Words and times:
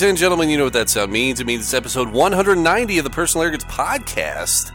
Ladies 0.00 0.08
and 0.12 0.18
gentlemen, 0.18 0.48
you 0.48 0.56
know 0.56 0.64
what 0.64 0.72
that 0.72 0.88
sound 0.88 1.12
means. 1.12 1.40
It 1.40 1.46
means 1.46 1.60
it's 1.62 1.74
episode 1.74 2.08
190 2.08 2.96
of 2.96 3.04
the 3.04 3.10
Personal 3.10 3.42
Arrogance 3.42 3.64
Podcast, 3.64 4.72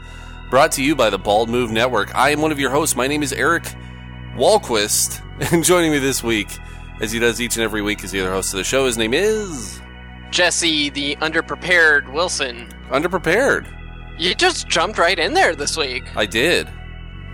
brought 0.51 0.71
to 0.73 0.83
you 0.83 0.95
by 0.95 1.09
the 1.09 1.17
Bald 1.17 1.49
Move 1.49 1.71
Network. 1.71 2.13
I 2.13 2.29
am 2.29 2.41
one 2.41 2.51
of 2.51 2.59
your 2.59 2.69
hosts. 2.69 2.95
My 2.95 3.07
name 3.07 3.23
is 3.23 3.33
Eric 3.33 3.63
Walquist, 4.35 5.23
and 5.51 5.63
joining 5.63 5.91
me 5.91 5.97
this 5.97 6.23
week, 6.23 6.55
as 7.01 7.11
he 7.11 7.17
does 7.17 7.41
each 7.41 7.55
and 7.55 7.63
every 7.63 7.81
week, 7.81 8.03
is 8.03 8.11
the 8.11 8.21
other 8.21 8.29
host 8.29 8.53
of 8.53 8.57
the 8.57 8.63
show. 8.63 8.85
His 8.85 8.99
name 8.99 9.15
is 9.15 9.81
Jesse, 10.29 10.91
the 10.91 11.15
underprepared 11.15 12.13
Wilson. 12.13 12.67
Underprepared. 12.89 13.65
You 14.19 14.35
just 14.35 14.67
jumped 14.67 14.99
right 14.99 15.17
in 15.17 15.33
there 15.33 15.55
this 15.55 15.75
week. 15.75 16.03
I 16.15 16.27
did. 16.27 16.69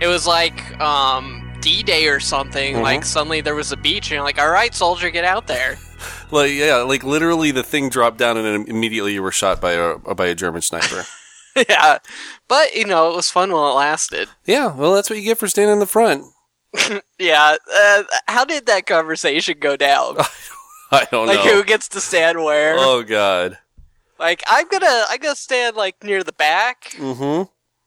It 0.00 0.06
was 0.06 0.26
like 0.26 0.80
um, 0.80 1.41
D 1.62 1.82
Day 1.82 2.08
or 2.08 2.20
something. 2.20 2.74
Mhm. 2.76 2.82
Like 2.82 3.04
suddenly 3.04 3.40
there 3.40 3.54
was 3.54 3.72
a 3.72 3.76
beach, 3.76 4.06
and 4.06 4.16
you're 4.16 4.22
like, 4.22 4.38
"All 4.38 4.50
right, 4.50 4.74
soldier, 4.74 5.08
get 5.10 5.24
out 5.24 5.46
there." 5.46 5.78
Like 6.32 6.52
yeah, 6.52 6.76
like 6.78 7.04
literally 7.04 7.50
the 7.52 7.62
thing 7.62 7.88
dropped 7.88 8.16
down 8.18 8.36
and 8.36 8.44
then 8.44 8.64
immediately 8.74 9.12
you 9.14 9.22
were 9.22 9.30
shot 9.30 9.60
by 9.60 9.72
a 9.72 9.98
by 9.98 10.26
a 10.26 10.34
German 10.34 10.60
sniper. 10.62 11.04
yeah, 11.68 11.98
but 12.48 12.74
you 12.74 12.84
know 12.86 13.12
it 13.12 13.14
was 13.16 13.30
fun 13.30 13.52
while 13.52 13.70
it 13.70 13.74
lasted. 13.74 14.28
yeah, 14.46 14.74
well 14.74 14.94
that's 14.94 15.08
what 15.10 15.18
you 15.18 15.24
get 15.24 15.38
for 15.38 15.46
standing 15.46 15.74
in 15.74 15.78
the 15.78 15.86
front. 15.86 16.24
Yeah. 17.18 17.56
Uh, 17.72 18.02
how 18.26 18.44
did 18.44 18.66
that 18.66 18.86
conversation 18.86 19.58
go 19.60 19.76
down? 19.76 20.16
I 20.90 21.06
don't 21.10 21.26
like 21.28 21.36
know. 21.38 21.44
Like 21.44 21.52
who 21.54 21.62
gets 21.64 21.86
to 21.90 22.00
stand 22.00 22.42
where? 22.42 22.74
Oh 22.78 23.02
god. 23.04 23.58
Like 24.18 24.42
I'm 24.48 24.66
gonna 24.68 25.04
I'm 25.10 25.18
gonna 25.18 25.36
stand 25.36 25.76
like 25.76 26.02
near 26.02 26.24
the 26.24 26.32
back, 26.32 26.94
Mm-hmm. 26.96 27.42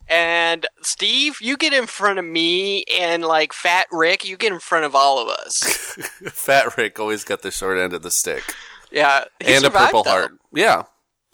And 0.08 0.66
Steve, 0.82 1.38
you 1.42 1.58
get 1.58 1.74
in 1.74 1.88
front 1.88 2.20
of 2.20 2.26
me, 2.26 2.84
and 3.00 3.24
like 3.24 3.54
Fat 3.54 3.88
Rick, 3.92 4.26
you 4.28 4.38
get 4.38 4.52
in 4.54 4.60
front 4.60 4.86
of 4.86 4.96
all 4.96 5.20
of 5.20 5.28
us. 5.30 5.64
Fat 6.32 6.78
Rick 6.78 7.00
always 7.00 7.24
got 7.24 7.42
the 7.42 7.52
short 7.52 7.78
end 7.78 7.94
of 7.94 8.02
the 8.02 8.12
stick. 8.12 8.44
Yeah, 8.92 9.26
and 9.42 9.50
a 9.50 9.60
survived, 9.60 9.86
purple 9.88 10.04
though. 10.04 10.10
heart. 10.12 10.32
Yeah, 10.54 10.84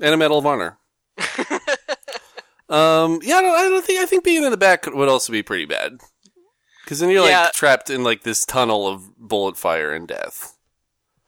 and 0.02 0.14
a 0.14 0.18
medal 0.18 0.38
of 0.40 0.46
honor. 0.46 0.78
um, 2.70 3.20
yeah, 3.24 3.36
I 3.38 3.42
don't, 3.42 3.56
I 3.60 3.70
don't 3.70 3.86
think 3.86 4.02
I 4.02 4.06
think 4.06 4.24
being 4.24 4.44
in 4.44 4.52
the 4.52 4.58
back 4.58 4.86
would 4.88 5.10
also 5.10 5.32
be 5.32 5.44
pretty 5.44 5.66
bad 5.66 5.98
because 6.84 7.00
then 7.00 7.10
you're 7.10 7.22
like 7.22 7.30
Yeah. 7.32 7.50
trapped 7.54 7.90
in 7.90 8.04
like 8.04 8.24
this 8.24 8.46
tunnel 8.46 8.88
of 8.88 9.16
bullet 9.18 9.58
fire 9.58 9.92
and 9.94 10.08
death. 10.08 10.58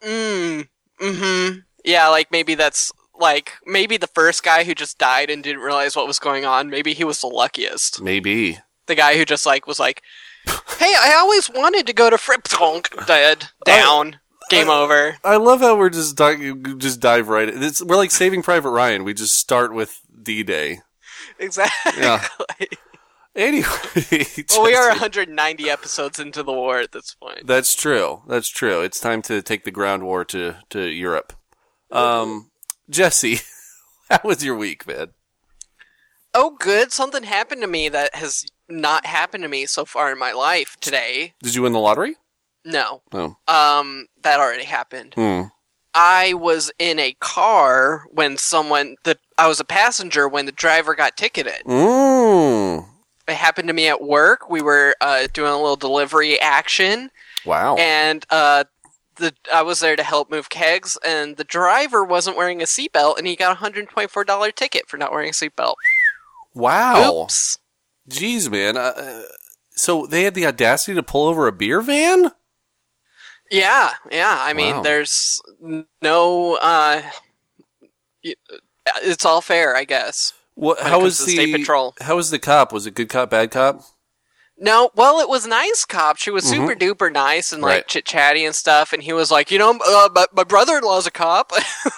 Mm. 0.01 0.67
Mm-hmm. 1.01 1.59
Yeah, 1.85 2.07
like 2.07 2.31
maybe 2.31 2.55
that's 2.55 2.91
like 3.19 3.53
maybe 3.65 3.97
the 3.97 4.07
first 4.07 4.43
guy 4.43 4.63
who 4.63 4.73
just 4.73 4.97
died 4.97 5.29
and 5.29 5.43
didn't 5.43 5.61
realize 5.61 5.95
what 5.95 6.07
was 6.07 6.19
going 6.19 6.45
on. 6.45 6.69
Maybe 6.69 6.93
he 6.93 7.03
was 7.03 7.21
the 7.21 7.27
luckiest. 7.27 8.01
Maybe. 8.01 8.59
The 8.87 8.95
guy 8.95 9.17
who 9.17 9.25
just 9.25 9.45
like 9.45 9.67
was 9.67 9.79
like, 9.79 10.01
"Hey, 10.77 10.93
I 10.99 11.15
always 11.17 11.49
wanted 11.49 11.87
to 11.87 11.93
go 11.93 12.09
to 12.09 12.17
Friptonk." 12.17 13.05
Dead. 13.05 13.49
Down. 13.65 14.19
Game 14.49 14.69
over. 14.69 15.17
I 15.23 15.37
love 15.37 15.61
how 15.61 15.77
we're 15.77 15.89
just 15.89 16.17
di- 16.17 16.53
just 16.77 16.99
dive 16.99 17.29
right. 17.29 17.47
in. 17.47 17.63
It's, 17.63 17.81
we're 17.81 17.95
like 17.95 18.11
Saving 18.11 18.43
Private 18.43 18.71
Ryan. 18.71 19.03
We 19.03 19.13
just 19.13 19.37
start 19.37 19.73
with 19.73 20.01
D 20.21 20.43
Day. 20.43 20.79
Exactly. 21.39 22.01
Yeah. 22.01 22.27
Anyway, 23.35 23.65
well, 24.51 24.63
we 24.63 24.75
are 24.75 24.89
190 24.89 25.67
episodes 25.67 26.19
into 26.19 26.43
the 26.43 26.53
war 26.53 26.77
at 26.77 26.91
this 26.91 27.15
point. 27.15 27.47
That's 27.47 27.75
true. 27.75 28.21
That's 28.27 28.47
true. 28.47 28.81
It's 28.81 28.99
time 28.99 29.23
to 29.23 29.41
take 29.41 29.63
the 29.63 29.71
ground 29.71 30.03
war 30.03 30.23
to 30.25 30.57
to 30.69 30.87
Europe. 30.87 31.33
Um, 31.91 32.51
Jesse, 32.89 33.39
how 34.09 34.19
was 34.23 34.43
your 34.43 34.55
week, 34.55 34.85
man? 34.87 35.09
Oh, 36.33 36.55
good. 36.59 36.91
Something 36.91 37.23
happened 37.23 37.61
to 37.61 37.67
me 37.67 37.89
that 37.89 38.15
has 38.15 38.45
not 38.67 39.05
happened 39.05 39.43
to 39.43 39.49
me 39.49 39.65
so 39.65 39.85
far 39.85 40.11
in 40.11 40.17
my 40.19 40.31
life 40.31 40.77
today. 40.81 41.33
Did 41.41 41.55
you 41.55 41.61
win 41.61 41.73
the 41.73 41.79
lottery? 41.79 42.15
No. 42.65 43.01
No. 43.13 43.37
Um, 43.47 44.07
that 44.23 44.39
already 44.39 44.63
happened. 44.63 45.13
Hmm. 45.15 45.43
I 45.93 46.33
was 46.33 46.71
in 46.79 46.97
a 46.97 47.15
car 47.19 48.05
when 48.09 48.37
someone 48.37 48.95
the 49.03 49.15
I 49.37 49.47
was 49.47 49.59
a 49.59 49.63
passenger 49.65 50.27
when 50.27 50.47
the 50.47 50.51
driver 50.51 50.95
got 50.95 51.15
ticketed. 51.17 51.61
Mm. 51.67 52.87
It 53.27 53.35
happened 53.35 53.67
to 53.67 53.73
me 53.75 53.87
at 53.87 54.01
work. 54.01 54.49
We 54.49 54.61
were 54.63 54.95
uh, 55.01 55.27
doing 55.33 55.51
a 55.51 55.57
little 55.57 55.75
delivery 55.75 56.39
action, 56.41 57.11
Wow. 57.45 57.75
and 57.75 58.25
uh, 58.31 58.63
the 59.15 59.33
I 59.53 59.61
was 59.61 59.79
there 59.79 59.95
to 59.95 60.03
help 60.03 60.29
move 60.31 60.49
kegs, 60.49 60.97
and 61.05 61.37
the 61.37 61.43
driver 61.43 62.03
wasn't 62.03 62.37
wearing 62.37 62.61
a 62.61 62.65
seatbelt, 62.65 63.17
and 63.17 63.27
he 63.27 63.35
got 63.35 63.51
a 63.51 63.55
hundred 63.55 63.89
twenty 63.89 64.07
four 64.07 64.23
dollar 64.23 64.51
ticket 64.51 64.87
for 64.87 64.97
not 64.97 65.11
wearing 65.11 65.29
a 65.29 65.33
seatbelt. 65.33 65.75
wow. 66.53 67.23
Oops. 67.23 67.57
Jeez, 68.09 68.49
man. 68.51 68.75
Uh, 68.77 69.23
so 69.71 70.05
they 70.05 70.23
had 70.23 70.33
the 70.33 70.45
audacity 70.45 70.93
to 70.95 71.03
pull 71.03 71.27
over 71.27 71.47
a 71.47 71.51
beer 71.51 71.81
van? 71.81 72.31
Yeah, 73.49 73.91
yeah. 74.11 74.37
I 74.41 74.53
mean, 74.53 74.77
Wow. 74.77 74.81
there's 74.83 75.41
no. 76.01 76.55
Uh, 76.61 77.01
it's 79.03 79.25
all 79.25 79.41
fair, 79.41 79.75
I 79.75 79.83
guess. 79.85 80.33
What? 80.55 80.79
How 80.79 80.99
was 80.99 81.17
the 81.17 81.31
state 81.31 81.55
patrol. 81.55 81.95
How 82.01 82.15
was 82.15 82.29
the 82.29 82.39
cop? 82.39 82.71
Was 82.73 82.85
it 82.85 82.93
good 82.95 83.09
cop, 83.09 83.29
bad 83.29 83.51
cop? 83.51 83.81
No, 84.63 84.91
well, 84.95 85.19
it 85.19 85.27
was 85.27 85.45
nice 85.45 85.83
cop. 85.83 86.17
She 86.17 86.31
was 86.31 86.45
super 86.45 86.73
duper 86.73 87.11
nice 87.11 87.51
and 87.51 87.61
like 87.61 87.69
Right. 87.69 87.87
chit 87.87 88.05
chatty 88.05 88.45
and 88.45 88.55
stuff. 88.55 88.93
And 88.93 89.03
he 89.03 89.11
was 89.11 89.29
like, 89.29 89.51
you 89.51 89.59
know, 89.59 89.71
uh, 89.85 90.09
my, 90.15 90.25
my 90.33 90.45
brother 90.45 90.77
in 90.77 90.83
law's 90.85 91.05
a 91.05 91.11
cop. 91.11 91.51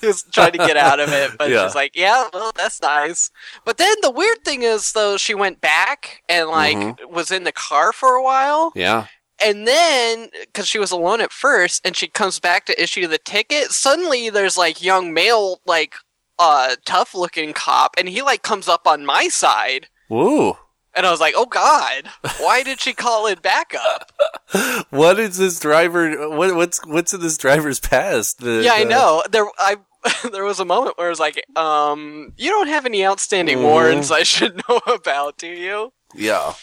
he 0.00 0.06
was 0.06 0.22
trying 0.30 0.52
to 0.52 0.58
get 0.58 0.76
out 0.76 1.00
of 1.00 1.08
it, 1.12 1.32
but 1.36 1.50
Yeah. 1.50 1.66
she's 1.66 1.74
like, 1.74 1.92
yeah, 1.96 2.28
well, 2.32 2.52
that's 2.54 2.80
nice. 2.80 3.30
But 3.64 3.78
then 3.78 3.96
the 4.02 4.12
weird 4.12 4.44
thing 4.44 4.62
is, 4.62 4.92
though, 4.92 5.16
she 5.16 5.34
went 5.34 5.60
back 5.60 6.22
and 6.28 6.48
like 6.48 6.76
Mm-hmm. 6.76 7.12
was 7.12 7.30
in 7.32 7.42
the 7.42 7.50
car 7.52 7.92
for 7.92 8.10
a 8.14 8.22
while, 8.22 8.70
Yeah. 8.76 9.06
and 9.42 9.66
then 9.66 10.28
because 10.42 10.68
she 10.68 10.78
was 10.78 10.92
alone 10.92 11.20
at 11.20 11.32
first, 11.32 11.84
and 11.84 11.96
she 11.96 12.06
comes 12.06 12.38
back 12.38 12.64
to 12.66 12.80
issue 12.82 13.08
the 13.08 13.18
ticket. 13.18 13.72
Suddenly, 13.72 14.30
there's 14.30 14.56
like 14.56 14.82
young 14.84 15.12
male, 15.12 15.60
like 15.66 15.94
uh, 16.38 16.76
tough 16.84 17.12
looking 17.14 17.52
cop, 17.54 17.96
and 17.98 18.08
he 18.08 18.22
like 18.22 18.42
comes 18.42 18.68
up 18.68 18.86
on 18.86 19.04
my 19.04 19.26
side. 19.28 19.88
Woo. 20.08 20.56
And 20.94 21.06
I 21.06 21.10
was 21.10 21.20
like, 21.20 21.34
"Oh 21.36 21.46
God, 21.46 22.08
why 22.38 22.62
did 22.62 22.80
she 22.80 22.92
call 22.92 23.26
in 23.26 23.38
backup?" 23.40 24.12
What 24.90 25.18
is 25.18 25.36
this 25.36 25.60
driver? 25.60 26.28
What, 26.30 26.54
what's 26.56 26.80
what's 26.86 27.12
in 27.12 27.20
this 27.20 27.36
driver's 27.38 27.80
past? 27.80 28.38
The, 28.40 28.62
yeah, 28.64 28.74
I 28.74 28.84
know. 28.84 29.22
There, 29.30 29.46
I 29.58 29.76
there 30.32 30.44
was 30.44 30.60
a 30.60 30.64
moment 30.64 30.96
where 30.96 31.08
I 31.08 31.10
was 31.10 31.20
like, 31.20 31.42
"Um, 31.56 32.32
you 32.36 32.50
don't 32.50 32.68
have 32.68 32.86
any 32.86 33.04
outstanding 33.06 33.58
Mhm. 33.58 33.62
warrants 33.64 34.10
I 34.10 34.22
should 34.22 34.60
know 34.68 34.80
about, 34.86 35.38
do 35.38 35.48
you?" 35.48 35.92
Yeah. 36.14 36.54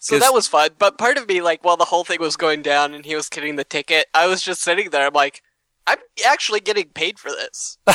So 0.00 0.18
that 0.18 0.32
was 0.32 0.48
fun. 0.48 0.70
But 0.78 0.96
part 0.98 1.18
of 1.18 1.28
me, 1.28 1.40
like, 1.42 1.62
while 1.62 1.76
the 1.76 1.84
whole 1.84 2.04
thing 2.04 2.20
was 2.20 2.36
going 2.36 2.62
down 2.62 2.94
and 2.94 3.04
he 3.04 3.14
was 3.14 3.28
getting 3.28 3.56
the 3.56 3.64
ticket, 3.64 4.06
I 4.14 4.26
was 4.26 4.42
just 4.42 4.62
sitting 4.62 4.90
there. 4.90 5.06
I'm 5.06 5.12
like, 5.12 5.42
I'm 5.86 5.98
actually 6.26 6.60
getting 6.60 6.88
paid 6.88 7.18
for 7.18 7.30
this. 7.30 7.76
I'm 7.86 7.94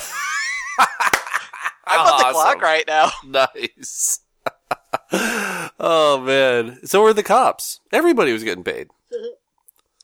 on 1.99 2.17
the 2.19 2.23
clock 2.31 2.61
right 2.61 2.85
now. 2.87 3.09
Nice. 3.25 4.19
oh 5.79 6.21
man. 6.25 6.79
So 6.85 7.01
were 7.01 7.13
the 7.13 7.23
cops. 7.23 7.79
Everybody 7.91 8.33
was 8.33 8.43
getting 8.43 8.63
paid. 8.63 8.87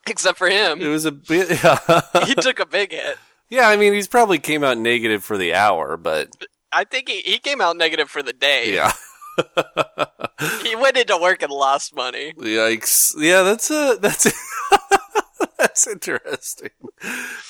Except 0.07 0.37
for 0.37 0.49
him. 0.49 0.81
It 0.81 0.87
was 0.87 1.05
a 1.05 1.11
bit. 1.11 1.49
Yeah. 1.63 2.01
He 2.25 2.33
took 2.35 2.59
a 2.59 2.65
big 2.65 2.91
hit. 2.91 3.17
yeah. 3.49 3.67
I 3.69 3.77
mean, 3.77 3.93
he's 3.93 4.07
probably 4.07 4.39
came 4.39 4.63
out 4.63 4.77
negative 4.77 5.23
for 5.23 5.37
the 5.37 5.53
hour, 5.53 5.97
but 5.97 6.29
I 6.71 6.83
think 6.85 7.09
he, 7.09 7.21
he 7.21 7.37
came 7.37 7.61
out 7.61 7.77
negative 7.77 8.09
for 8.09 8.23
the 8.23 8.33
day. 8.33 8.73
yeah. 8.73 8.91
He 10.63 10.75
went 10.75 10.97
into 10.97 11.17
work 11.17 11.43
and 11.43 11.51
lost 11.51 11.95
money. 11.95 12.33
Yikes. 12.33 13.13
Yeah, 13.17 13.43
that's 13.43 13.69
uh 13.69 13.95
that's 14.01 14.31
that's 15.57 15.87
interesting. 15.87 16.69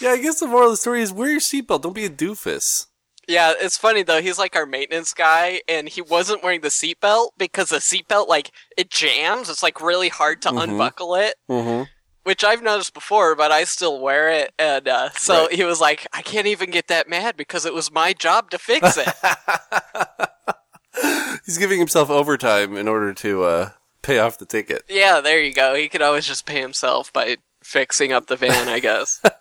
Yeah, 0.01 0.09
I 0.11 0.17
guess 0.21 0.39
the 0.41 0.47
moral 0.47 0.67
of 0.67 0.73
the 0.73 0.77
story 0.77 1.01
is 1.01 1.13
wear 1.13 1.31
your 1.31 1.39
seatbelt. 1.39 1.81
Don't 1.81 1.93
be 1.95 2.03
a 2.05 2.09
doofus. 2.09 2.87
Yeah, 3.27 3.53
it's 3.59 3.77
funny 3.77 4.03
though. 4.03 4.21
He's 4.21 4.39
like 4.39 4.55
our 4.55 4.65
maintenance 4.65 5.13
guy, 5.13 5.61
and 5.67 5.87
he 5.87 6.01
wasn't 6.01 6.43
wearing 6.43 6.61
the 6.61 6.69
seatbelt 6.69 7.29
because 7.37 7.69
the 7.69 7.77
seatbelt 7.77 8.27
like 8.27 8.51
it 8.77 8.89
jams. 8.89 9.49
It's 9.49 9.63
like 9.63 9.81
really 9.81 10.09
hard 10.09 10.41
to 10.43 10.49
Mhm. 10.49 10.63
unbuckle 10.63 11.15
it, 11.15 11.35
Mm-hmm. 11.49 11.83
which 12.23 12.43
I've 12.43 12.61
noticed 12.63 12.93
before, 12.93 13.35
but 13.35 13.51
I 13.51 13.63
still 13.63 13.99
wear 13.99 14.29
it. 14.29 14.53
And 14.59 14.87
uh, 14.87 15.09
so 15.11 15.43
Right. 15.45 15.53
he 15.53 15.63
was 15.63 15.79
like, 15.79 16.07
"I 16.13 16.21
can't 16.23 16.47
even 16.47 16.71
get 16.71 16.87
that 16.87 17.07
mad 17.07 17.37
because 17.37 17.65
it 17.65 17.73
was 17.73 17.91
my 17.91 18.13
job 18.13 18.49
to 18.51 18.57
fix 18.57 18.97
it." 18.97 19.07
He's 21.45 21.57
giving 21.57 21.79
himself 21.79 22.09
overtime 22.09 22.75
in 22.75 22.87
order 22.87 23.13
to 23.13 23.43
uh, 23.43 23.69
pay 24.01 24.19
off 24.19 24.37
the 24.37 24.45
ticket. 24.45 24.83
yeah, 24.89 25.21
there 25.21 25.41
you 25.41 25.53
go. 25.53 25.75
He 25.75 25.87
could 25.89 26.01
always 26.01 26.25
just 26.27 26.45
pay 26.45 26.59
himself 26.59 27.11
by 27.13 27.37
fixing 27.63 28.11
up 28.11 28.27
the 28.27 28.35
van, 28.35 28.67
I 28.67 28.79
guess. 28.79 29.21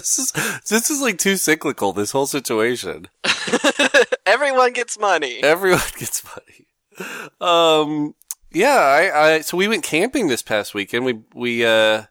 This 0.00 0.18
is 0.18 0.32
this 0.68 0.90
is 0.90 1.00
like 1.00 1.18
too 1.18 1.36
cyclical. 1.36 1.92
This 1.92 2.12
whole 2.12 2.26
situation. 2.26 3.08
Everyone 4.26 4.72
gets 4.72 4.98
money. 4.98 5.42
Everyone 5.42 5.80
gets 5.98 6.22
money. 6.24 6.66
Um, 7.40 8.14
yeah, 8.52 8.76
I, 8.76 9.26
I 9.34 9.40
so 9.40 9.56
we 9.56 9.68
went 9.68 9.84
camping 9.84 10.28
this 10.28 10.42
past 10.42 10.74
weekend. 10.74 11.04
We 11.04 11.20
we 11.34 11.64
uh 11.64 12.04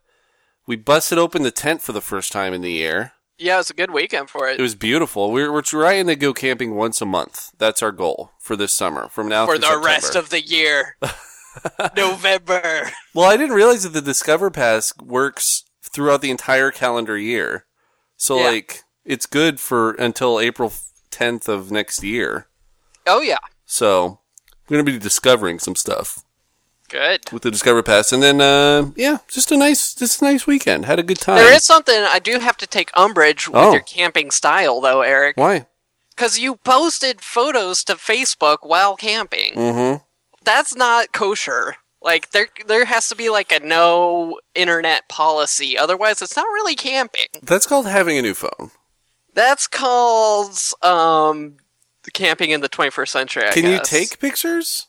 we 0.67 0.75
busted 0.75 1.17
open 1.17 1.43
the 1.43 1.51
tent 1.51 1.81
for 1.81 1.91
the 1.93 2.01
first 2.01 2.31
time 2.31 2.53
in 2.53 2.61
the 2.61 2.71
year. 2.71 3.13
Yeah, 3.37 3.55
it 3.55 3.57
was 3.59 3.69
a 3.69 3.75
good 3.75 3.91
weekend 3.91 4.29
for 4.31 4.47
It 4.49 4.59
it. 4.59 4.63
was 4.63 4.73
beautiful. 4.75 5.31
We're 5.31 5.51
we're 5.51 5.61
trying 5.61 6.07
to 6.07 6.15
go 6.15 6.33
camping 6.33 6.75
once 6.75 7.01
a 7.01 7.05
month. 7.05 7.51
That's 7.57 7.83
our 7.83 7.91
goal 7.91 8.31
for 8.39 8.55
this 8.55 8.73
summer. 8.73 9.09
From 9.09 9.27
now 9.29 9.45
For 9.45 9.57
the 9.57 9.67
September. 9.67 9.85
rest 9.85 10.15
of 10.15 10.29
the 10.31 10.41
year. 10.41 10.97
November. 11.95 12.89
Well, 13.13 13.29
I 13.29 13.37
didn't 13.37 13.55
realize 13.55 13.83
that 13.83 13.93
the 13.93 14.01
Discover 14.01 14.51
Pass 14.51 14.93
works 15.01 15.63
throughout 15.83 16.21
the 16.21 16.31
entire 16.31 16.71
calendar 16.71 17.17
year. 17.17 17.65
So 18.17 18.39
Yeah. 18.39 18.47
like 18.47 18.83
it's 19.05 19.25
good 19.25 19.59
for 19.59 19.91
until 19.93 20.39
April 20.39 20.73
10th 21.11 21.47
of 21.47 21.71
next 21.71 22.03
year. 22.03 22.47
Oh 23.05 23.21
yeah, 23.21 23.37
So 23.65 24.19
I'm 24.49 24.73
going 24.75 24.85
to 24.85 24.91
be 24.91 24.97
discovering 24.99 25.59
some 25.59 25.75
stuff 25.75 26.19
good. 26.89 27.31
with 27.31 27.43
the 27.43 27.51
Discover 27.51 27.83
Pass, 27.83 28.11
and 28.11 28.21
then 28.21 28.41
uh, 28.41 28.91
yeah, 28.97 29.19
just 29.29 29.51
a 29.51 29.57
nice, 29.57 29.93
just 29.93 30.21
a 30.21 30.25
nice 30.25 30.45
weekend. 30.45 30.85
Had 30.85 30.99
a 30.99 31.03
good 31.03 31.19
time. 31.19 31.37
There 31.37 31.53
is 31.53 31.63
something 31.63 31.95
I 31.95 32.19
do 32.19 32.39
have 32.39 32.57
to 32.57 32.67
take 32.67 32.89
umbrage 32.95 33.47
with 33.47 33.55
Oh. 33.55 33.71
your 33.71 33.81
camping 33.81 34.29
style, 34.31 34.81
though, 34.81 35.01
Eric. 35.03 35.37
Why? 35.37 35.67
Because 36.15 36.37
you 36.39 36.55
posted 36.57 37.21
photos 37.21 37.83
to 37.85 37.95
Facebook 37.95 38.57
while 38.61 38.95
camping. 38.97 39.53
Mm-hmm. 39.53 40.03
That's 40.43 40.75
not 40.75 41.11
kosher. 41.13 41.75
Like 42.01 42.31
there, 42.31 42.47
there 42.67 42.85
has 42.85 43.09
to 43.09 43.15
be 43.15 43.29
like 43.29 43.51
a 43.51 43.59
no 43.59 44.39
internet 44.55 45.09
policy. 45.09 45.77
Otherwise, 45.77 46.21
it's 46.21 46.35
not 46.35 46.43
really 46.45 46.75
camping. 46.75 47.27
That's 47.41 47.65
called 47.65 47.87
having 47.87 48.17
a 48.17 48.21
new 48.21 48.33
phone. 48.35 48.71
That's 49.33 49.67
called 49.67 50.57
um, 50.81 51.57
camping 52.13 52.51
in 52.51 52.61
the 52.61 52.69
21st 52.69 53.07
century. 53.09 53.43
I 53.47 53.51
Can 53.51 53.65
you 53.65 53.79
take 53.83 54.19
pictures? 54.19 54.87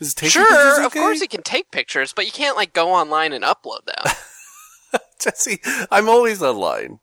Is 0.00 0.14
taking 0.14 0.42
pictures 0.42 0.56
Sure, 0.76 0.84
of 0.86 0.92
course 0.92 1.20
you 1.20 1.28
can 1.28 1.42
take 1.42 1.70
pictures, 1.70 2.12
but 2.14 2.24
you 2.24 2.32
can't 2.32 2.56
like 2.56 2.72
go 2.72 2.92
online 2.92 3.32
and 3.32 3.44
upload 3.44 3.84
them. 3.84 5.00
Jesse, 5.20 5.60
I'm 5.90 6.08
always 6.08 6.42
online. 6.42 7.00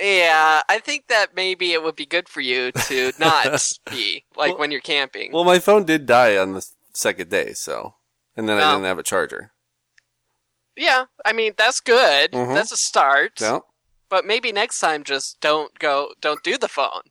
yeah, 0.00 0.62
I 0.68 0.80
think 0.80 1.06
that 1.08 1.36
maybe 1.36 1.72
it 1.72 1.82
would 1.82 1.94
be 1.94 2.06
good 2.06 2.28
for 2.28 2.40
you 2.40 2.72
to 2.72 3.12
not 3.20 3.62
be 3.90 4.24
like 4.36 4.50
Well- 4.52 4.58
when 4.58 4.70
you're 4.72 4.80
camping. 4.80 5.32
Well, 5.32 5.44
my 5.44 5.58
phone 5.60 5.84
did 5.84 6.06
die 6.06 6.36
on 6.36 6.54
the 6.54 6.66
second 6.92 7.30
day, 7.30 7.52
so 7.52 7.94
and 8.36 8.48
then 8.48 8.58
I 8.58 8.72
didn't 8.72 8.84
have 8.86 8.98
a 8.98 9.02
charger. 9.02 9.52
yeah, 10.76 11.04
I 11.24 11.32
mean 11.32 11.52
that's 11.56 11.80
good. 11.80 12.32
Mhm. 12.32 12.54
That's 12.54 12.72
a 12.72 12.76
start. 12.76 13.40
No, 13.40 13.64
But 14.08 14.24
maybe 14.26 14.52
next 14.52 14.78
time 14.80 15.04
just 15.04 15.40
don't 15.40 15.78
go 15.78 16.12
don't 16.20 16.42
do 16.42 16.56
the 16.58 16.68
phone. 16.68 17.02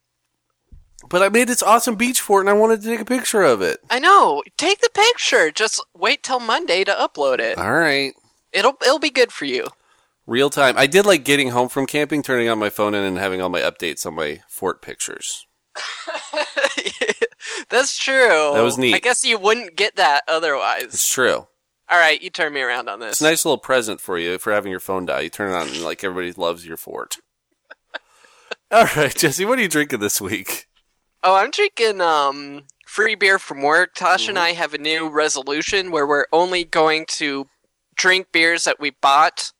but 1.10 1.22
I 1.24 1.30
made 1.30 1.48
this 1.48 1.64
awesome 1.64 1.96
beach 1.96 2.22
fort, 2.22 2.44
and 2.46 2.50
I 2.50 2.54
wanted 2.54 2.82
to 2.84 2.88
take 2.88 3.00
a 3.02 3.06
picture 3.06 3.42
of 3.42 3.62
it. 3.62 3.80
I 3.90 3.98
know. 4.00 4.44
Take 4.58 4.82
the 4.82 4.90
picture. 4.94 5.50
Just 5.52 5.84
wait 5.96 6.22
till 6.24 6.40
Monday 6.40 6.84
to 6.84 6.92
upload 6.94 7.40
it. 7.40 7.58
All 7.58 7.74
right, 7.74 8.14
It'll 8.52 8.78
it'll 8.86 9.00
be 9.00 9.10
good 9.10 9.32
for 9.32 9.46
you. 9.46 9.68
real 10.28 10.50
time. 10.52 10.76
I 10.78 10.86
did 10.88 11.06
like 11.06 11.24
getting 11.26 11.50
home 11.50 11.70
from 11.70 11.86
camping, 11.88 12.22
turning 12.24 12.48
on 12.50 12.60
my 12.60 12.70
phone, 12.70 12.94
and 12.94 13.04
then 13.04 13.16
having 13.22 13.42
all 13.42 13.50
my 13.50 13.62
updates 13.62 14.06
on 14.06 14.14
my 14.16 14.42
fort 14.48 14.82
pictures. 14.82 15.46
That's 17.70 17.98
true. 17.98 18.52
That 18.54 18.64
was 18.64 18.78
neat. 18.78 18.96
I 18.96 19.00
guess 19.00 19.24
you 19.24 19.38
wouldn't 19.38 19.76
get 19.76 19.96
that 19.96 20.24
otherwise. 20.28 20.84
It's 20.84 21.10
true. 21.10 21.48
All 21.90 22.00
right, 22.00 22.22
you 22.22 22.30
turn 22.30 22.54
me 22.54 22.62
around 22.62 22.88
on 22.88 23.00
this. 23.00 23.14
It's 23.14 23.22
a 23.22 23.26
nice 23.26 23.44
little 23.44 23.58
present 23.58 24.00
for 24.00 24.18
you 24.18 24.38
for 24.38 24.54
having 24.54 24.72
your 24.72 24.80
phone 24.80 25.06
die. 25.06 25.22
You 25.22 25.30
turn 25.30 25.52
it 25.52 25.56
on, 25.56 25.68
and 25.68 25.82
like 25.82 26.04
everybody 26.04 26.32
loves 26.32 26.66
your 26.66 26.78
fort. 26.78 27.18
all 28.72 28.88
right, 28.96 29.14
Jesse, 29.14 29.44
what 29.44 29.60
are 29.60 29.62
you 29.62 29.68
drinking 29.68 30.00
this 30.00 30.22
week? 30.22 30.68
Oh, 31.24 31.36
I'm 31.36 31.52
drinking 31.52 32.00
um 32.00 32.64
free 32.88 33.16
beer 33.16 33.40
from 33.40 33.62
work. 33.62 33.96
Tasha 33.96 34.30
and 34.30 34.40
I 34.40 34.52
have 34.52 34.74
a 34.74 34.78
new 34.78 35.10
resolution 35.10 35.92
where 35.92 36.06
we're 36.06 36.26
only 36.32 36.64
going 36.64 37.06
to 37.10 37.48
drink 37.96 38.28
beers 38.32 38.64
that 38.66 38.80
we 38.80 38.92
bought 39.02 39.52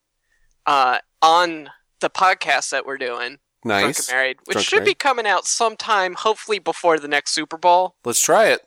uh, 0.66 0.98
on 1.22 1.70
the 2.00 2.10
podcast 2.10 2.70
that 2.70 2.84
we're 2.84 2.98
doing. 2.98 3.38
Drunk 3.64 3.86
Nice. 3.86 4.08
and 4.08 4.16
Married, 4.16 4.36
which 4.44 4.54
Drunk 4.54 4.56
and 4.56 4.64
should 4.66 4.80
be 4.80 4.84
Married. 4.86 4.98
coming 4.98 5.26
out 5.26 5.46
sometime, 5.46 6.14
hopefully 6.14 6.58
before 6.58 6.98
the 6.98 7.08
next 7.08 7.32
Super 7.32 7.56
Bowl. 7.56 7.94
Let's 8.04 8.20
try 8.20 8.46
it. 8.48 8.60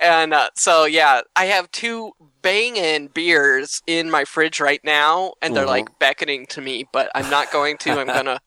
And 0.00 0.34
uh, 0.34 0.50
so, 0.54 0.84
yeah, 0.84 1.22
I 1.36 1.46
have 1.46 1.70
two 1.70 2.12
banging 2.42 3.08
beers 3.08 3.80
in 3.86 4.10
my 4.10 4.24
fridge 4.24 4.60
right 4.60 4.80
now, 4.84 5.34
and 5.40 5.56
they're 5.56 5.64
Mhm. 5.64 5.68
like 5.68 5.98
beckoning 5.98 6.46
to 6.46 6.60
me, 6.60 6.84
but 6.92 7.10
I'm 7.14 7.30
not 7.30 7.50
going 7.52 7.78
to. 7.78 7.92
I'm 8.00 8.06
gonna, 8.22 8.40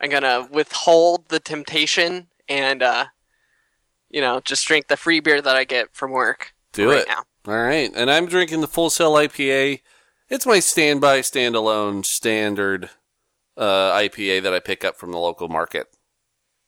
I'm 0.00 0.08
gonna 0.10 0.48
withhold 0.50 1.28
the 1.28 1.40
temptation 1.40 2.28
and, 2.48 2.82
uh, 2.82 3.06
you 4.08 4.20
know, 4.20 4.40
just 4.40 4.66
drink 4.66 4.86
the 4.86 4.96
free 4.96 5.18
beer 5.20 5.42
that 5.42 5.56
I 5.56 5.64
get 5.64 5.88
from 5.92 6.12
work 6.12 6.54
Do 6.72 6.90
right 6.90 7.00
it. 7.00 7.08
now. 7.08 7.24
All 7.46 7.58
right, 7.62 7.90
and 7.94 8.10
I'm 8.10 8.26
drinking 8.26 8.60
the 8.62 8.68
Full 8.68 8.88
Sail 8.88 9.12
IPA. 9.14 9.80
It's 10.30 10.46
my 10.46 10.60
standby, 10.60 11.20
standalone, 11.20 12.06
standard 12.06 12.88
uh, 13.56 13.92
IPA 13.92 14.42
that 14.42 14.54
I 14.54 14.60
pick 14.60 14.84
up 14.84 14.96
from 14.96 15.12
the 15.12 15.18
local 15.18 15.48
market. 15.48 15.88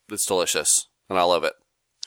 It's 0.09 0.25
delicious, 0.25 0.87
and 1.09 1.19
I 1.19 1.23
love 1.23 1.43
it. 1.43 1.53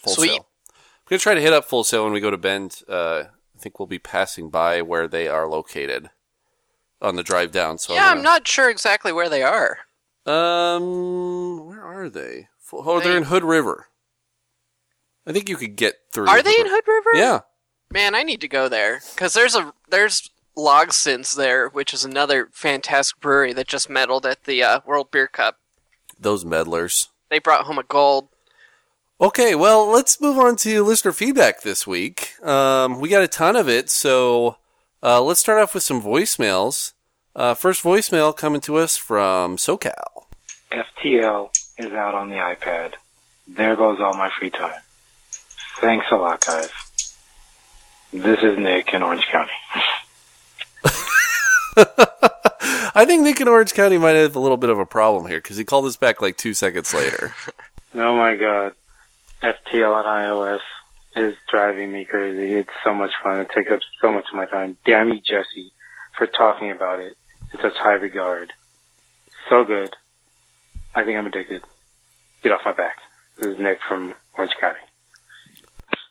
Full 0.02 0.14
Sweet. 0.14 0.28
Sail. 0.30 0.46
I'm 0.68 0.74
gonna 1.08 1.18
try 1.18 1.34
to 1.34 1.40
hit 1.40 1.52
up 1.52 1.64
Full 1.66 1.84
Sail 1.84 2.04
when 2.04 2.12
we 2.12 2.20
go 2.20 2.30
to 2.30 2.38
Bend. 2.38 2.82
Uh, 2.88 3.24
I 3.54 3.58
think 3.58 3.78
we'll 3.78 3.86
be 3.86 3.98
passing 3.98 4.48
by 4.50 4.80
where 4.80 5.06
they 5.08 5.28
are 5.28 5.46
located 5.48 6.10
on 7.02 7.16
the 7.16 7.22
drive 7.22 7.50
down. 7.52 7.78
So 7.78 7.94
yeah, 7.94 8.06
I'm 8.08 8.18
gonna- 8.18 8.22
not 8.22 8.48
sure 8.48 8.70
exactly 8.70 9.12
where 9.12 9.28
they 9.28 9.42
are. 9.42 9.78
Um, 10.26 11.66
where 11.66 11.82
are 11.82 12.08
they? 12.08 12.48
Oh, 12.72 13.00
they're 13.00 13.16
in 13.16 13.24
Hood 13.24 13.42
River. 13.44 13.88
I 15.26 15.32
think 15.32 15.48
you 15.48 15.56
could 15.56 15.76
get 15.76 15.96
through. 16.12 16.28
Are 16.28 16.42
they 16.42 16.58
in 16.58 16.66
Hood 16.68 16.84
River? 16.86 17.10
Yeah. 17.14 17.40
Man, 17.92 18.14
I 18.14 18.22
need 18.22 18.40
to 18.42 18.48
go 18.48 18.68
there 18.68 19.00
because 19.14 19.32
there's 19.34 19.54
a 19.56 19.72
there's 19.88 20.30
Logsdon 20.56 21.34
there, 21.34 21.68
which 21.68 21.94
is 21.94 22.04
another 22.04 22.48
fantastic 22.52 23.20
brewery 23.20 23.52
that 23.52 23.68
just 23.68 23.88
medaled 23.88 24.24
at 24.24 24.44
the 24.44 24.62
uh, 24.62 24.80
World 24.86 25.10
Beer 25.10 25.26
Cup. 25.26 25.58
Those 26.18 26.44
meddlers. 26.44 27.08
They 27.30 27.38
brought 27.38 27.66
home 27.66 27.78
a 27.78 27.82
gold. 27.82 28.28
Okay, 29.20 29.54
well, 29.54 29.86
let's 29.90 30.20
move 30.20 30.38
on 30.38 30.56
to 30.56 30.82
listener 30.82 31.12
feedback 31.12 31.60
this 31.60 31.86
week. 31.86 32.42
Um, 32.42 33.00
we 33.00 33.08
got 33.08 33.22
a 33.22 33.28
ton 33.28 33.54
of 33.54 33.68
it, 33.68 33.90
so 33.90 34.56
uh, 35.02 35.20
let's 35.22 35.40
start 35.40 35.62
off 35.62 35.74
with 35.74 35.82
some 35.82 36.02
voicemails. 36.02 36.92
Uh, 37.36 37.54
first 37.54 37.82
voicemail 37.82 38.36
coming 38.36 38.60
to 38.62 38.76
us 38.76 38.96
from 38.96 39.56
SoCal. 39.56 40.24
FTL 40.72 41.50
is 41.78 41.92
out 41.92 42.14
on 42.14 42.28
the 42.28 42.36
iPad. 42.36 42.94
There 43.46 43.76
goes 43.76 44.00
all 44.00 44.14
my 44.14 44.30
free 44.38 44.50
time. 44.50 44.80
Thanks 45.80 46.06
a 46.10 46.16
lot, 46.16 46.44
guys. 46.44 46.70
This 48.12 48.42
is 48.42 48.58
Nick 48.58 48.92
in 48.92 49.02
Orange 49.02 49.26
County. 49.26 49.52
I 52.92 53.04
think 53.06 53.22
Nick 53.22 53.40
in 53.40 53.48
Orange 53.48 53.74
County 53.74 53.98
might 53.98 54.16
have 54.16 54.36
a 54.36 54.40
little 54.40 54.56
bit 54.56 54.70
of 54.70 54.78
a 54.78 54.86
problem 54.86 55.26
here 55.26 55.38
because 55.38 55.56
he 55.56 55.64
called 55.64 55.84
us 55.86 55.96
back 55.96 56.20
like 56.20 56.36
two 56.36 56.54
seconds 56.54 56.92
later. 56.94 57.34
Oh 57.92 58.16
my 58.16 58.36
god. 58.36 58.74
FTL 59.42 59.92
on 59.92 60.04
iOS 60.04 60.60
is 61.16 61.34
driving 61.50 61.90
me 61.90 62.04
crazy. 62.04 62.54
It's 62.54 62.70
so 62.84 62.94
much 62.94 63.10
fun. 63.20 63.40
It 63.40 63.48
takes 63.52 63.68
up 63.72 63.80
so 64.00 64.12
much 64.12 64.26
of 64.30 64.36
my 64.36 64.46
time. 64.46 64.76
Damn 64.86 65.08
you, 65.08 65.20
Jesse, 65.20 65.72
for 66.16 66.28
talking 66.28 66.70
about 66.70 67.00
it 67.00 67.16
in 67.52 67.60
such 67.60 67.74
high 67.76 67.94
regard. 67.94 68.52
So 69.48 69.64
good. 69.64 69.96
I 70.94 71.02
think 71.02 71.18
I'm 71.18 71.26
addicted. 71.26 71.62
Get 72.44 72.52
off 72.52 72.60
my 72.64 72.72
back. 72.74 72.98
This 73.38 73.54
is 73.54 73.58
Nick 73.58 73.80
from 73.88 74.14
Orange 74.38 74.52
County. 74.60 74.78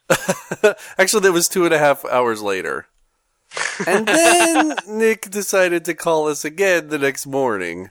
Actually, 0.98 1.22
that 1.22 1.32
was 1.32 1.48
two 1.48 1.63
and 1.63 1.74
a 1.74 1.80
half 1.80 2.04
hours 2.06 2.42
later. 2.42 2.88
And 3.88 4.08
then 4.08 4.75
Nick 4.88 5.29
decided 5.29 5.86
to 5.86 5.94
call 5.94 6.27
us 6.27 6.46
again 6.46 6.89
the 6.89 7.00
next 7.00 7.25
morning. 7.25 7.89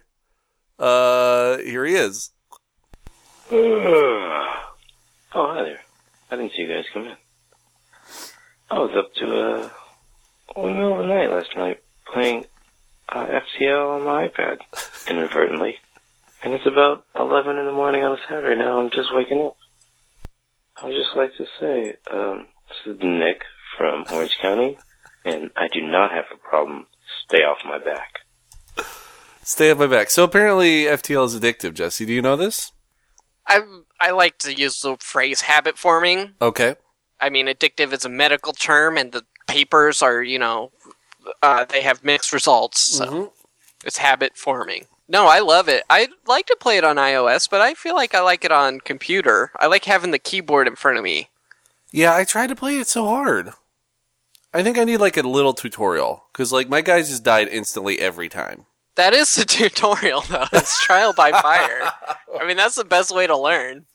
Uh, 0.79 1.59
here 1.59 1.85
he 1.85 1.95
is. 1.95 2.31
oh, 3.51 4.45
hi 5.35 5.63
there. 5.63 5.81
I 6.31 6.37
didn't 6.37 6.53
see 6.53 6.63
you 6.63 6.69
guys 6.69 6.85
come 6.93 7.07
in. 7.07 7.17
I 8.71 8.79
was 8.79 8.91
up 8.97 9.15
to, 9.15 9.27
uh, 9.27 9.71
in 10.57 10.75
middle 10.75 11.01
of 11.01 11.07
the 11.07 11.15
night 11.15 11.31
last 11.31 11.57
night 11.57 11.83
playing 12.13 12.45
uh, 13.09 13.27
FTL 13.27 13.97
on 13.97 14.05
my 14.05 14.29
iPad 14.29 14.59
inadvertently. 15.09 15.77
And 16.43 16.53
it's 16.53 16.67
about 16.67 17.05
11 17.19 17.57
in 17.57 17.67
the 17.67 17.73
morning 17.73 18.05
on 18.05 18.13
a 18.13 18.21
Saturday 18.29 18.57
now. 18.61 18.79
I'm 18.79 18.91
just 18.91 19.15
waking 19.15 19.41
up. 19.41 19.57
I 20.77 20.87
would 20.87 20.95
just 20.95 21.17
like 21.17 21.35
to 21.37 21.47
say, 21.59 21.97
um, 22.13 22.47
this 22.69 22.95
is 22.95 23.03
Nick 23.03 23.43
from 23.77 24.05
Orange 24.13 24.37
County, 24.41 24.79
and 25.25 25.51
I 25.57 25.69
do 25.69 25.81
not 25.81 26.11
have 26.13 26.27
a 26.33 26.37
problem. 26.37 26.87
Stay 27.27 27.39
off 27.43 27.59
my 27.65 27.79
back. 27.79 28.21
Stay 29.43 29.71
off 29.71 29.79
my 29.79 29.87
back. 29.87 30.11
So 30.11 30.25
apparently 30.25 30.85
FTL 30.85 31.25
is 31.27 31.39
addictive, 31.39 31.75
Jesse. 31.75 32.05
Do 32.05 32.13
you 32.13 32.23
know 32.23 32.37
this? 32.37 32.73
I 33.47 33.61
I 34.01 34.11
like 34.11 34.39
to 34.39 34.55
use 34.55 34.81
the 34.83 34.97
phrase 35.01 35.43
habit 35.43 35.79
forming. 35.79 36.35
Okay. 36.43 36.77
I 37.21 37.31
mean, 37.31 37.47
addictive 37.47 37.93
is 37.93 38.05
a 38.05 38.09
medical 38.11 38.53
term, 38.53 38.97
and 38.97 39.11
the 39.13 39.25
papers 39.49 40.03
are, 40.03 40.23
you 40.23 40.39
know, 40.39 40.71
uh, 41.43 41.65
they 41.65 41.81
have 41.83 42.05
mixed 42.05 42.33
results. 42.33 42.81
So 42.81 43.07
Mhm. 43.07 43.31
it's 43.85 43.97
habit 43.99 44.37
forming. 44.37 44.87
No, 45.09 45.27
I 45.27 45.39
love 45.41 45.69
it. 45.69 45.85
I 45.89 46.09
like 46.27 46.47
to 46.47 46.57
play 46.61 46.77
it 46.77 46.85
on 46.85 46.97
iOS, 46.97 47.49
but 47.49 47.63
I 47.63 47.73
feel 47.75 47.95
like 47.95 48.15
I 48.15 48.21
like 48.21 48.45
it 48.45 48.53
on 48.53 48.81
computer. 48.81 49.51
I 49.59 49.67
like 49.67 49.87
having 49.87 50.11
the 50.11 50.19
keyboard 50.19 50.69
in 50.69 50.77
front 50.77 50.99
of 50.99 51.03
me. 51.05 51.31
Yeah, 51.91 52.15
I 52.15 52.25
tried 52.25 52.49
to 52.49 52.57
play 52.57 52.77
it 52.79 52.87
so 52.89 53.07
hard. 53.07 53.53
I 54.59 54.65
think 54.65 54.77
I 54.77 54.83
need 54.83 54.97
like 54.97 55.17
a 55.17 55.23
little 55.23 55.55
tutorial 55.55 56.25
because 56.33 56.53
like 56.53 56.69
my 56.69 56.81
guys 56.81 57.11
just 57.11 57.23
died 57.23 57.47
instantly 57.47 58.01
every 58.01 58.29
time. 58.29 58.67
That 58.97 59.15
is 59.15 59.33
the 59.37 59.45
tutorial, 59.47 60.23
though. 60.23 60.47
It's 60.53 60.85
trial 60.85 61.13
by 61.13 61.31
fire. 61.31 61.93
I 62.41 62.45
mean, 62.45 62.57
that's 62.57 62.75
the 62.75 62.85
best 62.85 63.15
way 63.15 63.29
to 63.29 63.39
learn. 63.39 63.87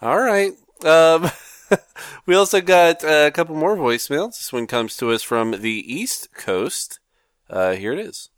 All 0.00 0.18
right. 0.18 0.52
Um, 0.86 1.30
we 2.24 2.34
also 2.34 2.62
got 2.62 3.04
uh, 3.04 3.26
a 3.26 3.30
couple 3.30 3.54
more 3.54 3.76
voicemails. 3.76 4.38
This 4.38 4.50
one 4.50 4.66
comes 4.66 4.96
to 4.96 5.10
us 5.10 5.22
from 5.22 5.60
the 5.60 5.94
East 5.94 6.32
Coast. 6.32 6.98
Uh, 7.50 7.72
here 7.72 7.92
it 7.92 7.98
is. 7.98 8.30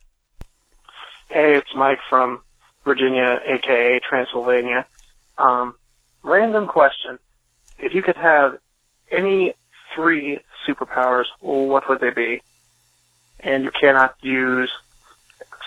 Hey, 1.29 1.57
it's 1.57 1.73
Mike 1.77 2.01
from 2.11 2.41
Virginia, 2.85 3.39
aka 3.47 4.01
Transylvania. 4.01 4.85
Um, 5.39 5.77
random 6.25 6.67
question: 6.67 7.21
If 7.79 7.95
you 7.95 8.03
could 8.03 8.17
have 8.17 8.59
any 9.13 9.55
three 9.95 10.41
superpowers, 10.67 11.27
what 11.41 11.89
would 11.89 12.01
they 12.01 12.11
be? 12.11 12.43
And 13.41 13.65
you 13.65 13.71
cannot 13.71 14.15
use, 14.23 14.71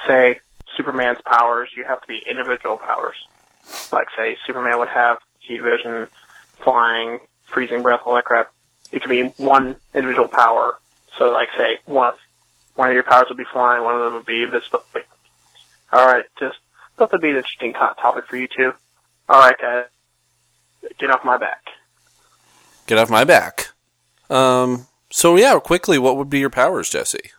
say, 0.08 0.40
Superman's 0.78 1.20
powers. 1.26 1.70
You 1.76 1.84
have 1.86 2.02
to 2.02 2.08
be 2.08 2.22
individual 2.30 2.78
powers. 2.78 3.16
Like, 3.92 4.08
say, 4.16 4.38
Superman 4.46 4.80
would 4.80 4.90
have 4.90 5.18
heat 5.40 5.62
vision, 5.62 6.08
flying, 6.64 7.20
freezing 7.46 7.82
breath, 7.82 8.02
all 8.06 8.16
that 8.16 8.26
crap. 8.26 8.52
It 8.92 9.02
could 9.02 9.10
be 9.10 9.24
one 9.44 9.76
individual 9.94 10.28
power. 10.28 10.78
So, 11.18 11.32
like, 11.32 11.50
say, 11.58 11.78
one 11.86 12.14
one 12.76 12.90
of 12.90 12.94
your 12.94 13.04
powers 13.04 13.28
would 13.30 13.38
be 13.38 13.46
flying, 13.52 13.84
one 13.84 13.96
of 13.96 14.02
them 14.02 14.14
would 14.16 14.26
be 14.26 14.44
invisibility. 14.44 15.08
All 15.92 16.06
right, 16.06 16.26
just 16.40 16.58
thought 16.98 17.10
that'd 17.10 17.22
be 17.22 17.30
an 17.30 17.38
interesting 17.38 17.74
topic 17.74 18.26
for 18.28 18.36
you 18.36 18.48
two. 18.48 18.74
All 19.30 19.40
right, 19.40 19.56
guys, 19.58 19.86
get 21.00 21.10
off 21.10 21.24
my 21.24 21.38
back. 21.38 21.68
Get 22.86 22.98
off 22.98 23.10
my 23.10 23.24
back. 23.24 23.70
Um. 24.30 24.88
So 25.12 25.36
yeah, 25.36 25.60
quickly, 25.60 25.98
what 25.98 26.18
would 26.18 26.30
be 26.30 26.40
your 26.40 26.50
powers, 26.50 26.90
Jesse? 26.90 27.32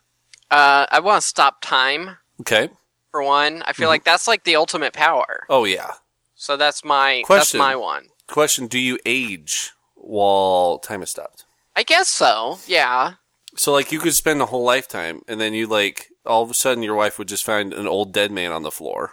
Uh, 0.51 0.87
I 0.91 1.01
want 1.01 1.21
to 1.23 1.27
stop 1.27 1.61
time 1.61 2.19
Okay. 2.41 2.71
for 3.11 3.23
one. 3.23 3.63
I 3.63 3.67
Mm-hmm. 3.67 3.73
feel 3.73 3.89
like 3.89 4.05
that's 4.05 4.29
like 4.29 4.45
the 4.45 4.57
ultimate 4.57 4.93
power. 4.93 5.45
Oh 5.49 5.65
yeah. 5.65 5.93
So 6.35 6.57
that's 6.57 6.85
my 6.85 7.23
Question. 7.27 7.59
that's 7.59 7.69
my 7.69 7.77
one. 7.77 8.07
Question: 8.29 8.67
Do 8.67 8.79
you 8.79 8.99
age 9.05 9.73
while 9.95 10.79
time 10.79 11.03
is 11.03 11.11
stopped? 11.11 11.45
I 11.75 11.83
guess 11.83 12.09
so. 12.09 12.59
Yeah. 12.67 13.15
So 13.57 13.73
like 13.73 13.91
you 13.91 13.99
could 13.99 14.15
spend 14.15 14.41
a 14.41 14.47
whole 14.47 14.65
lifetime, 14.65 15.23
and 15.29 15.41
then 15.41 15.53
you 15.55 15.67
like 15.67 16.09
all 16.25 16.43
of 16.43 16.51
a 16.51 16.55
sudden 16.55 16.83
your 16.83 16.95
wife 16.95 17.19
would 17.19 17.29
just 17.29 17.45
find 17.45 17.73
an 17.75 17.87
old 17.87 18.13
dead 18.13 18.31
man 18.31 18.53
on 18.53 18.63
the 18.63 18.71
floor. 18.71 19.13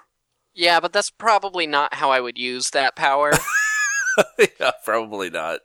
Yeah, 0.53 0.80
but 0.80 0.94
that's 0.94 1.10
probably 1.10 1.65
not 1.65 1.96
how 1.96 2.12
I 2.12 2.20
would 2.20 2.38
use 2.38 2.70
that 2.72 2.96
power. 2.96 3.32
yeah, 4.60 4.72
probably 4.86 5.30
not. 5.32 5.62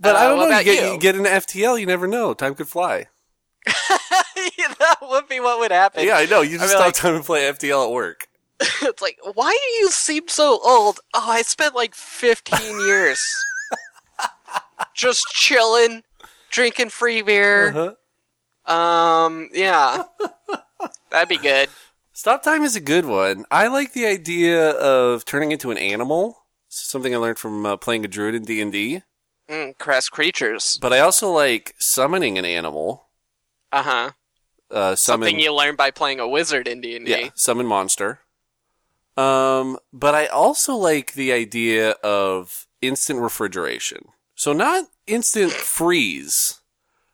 But 0.00 0.16
Uh, 0.16 0.18
I 0.18 0.24
don't 0.28 0.38
know. 0.50 0.58
You 0.58 0.64
get, 0.64 0.84
you? 0.84 0.92
you 0.94 0.98
get 0.98 1.14
an 1.14 1.24
FTL, 1.24 1.78
you 1.78 1.86
never 1.86 2.06
know. 2.06 2.32
Time 2.34 2.54
could 2.54 2.68
fly. 2.68 3.06
that 3.66 4.96
would 5.02 5.28
be 5.28 5.40
what 5.40 5.58
would 5.58 5.70
happen. 5.70 6.04
Yeah, 6.06 6.16
I 6.16 6.24
know. 6.26 6.40
You 6.40 6.56
I 6.56 6.60
just 6.60 6.62
mean, 6.62 6.68
stop 6.70 6.80
like- 6.86 6.94
time 6.94 7.14
and 7.16 7.24
play 7.24 7.42
FTL 7.50 7.86
at 7.86 7.92
work. 7.92 8.26
it's 8.82 9.00
like, 9.02 9.18
why 9.34 9.50
do 9.52 9.72
you 9.82 9.90
seem 9.90 10.28
so 10.28 10.58
old? 10.64 11.00
Oh, 11.14 11.30
I 11.30 11.42
spent 11.42 11.74
like 11.74 11.94
15 11.94 12.58
years 12.86 13.20
just 14.94 15.26
chilling, 15.28 16.02
drinking 16.50 16.90
free 16.90 17.22
beer. 17.22 17.68
Uh-huh. 17.68 18.72
Um, 18.74 19.48
yeah. 19.52 20.04
That'd 21.10 21.28
be 21.28 21.38
good. 21.38 21.68
Stop 22.12 22.42
time 22.42 22.62
is 22.62 22.76
a 22.76 22.80
good 22.80 23.06
one. 23.06 23.44
I 23.50 23.68
like 23.68 23.92
the 23.94 24.06
idea 24.06 24.70
of 24.72 25.24
turning 25.24 25.52
into 25.52 25.70
an 25.70 25.78
animal. 25.78 26.36
Something 26.68 27.14
I 27.14 27.18
learned 27.18 27.38
from 27.38 27.64
uh, 27.66 27.76
playing 27.78 28.04
a 28.04 28.08
druid 28.08 28.34
in 28.34 28.44
D 28.44 28.60
and 28.60 28.70
D. 28.70 29.02
Mm, 29.50 29.76
caress 29.78 30.08
creatures. 30.08 30.78
But 30.80 30.92
I 30.92 31.00
also 31.00 31.30
like 31.30 31.74
summoning 31.78 32.38
an 32.38 32.44
animal. 32.44 33.08
Uh 33.72 33.82
huh. 33.82 34.10
Uh, 34.70 34.94
summon, 34.94 35.26
Something 35.26 35.40
you 35.40 35.52
learn 35.52 35.74
by 35.74 35.90
playing 35.90 36.20
a 36.20 36.28
wizard 36.28 36.68
in 36.68 36.80
D 36.80 36.94
and 36.94 37.06
yeah, 37.08 37.16
D. 37.16 37.30
summon 37.34 37.66
monster. 37.66 38.20
Um, 39.16 39.78
but 39.92 40.14
I 40.14 40.26
also 40.26 40.76
like 40.76 41.14
the 41.14 41.32
idea 41.32 41.90
of 42.04 42.68
instant 42.80 43.20
refrigeration. 43.20 44.04
So 44.36 44.52
not 44.52 44.84
instant 45.08 45.50
freeze, 45.50 46.60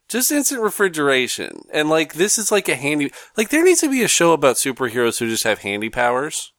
just 0.08 0.30
instant 0.30 0.60
refrigeration. 0.60 1.62
And 1.72 1.88
like 1.88 2.14
this 2.14 2.36
is 2.36 2.52
like 2.52 2.68
a 2.68 2.76
handy. 2.76 3.10
Like 3.38 3.48
there 3.48 3.64
needs 3.64 3.80
to 3.80 3.90
be 3.90 4.02
a 4.02 4.08
show 4.08 4.32
about 4.32 4.56
superheroes 4.56 5.18
who 5.18 5.28
just 5.28 5.44
have 5.44 5.60
handy 5.60 5.88
powers. 5.88 6.52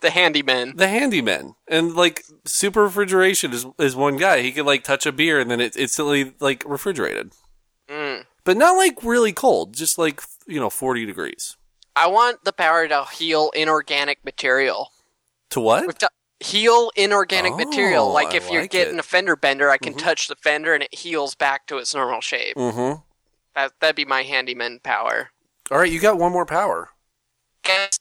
The 0.00 0.10
handyman. 0.10 0.74
the 0.76 0.88
handyman 0.88 1.54
and 1.68 1.94
like 1.94 2.24
super 2.46 2.82
refrigeration 2.84 3.52
is 3.52 3.66
is 3.78 3.94
one 3.94 4.16
guy 4.16 4.40
he 4.40 4.52
can 4.52 4.64
like 4.64 4.82
touch 4.84 5.04
a 5.06 5.12
beer 5.12 5.38
and 5.38 5.50
then 5.50 5.60
it, 5.60 5.66
it's 5.66 5.76
instantly 5.76 6.34
like 6.40 6.62
refrigerated 6.66 7.32
Mm. 7.88 8.24
but 8.44 8.56
not 8.56 8.76
like 8.76 9.02
really 9.02 9.32
cold 9.32 9.74
just 9.74 9.98
like 9.98 10.22
you 10.46 10.58
know 10.60 10.70
40 10.70 11.04
degrees 11.06 11.56
I 11.96 12.06
want 12.06 12.44
the 12.44 12.52
power 12.52 12.86
to 12.88 13.04
heal 13.12 13.50
inorganic 13.54 14.24
material. 14.24 14.92
to 15.50 15.60
what 15.60 15.98
the- 15.98 16.08
heal 16.38 16.90
inorganic 16.96 17.52
Oh, 17.54 17.56
material. 17.58 18.10
Like 18.12 18.32
I 18.32 18.36
if 18.36 18.50
you're 18.50 18.62
like 18.62 18.70
getting 18.70 18.94
it. 18.94 19.00
a 19.00 19.02
fender 19.02 19.36
bender, 19.36 19.68
I 19.68 19.76
can 19.76 19.92
Mhm. 19.92 19.98
touch 19.98 20.28
the 20.28 20.36
fender 20.36 20.72
and 20.72 20.82
it 20.84 20.94
heals 20.94 21.34
back 21.34 21.66
to 21.66 21.76
its 21.78 21.94
normal 21.94 22.20
shape. 22.22 22.56
mm-hmm 22.56 23.00
That 23.56 23.72
that'd 23.80 23.96
be 23.96 24.04
my 24.06 24.22
handyman 24.22 24.78
power. 24.82 25.30
all 25.70 25.78
right 25.78 25.90
you 25.92 26.00
got 26.00 26.16
one 26.16 26.32
more 26.32 26.46
power 26.46 26.88
Guess 27.62 28.00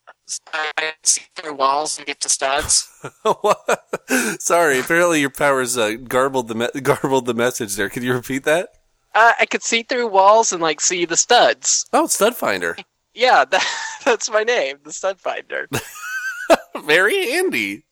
I 0.53 0.71
can 0.77 0.93
see 1.03 1.21
through 1.35 1.53
walls 1.55 1.97
and 1.97 2.07
get 2.07 2.19
to 2.21 2.29
studs. 2.29 2.87
sorry 4.39 4.79
apparently 4.79 5.19
your 5.21 5.29
powers 5.29 5.77
uh, 5.77 5.93
garbled 6.07 6.47
the 6.47 6.55
me- 6.55 6.81
garbled 6.81 7.25
the 7.25 7.33
message 7.33 7.75
there 7.75 7.89
could 7.89 8.03
you 8.03 8.13
repeat 8.13 8.43
that 8.43 8.69
Uh, 9.13 9.33
I 9.39 9.45
could 9.45 9.63
see 9.63 9.83
through 9.83 10.07
walls 10.07 10.51
and 10.53 10.61
like 10.61 10.81
see 10.81 11.05
the 11.05 11.17
studs. 11.17 11.85
oh 11.93 12.07
stud 12.07 12.35
finder 12.35 12.75
Yeah, 13.13 13.43
that, 13.45 13.65
that's 14.05 14.29
my 14.31 14.43
name, 14.43 14.77
the 14.83 14.93
stud 14.93 15.19
finder. 15.19 15.67
very 16.83 17.31
handy 17.31 17.83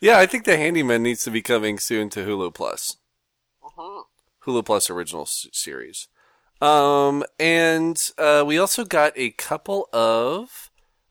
yeah 0.00 0.18
i 0.18 0.26
think 0.26 0.44
the 0.44 0.56
handyman 0.56 1.02
needs 1.02 1.22
to 1.24 1.30
be 1.30 1.42
coming 1.42 1.78
soon 1.78 2.08
to 2.10 2.24
hulu 2.24 2.52
plus 2.54 2.96
Mhm. 3.62 4.02
Hulu 4.44 4.64
Plus 4.64 4.88
original 4.88 5.22
s- 5.24 5.46
series. 5.52 6.08
Um, 6.62 7.24
and 7.38 8.10
uh, 8.16 8.42
we 8.46 8.56
also 8.58 8.84
got 8.86 9.12
a 9.16 9.30
couple 9.32 9.86
of 9.92 10.69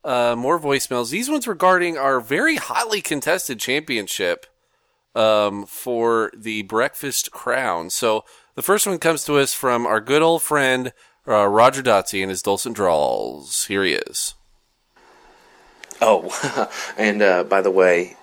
uh, 0.09 0.35
more 0.35 0.59
voicemails. 0.59 1.11
These 1.11 1.29
ones 1.29 1.47
regarding 1.47 1.95
our 1.95 2.19
very 2.19 2.55
hotly 2.55 2.99
contested 2.99 3.59
championship 3.59 4.47
um, 5.13 5.67
for 5.67 6.31
the 6.35 6.63
Breakfast 6.63 7.29
Crown. 7.29 7.91
So 7.91 8.25
the 8.55 8.63
first 8.63 8.87
one 8.87 8.97
comes 8.97 9.23
to 9.25 9.37
us 9.37 9.53
from 9.53 9.85
our 9.85 10.01
good 10.01 10.23
old 10.23 10.41
friend 10.41 10.93
uh, 11.27 11.45
Roger 11.45 11.83
Dotsie 11.83 12.23
and 12.23 12.31
his 12.31 12.41
dulcet 12.41 12.73
drawls. 12.73 13.67
Here 13.67 13.83
he 13.83 13.93
is. 13.93 14.33
Oh, 16.01 16.71
and 16.97 17.21
uh, 17.21 17.43
by 17.43 17.61
the 17.61 17.69
way, 17.69 18.17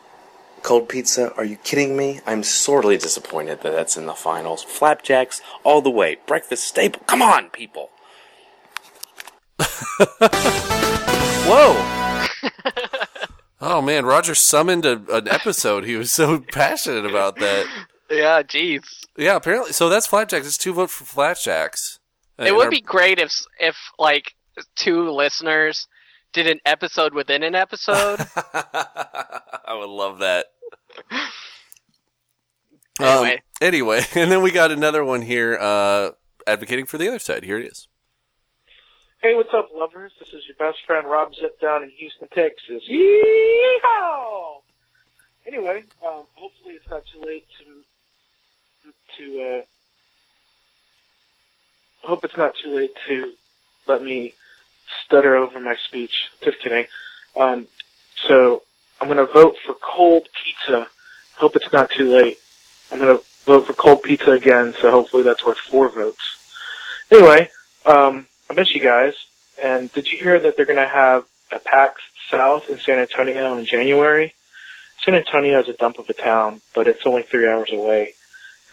cold 0.62 0.88
pizza, 0.88 1.33
are 1.35 1.45
you 1.45 1.57
kidding 1.59 1.97
me? 1.97 2.21
I'm 2.26 2.43
sorely 2.43 2.97
disappointed 2.97 3.61
that 3.62 3.73
that's 3.73 3.97
in 3.97 4.07
the 4.07 4.14
finals. 4.14 4.64
Flapjacks 4.64 5.40
all 5.62 5.83
the 5.83 5.90
way. 5.90 6.16
Breakfast 6.26 6.64
staple. 6.64 7.02
Come 7.07 7.23
on, 7.23 7.50
people. 7.50 7.90
Whoa! 11.49 12.50
oh 13.61 13.81
man, 13.81 14.05
Roger 14.05 14.35
summoned 14.35 14.85
a, 14.85 15.00
an 15.15 15.29
episode. 15.29 15.85
He 15.85 15.95
was 15.95 16.12
so 16.12 16.41
passionate 16.41 17.07
about 17.07 17.37
that. 17.37 17.67
Yeah, 18.11 18.43
jeez. 18.43 18.85
Yeah, 19.17 19.37
apparently. 19.37 19.73
So 19.73 19.88
that's 19.88 20.09
Flapjacks. 20.09 20.47
It's 20.47 20.59
two 20.59 20.73
votes 20.73 20.93
for 20.93 21.05
Flapjacks. 21.05 22.00
It 22.38 22.55
would 22.55 22.71
be 22.71 22.81
great 22.81 23.21
if 23.21 23.33
if 23.61 23.76
like 23.97 24.35
two 24.75 25.09
listeners 25.11 25.87
did 26.33 26.49
an 26.49 26.59
episode 26.67 27.15
within 27.15 27.43
an 27.43 27.55
episode. 27.55 28.26
I 28.37 29.75
would 29.79 29.88
love 29.88 30.19
that. 30.19 30.47
Anyway. 32.99 33.35
Um, 33.35 33.38
anyway, 33.61 34.00
and 34.15 34.33
then 34.33 34.41
we 34.41 34.50
got 34.50 34.71
another 34.71 35.05
one 35.05 35.21
here 35.21 35.59
uh, 35.61 36.12
advocating 36.47 36.87
for 36.87 36.97
the 36.97 37.07
other 37.09 37.19
side. 37.19 37.45
Here 37.45 37.59
it 37.59 37.67
is. 37.67 37.88
Hey, 39.26 39.35
what's 39.35 39.52
up, 39.52 39.71
lovers? 39.75 40.12
This 40.21 40.28
is 40.28 40.45
your 40.47 40.54
best 40.56 40.78
friend 40.87 41.04
Rob 41.04 41.35
Zip 41.35 41.61
down 41.61 41.83
in 41.83 41.90
Houston, 41.90 42.28
Texas. 42.28 42.85
Yeehaw! 42.88 44.61
Anyway, 45.45 45.83
um, 46.06 46.23
hopefully 46.35 46.75
it's 46.75 46.88
not 46.88 47.02
too 47.12 47.26
late 47.26 47.45
to 47.59 49.25
to. 49.25 49.42
Uh, 49.42 49.62
hope 52.06 52.25
it's 52.25 52.37
not 52.37 52.52
too 52.62 52.73
late 52.73 52.92
to 53.09 53.33
let 53.88 54.00
me 54.00 54.33
stutter 55.04 55.35
over 55.35 55.59
my 55.59 55.75
speech. 55.88 56.28
Just 56.45 56.61
kidding. 56.61 56.87
Um, 57.37 57.66
so 58.28 58.62
I'm 59.00 59.09
gonna 59.09 59.26
vote 59.26 59.56
for 59.66 59.75
cold 59.75 60.28
pizza. 60.45 60.87
Hope 61.35 61.56
it's 61.56 61.73
not 61.73 61.90
too 61.90 62.14
late. 62.14 62.38
I'm 62.92 63.00
gonna 63.00 63.18
vote 63.45 63.66
for 63.66 63.73
cold 63.73 64.04
pizza 64.04 64.30
again. 64.30 64.73
So 64.80 64.92
hopefully 64.92 65.25
that's 65.25 65.45
worth 65.45 65.59
four 65.59 65.88
votes. 65.88 66.23
Anyway, 67.11 67.50
um, 67.87 68.28
I 68.50 68.55
miss 68.55 68.75
you 68.75 68.81
guys. 68.81 69.15
And 69.62 69.93
did 69.93 70.11
you 70.11 70.19
hear 70.19 70.38
that 70.38 70.57
they're 70.57 70.67
going 70.67 70.76
to 70.76 70.88
have 70.88 71.25
a 71.53 71.59
PAX 71.59 72.00
South 72.31 72.69
in 72.69 72.79
San 72.79 72.99
Antonio 72.99 73.57
in 73.57 73.65
January? 73.65 74.35
San 75.05 75.15
Antonio 75.15 75.61
is 75.61 75.69
a 75.69 75.73
dump 75.73 75.99
of 75.99 76.09
a 76.09 76.12
town, 76.12 76.61
but 76.75 76.88
it's 76.88 77.07
only 77.07 77.23
three 77.23 77.49
hours 77.49 77.71
away. 77.73 78.15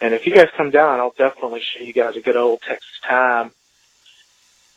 And 0.00 0.12
if 0.12 0.26
you 0.26 0.34
guys 0.34 0.48
come 0.56 0.70
down, 0.70 0.98
I'll 0.98 1.14
definitely 1.16 1.60
show 1.60 1.82
you 1.82 1.92
guys 1.92 2.16
a 2.16 2.20
good 2.20 2.36
old 2.36 2.60
Texas 2.62 3.00
time. 3.06 3.52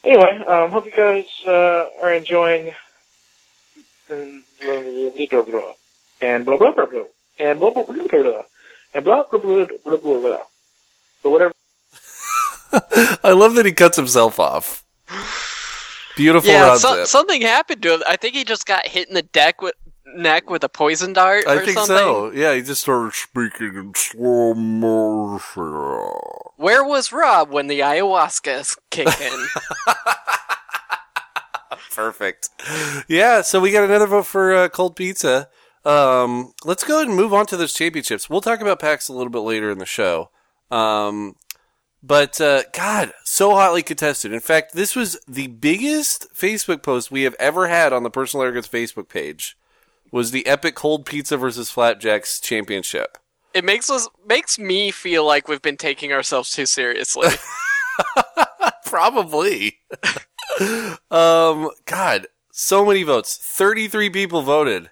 Anyway, 0.04 0.44
um, 0.48 0.72
hope 0.72 0.86
you 0.86 0.92
guys 0.92 1.26
uh, 1.46 1.86
are 2.02 2.14
enjoying 2.14 2.74
and 4.10 4.44
blah 4.62 5.28
blah 5.30 5.42
blah 5.42 5.74
and 6.22 6.46
blah 6.46 6.58
blah 6.58 6.72
blah 6.72 6.86
blah 6.86 7.04
and 7.40 7.60
blah 7.60 7.72
blah 7.72 7.84
blah 7.84 7.96
blah 7.96 8.08
blah 8.08 8.44
blah 9.02 9.24
blah 9.24 9.40
blah 9.42 9.66
blah 9.84 9.98
blah 9.98 10.20
blah. 10.22 10.44
But 11.24 11.30
whatever. 11.30 11.54
I 13.24 13.32
love 13.32 13.56
that 13.56 13.66
he 13.66 13.74
cuts 13.74 13.98
himself 13.98 14.40
off. 14.40 14.84
Beautiful 16.18 16.50
yeah, 16.50 16.68
run 16.68 16.80
so, 16.80 16.96
zip. 16.96 17.08
something 17.08 17.42
happened 17.42 17.84
to 17.84 17.94
him. 17.94 18.04
I 18.08 18.16
think 18.18 18.36
he 18.36 18.44
just 18.44 18.66
got 18.66 18.88
hit 18.88 19.08
in 19.08 19.14
the 19.14 19.22
deck 19.22 19.62
with 19.62 19.76
neck 20.16 20.50
with 20.50 20.64
a 20.64 20.70
poison 20.70 21.14
dart 21.14 21.46
I 21.48 21.56
or 21.58 21.60
think 21.60 21.78
something. 21.78 21.96
so. 21.96 22.32
Yeah, 22.32 22.56
he 22.56 22.62
just 22.62 22.82
started 22.82 23.14
speaking 23.14 23.76
in 23.76 23.94
slow 23.96 24.54
motion. 24.54 26.12
Where 26.58 26.84
was 26.84 27.12
Rob 27.12 27.52
when 27.52 27.68
the 27.68 27.82
ayahuasca 27.82 28.78
kicked 28.90 29.22
in? 29.22 29.48
Perfect. 31.92 32.50
Yeah, 33.08 33.42
so 33.42 33.60
we 33.60 33.72
got 33.72 33.84
another 33.84 34.08
vote 34.08 34.26
for 34.26 34.54
uh, 34.54 34.70
cold 34.70 34.96
pizza. 34.96 35.50
Um, 35.86 36.54
let's 36.66 36.84
go 36.84 36.98
ahead 36.98 37.08
and 37.08 37.16
move 37.16 37.34
on 37.34 37.46
to 37.48 37.58
those 37.58 37.74
championships. 37.74 38.30
We'll 38.30 38.42
talk 38.42 38.60
about 38.60 38.80
PAX 38.80 39.08
a 39.08 39.14
little 39.14 39.32
bit 39.32 39.40
later 39.40 39.70
in 39.70 39.78
the 39.78 39.86
show. 39.86 40.30
Um, 40.70 41.36
but 42.08 42.40
uh, 42.40 42.64
God, 42.74 43.12
so 43.24 43.52
hotly 43.52 43.84
contested. 43.84 44.34
In 44.34 44.40
fact, 44.40 44.74
this 44.74 44.96
was 44.96 45.20
the 45.28 45.48
biggest 45.48 46.34
Facebook 46.34 46.82
post 46.82 47.12
we 47.12 47.24
have 47.24 47.36
ever 47.40 47.68
had 47.68 47.94
on 47.94 48.04
the 48.04 48.10
Personal 48.10 48.44
Arrogance 48.44 48.68
Facebook 48.68 49.10
page. 49.10 49.58
Was 50.12 50.32
the 50.32 50.48
epic 50.48 50.76
cold 50.76 51.06
pizza 51.06 51.36
versus 51.36 51.70
flapjacks 51.70 52.40
championship? 52.40 53.18
it 53.58 53.66
makes 53.66 53.90
us 53.90 54.08
makes 54.28 54.60
me 54.60 54.92
feel 54.92 55.26
like 55.26 55.48
we've 55.48 55.64
been 55.64 55.78
taking 55.78 56.14
ourselves 56.14 56.52
too 56.52 56.68
seriously. 56.68 57.30
Probably. 58.86 59.80
um, 61.12 61.72
God, 61.86 62.28
so 62.52 62.86
many 62.86 63.02
votes. 63.02 63.36
33 63.36 64.12
people 64.12 64.44
voted. 64.44 64.92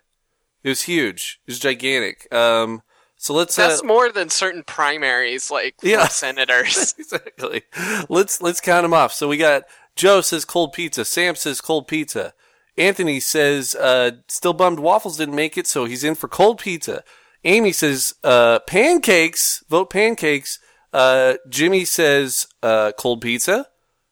It 0.64 0.70
was 0.70 0.84
huge. 0.84 1.40
It 1.46 1.52
was 1.52 1.60
gigantic. 1.60 2.28
Um, 2.34 2.82
so 3.18 3.34
let's, 3.34 3.58
uh, 3.58 3.68
That's 3.68 3.84
more 3.84 4.12
than 4.12 4.30
certain 4.30 4.64
primaries, 4.64 5.50
like 5.50 5.76
Yeah. 5.82 6.08
senators. 6.08 6.94
exactly. 7.00 7.64
Let's, 8.10 8.42
let's 8.42 8.62
count 8.62 8.84
them 8.84 8.94
off. 8.94 9.14
So 9.14 9.28
we 9.28 9.38
got 9.38 9.64
Joe 9.96 10.22
says 10.22 10.46
cold 10.46 10.74
pizza. 10.74 11.06
Sam 11.06 11.36
says 11.36 11.62
cold 11.62 11.88
pizza. 11.88 12.34
Anthony 12.78 13.22
says, 13.22 13.74
uh, 13.76 14.12
still 14.28 14.54
bummed 14.54 14.80
waffles 14.80 15.18
didn't 15.18 15.36
make 15.36 15.58
it, 15.58 15.66
so 15.66 15.86
he's 15.86 16.04
in 16.04 16.16
for 16.16 16.28
cold 16.28 16.60
pizza. 16.60 17.04
Amy 17.46 17.72
says, 17.72 18.14
uh, 18.24 18.60
pancakes. 18.68 19.64
Vote 19.70 19.90
pancakes. 19.90 20.60
Uh, 20.92 21.36
Jimmy 21.50 21.86
says, 21.86 22.48
uh, 22.62 22.92
cold 22.98 23.22
pizza. 23.22 23.68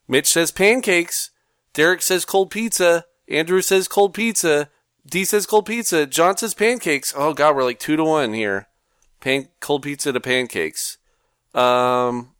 Mitch 0.08 0.28
says 0.28 0.50
pancakes. 0.50 1.30
Derek 1.74 2.00
says 2.00 2.24
cold 2.24 2.50
pizza. 2.50 3.04
Andrew 3.28 3.60
says 3.60 3.88
cold 3.88 4.14
pizza. 4.14 4.70
D 5.06 5.24
says 5.24 5.44
cold 5.46 5.66
pizza. 5.66 6.06
John 6.06 6.36
says 6.36 6.54
pancakes. 6.54 7.12
Oh 7.16 7.34
god, 7.34 7.56
we're 7.56 7.64
like 7.64 7.78
two 7.78 7.96
to 7.96 8.04
one 8.04 8.32
here. 8.32 8.68
Pan- 9.24 9.48
cold 9.60 9.82
pizza 9.82 10.12
to 10.12 10.20
pancakes. 10.20 10.98
Um, 11.54 12.34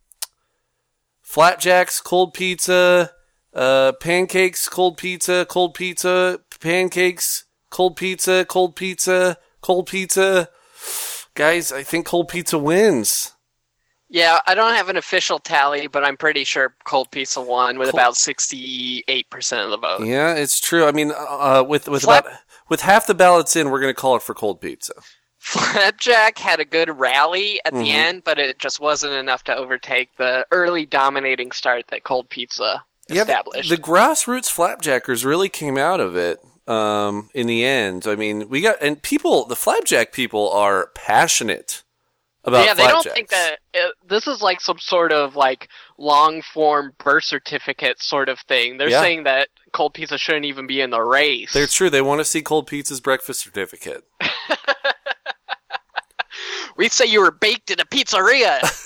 flapjacks, 1.22 2.02
cold 2.02 2.34
pizza, 2.34 3.10
uh, 3.54 3.92
pancakes, 4.00 4.68
cold 4.68 4.98
pizza, 4.98 5.46
cold 5.48 5.72
pizza, 5.72 6.40
pancakes, 6.60 7.44
cold 7.70 7.96
pizza, 7.96 8.44
cold 8.44 8.76
pizza, 8.76 9.38
cold 9.62 9.86
pizza. 9.86 10.50
Guys, 11.34 11.72
I 11.72 11.82
think 11.82 12.04
cold 12.04 12.28
pizza 12.28 12.58
wins. 12.58 13.32
yeah, 14.10 14.38
I 14.46 14.54
don't 14.54 14.74
have 14.74 14.90
an 14.90 14.96
official 14.98 15.38
tally, 15.38 15.86
but 15.86 16.04
I'm 16.04 16.16
pretty 16.18 16.44
sure 16.44 16.76
Cold 16.84 17.10
Pizza 17.10 17.40
won 17.40 17.78
with 17.78 17.90
Cold- 17.90 18.00
about 18.00 18.16
sixty-eight 18.16 19.30
percent 19.30 19.62
of 19.62 19.70
the 19.70 19.78
vote. 19.78 20.04
Yeah, 20.06 20.34
it's 20.34 20.60
true. 20.60 20.84
I 20.86 20.92
mean, 20.92 21.12
uh, 21.16 21.64
with 21.66 21.88
with 21.88 22.02
Flap- 22.02 22.26
about 22.26 22.38
with 22.68 22.82
half 22.82 23.06
the 23.06 23.14
ballots 23.14 23.56
in, 23.56 23.70
we're 23.70 23.80
going 23.80 23.94
to 23.94 24.00
call 24.00 24.16
it 24.16 24.22
for 24.22 24.34
cold 24.34 24.60
pizza. 24.60 24.92
Flapjack 25.44 26.38
had 26.38 26.58
a 26.58 26.64
good 26.64 26.98
rally 26.98 27.60
at 27.66 27.74
Mhm. 27.74 27.84
the 27.84 27.90
end, 27.92 28.24
but 28.24 28.38
it 28.38 28.58
just 28.58 28.80
wasn't 28.80 29.12
enough 29.12 29.44
to 29.44 29.54
overtake 29.54 30.08
the 30.16 30.46
early 30.50 30.86
dominating 30.86 31.52
start 31.52 31.84
that 31.88 32.02
Cold 32.02 32.30
Pizza 32.30 32.82
Yeah, 33.08 33.24
the, 33.24 33.32
established. 33.32 33.68
the 33.68 33.76
grassroots 33.76 34.50
flapjackers 34.50 35.22
really 35.22 35.50
came 35.50 35.76
out 35.76 36.00
of 36.00 36.16
it 36.16 36.40
um, 36.66 37.28
in 37.34 37.46
the 37.46 37.62
end. 37.62 38.06
I 38.06 38.16
mean, 38.16 38.48
we 38.48 38.62
got 38.62 38.76
and 38.80 39.02
people, 39.02 39.44
the 39.44 39.54
flapjack 39.54 40.12
people 40.12 40.50
are 40.50 40.86
passionate 40.94 41.82
about 42.42 42.64
yeah, 42.64 42.72
they 42.72 42.86
don't 42.86 43.04
think 43.04 43.28
that 43.28 43.56
uh 43.74 43.88
this 44.08 44.26
is 44.26 44.40
like 44.40 44.62
some 44.62 44.78
sort 44.78 45.12
of 45.12 45.36
like 45.36 45.68
long 45.98 46.40
form 46.40 46.92
birth 46.96 47.24
certificate 47.24 48.02
sort 48.02 48.30
of 48.30 48.40
thing. 48.40 48.78
They're 48.78 48.88
Yeah. 48.88 49.02
saying 49.02 49.24
that 49.24 49.48
Cold 49.72 49.92
Pizza 49.92 50.16
shouldn't 50.16 50.46
even 50.46 50.66
be 50.66 50.80
in 50.80 50.88
the 50.88 51.02
race. 51.02 51.52
They're 51.52 51.66
true. 51.66 51.90
They 51.90 52.00
want 52.00 52.20
to 52.20 52.24
see 52.24 52.40
cold 52.40 52.66
pizza's 52.66 53.00
breakfast 53.00 53.40
certificate. 53.40 54.04
we 56.76 56.88
say 56.88 57.06
you 57.06 57.20
were 57.20 57.30
baked 57.30 57.70
in 57.70 57.80
a 57.80 57.84
pizzeria. 57.84 58.60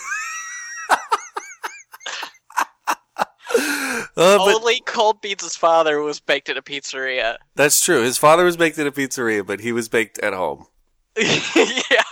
Uh, 4.17 4.37
but 4.37 4.55
Only 4.57 4.81
Cold 4.81 5.23
Pizza's 5.23 5.57
father 5.57 6.01
was 6.01 6.21
baked 6.21 6.49
in 6.49 6.57
a 6.57 6.63
pizzeria. 6.63 7.37
that's 7.55 7.81
true. 7.81 8.03
His 8.03 8.19
father 8.19 8.45
was 8.45 8.57
baked 8.57 8.79
in 8.79 8.87
a 8.87 8.93
pizzeria, 8.93 9.47
but 9.47 9.61
he 9.61 9.73
was 9.73 9.89
baked 9.89 10.19
at 10.19 10.35
home 10.35 10.67
yeah. 11.17 12.03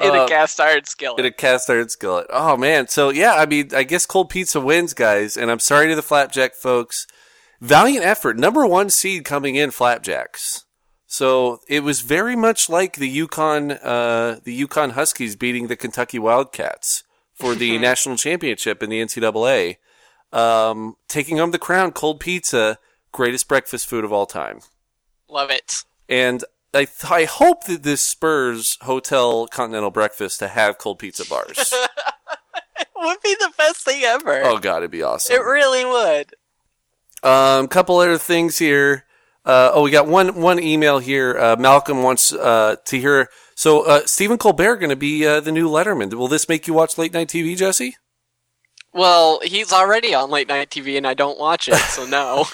in 0.00 0.10
Uh, 0.10 0.24
a 0.24 0.28
cast 0.28 0.58
iron 0.58 0.84
skillet. 0.84 1.20
in 1.20 1.26
a 1.26 1.30
cast 1.30 1.68
iron 1.70 1.88
skillet. 1.90 2.26
Oh 2.30 2.56
man. 2.56 2.88
So 2.88 3.10
yeah, 3.10 3.34
I 3.34 3.46
mean, 3.46 3.70
I 3.74 3.82
guess 3.84 4.04
cold 4.06 4.30
pizza 4.30 4.58
wins, 4.60 4.94
guys. 4.94 5.36
And 5.36 5.50
I'm 5.50 5.58
sorry 5.60 5.88
to 5.88 5.94
the 5.94 6.02
flapjack 6.02 6.54
folks. 6.54 7.06
Valiant 7.60 8.04
effort. 8.04 8.36
Number 8.38 8.66
one 8.66 8.90
seed 8.90 9.24
coming 9.24 9.54
in 9.54 9.70
flapjacks. 9.70 10.64
So 11.12 11.60
it 11.68 11.80
was 11.80 12.00
very 12.00 12.34
much 12.34 12.70
like 12.70 12.96
the 12.96 13.18
UConn, 13.26 13.78
uh, 13.82 14.40
the 14.44 14.62
UConn 14.62 14.92
Huskies 14.92 15.36
beating 15.36 15.66
the 15.66 15.76
Kentucky 15.76 16.18
Wildcats 16.18 17.04
for 17.34 17.54
the 17.54 17.76
national 17.90 18.16
championship 18.16 18.82
in 18.82 18.88
the 18.88 18.98
NCAA. 19.02 19.76
Um, 20.32 20.96
taking 21.08 21.36
home 21.36 21.50
the 21.50 21.58
crown, 21.58 21.92
cold 21.92 22.18
pizza, 22.18 22.78
greatest 23.12 23.46
breakfast 23.46 23.86
food 23.86 24.06
of 24.06 24.12
all 24.12 24.24
time. 24.24 24.60
Love 25.28 25.50
it. 25.50 25.84
And 26.08 26.44
I, 26.72 26.86
th- 26.86 27.10
I 27.10 27.26
hope 27.26 27.64
that 27.64 27.82
this 27.82 28.00
spurs 28.00 28.78
Hotel 28.80 29.46
Continental 29.48 29.90
Breakfast 29.90 30.38
to 30.38 30.48
have 30.48 30.78
cold 30.78 30.98
pizza 30.98 31.28
bars. 31.28 31.74
It 32.78 32.88
would 32.96 33.20
be 33.22 33.34
the 33.34 33.52
best 33.58 33.84
thing 33.84 34.02
ever. 34.04 34.42
oh 34.44 34.58
god, 34.58 34.78
it'd 34.78 34.90
be 34.92 35.02
awesome. 35.02 35.34
it 35.36 35.40
really 35.40 35.84
would. 35.84 36.34
Um, 37.22 37.66
couple 37.68 37.98
other 37.98 38.16
things 38.16 38.58
here. 38.58 39.04
Uh, 39.44 39.72
oh, 39.74 39.82
we 39.82 39.90
got 39.90 40.06
one 40.06 40.40
one 40.40 40.60
email 40.60 40.98
here. 41.00 41.36
Uh, 41.38 41.56
Malcolm 41.56 42.02
wants 42.02 42.32
uh, 42.32 42.76
to 42.84 42.98
hear. 42.98 43.28
So, 43.54 43.82
uh, 43.86 44.02
Stephen 44.06 44.38
Colbert 44.38 44.76
going 44.76 44.90
to 44.90 44.96
be 44.96 45.26
uh, 45.26 45.40
the 45.40 45.52
new 45.52 45.68
Letterman. 45.68 46.14
Will 46.14 46.28
this 46.28 46.48
make 46.48 46.66
you 46.66 46.74
watch 46.74 46.96
late 46.96 47.12
night 47.12 47.28
TV, 47.28 47.56
Jesse? 47.56 47.96
Well, 48.92 49.40
he's 49.42 49.72
already 49.72 50.14
on 50.14 50.30
late 50.30 50.48
night 50.48 50.70
TV 50.70 50.96
and 50.96 51.06
I 51.06 51.14
don't 51.14 51.38
watch 51.38 51.68
it, 51.68 51.76
so 51.76 52.04
no. 52.06 52.44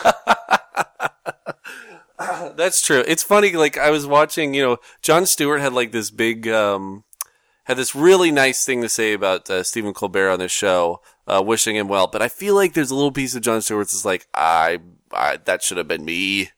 That's 2.56 2.80
true. 2.82 3.04
It's 3.06 3.22
funny. 3.22 3.52
Like 3.52 3.76
I 3.76 3.90
was 3.90 4.06
watching. 4.06 4.54
You 4.54 4.62
know, 4.62 4.76
Jon 5.02 5.26
Stewart 5.26 5.60
had 5.60 5.72
like 5.72 5.92
this 5.92 6.10
big, 6.10 6.48
um, 6.48 7.04
had 7.64 7.76
this 7.76 7.94
really 7.94 8.30
nice 8.30 8.64
thing 8.64 8.82
to 8.82 8.88
say 8.88 9.12
about 9.12 9.50
uh, 9.50 9.62
Stephen 9.62 9.92
Colbert 9.92 10.30
on 10.30 10.38
this 10.38 10.52
show, 10.52 11.02
uh, 11.26 11.42
wishing 11.44 11.76
him 11.76 11.88
well. 11.88 12.06
But 12.06 12.22
I 12.22 12.28
feel 12.28 12.54
like 12.54 12.72
there's 12.72 12.90
a 12.90 12.94
little 12.94 13.12
piece 13.12 13.34
of 13.34 13.42
Jon 13.42 13.60
Stewart's 13.60 13.92
is 13.92 14.04
like, 14.04 14.26
I, 14.32 14.78
I 15.12 15.38
that 15.44 15.62
should 15.62 15.76
have 15.76 15.88
been 15.88 16.04
me. 16.04 16.50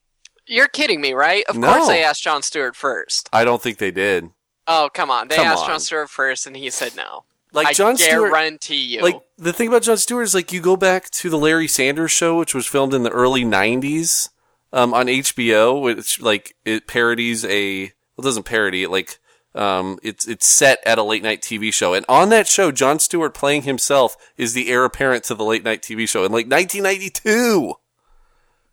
You're 0.50 0.68
kidding 0.68 1.00
me, 1.00 1.12
right? 1.12 1.44
Of 1.48 1.56
No. 1.56 1.72
course 1.72 1.86
they 1.88 2.02
asked 2.02 2.22
Jon 2.24 2.42
Stewart 2.42 2.74
first. 2.74 3.28
I 3.32 3.44
don't 3.44 3.62
think 3.62 3.78
they 3.78 3.90
did. 3.92 4.30
Oh, 4.66 4.90
come 4.92 5.10
on. 5.10 5.28
They 5.28 5.36
Come 5.36 5.46
asked 5.46 5.62
on. 5.62 5.68
Jon 5.70 5.80
Stewart 5.80 6.10
first 6.10 6.46
and 6.46 6.56
he 6.56 6.68
said 6.70 6.96
no. 6.96 7.24
Like 7.52 7.68
I 7.68 7.72
Jon 7.72 7.96
Stewart. 7.96 8.32
guarantee 8.32 8.82
you. 8.96 9.00
Like 9.02 9.20
the 9.38 9.52
thing 9.52 9.68
about 9.68 9.82
Jon 9.82 9.96
Stewart 9.96 10.24
is 10.24 10.34
like 10.34 10.52
you 10.52 10.60
go 10.60 10.76
back 10.76 11.08
to 11.10 11.30
the 11.30 11.38
Larry 11.38 11.66
Sanders 11.68 12.10
show, 12.12 12.38
which 12.38 12.54
was 12.54 12.66
filmed 12.66 12.94
in 12.94 13.02
the 13.02 13.10
early 13.10 13.42
'90s 13.44 14.28
um, 14.72 14.94
on 14.94 15.06
HBO, 15.06 15.80
which 15.82 16.20
like 16.20 16.54
it 16.64 16.86
parodies 16.86 17.44
a 17.44 17.82
well, 17.82 17.90
it 18.20 18.22
doesn't 18.22 18.44
parody 18.44 18.84
it 18.84 18.90
like 18.90 19.18
um, 19.56 19.98
it's 20.04 20.28
it's 20.28 20.46
set 20.46 20.78
at 20.86 20.98
a 20.98 21.02
late 21.02 21.24
night 21.24 21.42
TV 21.42 21.72
show, 21.72 21.92
and 21.92 22.06
on 22.08 22.28
that 22.28 22.46
show, 22.46 22.70
Jon 22.70 23.00
Stewart 23.00 23.34
playing 23.34 23.62
himself 23.62 24.16
is 24.36 24.52
the 24.52 24.68
heir 24.68 24.84
apparent 24.84 25.24
to 25.24 25.34
the 25.34 25.44
late 25.44 25.64
night 25.64 25.82
TV 25.82 26.08
show 26.08 26.20
in 26.24 26.30
like 26.30 26.46
1992. 26.48 27.74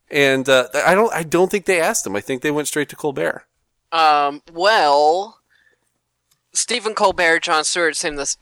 And 0.09 0.47
uh, 0.47 0.67
I 0.85 0.95
don't 0.95 1.13
I 1.13 1.23
don't 1.23 1.51
think 1.51 1.65
they 1.65 1.81
asked 1.81 2.05
him. 2.07 2.15
I 2.15 2.21
think 2.21 2.41
they 2.41 2.51
went 2.51 2.67
straight 2.67 2.89
to 2.89 2.95
Colbert. 2.95 3.43
Um, 3.91 4.41
well, 4.53 5.39
Stephen 6.53 6.93
Colbert, 6.95 7.41
John 7.41 7.63
Stewart 7.63 7.95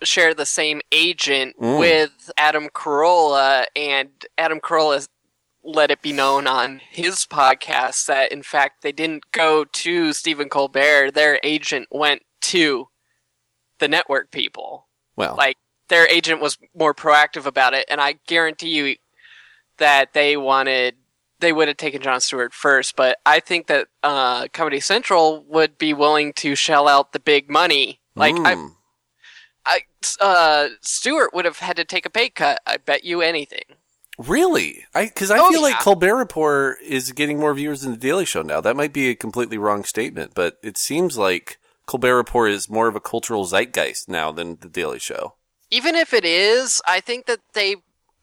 share 0.03 0.33
the 0.33 0.45
same 0.45 0.81
agent 0.91 1.55
Mm. 1.59 1.79
with 1.79 2.31
Adam 2.37 2.69
Carolla, 2.69 3.65
and 3.75 4.09
Adam 4.37 4.59
Carolla 4.59 5.07
let 5.63 5.89
it 5.91 6.01
be 6.03 6.13
known 6.13 6.45
on 6.45 6.79
his 6.91 7.25
podcast 7.25 8.05
that, 8.05 8.31
in 8.31 8.43
fact, 8.43 8.83
they 8.83 8.91
didn't 8.91 9.31
go 9.31 9.65
to 9.65 10.13
Stephen 10.13 10.47
Colbert. 10.49 11.11
Their 11.11 11.39
agent 11.43 11.87
went 11.91 12.21
to 12.41 12.87
the 13.79 13.87
network 13.87 14.29
people. 14.31 14.87
Well, 15.15 15.35
Like, 15.35 15.57
their 15.89 16.07
agent 16.07 16.39
was 16.41 16.57
more 16.75 16.93
proactive 16.93 17.45
about 17.47 17.73
it, 17.73 17.85
and 17.89 17.99
I 17.99 18.13
guarantee 18.27 18.69
you 18.69 18.95
that 19.77 20.13
they 20.13 20.37
wanted 20.37 20.95
they 21.39 21.51
would 21.53 21.67
have 21.67 21.77
taken 21.77 22.01
Jon 22.01 22.21
Stewart 22.21 22.53
first, 22.53 22.95
but 22.95 23.17
I 23.25 23.39
think 23.39 23.67
that 23.67 23.87
uh, 24.03 24.47
Comedy 24.53 24.79
Central 24.79 25.43
would 25.47 25.77
be 25.77 25.93
willing 25.93 26.33
to 26.33 26.55
shell 26.55 26.87
out 26.87 27.11
the 27.11 27.19
big 27.19 27.49
money. 27.49 27.99
Like 28.15 28.35
I, 28.35 28.55
mm. 28.55 28.71
I, 29.65 29.79
uh, 30.21 30.69
Stewart 30.81 31.33
would 31.33 31.45
have 31.45 31.59
had 31.59 31.75
to 31.77 31.83
take 31.85 32.05
a 32.05 32.09
pay 32.09 32.29
cut. 32.29 32.59
I 32.65 32.77
bet 32.77 33.03
you 33.03 33.21
anything. 33.21 33.63
Really? 34.17 34.85
I 34.93 35.05
because 35.05 35.29
I 35.29 35.39
Oh, 35.39 35.49
feel 35.49 35.61
like. 35.61 35.79
Colbert 35.79 36.15
Report 36.15 36.77
is 36.81 37.11
getting 37.11 37.37
more 37.37 37.53
viewers 37.53 37.81
than 37.81 37.91
the 37.91 37.97
Daily 37.97 38.23
Show 38.25 38.41
now. 38.43 38.61
That 38.61 38.77
might 38.77 38.93
be 38.93 39.09
a 39.09 39.15
completely 39.15 39.57
wrong 39.57 39.83
statement, 39.83 40.31
but 40.33 40.57
it 40.63 40.77
seems 40.77 41.17
like 41.17 41.57
Colbert 41.85 42.15
Report 42.15 42.51
is 42.51 42.69
more 42.69 42.87
of 42.87 42.95
a 42.95 43.01
cultural 43.01 43.45
zeitgeist 43.45 44.07
now 44.07 44.31
than 44.31 44.57
the 44.61 44.69
Daily 44.69 44.99
Show. 44.99 45.35
Even 45.69 45.95
if 45.95 46.13
it 46.13 46.23
is, 46.23 46.81
I 46.87 47.01
think 47.01 47.25
that 47.25 47.39
they, 47.53 47.75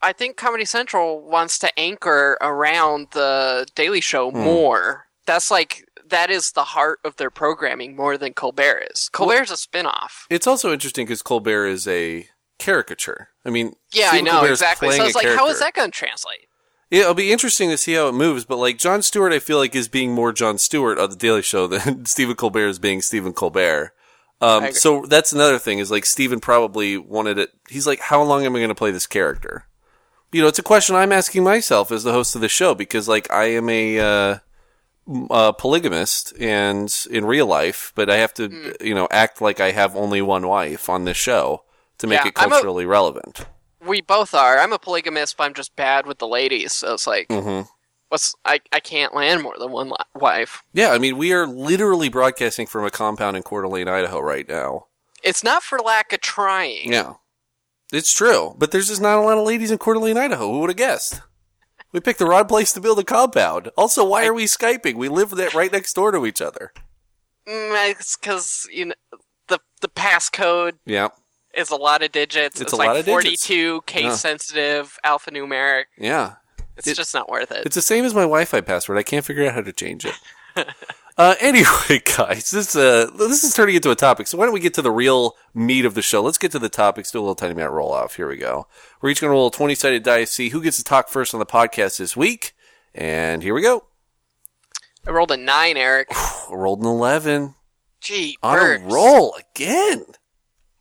I 0.03 0.13
think 0.13 0.37
Comedy 0.37 0.65
Central 0.65 1.21
wants 1.21 1.59
to 1.61 1.79
anchor 1.79 2.37
around 2.41 3.09
the 3.13 3.67
Daily 3.75 4.01
Show 4.01 4.31
Hmm. 4.31 4.39
more. 4.41 5.07
That's 5.27 5.51
like 5.51 5.85
that 6.05 6.31
is 6.31 6.53
the 6.53 6.65
heart 6.65 6.99
of 7.05 7.17
their 7.17 7.31
programming 7.31 7.97
more 7.97 8.19
than 8.19 8.35
Colbert 8.35 8.89
is. 8.93 9.09
Colbert's 9.13 9.51
a 9.51 9.57
spin-off. 9.57 10.27
It's 10.29 10.47
also 10.47 10.73
interesting 10.73 11.07
because 11.07 11.23
Colbert 11.23 11.67
is 11.69 11.87
a 11.89 12.29
caricature. 12.59 13.29
I 13.45 13.51
mean, 13.51 13.75
Yeah, 13.93 14.09
Stephen 14.09 14.27
I 14.29 14.31
know 14.31 14.39
Colbert's 14.41 14.61
exactly. 14.61 14.91
So 14.93 15.05
it's 15.05 15.15
a 15.15 15.19
like, 15.19 15.27
how 15.29 15.49
is 15.49 15.61
that 15.61 15.73
going 15.75 15.91
to 15.91 15.97
translate? 15.99 16.49
It'll 16.91 17.15
be 17.15 17.33
interesting 17.33 17.71
to 17.71 17.79
see 17.79 17.95
how 17.95 18.09
it 18.09 18.13
moves. 18.13 18.45
But 18.45 18.59
like 18.59 18.77
Jon 18.77 19.01
Stewart, 19.01 19.33
I 19.33 19.39
feel 19.39 19.57
like 19.57 19.75
is 19.75 19.89
being 19.89 20.13
more 20.13 20.33
Jon 20.33 20.59
Stewart 20.59 20.99
of 20.99 21.11
the 21.11 21.17
Daily 21.17 21.41
Show 21.43 21.67
than 21.67 22.05
Stephen 22.07 22.37
Colbert 22.37 22.67
is 22.69 22.79
being 22.79 23.01
Stephen 23.01 23.33
Colbert. 23.33 23.93
Um, 24.43 24.73
so 24.73 25.07
that's 25.07 25.33
another 25.33 25.59
thing 25.59 25.79
is 25.79 25.91
like 25.91 26.05
Stephen 26.05 26.41
probably 26.41 26.99
wanted 26.99 27.39
it. 27.39 27.51
He's 27.71 27.87
like, 27.87 28.01
how 28.01 28.23
long 28.23 28.45
am 28.45 28.55
I 28.57 28.59
going 28.59 28.69
to 28.69 28.75
play 28.75 28.91
this 28.91 29.07
character? 29.07 29.67
You 30.33 30.43
know, 30.43 30.49
it's 30.49 30.59
a 30.59 30.63
question 30.63 30.97
I'm 30.97 31.13
asking 31.13 31.45
myself 31.45 31.93
as 31.93 32.05
the 32.05 32.13
host 32.13 32.35
of 32.35 32.41
the 32.41 32.49
show 32.49 32.75
because 32.75 33.07
like 33.09 33.31
I 33.31 33.45
am 33.53 33.69
a, 33.69 33.99
uh, 34.01 34.39
uh, 35.31 35.53
polygamist 35.53 36.33
and 36.41 36.95
in 37.11 37.25
real 37.25 37.47
life, 37.47 37.93
but 37.95 38.09
I 38.09 38.17
have 38.17 38.33
to, 38.35 38.49
Hmm. 38.49 38.71
you 38.87 38.95
know, 38.95 39.09
act 39.11 39.41
like 39.41 39.61
I 39.61 39.73
have 39.73 39.95
only 39.97 40.23
one 40.23 40.47
wife 40.47 40.89
on 40.89 41.05
this 41.05 41.17
show 41.17 41.65
to 41.99 42.07
make 42.07 42.21
Yeah, 42.21 42.29
it 42.29 42.35
I'm 42.37 42.49
a- 42.49 42.51
culturally 42.53 42.87
relevant. 42.87 43.45
We 43.85 44.01
both 44.01 44.33
are. 44.33 44.59
I'm 44.61 44.73
a 44.73 44.79
polygamist, 44.79 45.37
but 45.37 45.45
I'm 45.45 45.55
just 45.55 45.75
bad 45.75 46.07
with 46.07 46.19
the 46.19 46.29
ladies. 46.29 46.73
So 46.73 46.95
it's 46.95 47.07
like, 47.07 47.27
Mm-hmm. 47.29 47.69
what's 48.11 48.33
I? 48.45 48.61
I 48.73 48.79
can't 48.79 49.13
land 49.15 49.43
more 49.43 49.57
than 49.59 49.73
one 49.73 49.89
li- 49.89 49.97
wife. 50.15 50.63
Yeah, 50.73 50.93
I 50.93 50.99
mean, 50.99 51.19
we 51.19 51.33
are 51.33 51.47
literally 51.49 52.09
broadcasting 52.09 52.69
from 52.69 52.85
a 52.85 52.91
compound 52.91 53.37
in 53.37 53.43
Coeur 53.43 53.63
d'Alene, 53.63 53.89
Idaho 53.89 54.21
right 54.21 54.49
now. 54.49 54.87
It's 55.25 55.43
not 55.43 55.65
for 55.65 55.79
lack 55.81 56.13
of 56.13 56.21
trying. 56.21 56.93
Yeah. 56.93 57.15
It's 57.93 58.13
true, 58.13 58.55
but 58.59 58.71
there's 58.71 58.89
just 58.89 59.01
not 59.03 59.19
a 59.19 59.21
lot 59.21 59.37
of 59.39 59.47
ladies 59.47 59.71
in 59.71 59.79
Coeur 59.79 59.95
d'Alene, 59.95 60.17
Idaho. 60.17 60.51
Who 60.51 60.61
would 60.61 60.71
have 60.71 60.77
guessed? 60.77 61.21
We 61.93 62.01
picked 62.01 62.19
the 62.19 62.27
wrong 62.27 62.47
place 62.47 62.73
to 62.73 62.81
build 62.81 62.99
a 62.99 63.05
compound. 63.05 63.71
Also, 63.77 64.03
why 64.05 64.25
are 64.27 64.33
we 64.33 64.45
Skyping? 64.47 64.95
We 64.95 65.09
live 65.11 65.31
that 65.31 65.53
right 65.53 65.71
next 65.71 65.93
door 65.93 66.11
to 66.11 66.25
each 66.27 66.41
other. 66.41 66.73
Mm, 67.47 67.91
it's 67.91 68.17
because 68.17 68.67
you 68.73 68.87
know 68.87 68.95
the 69.49 69.59
the 69.83 69.89
passcode 69.89 70.79
Yeah. 70.87 71.09
is 71.55 71.69
a 71.71 71.77
lot 71.77 72.03
of 72.03 72.11
digits. 72.13 72.55
It's 72.61 72.63
It's, 72.63 72.73
a 72.73 72.77
like 72.77 72.87
lot 72.87 72.97
of 72.97 73.05
digits. 73.05 73.47
42 73.47 73.83
case 73.83 74.03
Yeah. 74.05 74.15
sensitive 74.15 74.99
alphanumeric. 75.05 75.85
Yeah. 75.99 76.37
It's 76.79 76.87
It- 76.87 76.97
just 76.97 77.13
not 77.13 77.29
worth 77.29 77.51
it. 77.53 77.67
It's 77.67 77.75
the 77.75 77.83
same 77.83 78.05
as 78.07 78.15
my 78.15 78.23
Wi-Fi 78.23 78.63
password. 78.63 78.97
I 78.97 79.03
can't 79.03 79.25
figure 79.27 79.47
out 79.47 79.53
how 79.55 79.61
to 79.61 79.73
change 79.73 80.07
it. 80.07 80.15
uh, 81.19 81.35
anyway, 81.41 82.01
guys, 82.17 82.51
this 82.51 82.75
uh, 82.77 83.11
this 83.17 83.45
is 83.45 83.55
turning 83.55 83.75
into 83.77 83.91
a 83.91 83.95
topic. 83.97 84.27
So 84.27 84.39
why 84.39 84.45
don't 84.45 84.55
we 84.55 84.61
get 84.61 84.75
to 84.75 84.83
the 84.83 84.91
real 84.91 85.37
meat 85.55 85.85
of 85.85 85.95
the 85.95 86.03
show? 86.03 86.23
Let's 86.23 86.39
get 86.39 86.53
to 86.53 86.59
the 86.59 86.69
topics. 86.69 87.11
Do 87.11 87.19
a 87.19 87.21
little 87.21 87.35
tiny 87.35 87.55
minute 87.55 87.71
roll 87.71 87.93
off. 87.93 88.17
Here 88.17 88.29
we 88.29 88.37
go. 88.37 88.67
We're 89.01 89.11
each 89.11 89.21
going 89.21 89.29
to 89.29 89.33
roll 89.33 89.49
a 89.49 89.51
twenty 89.53 89.75
sided 89.75 90.03
dice. 90.03 90.31
See 90.31 90.51
who 90.51 90.63
gets 90.63 90.77
to 90.79 90.85
talk 90.85 91.09
first 91.09 91.35
on 91.35 91.41
the 91.41 91.47
podcast 91.47 91.99
this 91.99 92.17
week. 92.17 92.55
And 92.95 93.43
here 93.43 93.55
we 93.55 93.63
go. 93.63 93.85
I 95.07 95.11
rolled 95.11 95.33
a 95.33 95.37
nine, 95.37 95.77
Eric. 95.77 96.09
I 96.15 96.47
rolled 96.53 96.81
an 96.81 96.87
eleven 96.87 97.55
Gee, 98.01 98.37
on 98.43 98.59
birds. 98.59 98.85
a 98.85 98.87
roll 98.95 99.37
again. 99.55 100.05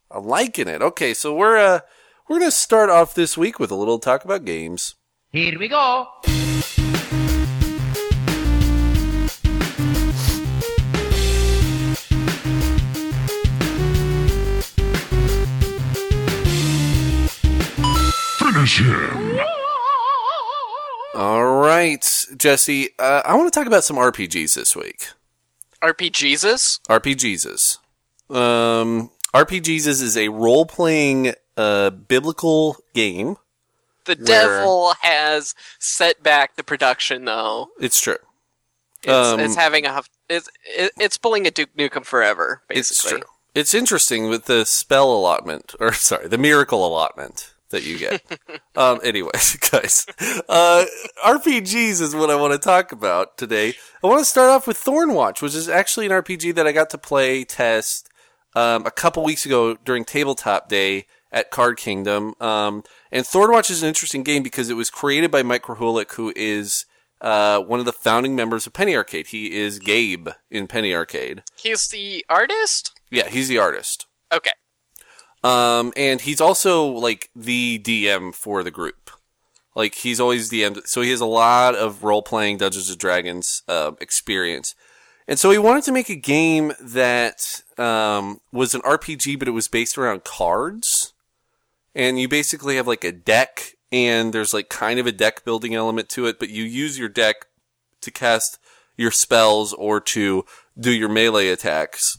I'm 0.10 0.26
liking 0.26 0.68
it. 0.68 0.82
Okay, 0.82 1.14
so 1.14 1.34
we're 1.36 1.58
uh 1.58 1.80
we're 2.28 2.40
gonna 2.40 2.52
start 2.52 2.90
off 2.90 3.14
this 3.14 3.38
week 3.38 3.60
with 3.60 3.72
a 3.72 3.76
little 3.76 4.00
talk 4.00 4.26
about 4.26 4.46
games. 4.46 4.96
Here 5.32 5.58
we 5.58 5.68
go. 5.68 6.08
All 21.16 21.44
right, 21.62 22.06
Jesse. 22.38 22.90
Uh, 23.00 23.22
I 23.26 23.34
want 23.36 23.52
to 23.52 23.60
talk 23.60 23.66
about 23.66 23.84
some 23.84 23.98
RPGs 23.98 24.54
this 24.54 24.76
week. 24.76 25.08
RPGesus? 25.82 26.80
RPGs. 26.88 27.80
Um, 28.30 29.10
RPGs 29.34 29.88
is 29.88 30.16
a 30.16 30.30
role 30.30 30.66
playing 30.68 31.34
uh, 31.58 31.90
biblical 31.90 32.78
game. 32.94 33.38
The 34.06 34.14
Where- 34.16 34.26
devil 34.26 34.94
has 35.02 35.56
set 35.80 36.22
back 36.22 36.56
the 36.56 36.64
production, 36.64 37.26
though. 37.26 37.70
It's 37.80 38.00
true. 38.00 38.18
It's, 39.02 39.12
Um, 39.12 39.40
it's 39.40 39.56
having 39.56 39.88
a. 39.88 39.92
huff- 39.94 40.10
It's, 40.30 40.50
it's 40.66 41.18
pulling 41.18 41.48
a 41.48 41.52
Duke 41.52 41.76
Nukem 41.76 42.06
forever, 42.06 42.62
Basically, 42.70 42.80
It's 43.18 43.24
true. 43.24 43.30
It's 43.56 43.74
interesting 43.74 44.30
with 44.30 44.46
the 44.46 44.66
spell 44.66 45.12
allotment, 45.12 45.74
or 45.80 45.92
sorry, 45.94 46.28
the 46.28 46.38
miracle 46.38 46.86
allotment 46.86 47.51
that 47.72 47.84
you 47.84 47.98
get. 47.98 48.22
um, 48.76 49.00
anyways, 49.04 49.56
guys, 49.72 50.06
uh, 50.48 50.86
RPGs 51.26 52.02
is 52.02 52.16
what 52.16 52.30
I 52.30 52.36
want 52.36 52.54
to 52.54 52.60
talk 52.60 52.92
about 52.92 53.38
today. 53.38 53.74
I 54.04 54.08
want 54.08 54.20
to 54.20 54.26
start 54.26 54.50
off 54.50 54.68
with 54.68 54.78
Thornwatch, 54.78 55.42
which 55.42 55.56
is 55.56 55.68
actually 55.68 56.06
an 56.06 56.12
RPG 56.12 56.56
that 56.56 56.68
I 56.68 56.72
got 56.72 56.90
to 56.92 56.98
play 56.98 57.44
test 57.44 58.10
um, 58.56 58.86
a 58.86 58.92
couple 58.92 59.24
weeks 59.24 59.46
ago 59.46 59.76
during 59.84 60.06
Tabletop 60.06 60.70
Day 60.70 61.06
at 61.32 61.52
Card 61.52 61.78
Kingdom. 61.78 62.34
Um, 62.40 62.84
and 63.12 63.26
Thornwatch 63.26 63.72
is 63.72 63.82
an 63.82 63.88
interesting 63.88 64.24
game 64.24 64.44
because 64.44 64.70
it 64.70 64.76
was 64.76 64.90
created 64.90 65.32
by 65.32 65.44
Mike 65.44 65.64
Krahulik, 65.64 66.14
who 66.14 66.34
is 66.36 66.86
uh, 67.22 67.60
one 67.62 67.80
of 67.80 67.86
the 67.86 67.94
founding 67.94 68.36
members 68.36 68.68
of 68.68 68.74
Penny 68.74 68.96
Arcade. 68.96 69.28
He 69.28 69.58
is 69.58 69.80
Gabe 69.80 70.30
in 70.50 70.68
Penny 70.68 70.94
Arcade. 70.94 71.44
He's 71.56 71.88
the 71.88 72.26
artist? 72.30 72.92
Yeah, 73.10 73.30
he's 73.30 73.48
the 73.48 73.60
artist. 73.60 74.08
Okay. 74.34 74.52
Um, 75.44 75.92
and 75.96 76.22
he's 76.22 76.42
also 76.42 76.86
like 76.86 77.30
the 77.36 77.80
DM 77.80 78.34
for 78.34 78.64
the 78.64 78.72
group. 78.72 79.12
Like 79.76 79.96
he's 79.96 80.20
always 80.20 80.52
DM, 80.52 80.86
so 80.86 81.02
he 81.02 81.12
has 81.12 81.22
a 81.22 81.26
lot 81.26 81.76
of 81.76 82.04
role 82.04 82.22
playing 82.22 82.58
Dungeons 82.58 82.90
and 82.90 83.00
Dragons 83.00 83.64
uh, 83.68 83.94
experience. 84.02 84.76
And 85.28 85.40
so 85.40 85.50
he 85.50 85.58
wanted 85.58 85.86
to 85.86 85.94
make 85.94 86.10
a 86.10 86.16
game 86.16 86.74
that 86.82 87.62
um, 87.78 88.42
was 88.52 88.76
an 88.76 88.82
RPG, 88.82 89.40
but 89.40 89.48
it 89.48 89.52
was 89.52 89.70
based 89.70 89.98
around 89.98 90.24
cards. 90.26 91.14
And 91.96 92.20
you 92.20 92.28
basically 92.28 92.76
have 92.76 92.88
like 92.88 93.04
a 93.04 93.12
deck, 93.12 93.78
and 93.92 94.34
there's 94.34 94.54
like 94.54 94.70
kind 94.70 95.00
of 95.00 95.08
a 95.08 95.12
deck 95.12 95.46
building 95.46 95.74
element 95.74 96.10
to 96.10 96.26
it, 96.26 96.38
but 96.38 96.50
you 96.50 96.64
use 96.64 97.00
your 97.00 97.10
deck 97.10 97.46
to 98.02 98.12
cast 98.12 98.58
your 98.98 99.12
spells 99.12 99.74
or 99.74 100.02
to 100.02 100.46
do 100.78 100.92
your 100.92 101.10
melee 101.10 101.48
attacks. 101.48 102.18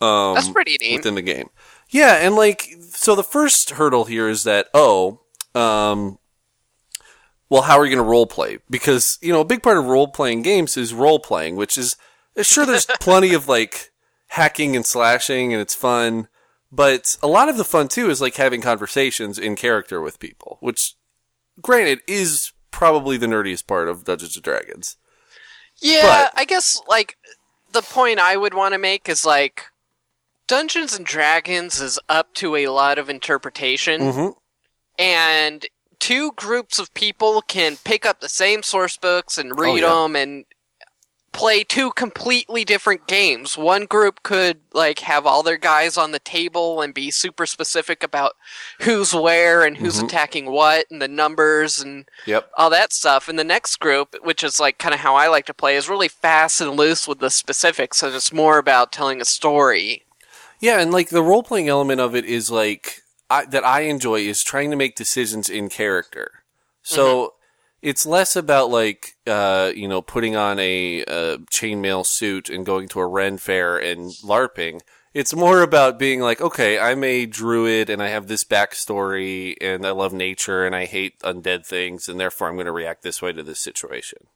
Um, 0.00 0.34
That's 0.34 0.48
pretty 0.48 0.76
neat. 0.80 0.96
within 0.96 1.14
the 1.14 1.22
game. 1.22 1.50
Yeah, 1.92 2.14
and 2.14 2.34
like 2.34 2.74
so 2.90 3.14
the 3.14 3.22
first 3.22 3.70
hurdle 3.70 4.06
here 4.06 4.28
is 4.28 4.44
that 4.44 4.68
oh, 4.74 5.20
um 5.54 6.18
well 7.48 7.62
how 7.62 7.78
are 7.78 7.84
you 7.84 7.94
going 7.94 8.04
to 8.04 8.10
role 8.10 8.26
play? 8.26 8.58
Because, 8.70 9.18
you 9.20 9.32
know, 9.32 9.40
a 9.40 9.44
big 9.44 9.62
part 9.62 9.76
of 9.76 9.84
role 9.84 10.08
playing 10.08 10.42
games 10.42 10.76
is 10.76 10.94
role 10.94 11.18
playing, 11.20 11.54
which 11.56 11.76
is 11.78 11.96
sure 12.40 12.64
there's 12.66 12.86
plenty 13.00 13.34
of 13.34 13.46
like 13.46 13.90
hacking 14.28 14.74
and 14.74 14.86
slashing 14.86 15.52
and 15.52 15.60
it's 15.60 15.74
fun, 15.74 16.28
but 16.72 17.18
a 17.22 17.26
lot 17.28 17.50
of 17.50 17.58
the 17.58 17.64
fun 17.64 17.88
too 17.88 18.08
is 18.08 18.22
like 18.22 18.36
having 18.36 18.62
conversations 18.62 19.38
in 19.38 19.54
character 19.54 20.00
with 20.00 20.18
people, 20.18 20.56
which 20.60 20.94
granted 21.60 22.00
is 22.08 22.52
probably 22.70 23.18
the 23.18 23.26
nerdiest 23.26 23.66
part 23.66 23.86
of 23.88 24.04
Dungeons 24.04 24.34
and 24.36 24.42
Dragons. 24.42 24.96
Yeah, 25.82 26.28
But- 26.32 26.40
I 26.40 26.46
guess 26.46 26.80
like 26.88 27.18
the 27.72 27.82
point 27.82 28.18
I 28.18 28.38
would 28.38 28.54
want 28.54 28.72
to 28.72 28.78
make 28.78 29.10
is 29.10 29.26
like 29.26 29.64
Dungeons 30.52 30.92
and 30.94 31.06
Dragons 31.06 31.80
is 31.80 31.98
up 32.10 32.34
to 32.34 32.56
a 32.56 32.66
lot 32.68 32.98
of 32.98 33.08
interpretation, 33.08 34.00
Mhm. 34.02 34.34
and 34.98 35.66
two 35.98 36.32
groups 36.32 36.78
of 36.78 36.92
people 36.92 37.40
can 37.40 37.78
pick 37.78 38.04
up 38.04 38.20
the 38.20 38.28
same 38.28 38.62
source 38.62 38.98
books 38.98 39.38
and 39.38 39.58
read 39.58 39.82
Oh, 39.82 39.88
yeah. 39.88 40.02
them 40.02 40.14
and 40.14 40.44
play 41.32 41.64
two 41.64 41.90
completely 41.92 42.66
different 42.66 43.06
games. 43.06 43.56
One 43.56 43.86
group 43.86 44.22
could 44.22 44.60
like 44.74 44.98
have 44.98 45.26
all 45.26 45.42
their 45.42 45.56
guys 45.56 45.96
on 45.96 46.10
the 46.12 46.18
table 46.18 46.82
and 46.82 46.92
be 46.92 47.10
super 47.10 47.46
specific 47.46 48.02
about 48.02 48.36
who's 48.82 49.14
where 49.14 49.62
and 49.62 49.78
who's 49.78 50.00
Mhm. 50.00 50.04
attacking 50.04 50.50
what 50.50 50.84
and 50.90 51.00
the 51.00 51.08
numbers 51.08 51.78
and 51.78 52.06
Yep. 52.26 52.50
all 52.58 52.68
that 52.68 52.92
stuff. 52.92 53.26
And 53.26 53.38
the 53.38 53.42
next 53.42 53.76
group, 53.76 54.14
which 54.20 54.44
is 54.44 54.60
like 54.60 54.76
kind 54.76 54.92
of 54.92 55.00
how 55.00 55.14
I 55.16 55.28
like 55.28 55.46
to 55.46 55.54
play, 55.54 55.76
is 55.76 55.88
really 55.88 56.08
fast 56.08 56.60
and 56.60 56.76
loose 56.76 57.08
with 57.08 57.20
the 57.20 57.30
specifics, 57.30 57.96
So 57.96 58.08
it's 58.08 58.34
more 58.34 58.58
about 58.58 58.92
telling 58.92 59.18
a 59.22 59.24
story. 59.24 60.04
Yeah, 60.62 60.80
and 60.80 60.92
like 60.92 61.08
the 61.08 61.24
role 61.24 61.42
playing 61.42 61.68
element 61.68 62.00
of 62.00 62.14
it 62.14 62.24
is 62.24 62.48
like 62.48 63.02
I, 63.28 63.44
that 63.46 63.64
I 63.64 63.80
enjoy 63.80 64.20
is 64.20 64.44
trying 64.44 64.70
to 64.70 64.76
make 64.76 64.94
decisions 64.94 65.50
in 65.50 65.68
character. 65.68 66.44
So 66.82 67.34
it's 67.82 68.06
less 68.06 68.36
about 68.36 68.70
like 68.70 69.16
uh, 69.26 69.72
you 69.74 69.88
know 69.88 70.00
putting 70.00 70.36
on 70.36 70.60
a, 70.60 71.04
uh 71.04 71.38
chainmail 71.52 72.06
suit 72.06 72.48
and 72.48 72.64
going 72.64 72.88
to 72.90 73.00
a 73.00 73.06
Ren 73.06 73.38
fair 73.38 73.76
and 73.76 74.12
larping. 74.22 74.80
It's 75.12 75.34
more 75.34 75.62
about 75.62 75.98
being 75.98 76.20
like, 76.20 76.40
okay, 76.40 76.78
I'm 76.78 77.02
a 77.02 77.26
druid 77.26 77.90
and 77.90 78.00
I 78.00 78.08
have 78.08 78.28
this 78.28 78.44
backstory 78.44 79.56
and 79.60 79.84
I 79.84 79.90
love 79.90 80.12
nature 80.12 80.64
and 80.64 80.76
I 80.76 80.86
hate 80.86 81.18
undead 81.20 81.66
things 81.66 82.08
and 82.08 82.20
therefore 82.20 82.48
I'm 82.48 82.54
going 82.54 82.66
to 82.66 82.72
react 82.72 83.02
this 83.02 83.20
way 83.20 83.32
to 83.32 83.42
this 83.42 83.60
situation. 83.60 84.28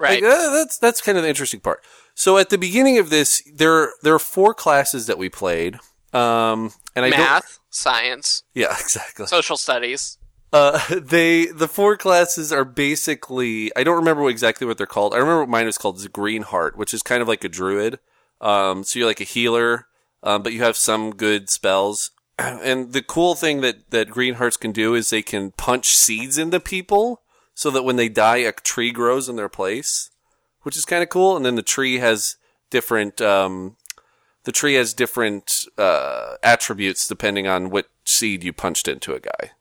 Right. 0.00 0.22
Like, 0.22 0.32
uh, 0.32 0.50
that's 0.54 0.78
that's 0.78 1.00
kind 1.00 1.18
of 1.18 1.22
the 1.24 1.28
interesting 1.28 1.60
part. 1.60 1.84
So 2.14 2.38
at 2.38 2.48
the 2.50 2.58
beginning 2.58 2.98
of 2.98 3.10
this, 3.10 3.42
there 3.54 3.92
there 4.02 4.14
are 4.14 4.18
four 4.18 4.54
classes 4.54 5.06
that 5.06 5.18
we 5.18 5.28
played, 5.28 5.76
um, 6.12 6.72
and 6.96 7.04
I 7.04 7.10
don't. 7.10 7.20
Math, 7.20 7.58
science, 7.68 8.42
Yeah, 8.54 8.74
exactly. 8.80 9.26
social 9.26 9.56
studies. 9.56 10.18
Uh, 10.52 10.80
they 11.00 11.46
the 11.46 11.68
four 11.68 11.96
classes 11.96 12.52
are 12.52 12.64
basically 12.64 13.70
I 13.76 13.84
don't 13.84 13.96
remember 13.96 14.22
what, 14.22 14.30
exactly 14.30 14.66
what 14.66 14.78
they're 14.78 14.86
called. 14.86 15.14
I 15.14 15.18
remember 15.18 15.40
what 15.40 15.48
mine 15.50 15.66
was 15.66 15.78
called. 15.78 15.96
It's 15.96 16.06
Green 16.08 16.42
Heart, 16.42 16.76
which 16.76 16.94
is 16.94 17.02
kind 17.02 17.22
of 17.22 17.28
like 17.28 17.44
a 17.44 17.48
druid. 17.48 17.98
Um, 18.40 18.84
so 18.84 18.98
you're 18.98 19.08
like 19.08 19.20
a 19.20 19.24
healer, 19.24 19.86
um, 20.22 20.42
but 20.42 20.54
you 20.54 20.62
have 20.62 20.76
some 20.76 21.10
good 21.14 21.50
spells. 21.50 22.10
And 22.40 22.94
the 22.94 23.02
cool 23.02 23.34
thing 23.34 23.60
that 23.60 23.90
that 23.90 24.08
Green 24.10 24.34
Hearts 24.34 24.56
can 24.56 24.72
do 24.72 24.94
is 24.94 25.10
they 25.10 25.20
can 25.22 25.50
punch 25.52 25.94
seeds 25.94 26.38
into 26.38 26.58
people, 26.58 27.20
so 27.54 27.70
that 27.70 27.82
when 27.82 27.96
they 27.96 28.08
die, 28.08 28.38
a 28.38 28.52
tree 28.52 28.92
grows 28.92 29.28
in 29.28 29.36
their 29.36 29.48
place, 29.48 30.10
which 30.62 30.76
is 30.76 30.84
kind 30.84 31.02
of 31.02 31.08
cool. 31.08 31.36
And 31.36 31.44
then 31.44 31.56
the 31.56 31.62
tree 31.62 31.98
has 31.98 32.36
different 32.70 33.20
um, 33.20 33.76
the 34.44 34.52
tree 34.52 34.74
has 34.74 34.94
different 34.94 35.66
uh, 35.76 36.36
attributes 36.42 37.06
depending 37.06 37.46
on 37.46 37.70
what 37.70 37.90
seed 38.04 38.42
you 38.44 38.52
punched 38.52 38.88
into 38.88 39.14
a 39.14 39.20
guy. 39.20 39.52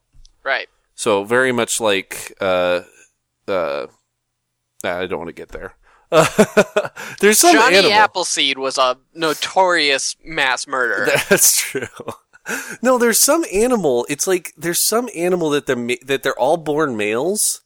Right. 0.44 0.70
So 0.96 1.24
very 1.24 1.52
much 1.52 1.80
like 1.80 2.34
uh, 2.40 2.82
uh, 3.48 3.88
I 4.84 5.06
don't 5.06 5.20
want 5.20 5.30
to 5.30 5.34
get 5.34 5.50
there. 5.50 5.76
there's 7.20 7.38
some 7.40 7.54
Johnny 7.54 7.78
animal. 7.78 7.94
Appleseed 7.94 8.58
was 8.58 8.78
a 8.78 8.98
notorious 9.14 10.16
mass 10.24 10.66
murderer. 10.66 11.08
That's 11.30 11.60
true. 11.62 11.88
No, 12.82 12.98
there's 12.98 13.20
some 13.20 13.46
animal. 13.54 14.08
It's 14.10 14.26
like 14.26 14.54
there's 14.58 14.82
some 14.82 15.08
animal 15.16 15.52
that 15.52 15.68
they're 15.68 15.98
that 16.06 16.24
they're 16.24 16.40
all 16.40 16.58
born 16.58 16.98
males, 16.98 17.62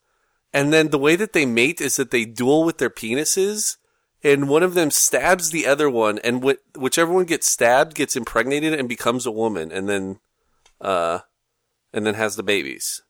and 0.53 0.71
then 0.71 0.89
the 0.89 0.99
way 0.99 1.15
that 1.15 1.33
they 1.33 1.45
mate 1.45 1.81
is 1.81 1.95
that 1.95 2.11
they 2.11 2.25
duel 2.25 2.63
with 2.63 2.77
their 2.77 2.89
penises, 2.89 3.77
and 4.23 4.47
one 4.47 4.63
of 4.63 4.73
them 4.73 4.91
stabs 4.91 5.49
the 5.51 5.65
other 5.67 5.89
one, 5.89 6.19
and 6.19 6.43
wh- 6.43 6.77
whichever 6.77 7.11
one 7.11 7.25
gets 7.25 7.47
stabbed 7.51 7.95
gets 7.95 8.15
impregnated 8.15 8.73
and 8.73 8.87
becomes 8.87 9.25
a 9.25 9.31
woman, 9.31 9.71
and 9.71 9.89
then, 9.89 10.19
uh, 10.79 11.19
and 11.91 12.05
then 12.05 12.13
has 12.13 12.35
the 12.35 12.43
babies. 12.43 13.01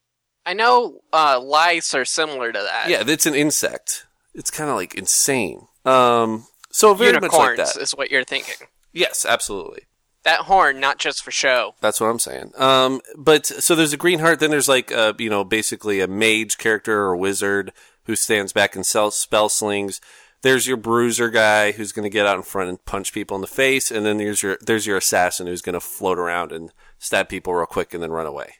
I 0.45 0.53
know 0.53 1.01
uh, 1.12 1.39
lice 1.39 1.93
are 1.93 2.06
similar 2.06 2.51
to 2.51 2.60
that. 2.60 2.89
Yeah, 2.89 3.03
it's 3.06 3.25
an 3.25 3.36
insect. 3.36 4.06
It's 4.34 4.51
kind 4.51 4.69
of 4.69 4.75
like 4.75 4.95
insane. 4.95 5.67
Um, 5.86 6.47
so 6.71 6.93
very 6.93 7.19
much 7.19 7.34
like 7.34 7.58
that. 7.58 7.77
is 7.77 7.91
what 7.91 8.10
you're 8.12 8.23
thinking. 8.23 8.67
Yes, 8.91 9.25
absolutely. 9.25 9.84
That 10.23 10.41
horn, 10.41 10.79
not 10.79 10.99
just 10.99 11.23
for 11.23 11.31
show. 11.31 11.75
That's 11.81 11.99
what 11.99 12.07
I'm 12.07 12.19
saying. 12.19 12.53
Um, 12.57 13.01
but 13.17 13.45
so 13.45 13.75
there's 13.75 13.93
a 13.93 13.97
green 13.97 14.19
heart. 14.19 14.39
Then 14.39 14.51
there's 14.51 14.69
like, 14.69 14.91
uh, 14.91 15.13
you 15.17 15.29
know, 15.29 15.43
basically 15.43 15.99
a 15.99 16.07
mage 16.07 16.57
character 16.57 17.01
or 17.01 17.15
wizard 17.15 17.73
who 18.05 18.15
stands 18.15 18.53
back 18.53 18.75
and 18.75 18.86
sells 18.86 19.17
spell 19.17 19.49
slings. 19.49 19.99
There's 20.41 20.67
your 20.67 20.77
bruiser 20.77 21.29
guy 21.29 21.71
who's 21.71 21.91
going 21.91 22.03
to 22.03 22.09
get 22.09 22.25
out 22.25 22.38
in 22.38 22.43
front 22.43 22.69
and 22.69 22.83
punch 22.86 23.13
people 23.13 23.36
in 23.36 23.41
the 23.41 23.47
face, 23.47 23.91
and 23.91 24.05
then 24.05 24.17
there's 24.17 24.43
your 24.43 24.57
there's 24.62 24.86
your 24.86 24.97
assassin 24.97 25.47
who's 25.47 25.62
going 25.62 25.73
to 25.73 25.79
float 25.79 26.19
around 26.19 26.51
and 26.51 26.71
stab 26.99 27.29
people 27.29 27.53
real 27.53 27.65
quick 27.65 27.93
and 27.93 28.03
then 28.03 28.12
run 28.12 28.25
away. 28.25 28.55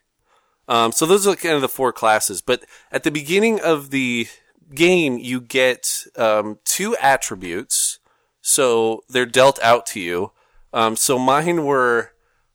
Um, 0.68 0.92
so 0.92 1.06
those 1.06 1.28
are 1.28 1.36
kind 1.36 1.56
of 1.56 1.62
the 1.62 1.70
four 1.70 1.92
classes. 1.92 2.42
But 2.42 2.64
at 2.92 3.04
the 3.04 3.12
beginning 3.12 3.60
of 3.60 3.90
the 3.90 4.28
game, 4.74 5.18
you 5.18 5.42
get 5.42 6.06
um, 6.16 6.60
two 6.66 6.96
attributes. 7.02 8.00
So 8.42 9.04
they're 9.10 9.26
dealt 9.26 9.62
out 9.62 9.86
to 9.88 10.00
you. 10.00 10.32
Um, 10.74 10.96
so 10.96 11.20
mine 11.20 11.66
were 11.66 12.12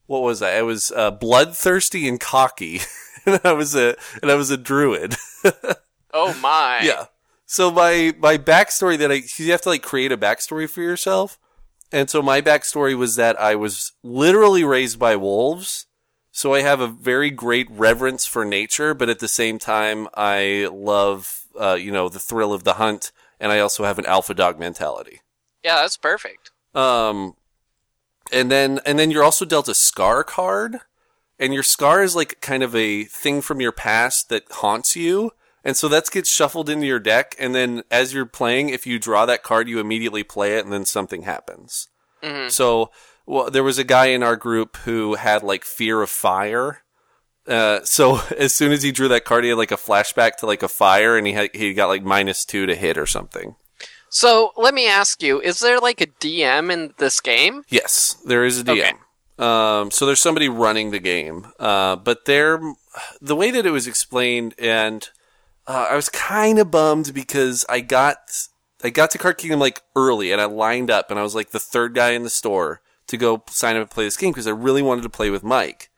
what 0.06 0.22
was 0.22 0.42
I? 0.42 0.58
I 0.58 0.62
was 0.62 0.90
uh, 0.90 1.10
bloodthirsty 1.10 2.08
and 2.08 2.18
cocky, 2.18 2.80
and 3.26 3.40
I 3.44 3.52
was 3.52 3.74
a 3.74 3.96
and 4.20 4.30
I 4.30 4.34
was 4.34 4.50
a 4.50 4.56
druid. 4.56 5.16
Oh 6.14 6.32
my. 6.40 6.80
yeah. 6.82 7.06
So 7.44 7.70
my 7.70 8.14
my 8.18 8.38
backstory 8.38 8.96
that 8.98 9.12
I 9.12 9.22
you 9.36 9.52
have 9.52 9.60
to 9.62 9.68
like 9.68 9.82
create 9.82 10.10
a 10.10 10.16
backstory 10.16 10.68
for 10.68 10.80
yourself, 10.80 11.38
and 11.92 12.08
so 12.08 12.22
my 12.22 12.40
backstory 12.40 12.96
was 12.96 13.16
that 13.16 13.38
I 13.38 13.54
was 13.54 13.92
literally 14.02 14.64
raised 14.64 14.98
by 14.98 15.16
wolves. 15.16 15.86
So 16.32 16.54
I 16.54 16.62
have 16.62 16.80
a 16.80 16.86
very 16.86 17.30
great 17.30 17.70
reverence 17.70 18.24
for 18.24 18.44
nature, 18.44 18.94
but 18.94 19.10
at 19.10 19.18
the 19.18 19.28
same 19.28 19.58
time, 19.58 20.08
I 20.14 20.68
love 20.72 21.46
uh, 21.60 21.74
you 21.74 21.92
know 21.92 22.08
the 22.08 22.18
thrill 22.18 22.54
of 22.54 22.64
the 22.64 22.74
hunt, 22.74 23.12
and 23.38 23.52
I 23.52 23.60
also 23.60 23.84
have 23.84 23.98
an 23.98 24.06
alpha 24.06 24.32
dog 24.32 24.58
mentality. 24.58 25.20
Yeah, 25.62 25.76
that's 25.76 25.98
perfect. 25.98 26.52
Um, 26.74 27.34
and 28.32 28.50
then 28.50 28.80
and 28.84 28.98
then 28.98 29.10
you're 29.10 29.24
also 29.24 29.44
dealt 29.44 29.68
a 29.68 29.74
scar 29.74 30.24
card, 30.24 30.78
and 31.38 31.54
your 31.54 31.62
scar 31.62 32.02
is 32.02 32.16
like 32.16 32.40
kind 32.40 32.62
of 32.62 32.74
a 32.74 33.04
thing 33.04 33.40
from 33.40 33.60
your 33.60 33.72
past 33.72 34.28
that 34.28 34.44
haunts 34.50 34.96
you, 34.96 35.32
and 35.64 35.76
so 35.76 35.88
that 35.88 36.10
gets 36.10 36.32
shuffled 36.32 36.68
into 36.68 36.86
your 36.86 36.98
deck. 36.98 37.34
And 37.38 37.54
then 37.54 37.82
as 37.90 38.12
you're 38.12 38.26
playing, 38.26 38.70
if 38.70 38.86
you 38.86 38.98
draw 38.98 39.26
that 39.26 39.42
card, 39.42 39.68
you 39.68 39.80
immediately 39.80 40.22
play 40.22 40.56
it, 40.56 40.64
and 40.64 40.72
then 40.72 40.84
something 40.84 41.22
happens. 41.22 41.88
So 42.48 42.90
well, 43.26 43.50
there 43.50 43.64
was 43.64 43.78
a 43.78 43.84
guy 43.84 44.06
in 44.06 44.22
our 44.22 44.36
group 44.36 44.78
who 44.78 45.14
had 45.16 45.42
like 45.42 45.64
fear 45.64 46.00
of 46.00 46.08
fire. 46.10 46.82
Uh, 47.46 47.80
so 47.84 48.20
as 48.38 48.54
soon 48.54 48.72
as 48.72 48.82
he 48.82 48.92
drew 48.92 49.08
that 49.08 49.24
card, 49.24 49.44
he 49.44 49.50
had 49.50 49.58
like 49.58 49.72
a 49.72 49.76
flashback 49.76 50.36
to 50.36 50.46
like 50.46 50.62
a 50.62 50.68
fire, 50.68 51.16
and 51.16 51.26
he 51.26 51.34
had 51.34 51.54
he 51.54 51.74
got 51.74 51.88
like 51.88 52.02
minus 52.02 52.44
two 52.44 52.66
to 52.66 52.74
hit 52.74 52.96
or 52.96 53.06
something. 53.06 53.56
So 54.10 54.52
let 54.56 54.74
me 54.74 54.88
ask 54.88 55.22
you: 55.22 55.40
Is 55.40 55.60
there 55.60 55.78
like 55.78 56.00
a 56.00 56.06
DM 56.06 56.72
in 56.72 56.94
this 56.98 57.20
game? 57.20 57.62
Yes, 57.68 58.14
there 58.24 58.44
is 58.44 58.60
a 58.60 58.64
DM. 58.64 58.98
Um, 59.38 59.90
so 59.92 60.04
there's 60.04 60.20
somebody 60.20 60.48
running 60.48 60.90
the 60.90 60.98
game, 60.98 61.46
uh, 61.60 61.96
but 61.96 62.24
they're 62.24 62.60
the 63.20 63.36
way 63.36 63.50
that 63.52 63.66
it 63.66 63.70
was 63.70 63.86
explained, 63.86 64.54
and 64.58 65.08
uh, 65.66 65.88
I 65.90 65.96
was 65.96 66.08
kind 66.08 66.58
of 66.58 66.70
bummed 66.70 67.14
because 67.14 67.64
I 67.68 67.80
got 67.80 68.18
I 68.82 68.90
got 68.90 69.10
to 69.12 69.18
Card 69.18 69.38
Kingdom 69.38 69.60
like 69.60 69.82
early, 69.94 70.32
and 70.32 70.40
I 70.40 70.46
lined 70.46 70.90
up, 70.90 71.10
and 71.10 71.20
I 71.20 71.22
was 71.22 71.36
like 71.36 71.50
the 71.50 71.60
third 71.60 71.94
guy 71.94 72.10
in 72.10 72.24
the 72.24 72.30
store 72.30 72.80
to 73.06 73.16
go 73.16 73.44
sign 73.48 73.76
up 73.76 73.82
and 73.82 73.90
play 73.90 74.04
this 74.04 74.16
game 74.16 74.32
because 74.32 74.48
I 74.48 74.52
really 74.52 74.82
wanted 74.82 75.02
to 75.02 75.08
play 75.08 75.30
with 75.30 75.44
Mike, 75.44 75.90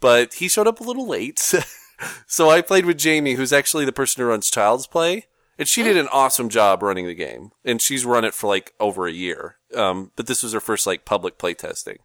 but 0.00 0.34
he 0.34 0.48
showed 0.48 0.66
up 0.66 0.80
a 0.80 0.84
little 0.84 1.08
late, 1.08 1.38
so 2.26 2.50
I 2.50 2.60
played 2.60 2.84
with 2.84 2.98
Jamie, 2.98 3.34
who's 3.34 3.52
actually 3.52 3.86
the 3.86 3.92
person 3.92 4.22
who 4.22 4.28
runs 4.28 4.50
Child's 4.50 4.86
Play. 4.86 5.26
And 5.58 5.68
she 5.68 5.82
did 5.84 5.96
an 5.96 6.08
awesome 6.10 6.48
job 6.48 6.82
running 6.82 7.06
the 7.06 7.14
game, 7.14 7.52
and 7.64 7.80
she's 7.80 8.04
run 8.04 8.24
it 8.24 8.34
for 8.34 8.48
like 8.48 8.72
over 8.80 9.06
a 9.06 9.12
year. 9.12 9.56
Um, 9.74 10.10
but 10.16 10.26
this 10.26 10.42
was 10.42 10.52
her 10.52 10.60
first 10.60 10.86
like 10.86 11.04
public 11.04 11.38
playtesting. 11.38 11.98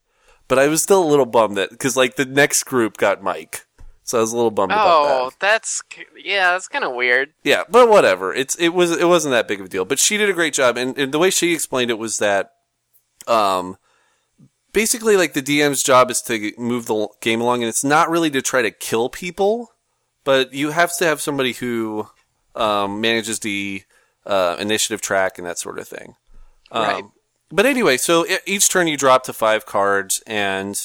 But 0.47 0.59
I 0.59 0.67
was 0.67 0.81
still 0.83 1.03
a 1.03 1.05
little 1.05 1.25
bummed 1.25 1.57
that 1.57 1.69
because 1.71 1.97
like 1.97 2.15
the 2.15 2.25
next 2.25 2.63
group 2.63 2.97
got 2.97 3.23
Mike, 3.23 3.65
so 4.03 4.17
I 4.17 4.21
was 4.21 4.31
a 4.33 4.35
little 4.35 4.51
bummed 4.51 4.71
about 4.71 4.87
Oh, 4.87 5.29
that. 5.29 5.39
that's 5.39 5.81
yeah, 6.23 6.51
that's 6.51 6.67
kind 6.67 6.83
of 6.85 6.93
weird. 6.95 7.33
Yeah, 7.43 7.63
but 7.69 7.89
whatever. 7.89 8.33
It's 8.33 8.55
it 8.55 8.69
was 8.69 8.91
it 8.91 9.07
wasn't 9.07 9.31
that 9.33 9.47
big 9.47 9.59
of 9.59 9.65
a 9.67 9.69
deal. 9.69 9.85
But 9.85 9.99
she 9.99 10.17
did 10.17 10.29
a 10.29 10.33
great 10.33 10.53
job, 10.53 10.77
and, 10.77 10.97
and 10.97 11.11
the 11.11 11.19
way 11.19 11.29
she 11.29 11.53
explained 11.53 11.89
it 11.91 11.97
was 11.99 12.17
that, 12.19 12.51
um, 13.27 13.77
basically 14.73 15.17
like 15.17 15.33
the 15.33 15.41
DM's 15.41 15.83
job 15.83 16.09
is 16.11 16.21
to 16.23 16.51
move 16.57 16.85
the 16.85 17.07
game 17.21 17.41
along, 17.41 17.61
and 17.63 17.69
it's 17.69 17.83
not 17.83 18.09
really 18.09 18.29
to 18.31 18.41
try 18.41 18.61
to 18.61 18.71
kill 18.71 19.09
people, 19.09 19.71
but 20.23 20.53
you 20.53 20.71
have 20.71 20.95
to 20.97 21.05
have 21.05 21.21
somebody 21.21 21.53
who 21.53 22.07
um, 22.59 23.01
manages 23.01 23.39
the 23.39 23.83
uh, 24.25 24.55
initiative 24.59 25.01
track 25.01 25.37
and 25.37 25.47
that 25.47 25.57
sort 25.57 25.79
of 25.79 25.87
thing. 25.87 26.15
Um, 26.71 26.83
Right. 26.83 27.03
But 27.51 27.65
anyway, 27.65 27.97
so 27.97 28.27
each 28.45 28.69
turn 28.69 28.87
you 28.87 28.95
drop 28.95 29.23
to 29.23 29.33
five 29.33 29.65
cards, 29.65 30.21
and 30.27 30.79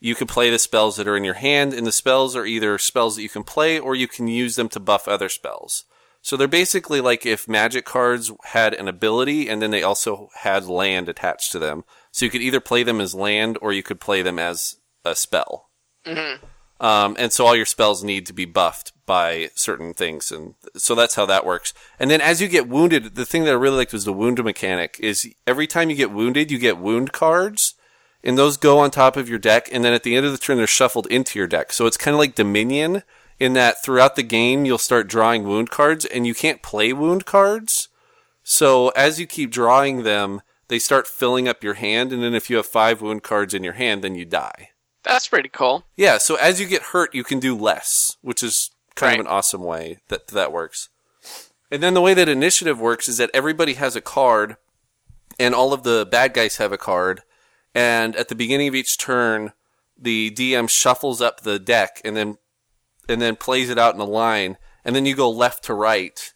you 0.00 0.16
can 0.16 0.26
play 0.26 0.50
the 0.50 0.58
spells 0.58 0.96
that 0.96 1.06
are 1.06 1.16
in 1.16 1.22
your 1.22 1.34
hand, 1.34 1.72
and 1.72 1.86
the 1.86 1.92
spells 1.92 2.34
are 2.34 2.44
either 2.44 2.76
spells 2.78 3.14
that 3.14 3.22
you 3.22 3.28
can 3.28 3.44
play 3.44 3.78
or 3.78 3.94
you 3.94 4.08
can 4.08 4.26
use 4.26 4.56
them 4.56 4.68
to 4.70 4.80
buff 4.80 5.06
other 5.06 5.28
spells. 5.28 5.84
So 6.20 6.36
they're 6.36 6.48
basically 6.48 7.00
like 7.00 7.24
if 7.24 7.48
magic 7.48 7.84
cards 7.84 8.32
had 8.44 8.74
an 8.74 8.88
ability 8.88 9.48
and 9.48 9.62
then 9.62 9.70
they 9.70 9.82
also 9.82 10.28
had 10.34 10.66
land 10.66 11.08
attached 11.08 11.52
to 11.52 11.58
them. 11.58 11.84
So 12.10 12.24
you 12.24 12.30
could 12.30 12.42
either 12.42 12.60
play 12.60 12.82
them 12.82 13.00
as 13.00 13.14
land 13.14 13.56
or 13.62 13.72
you 13.72 13.82
could 13.82 14.00
play 14.00 14.22
them 14.22 14.38
as 14.38 14.76
a 15.04 15.14
spell. 15.14 15.70
Um, 16.80 17.16
and 17.18 17.32
so 17.32 17.44
all 17.44 17.56
your 17.56 17.66
spells 17.66 18.04
need 18.04 18.26
to 18.26 18.32
be 18.32 18.44
buffed 18.44 18.92
by 19.04 19.50
certain 19.54 19.94
things. 19.94 20.30
And 20.30 20.54
so 20.76 20.94
that's 20.94 21.16
how 21.16 21.26
that 21.26 21.44
works. 21.44 21.74
And 21.98 22.10
then 22.10 22.20
as 22.20 22.40
you 22.40 22.46
get 22.46 22.68
wounded, 22.68 23.16
the 23.16 23.26
thing 23.26 23.44
that 23.44 23.50
I 23.50 23.54
really 23.54 23.78
liked 23.78 23.92
was 23.92 24.04
the 24.04 24.12
wound 24.12 24.42
mechanic 24.44 24.96
is 25.00 25.28
every 25.46 25.66
time 25.66 25.90
you 25.90 25.96
get 25.96 26.12
wounded, 26.12 26.50
you 26.50 26.58
get 26.58 26.78
wound 26.78 27.12
cards 27.12 27.74
and 28.22 28.38
those 28.38 28.56
go 28.56 28.78
on 28.78 28.90
top 28.90 29.16
of 29.16 29.28
your 29.28 29.38
deck. 29.38 29.68
And 29.72 29.84
then 29.84 29.92
at 29.92 30.04
the 30.04 30.14
end 30.14 30.26
of 30.26 30.32
the 30.32 30.38
turn, 30.38 30.58
they're 30.58 30.66
shuffled 30.66 31.06
into 31.08 31.38
your 31.38 31.48
deck. 31.48 31.72
So 31.72 31.86
it's 31.86 31.96
kind 31.96 32.14
of 32.14 32.18
like 32.18 32.36
Dominion 32.36 33.02
in 33.40 33.54
that 33.54 33.82
throughout 33.82 34.16
the 34.16 34.22
game, 34.22 34.64
you'll 34.64 34.78
start 34.78 35.08
drawing 35.08 35.44
wound 35.44 35.70
cards 35.70 36.04
and 36.04 36.26
you 36.26 36.34
can't 36.34 36.62
play 36.62 36.92
wound 36.92 37.24
cards. 37.24 37.88
So 38.42 38.88
as 38.90 39.18
you 39.18 39.26
keep 39.26 39.50
drawing 39.50 40.02
them, 40.02 40.42
they 40.68 40.78
start 40.78 41.06
filling 41.06 41.48
up 41.48 41.64
your 41.64 41.74
hand. 41.74 42.12
And 42.12 42.22
then 42.22 42.34
if 42.34 42.50
you 42.50 42.56
have 42.56 42.66
five 42.66 43.00
wound 43.00 43.22
cards 43.22 43.54
in 43.54 43.64
your 43.64 43.74
hand, 43.74 44.02
then 44.02 44.14
you 44.14 44.24
die. 44.24 44.70
That's 45.04 45.28
pretty 45.28 45.48
cool. 45.48 45.84
Yeah, 45.96 46.18
so 46.18 46.34
as 46.36 46.60
you 46.60 46.66
get 46.66 46.82
hurt, 46.82 47.14
you 47.14 47.24
can 47.24 47.38
do 47.40 47.56
less, 47.56 48.16
which 48.20 48.42
is 48.42 48.70
kind 48.94 49.12
Right. 49.12 49.20
of 49.20 49.26
an 49.26 49.32
awesome 49.32 49.62
way 49.62 49.98
that 50.08 50.28
that 50.28 50.52
works. 50.52 50.88
And 51.70 51.82
then 51.82 51.94
the 51.94 52.00
way 52.00 52.14
that 52.14 52.28
initiative 52.28 52.80
works 52.80 53.08
is 53.08 53.16
that 53.18 53.30
everybody 53.32 53.74
has 53.74 53.94
a 53.94 54.00
card, 54.00 54.56
and 55.38 55.54
all 55.54 55.72
of 55.72 55.82
the 55.82 56.06
bad 56.10 56.34
guys 56.34 56.56
have 56.56 56.72
a 56.72 56.78
card, 56.78 57.22
and 57.74 58.16
at 58.16 58.28
the 58.28 58.34
beginning 58.34 58.68
of 58.68 58.74
each 58.74 58.98
turn, 58.98 59.52
the 59.96 60.30
DM 60.30 60.68
shuffles 60.68 61.20
up 61.20 61.40
the 61.42 61.58
deck 61.58 62.00
and 62.04 62.16
then 62.16 62.38
and 63.08 63.22
then 63.22 63.36
plays 63.36 63.70
it 63.70 63.78
out 63.78 63.94
in 63.94 64.00
a 64.00 64.04
line, 64.04 64.58
and 64.84 64.94
then 64.94 65.06
you 65.06 65.14
go 65.14 65.30
left 65.30 65.64
to 65.64 65.74
right, 65.74 66.30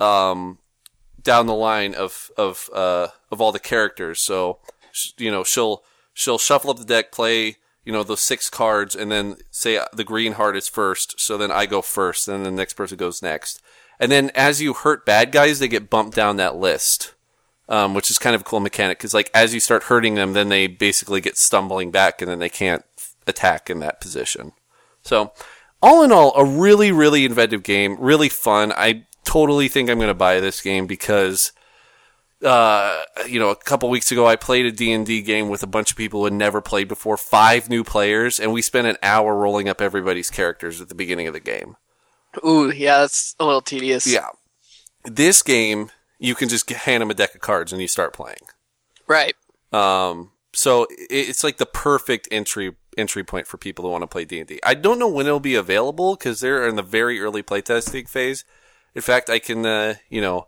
um, 0.00 0.58
down 1.22 1.46
the 1.46 1.54
line 1.54 1.94
of 1.94 2.30
of 2.36 2.70
uh, 2.72 3.08
of 3.30 3.40
all 3.40 3.52
the 3.52 3.58
characters. 3.58 4.20
So 4.20 4.58
sh- 4.92 5.10
you 5.18 5.30
know 5.30 5.44
she'll 5.44 5.82
she'll 6.12 6.38
shuffle 6.38 6.70
up 6.70 6.78
the 6.78 6.84
deck, 6.84 7.10
play 7.12 7.56
you 7.84 7.92
know 7.92 8.02
those 8.02 8.20
six 8.20 8.50
cards, 8.50 8.94
and 8.96 9.10
then 9.10 9.36
say 9.50 9.76
uh, 9.76 9.86
the 9.92 10.04
green 10.04 10.32
heart 10.32 10.56
is 10.56 10.68
first. 10.68 11.20
So 11.20 11.36
then 11.36 11.50
I 11.50 11.66
go 11.66 11.82
first, 11.82 12.28
and 12.28 12.44
then 12.44 12.54
the 12.54 12.60
next 12.60 12.74
person 12.74 12.96
goes 12.96 13.22
next. 13.22 13.60
And 14.00 14.10
then 14.10 14.30
as 14.34 14.60
you 14.60 14.72
hurt 14.72 15.06
bad 15.06 15.32
guys, 15.32 15.58
they 15.58 15.68
get 15.68 15.90
bumped 15.90 16.16
down 16.16 16.36
that 16.36 16.56
list, 16.56 17.14
um, 17.68 17.94
which 17.94 18.10
is 18.10 18.18
kind 18.18 18.34
of 18.34 18.40
a 18.40 18.44
cool 18.44 18.60
mechanic 18.60 18.98
because 18.98 19.14
like 19.14 19.30
as 19.34 19.54
you 19.54 19.60
start 19.60 19.84
hurting 19.84 20.14
them, 20.14 20.32
then 20.32 20.48
they 20.48 20.66
basically 20.66 21.20
get 21.20 21.36
stumbling 21.36 21.90
back, 21.90 22.20
and 22.20 22.30
then 22.30 22.38
they 22.38 22.48
can't 22.48 22.84
attack 23.26 23.70
in 23.70 23.80
that 23.80 24.00
position. 24.00 24.52
So 25.02 25.32
all 25.82 26.02
in 26.02 26.12
all, 26.12 26.34
a 26.36 26.44
really 26.44 26.92
really 26.92 27.24
inventive 27.24 27.62
game, 27.62 27.96
really 28.00 28.28
fun. 28.28 28.72
I 28.72 29.04
totally 29.24 29.68
think 29.68 29.90
I'm 29.90 29.98
going 29.98 30.08
to 30.08 30.14
buy 30.14 30.40
this 30.40 30.60
game 30.60 30.86
because 30.86 31.52
uh, 32.44 33.02
you 33.26 33.40
know, 33.40 33.50
a 33.50 33.56
couple 33.56 33.88
weeks 33.88 34.12
ago, 34.12 34.26
I 34.26 34.36
played 34.36 34.66
a 34.66 34.72
D&D 34.72 35.22
game 35.22 35.48
with 35.48 35.62
a 35.62 35.66
bunch 35.66 35.90
of 35.90 35.96
people 35.96 36.20
who 36.20 36.24
had 36.26 36.34
never 36.34 36.60
played 36.60 36.88
before, 36.88 37.16
five 37.16 37.70
new 37.70 37.82
players, 37.82 38.38
and 38.38 38.52
we 38.52 38.62
spent 38.62 38.86
an 38.86 38.98
hour 39.02 39.34
rolling 39.34 39.68
up 39.68 39.80
everybody's 39.80 40.30
characters 40.30 40.80
at 40.80 40.88
the 40.88 40.94
beginning 40.94 41.26
of 41.26 41.32
the 41.32 41.40
game. 41.40 41.76
Ooh, 42.46 42.70
yeah, 42.70 42.98
that's 42.98 43.34
a 43.40 43.44
little 43.44 43.62
tedious. 43.62 44.06
Yeah. 44.06 44.28
This 45.04 45.42
game, 45.42 45.90
you 46.18 46.34
can 46.34 46.48
just 46.48 46.68
hand 46.68 47.00
them 47.00 47.10
a 47.10 47.14
deck 47.14 47.34
of 47.34 47.40
cards 47.40 47.72
and 47.72 47.80
you 47.80 47.88
start 47.88 48.12
playing. 48.12 48.36
Right. 49.06 49.34
Um, 49.72 50.32
so 50.52 50.86
it's 50.90 51.44
like 51.44 51.56
the 51.56 51.66
perfect 51.66 52.28
entry 52.30 52.74
entry 52.96 53.24
point 53.24 53.46
for 53.48 53.56
people 53.56 53.84
who 53.84 53.90
want 53.90 54.02
to 54.02 54.06
play 54.06 54.24
D&D. 54.24 54.60
I 54.62 54.74
don't 54.74 55.00
know 55.00 55.08
when 55.08 55.26
it'll 55.26 55.40
be 55.40 55.56
available 55.56 56.14
because 56.14 56.38
they're 56.38 56.68
in 56.68 56.76
the 56.76 56.82
very 56.82 57.20
early 57.20 57.42
playtesting 57.42 58.08
phase. 58.08 58.44
In 58.94 59.02
fact, 59.02 59.28
I 59.28 59.40
can, 59.40 59.66
uh, 59.66 59.94
you 60.08 60.20
know, 60.20 60.46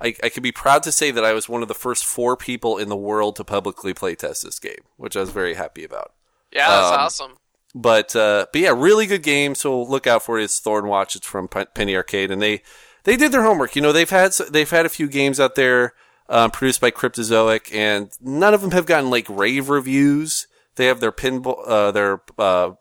I, 0.00 0.14
I 0.22 0.28
can 0.28 0.42
be 0.42 0.52
proud 0.52 0.82
to 0.84 0.92
say 0.92 1.10
that 1.10 1.24
I 1.24 1.32
was 1.32 1.48
one 1.48 1.62
of 1.62 1.68
the 1.68 1.74
first 1.74 2.04
four 2.04 2.36
people 2.36 2.78
in 2.78 2.88
the 2.88 2.96
world 2.96 3.36
to 3.36 3.44
publicly 3.44 3.94
playtest 3.94 4.42
this 4.42 4.58
game, 4.58 4.80
which 4.96 5.16
I 5.16 5.20
was 5.20 5.30
very 5.30 5.54
happy 5.54 5.84
about. 5.84 6.12
Yeah, 6.52 6.68
that's 6.68 6.92
Um, 6.92 7.00
awesome. 7.00 7.36
But 7.74 8.14
uh, 8.14 8.46
but 8.52 8.60
yeah, 8.60 8.72
really 8.74 9.06
good 9.06 9.22
game. 9.24 9.54
So 9.56 9.82
look 9.82 10.06
out 10.06 10.22
for 10.22 10.38
it. 10.38 10.44
It's 10.44 10.60
Thornwatch. 10.60 11.16
It's 11.16 11.26
from 11.26 11.48
Penny 11.48 11.96
Arcade, 11.96 12.30
and 12.30 12.40
they 12.40 12.62
they 13.02 13.16
did 13.16 13.32
their 13.32 13.42
homework. 13.42 13.74
You 13.74 13.82
know, 13.82 13.90
they've 13.92 14.08
had 14.08 14.32
they've 14.50 14.70
had 14.70 14.86
a 14.86 14.90
few 14.90 15.08
games 15.08 15.40
out 15.40 15.56
there 15.56 15.94
um, 16.28 16.52
produced 16.52 16.80
by 16.80 16.92
Cryptozoic, 16.92 17.74
and 17.74 18.10
none 18.20 18.54
of 18.54 18.60
them 18.62 18.70
have 18.70 18.86
gotten 18.86 19.10
like 19.10 19.26
rave 19.28 19.68
reviews. 19.70 20.46
They 20.76 20.86
have 20.86 21.00
their 21.00 21.10
pinball, 21.12 21.66
uh, 21.66 21.90
their 21.90 22.20
uh, 22.38 22.72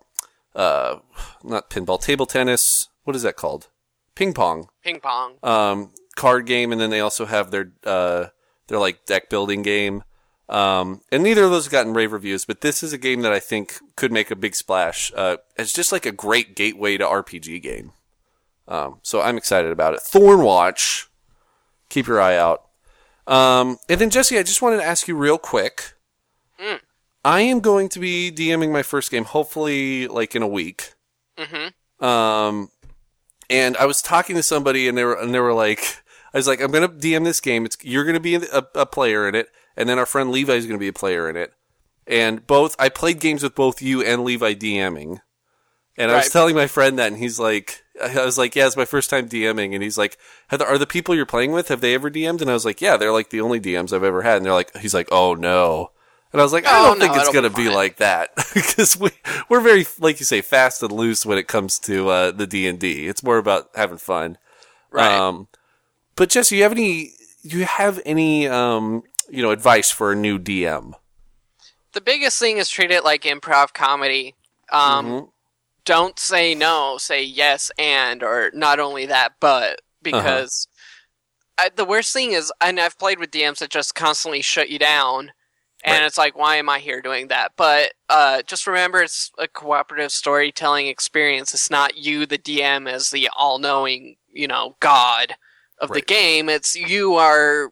uh, 0.55 0.99
not 1.43 1.69
pinball, 1.71 1.99
table 1.99 2.27
tennis. 2.27 2.89
What 3.03 3.15
is 3.15 3.23
that 3.23 3.35
called? 3.35 3.69
Ping 4.15 4.33
pong 4.35 4.67
Ping 4.83 4.99
pong. 4.99 5.37
um, 5.41 5.89
card 6.15 6.45
game, 6.45 6.71
and 6.71 6.79
then 6.79 6.89
they 6.89 6.99
also 6.99 7.25
have 7.25 7.51
their 7.51 7.71
uh, 7.83 8.25
their 8.67 8.79
like 8.79 9.05
deck 9.05 9.29
building 9.29 9.61
game. 9.61 10.03
Um, 10.49 11.01
and 11.11 11.23
neither 11.23 11.43
of 11.43 11.51
those 11.51 11.65
have 11.65 11.71
gotten 11.71 11.93
rave 11.93 12.11
reviews, 12.11 12.45
but 12.45 12.61
this 12.61 12.83
is 12.83 12.93
a 12.93 12.97
game 12.97 13.21
that 13.21 13.31
I 13.31 13.39
think 13.39 13.79
could 13.95 14.11
make 14.11 14.29
a 14.29 14.35
big 14.35 14.55
splash. 14.55 15.11
Uh, 15.15 15.37
it's 15.55 15.73
just 15.73 15.91
like 15.91 16.05
a 16.05 16.11
great 16.11 16.55
gateway 16.55 16.97
to 16.97 17.05
RPG 17.05 17.61
game. 17.61 17.93
Um, 18.67 18.99
so 19.01 19.21
I'm 19.21 19.37
excited 19.37 19.71
about 19.71 19.93
it. 19.93 20.01
Thornwatch, 20.01 21.07
keep 21.89 22.07
your 22.07 22.21
eye 22.21 22.37
out. 22.37 22.65
Um, 23.25 23.77
and 23.89 23.99
then 24.01 24.09
Jesse, 24.09 24.37
I 24.37 24.43
just 24.43 24.61
wanted 24.61 24.77
to 24.77 24.83
ask 24.83 25.07
you 25.07 25.15
real 25.15 25.37
quick. 25.37 25.93
I 27.25 27.41
am 27.41 27.61
going 27.61 27.89
to 27.89 27.99
be 27.99 28.31
DMing 28.31 28.71
my 28.71 28.83
first 28.83 29.09
game, 29.09 29.23
hopefully 29.23 30.07
like 30.07 30.35
in 30.35 30.43
a 30.43 30.47
week. 30.47 30.93
Mm-hmm. 31.37 32.05
Um, 32.05 32.69
and 33.49 33.77
I 33.77 33.85
was 33.85 34.01
talking 34.01 34.35
to 34.35 34.43
somebody, 34.43 34.87
and 34.87 34.97
they 34.97 35.03
were 35.03 35.15
and 35.15 35.33
they 35.33 35.39
were 35.39 35.53
like, 35.53 36.02
I 36.33 36.37
was 36.37 36.47
like, 36.47 36.61
I'm 36.61 36.71
gonna 36.71 36.89
DM 36.89 37.23
this 37.23 37.39
game. 37.41 37.65
It's 37.65 37.77
you're 37.83 38.05
gonna 38.05 38.19
be 38.19 38.35
a, 38.35 38.65
a 38.75 38.85
player 38.85 39.27
in 39.27 39.35
it, 39.35 39.49
and 39.77 39.87
then 39.87 39.99
our 39.99 40.05
friend 40.05 40.31
Levi 40.31 40.53
is 40.53 40.65
gonna 40.65 40.79
be 40.79 40.87
a 40.87 40.93
player 40.93 41.29
in 41.29 41.35
it. 41.35 41.53
And 42.07 42.45
both 42.47 42.75
I 42.79 42.89
played 42.89 43.19
games 43.19 43.43
with 43.43 43.55
both 43.55 43.81
you 43.81 44.01
and 44.03 44.23
Levi 44.23 44.53
DMing, 44.55 45.19
and 45.97 46.11
I 46.11 46.15
was 46.15 46.25
Right. 46.25 46.31
telling 46.31 46.55
my 46.55 46.67
friend 46.67 46.97
that, 46.99 47.07
and 47.11 47.17
he's 47.17 47.39
like, 47.39 47.83
I 48.03 48.25
was 48.25 48.37
like, 48.37 48.55
yeah, 48.55 48.65
it's 48.67 48.75
my 48.77 48.85
first 48.85 49.09
time 49.09 49.29
DMing, 49.29 49.73
and 49.73 49.83
he's 49.83 49.97
like, 49.97 50.17
are 50.51 50.57
the, 50.57 50.65
are 50.65 50.77
the 50.79 50.87
people 50.87 51.13
you're 51.15 51.25
playing 51.25 51.51
with 51.51 51.67
have 51.69 51.81
they 51.81 51.93
ever 51.93 52.09
DM'd? 52.09 52.41
And 52.41 52.49
I 52.49 52.53
was 52.53 52.65
like, 52.65 52.81
yeah, 52.81 52.97
they're 52.97 53.11
like 53.13 53.29
the 53.29 53.41
only 53.41 53.59
DMs 53.61 53.93
I've 53.93 54.03
ever 54.03 54.23
had. 54.23 54.37
And 54.37 54.45
they're 54.45 54.53
like, 54.53 54.75
he's 54.77 54.93
like, 54.93 55.07
oh 55.11 55.35
no. 55.35 55.91
And 56.31 56.41
I 56.41 56.43
was 56.43 56.51
like, 56.51 56.65
I 56.65 56.79
Oh, 56.79 56.81
don't 56.81 56.97
no, 56.97 56.99
think 56.99 57.15
it's 57.15 57.29
it'll 57.29 57.33
gonna 57.33 57.51
be 57.51 57.51
be 57.51 57.65
fine. 57.65 57.75
like 57.75 57.97
that 57.97 58.31
because 58.55 58.97
we 58.97 59.11
we're 59.49 59.61
very 59.61 59.85
like 59.99 60.19
you 60.19 60.25
say 60.25 60.41
fast 60.41 60.81
and 60.81 60.91
loose 60.91 61.25
when 61.27 61.37
it 61.37 61.47
comes 61.47 61.77
to 61.79 62.09
uh, 62.09 62.31
the 62.31 62.47
D 62.47 62.67
and 62.67 62.79
D. 62.79 63.07
It's 63.07 63.21
more 63.23 63.37
about 63.37 63.69
having 63.75 63.99
fun. 63.99 64.39
Right. 64.91 65.27
Um, 65.27 65.47
but 66.15 66.29
Jesse, 66.29 66.57
you 66.57 66.63
have 66.63 66.71
any? 66.71 67.13
Do 67.45 67.57
you 67.57 67.65
have 67.65 67.99
any? 68.05 68.47
Um, 68.47 69.03
you 69.29 69.41
know, 69.41 69.51
advice 69.51 69.89
for 69.91 70.11
a 70.11 70.15
new 70.15 70.37
DM? 70.39 70.93
the 71.93 72.01
biggest 72.01 72.39
thing 72.39 72.57
is 72.57 72.69
treat 72.69 72.89
it 72.89 73.03
like 73.03 73.21
improv 73.21 73.71
comedy. 73.73 74.33
Um, 74.71 75.05
Mhm. 75.05 75.29
Don't 75.85 76.17
say 76.17 76.55
no, 76.55 76.97
say 76.97 77.21
yes 77.23 77.71
and, 77.77 78.23
or 78.23 78.49
not 78.53 78.79
only 78.79 79.05
that, 79.05 79.33
but 79.39 79.79
because 80.01 80.67
I, 81.57 81.69
the 81.75 81.85
worst 81.85 82.11
thing 82.11 82.31
is, 82.31 82.51
and 82.59 82.79
I've 82.79 82.97
played 82.97 83.19
with 83.19 83.29
DMs 83.29 83.59
that 83.59 83.69
just 83.69 83.93
constantly 83.93 84.41
shut 84.41 84.69
you 84.71 84.79
down, 84.79 85.33
and 85.83 85.99
Right. 85.99 86.03
it's 86.05 86.17
like, 86.17 86.35
why 86.35 86.55
am 86.55 86.67
I 86.67 86.79
here 86.79 86.99
doing 87.01 87.27
that? 87.27 87.51
But 87.57 87.93
uh, 88.09 88.41
just 88.41 88.65
remember, 88.65 89.03
it's 89.03 89.31
a 89.37 89.47
cooperative 89.47 90.11
storytelling 90.11 90.87
experience. 90.87 91.53
It's 91.53 91.69
not 91.69 91.95
you, 91.97 92.25
the 92.25 92.39
DM, 92.39 92.89
as 92.89 93.11
the 93.11 93.29
all-knowing, 93.37 94.15
you 94.31 94.47
know, 94.47 94.77
god 94.79 95.35
of 95.83 95.89
the 95.89 95.95
Right. 95.95 96.07
game. 96.07 96.49
It's 96.49 96.75
you 96.75 97.15
are 97.15 97.71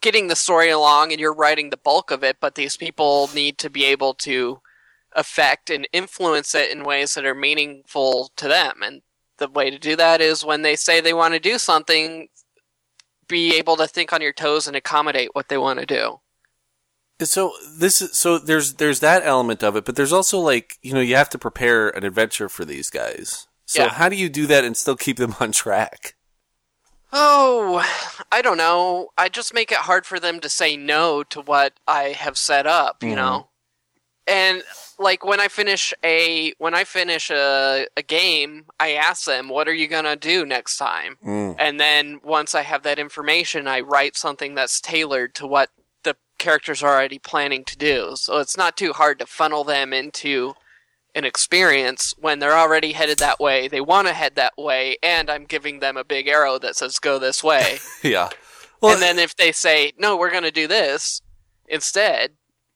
getting 0.00 0.28
the 0.28 0.36
story 0.36 0.68
along 0.68 1.12
and 1.12 1.20
you're 1.20 1.34
writing 1.34 1.70
the 1.70 1.76
bulk 1.76 2.10
of 2.10 2.22
it, 2.22 2.36
but 2.40 2.54
these 2.54 2.76
people 2.76 3.30
need 3.34 3.56
to 3.58 3.70
be 3.70 3.84
able 3.84 4.14
to 4.14 4.60
affect 5.14 5.70
and 5.70 5.88
influence 5.92 6.54
it 6.54 6.70
in 6.70 6.84
ways 6.84 7.14
that 7.14 7.24
are 7.24 7.34
meaningful 7.34 8.30
to 8.36 8.48
them. 8.48 8.82
And 8.82 9.02
the 9.38 9.48
way 9.48 9.70
to 9.70 9.78
do 9.78 9.96
that 9.96 10.20
is 10.20 10.44
when 10.44 10.62
they 10.62 10.76
say 10.76 11.00
they 11.00 11.14
want 11.14 11.34
to 11.34 11.40
do 11.40 11.58
something, 11.58 12.28
be 13.28 13.56
able 13.56 13.76
to 13.76 13.86
think 13.86 14.12
on 14.12 14.20
your 14.20 14.32
toes 14.32 14.66
and 14.66 14.76
accommodate 14.76 15.30
what 15.34 15.48
they 15.48 15.58
want 15.58 15.80
to 15.80 15.86
do. 15.86 16.20
So 17.20 17.52
this 17.78 18.00
is 18.02 18.18
so 18.18 18.38
there's 18.38 18.74
there's 18.74 18.98
that 19.00 19.22
element 19.24 19.62
of 19.62 19.76
it, 19.76 19.84
but 19.84 19.94
there's 19.94 20.12
also 20.12 20.38
like 20.40 20.76
you 20.82 20.92
know 20.92 21.00
you 21.00 21.14
have 21.14 21.30
to 21.30 21.38
prepare 21.38 21.88
an 21.90 22.04
adventure 22.04 22.48
for 22.48 22.64
these 22.64 22.90
guys. 22.90 23.46
So 23.64 23.84
Yeah. 23.84 23.90
how 23.90 24.08
do 24.08 24.16
you 24.16 24.28
do 24.28 24.46
that 24.48 24.64
and 24.64 24.76
still 24.76 24.96
keep 24.96 25.18
them 25.18 25.36
on 25.38 25.52
track? 25.52 26.16
Oh, 27.12 27.84
I 28.30 28.40
don't 28.40 28.56
know. 28.56 29.10
I 29.18 29.28
just 29.28 29.52
make 29.52 29.70
it 29.70 29.78
hard 29.78 30.06
for 30.06 30.18
them 30.18 30.40
to 30.40 30.48
say 30.48 30.76
no 30.76 31.22
to 31.24 31.40
what 31.42 31.74
I 31.86 32.10
have 32.10 32.38
set 32.38 32.66
up, 32.66 33.02
you 33.02 33.14
know. 33.14 33.48
And 34.26 34.62
like 34.98 35.24
when 35.24 35.40
I 35.40 35.48
finish 35.48 35.92
a 36.04 36.54
when 36.58 36.74
I 36.74 36.84
finish 36.84 37.30
a, 37.30 37.86
a 37.96 38.02
game, 38.02 38.66
I 38.78 38.92
ask 38.92 39.26
them, 39.26 39.48
"What 39.48 39.68
are 39.68 39.74
you 39.74 39.88
gonna 39.88 40.16
do 40.16 40.46
next 40.46 40.76
time?" 40.76 41.18
Mm. 41.24 41.56
And 41.58 41.80
then 41.80 42.20
once 42.22 42.54
I 42.54 42.62
have 42.62 42.84
that 42.84 42.98
information, 42.98 43.66
I 43.66 43.80
write 43.80 44.16
something 44.16 44.54
that's 44.54 44.80
tailored 44.80 45.34
to 45.36 45.46
what 45.46 45.70
the 46.04 46.16
characters 46.38 46.82
are 46.82 46.94
already 46.94 47.18
planning 47.18 47.64
to 47.64 47.76
do. 47.76 48.12
So 48.14 48.38
it's 48.38 48.56
not 48.56 48.76
too 48.76 48.92
hard 48.92 49.18
to 49.18 49.26
funnel 49.26 49.64
them 49.64 49.92
into 49.92 50.54
an 51.14 51.24
experience 51.24 52.14
when 52.18 52.38
they're 52.38 52.56
already 52.56 52.92
headed 52.92 53.18
that 53.18 53.38
way. 53.40 53.68
They 53.68 53.80
want 53.80 54.08
to 54.08 54.14
head 54.14 54.34
that 54.36 54.54
way, 54.56 54.96
and 55.02 55.28
I'm 55.28 55.44
giving 55.44 55.80
them 55.80 55.96
a 55.96 56.04
big 56.04 56.26
arrow 56.28 56.58
that 56.58 56.76
says 56.76 56.98
"Go 56.98 57.18
this 57.18 57.42
way." 57.44 57.78
Yeah. 58.02 58.30
Well, 58.80 58.94
and 58.94 59.02
then 59.02 59.18
if 59.18 59.36
they 59.36 59.52
say, 59.52 59.92
"No, 59.98 60.16
we're 60.16 60.30
going 60.30 60.42
to 60.42 60.50
do 60.50 60.66
this 60.66 61.20
instead," 61.68 62.32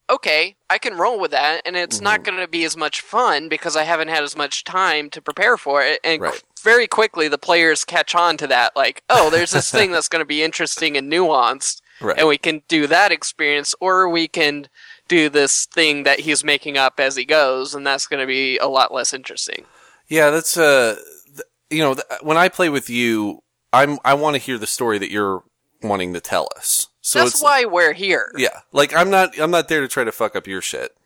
okay, 0.09 0.57
I 0.71 0.79
can 0.79 0.97
roll 0.97 1.19
with 1.19 1.33
that, 1.33 1.63
and 1.65 1.77
it's 1.77 2.01
not 2.01 2.21
Mm-hmm. 2.21 2.25
going 2.37 2.45
to 2.45 2.49
be 2.49 2.65
as 2.65 2.77
much 2.77 3.01
fun 3.01 3.49
because 3.49 3.75
I 3.77 3.83
haven't 3.83 4.09
had 4.09 4.23
as 4.23 4.37
much 4.37 4.63
time 4.65 5.11
to 5.11 5.21
prepare 5.23 5.57
for 5.57 5.83
it. 5.83 5.99
And 6.05 6.21
Right. 6.23 6.33
qu- 6.35 6.41
very 6.63 6.87
quickly, 6.87 7.27
the 7.29 7.39
players 7.39 7.85
catch 7.85 8.15
on 8.15 8.37
to 8.37 8.47
that, 8.49 8.77
like, 8.77 9.03
"Oh, 9.11 9.31
there's 9.31 9.51
this 9.51 9.71
thing 9.71 9.91
that's 9.93 10.09
going 10.09 10.21
to 10.23 10.27
be 10.27 10.43
interesting 10.43 10.97
and 10.97 11.11
nuanced." 11.11 11.81
right. 12.01 12.19
and 12.19 12.29
we 12.29 12.39
can 12.39 12.63
do 12.69 12.87
that 12.87 13.11
experience, 13.13 13.75
or 13.81 14.09
we 14.09 14.29
can 14.29 14.69
do 15.09 15.29
this 15.29 15.67
thing 15.67 16.03
that 16.05 16.21
he's 16.21 16.45
making 16.45 16.77
up 16.77 16.99
as 16.99 17.17
he 17.17 17.25
goes, 17.25 17.75
and 17.75 17.87
that's 17.87 18.07
going 18.07 18.21
to 18.21 18.27
be 18.27 18.59
a 18.59 18.67
lot 18.67 18.93
less 18.93 19.13
interesting. 19.13 19.65
Yeah, 20.09 20.31
that's 20.31 20.57
uh, 20.57 20.97
th- 21.27 21.43
you 21.71 21.81
know, 21.81 21.95
th- 21.95 22.07
when 22.23 22.37
I 22.37 22.49
play 22.49 22.69
with 22.69 22.89
you, 22.91 23.43
I'm 23.73 23.99
I 24.05 24.15
want 24.15 24.35
to 24.35 24.43
hear 24.43 24.59
the 24.59 24.67
story 24.67 24.99
that 24.99 25.11
you're 25.11 25.43
wanting 25.83 26.15
to 26.15 26.21
tell 26.21 26.49
us. 26.57 26.89
So 27.01 27.21
that's 27.21 27.43
why 27.43 27.65
we're 27.65 27.93
here. 27.93 28.33
yeah, 28.37 28.61
like 28.73 28.95
I'm 28.95 29.11
not 29.11 29.39
I'm 29.39 29.51
not 29.51 29.69
there 29.69 29.81
to 29.81 29.89
try 29.89 30.05
to 30.05 30.13
fuck 30.13 30.35
up 30.35 30.47
your 30.47 30.61
shit. 30.61 30.97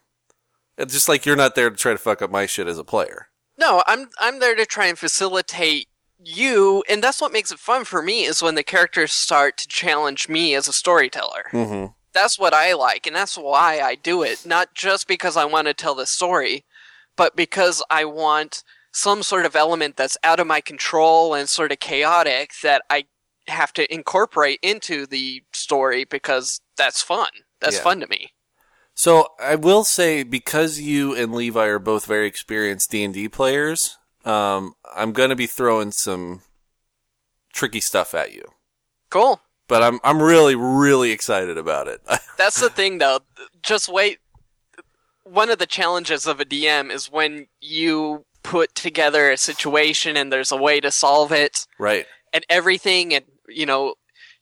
It's 0.78 0.94
just 0.94 1.08
like 1.08 1.26
you're 1.26 1.36
not 1.36 1.54
there 1.54 1.68
to 1.68 1.76
try 1.76 1.92
to 1.92 1.98
fuck 1.98 2.22
up 2.22 2.30
my 2.30 2.46
shit 2.46 2.66
as 2.66 2.78
a 2.78 2.84
player. 2.84 3.28
No, 3.58 3.82
I'm 3.86 4.08
I'm 4.18 4.40
there 4.40 4.54
to 4.56 4.64
try 4.64 4.86
and 4.86 4.98
facilitate 4.98 5.88
you, 6.22 6.82
and 6.88 7.02
that's 7.02 7.20
what 7.20 7.32
makes 7.32 7.50
it 7.50 7.58
fun 7.58 7.84
for 7.84 8.02
me 8.02 8.24
is 8.24 8.42
when 8.42 8.54
the 8.54 8.62
characters 8.62 9.12
start 9.12 9.56
to 9.58 9.68
challenge 9.68 10.28
me 10.28 10.54
as 10.54 10.68
a 10.68 10.72
storyteller. 10.72 11.44
Mm-hmm. 11.52 11.92
That's 12.12 12.38
what 12.38 12.54
I 12.54 12.72
like, 12.74 13.06
and 13.06 13.14
that's 13.14 13.36
why 13.36 13.80
I 13.80 13.94
do 13.94 14.22
it. 14.22 14.44
Not 14.46 14.74
just 14.74 15.06
because 15.06 15.36
I 15.36 15.44
want 15.44 15.66
to 15.68 15.74
tell 15.74 15.94
the 15.94 16.06
story, 16.06 16.64
but 17.16 17.36
because 17.36 17.82
I 17.90 18.04
want 18.04 18.62
some 18.92 19.22
sort 19.22 19.46
of 19.46 19.54
element 19.54 19.96
that's 19.96 20.16
out 20.24 20.40
of 20.40 20.46
my 20.46 20.60
control 20.60 21.34
and 21.34 21.48
sort 21.48 21.72
of 21.72 21.78
chaotic 21.78 22.52
that 22.62 22.82
I 22.90 23.04
have 23.46 23.72
to 23.74 23.92
incorporate 23.92 24.58
into 24.62 25.06
the 25.06 25.42
story 25.52 26.04
because 26.04 26.60
that's 26.76 27.02
fun. 27.02 27.28
That's 27.60 27.76
Yeah. 27.76 27.82
fun 27.82 28.00
to 28.00 28.06
me. 28.08 28.32
So 28.94 29.28
I 29.38 29.54
will 29.54 29.84
say 29.84 30.22
because 30.24 30.80
you 30.80 31.14
and 31.14 31.34
Levi 31.34 31.66
are 31.66 31.78
both 31.78 32.04
very 32.04 32.26
experienced 32.26 32.90
D 32.90 33.04
and 33.04 33.14
D 33.14 33.28
players, 33.28 33.96
um, 34.24 34.74
I'm 34.94 35.12
going 35.12 35.30
to 35.30 35.36
be 35.36 35.46
throwing 35.46 35.92
some 35.92 36.42
tricky 37.52 37.80
stuff 37.80 38.14
at 38.14 38.32
you. 38.32 38.44
Cool. 39.08 39.40
But 39.70 39.82
I'm 39.82 40.00
I'm 40.04 40.20
really 40.22 40.54
really 40.56 41.10
excited 41.12 41.56
about 41.56 41.88
it. 41.88 42.02
That's 42.36 42.60
the 42.60 42.68
thing, 42.68 42.98
though. 42.98 43.20
Just 43.62 43.88
wait. 43.88 44.18
One 45.24 45.48
of 45.48 45.58
the 45.58 45.66
challenges 45.66 46.26
of 46.26 46.40
a 46.40 46.44
DM 46.44 46.90
is 46.90 47.10
when 47.10 47.46
you 47.60 48.24
put 48.42 48.74
together 48.74 49.30
a 49.30 49.36
situation 49.36 50.16
and 50.16 50.32
there's 50.32 50.50
a 50.50 50.56
way 50.56 50.80
to 50.80 50.90
solve 50.90 51.30
it, 51.30 51.66
right. 51.78 52.06
and 52.32 52.44
everything, 52.50 53.14
and 53.14 53.24
you 53.48 53.64
know, 53.64 53.94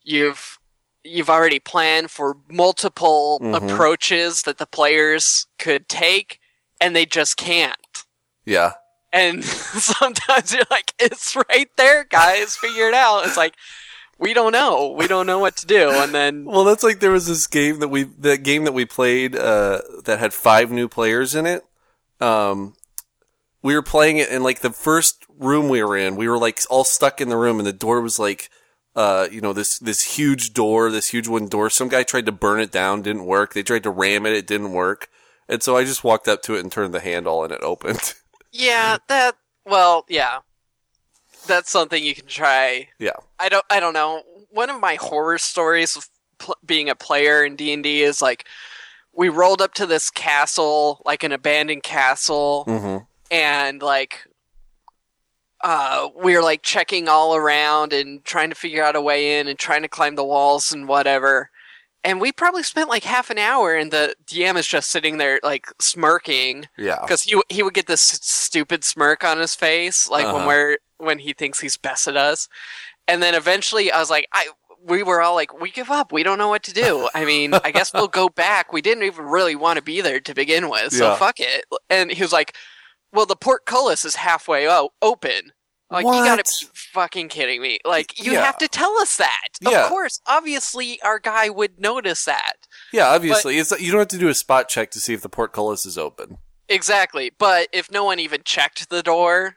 you've 0.03 0.59
you've 1.05 1.29
already 1.31 1.59
planned 1.59 2.11
for 2.11 2.37
multiple 2.51 3.39
Mhm. 3.43 3.57
approaches 3.73 4.43
that 4.43 4.59
the 4.59 4.67
players 4.67 5.47
could 5.59 5.89
take, 5.89 6.41
and 6.81 6.97
they 6.97 7.05
just 7.07 7.37
can't. 7.37 8.05
Yeah. 8.47 8.73
And 9.13 9.45
sometimes 9.45 10.55
you're 10.55 10.65
like, 10.71 10.95
"It's 10.99 11.37
right 11.51 11.69
there, 11.77 12.05
guys. 12.05 12.57
Figure 12.57 12.89
it 12.89 12.95
out." 12.95 13.27
It's 13.27 13.37
like. 13.37 13.55
We 14.19 14.35
don't 14.35 14.53
know. 14.53 14.95
We 14.97 15.07
don't 15.07 15.27
know 15.27 15.39
what 15.39 15.57
to 15.59 15.67
do, 15.67 15.91
and 15.91 16.13
then 16.13 16.45
Well, 16.47 16.65
that's 16.65 16.83
like 16.83 17.01
there 17.01 17.13
was 17.13 17.27
this 17.27 17.47
game 17.47 17.79
that 17.81 17.89
we 17.89 18.05
that 18.05 18.43
game 18.43 18.65
that 18.65 18.73
we 18.73 18.85
played 18.85 19.37
uh, 19.37 19.81
that 20.05 20.19
had 20.19 20.35
five 20.35 20.71
new 20.71 20.89
players 20.89 21.35
in 21.35 21.47
it. 21.47 21.65
Um, 22.21 22.75
we 23.63 23.75
were 23.75 23.83
playing 23.83 24.19
it 24.19 24.29
in 24.29 24.43
like 24.43 24.61
the 24.61 24.71
first 24.71 25.25
room 25.39 25.69
we 25.69 25.83
were 25.83 25.97
in. 25.97 26.17
We 26.17 26.29
were 26.29 26.39
like 26.39 26.61
all 26.69 26.85
stuck 26.85 27.21
in 27.21 27.29
the 27.29 27.37
room, 27.37 27.59
and 27.59 27.67
the 27.67 27.73
door 27.73 28.01
was 28.01 28.19
like, 28.19 28.51
uh, 28.97 29.29
you 29.31 29.41
know, 29.41 29.53
this 29.53 29.79
this 29.79 30.17
huge 30.17 30.53
door, 30.53 30.91
this 30.91 31.11
huge 31.11 31.29
wooden 31.29 31.49
door. 31.49 31.71
Some 31.71 31.89
guy 31.89 32.03
tried 32.03 32.27
to 32.27 32.33
burn 32.33 32.61
it 32.61 32.73
down, 32.73 33.03
didn't 33.03 33.27
work. 33.27 33.55
They 33.55 33.63
tried 33.63 33.85
to 33.85 33.91
ram 33.91 34.27
it, 34.27 34.33
it 34.33 34.47
didn't 34.47 34.73
work. 34.73 35.09
And 35.49 35.63
so 35.63 35.77
I 35.77 35.85
just 35.85 36.05
walked 36.05 36.29
up 36.29 36.43
to 36.43 36.57
it 36.57 36.61
and 36.61 36.71
turned 36.71 36.93
the 36.93 37.01
handle, 37.01 37.45
and 37.45 37.53
it 37.53 37.63
opened. 37.63 38.15
Yeah, 38.51 38.97
that. 39.09 39.37
Well, 39.67 40.07
yeah, 40.09 40.39
that's 41.49 41.71
something 41.71 42.03
you 42.03 42.15
can 42.15 42.27
try. 42.27 42.89
yeah. 43.01 43.11
I 43.41 43.49
don't. 43.49 43.65
I 43.71 43.81
don't 43.81 43.93
know. 43.95 44.23
One 44.51 44.71
of 44.71 44.81
my 44.81 44.95
horror 44.95 45.39
stories 45.39 45.97
of 45.97 46.09
pl- 46.39 46.57
being 46.65 46.89
a 46.89 46.95
player 46.95 47.45
in 47.45 47.57
D 47.57 47.73
and 47.73 47.83
D 47.83 48.03
is 48.03 48.23
like 48.23 48.47
we 49.13 49.29
rolled 49.29 49.61
up 49.61 49.75
to 49.75 49.87
this 49.87 50.11
castle, 50.11 51.03
like 51.05 51.25
an 51.25 51.33
abandoned 51.33 51.83
castle, 51.83 52.65
Mm-hmm. 52.69 53.05
and 53.33 53.83
like 53.83 54.25
uh, 55.63 56.09
we 56.17 56.37
were 56.37 56.43
like 56.43 56.63
checking 56.63 57.09
all 57.09 57.35
around 57.35 57.93
and 57.93 58.25
trying 58.25 58.49
to 58.49 58.55
figure 58.55 58.85
out 58.85 58.95
a 58.97 59.01
way 59.01 59.41
in 59.41 59.49
and 59.49 59.59
trying 59.59 59.83
to 59.83 59.89
climb 59.89 60.15
the 60.15 60.25
walls 60.25 60.73
and 60.73 60.87
whatever. 60.87 61.51
And 62.05 62.21
we 62.21 62.31
probably 62.31 62.63
spent 62.63 62.89
like 62.89 63.03
half 63.03 63.29
an 63.29 63.39
hour, 63.39 63.75
and 63.75 63.91
the 63.91 64.15
DM 64.25 64.57
is 64.57 64.69
just 64.69 64.89
sitting 64.89 65.19
there 65.19 65.41
like 65.43 65.67
smirking 65.81 66.67
Yeah. 66.79 66.99
because 67.03 67.23
he 67.25 67.41
he 67.49 67.63
would 67.65 67.75
get 67.75 67.87
this 67.89 68.01
stupid 68.01 68.85
smirk 68.85 69.25
on 69.25 69.39
his 69.39 69.57
face, 69.57 70.09
like 70.09 70.25
Uh-huh. 70.27 70.37
when 70.39 70.47
we're 70.47 70.77
when 70.99 71.19
he 71.21 71.33
thinks 71.33 71.61
he's 71.61 71.77
best 71.77 72.07
at 72.09 72.17
us, 72.17 72.49
and 73.07 73.23
then 73.23 73.35
eventually 73.35 73.91
I 73.91 73.99
was 73.99 74.11
like, 74.11 74.27
I 74.33 74.49
we 74.85 75.03
were 75.03 75.21
all 75.21 75.35
like, 75.35 75.61
we 75.61 75.71
give 75.73 75.91
up, 75.91 76.13
we 76.13 76.23
don't 76.23 76.39
know 76.39 76.49
what 76.49 76.63
to 76.63 76.73
do. 76.73 77.09
I 77.13 77.25
mean, 77.25 77.53
I 77.53 77.73
guess 77.73 77.93
we'll 77.93 78.07
go 78.07 78.29
back. 78.35 78.73
We 78.73 78.81
didn't 78.81 79.03
even 79.05 79.25
really 79.25 79.57
want 79.57 79.77
to 79.77 79.83
be 79.83 80.01
there 80.01 80.21
to 80.21 80.35
begin 80.35 80.71
with, 80.71 80.93
so 80.93 81.09
Yeah. 81.09 81.17
fuck 81.17 81.41
it. 81.41 81.65
And 81.91 82.13
he 82.13 82.23
was 82.23 82.33
like, 82.33 82.55
well, 83.13 83.27
the 83.27 83.35
portcullis 83.37 84.05
is 84.05 84.15
halfway 84.15 84.69
o- 84.69 84.91
open. 85.03 85.53
Like 85.91 86.05
you 86.05 86.13
gotta 86.13 86.43
be 86.45 86.67
fucking 86.75 87.29
kidding 87.29 87.63
me! 87.63 87.79
Like 87.85 88.23
you 88.23 88.33
Yeah. 88.33 88.45
have 88.45 88.59
to 88.59 88.69
tell 88.69 88.99
us 88.99 89.17
that. 89.17 89.49
Yeah. 89.63 89.85
Of 89.85 89.89
course, 89.89 90.21
obviously, 90.27 91.01
our 91.01 91.19
guy 91.19 91.49
would 91.49 91.81
notice 91.81 92.27
that. 92.27 92.53
Yeah. 92.93 93.09
Obviously, 93.09 93.57
it's 93.59 93.71
you 93.81 93.91
don't 93.91 94.01
have 94.01 94.09
to 94.09 94.19
do 94.19 94.29
a 94.29 94.35
spot 94.35 94.69
check 94.69 94.91
to 94.91 95.01
see 95.01 95.15
if 95.15 95.23
the 95.23 95.31
portcullis 95.31 95.87
is 95.87 95.97
open. 95.97 96.37
Exactly. 96.69 97.31
But 97.39 97.69
if 97.73 97.91
no 97.91 98.05
one 98.05 98.19
even 98.21 98.43
checked 98.45 98.91
the 98.91 99.03
door, 99.03 99.57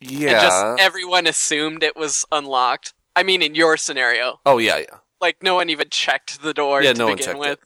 Yeah. 0.00 0.28
and 0.30 0.40
just 0.40 0.80
everyone 0.86 1.26
assumed 1.26 1.82
it 1.82 1.96
was 1.96 2.24
unlocked. 2.32 2.94
I 3.14 3.22
mean, 3.22 3.42
in 3.42 3.54
your 3.54 3.76
scenario, 3.76 4.40
oh 4.44 4.58
yeah, 4.58 4.78
yeah. 4.78 4.98
like 5.20 5.42
no 5.42 5.54
one 5.54 5.70
even 5.70 5.88
checked 5.90 6.42
the 6.42 6.52
door 6.54 6.82
Yeah, 6.82 6.92
to 6.92 6.98
no 6.98 7.04
one 7.06 7.14
begin 7.16 7.26
checked 7.26 7.38
with. 7.38 7.50
it. 7.52 7.60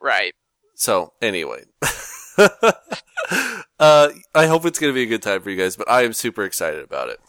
Right. 0.00 0.34
So 0.74 1.12
anyway, 1.22 1.64
uh, 2.38 4.08
I 4.34 4.46
hope 4.46 4.64
it's 4.66 4.78
going 4.78 4.92
to 4.92 4.94
be 4.94 5.02
a 5.02 5.06
good 5.06 5.22
time 5.22 5.40
for 5.42 5.50
you 5.50 5.56
guys. 5.56 5.76
But 5.76 5.88
I 5.88 6.02
am 6.02 6.12
super 6.12 6.44
excited 6.44 6.82
about 6.82 7.08
it. 7.10 7.20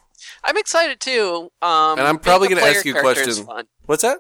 I'm 0.43 0.57
excited 0.57 0.99
too. 0.99 1.49
Um, 1.61 1.99
And 1.99 2.07
I'm 2.07 2.17
probably 2.19 2.47
gonna 2.47 2.61
ask 2.61 2.85
you 2.85 2.95
a 2.97 3.01
character 3.01 3.29
is 3.29 3.41
question. 3.41 3.67
What's 3.85 4.01
that? 4.03 4.19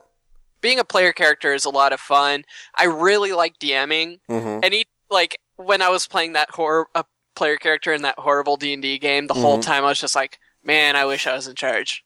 Being 0.61 0.79
a 0.79 0.83
player 0.83 1.13
character 1.13 1.53
is 1.53 1.65
a 1.65 1.69
lot 1.69 1.93
of 1.93 1.99
fun. 1.99 2.43
I 2.75 2.85
really 2.85 3.31
like 3.33 3.57
DMing. 3.59 4.19
Mm-hmm. 4.29 4.59
Any 4.63 4.85
like 5.09 5.37
when 5.57 5.81
I 5.81 5.89
was 5.89 6.07
playing 6.07 6.33
that 6.33 6.51
horror 6.51 6.87
a 6.95 7.05
player 7.35 7.57
character 7.57 7.93
in 7.93 8.01
that 8.03 8.17
horrible 8.19 8.57
D 8.57 8.73
and 8.73 8.81
D 8.81 8.97
game, 8.97 9.27
the 9.27 9.33
whole 9.33 9.57
Mhm. 9.59 9.63
time 9.63 9.83
I 9.85 9.89
was 9.89 9.99
just 9.99 10.15
like, 10.15 10.39
man, 10.63 10.95
I 10.95 11.05
wish 11.05 11.27
I 11.27 11.35
was 11.35 11.47
in 11.47 11.55
charge. 11.55 12.03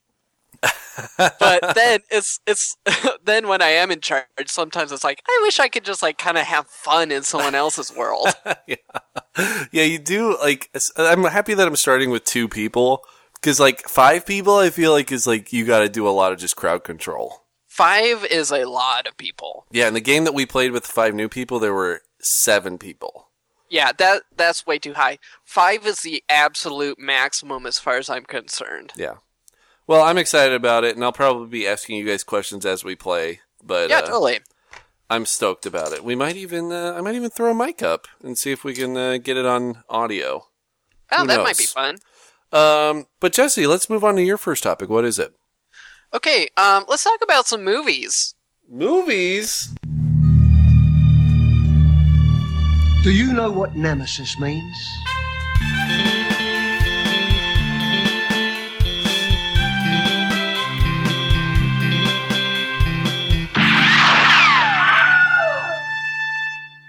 but 1.17 1.73
then 1.75 1.99
it's 2.11 2.39
it's 2.45 2.75
then 3.23 3.47
when 3.47 3.61
I 3.61 3.69
am 3.69 3.91
in 3.91 4.01
charge, 4.01 4.25
sometimes 4.47 4.91
it's 4.91 5.03
like 5.03 5.21
I 5.27 5.39
wish 5.43 5.59
I 5.59 5.69
could 5.69 5.85
just 5.85 6.01
like 6.03 6.17
kind 6.17 6.37
of 6.37 6.45
have 6.45 6.67
fun 6.67 7.11
in 7.11 7.23
someone 7.23 7.55
else's 7.55 7.95
world. 7.95 8.27
yeah, 8.67 8.75
yeah. 9.71 9.83
You 9.83 9.99
do 9.99 10.37
like. 10.39 10.69
I'm 10.97 11.23
happy 11.23 11.53
that 11.53 11.67
I'm 11.67 11.75
starting 11.77 12.09
with 12.09 12.25
two 12.25 12.49
people 12.49 13.03
because 13.35 13.59
like 13.59 13.87
five 13.87 14.25
people, 14.25 14.55
I 14.57 14.69
feel 14.69 14.91
like 14.91 15.11
is 15.11 15.25
like 15.27 15.53
you 15.53 15.65
got 15.65 15.79
to 15.79 15.89
do 15.89 16.07
a 16.07 16.11
lot 16.11 16.33
of 16.33 16.39
just 16.39 16.57
crowd 16.57 16.83
control. 16.83 17.43
Five 17.67 18.25
is 18.25 18.51
a 18.51 18.65
lot 18.65 19.07
of 19.07 19.15
people. 19.15 19.65
Yeah, 19.71 19.87
in 19.87 19.93
the 19.93 20.01
game 20.01 20.25
that 20.25 20.33
we 20.33 20.45
played 20.45 20.71
with 20.71 20.85
five 20.85 21.13
new 21.13 21.29
people, 21.29 21.59
there 21.59 21.73
were 21.73 22.01
seven 22.19 22.77
people. 22.77 23.28
Yeah, 23.69 23.91
that 23.97 24.23
that's 24.35 24.65
way 24.65 24.79
too 24.79 24.93
high. 24.93 25.19
Five 25.43 25.85
is 25.85 26.01
the 26.01 26.23
absolute 26.27 26.97
maximum 26.99 27.65
as 27.65 27.79
far 27.79 27.97
as 27.97 28.09
I'm 28.09 28.25
concerned. 28.25 28.93
Yeah. 28.95 29.15
Well, 29.87 30.03
I'm 30.03 30.17
excited 30.17 30.53
about 30.53 30.83
it, 30.83 30.95
and 30.95 31.03
I'll 31.03 31.11
probably 31.11 31.47
be 31.47 31.67
asking 31.67 31.97
you 31.97 32.05
guys 32.05 32.23
questions 32.23 32.65
as 32.65 32.83
we 32.83 32.95
play. 32.95 33.41
But 33.63 33.89
Yeah, 33.89 33.99
uh, 33.99 34.01
totally. 34.01 34.39
I'm 35.09 35.25
stoked 35.25 35.65
about 35.65 35.91
it. 35.93 36.03
We 36.03 36.15
might 36.15 36.35
even, 36.35 36.71
uh, 36.71 36.93
I 36.95 37.01
might 37.01 37.15
even 37.15 37.31
throw 37.31 37.51
a 37.51 37.55
mic 37.55 37.81
up 37.81 38.07
and 38.23 38.37
see 38.37 38.51
if 38.51 38.63
we 38.63 38.75
can 38.75 38.95
uh, 38.95 39.17
get 39.17 39.37
it 39.37 39.45
on 39.45 39.83
audio. 39.89 40.45
Oh, 41.11 41.21
who 41.21 41.27
that 41.27 41.41
might 41.41 41.57
be 41.57 41.65
fun. 41.65 41.97
Um, 42.51 43.07
but 43.19 43.33
Jesse, 43.33 43.65
let's 43.65 43.89
move 43.89 44.03
on 44.03 44.15
to 44.15 44.21
your 44.21 44.37
first 44.37 44.61
topic. 44.63 44.89
What 44.89 45.05
is 45.05 45.17
it? 45.17 45.33
Okay, 46.13 46.49
um, 46.57 46.85
let's 46.87 47.03
talk 47.03 47.19
about 47.23 47.47
some 47.47 47.63
movies. 47.63 48.35
Movies. 48.69 49.73
Do 53.01 53.11
you 53.11 53.31
know 53.31 53.49
what 53.49 53.77
nemesis 53.77 54.37
means? 54.37 54.75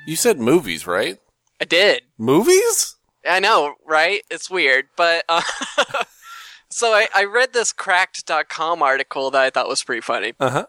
You 0.04 0.16
said 0.16 0.40
movies, 0.40 0.84
right? 0.88 1.18
I 1.60 1.64
did. 1.64 2.02
Movies? 2.18 2.96
I 3.24 3.38
know, 3.38 3.74
right? 3.86 4.22
It's 4.28 4.50
weird, 4.50 4.86
but 4.96 5.24
uh, 5.28 5.42
so 6.70 6.88
I, 6.88 7.06
I 7.14 7.22
read 7.22 7.52
this 7.52 7.72
cracked.com 7.72 8.82
article 8.82 9.30
that 9.30 9.42
I 9.42 9.50
thought 9.50 9.68
was 9.68 9.84
pretty 9.84 10.00
funny. 10.00 10.32
Uh 10.40 10.50
huh. 10.50 10.66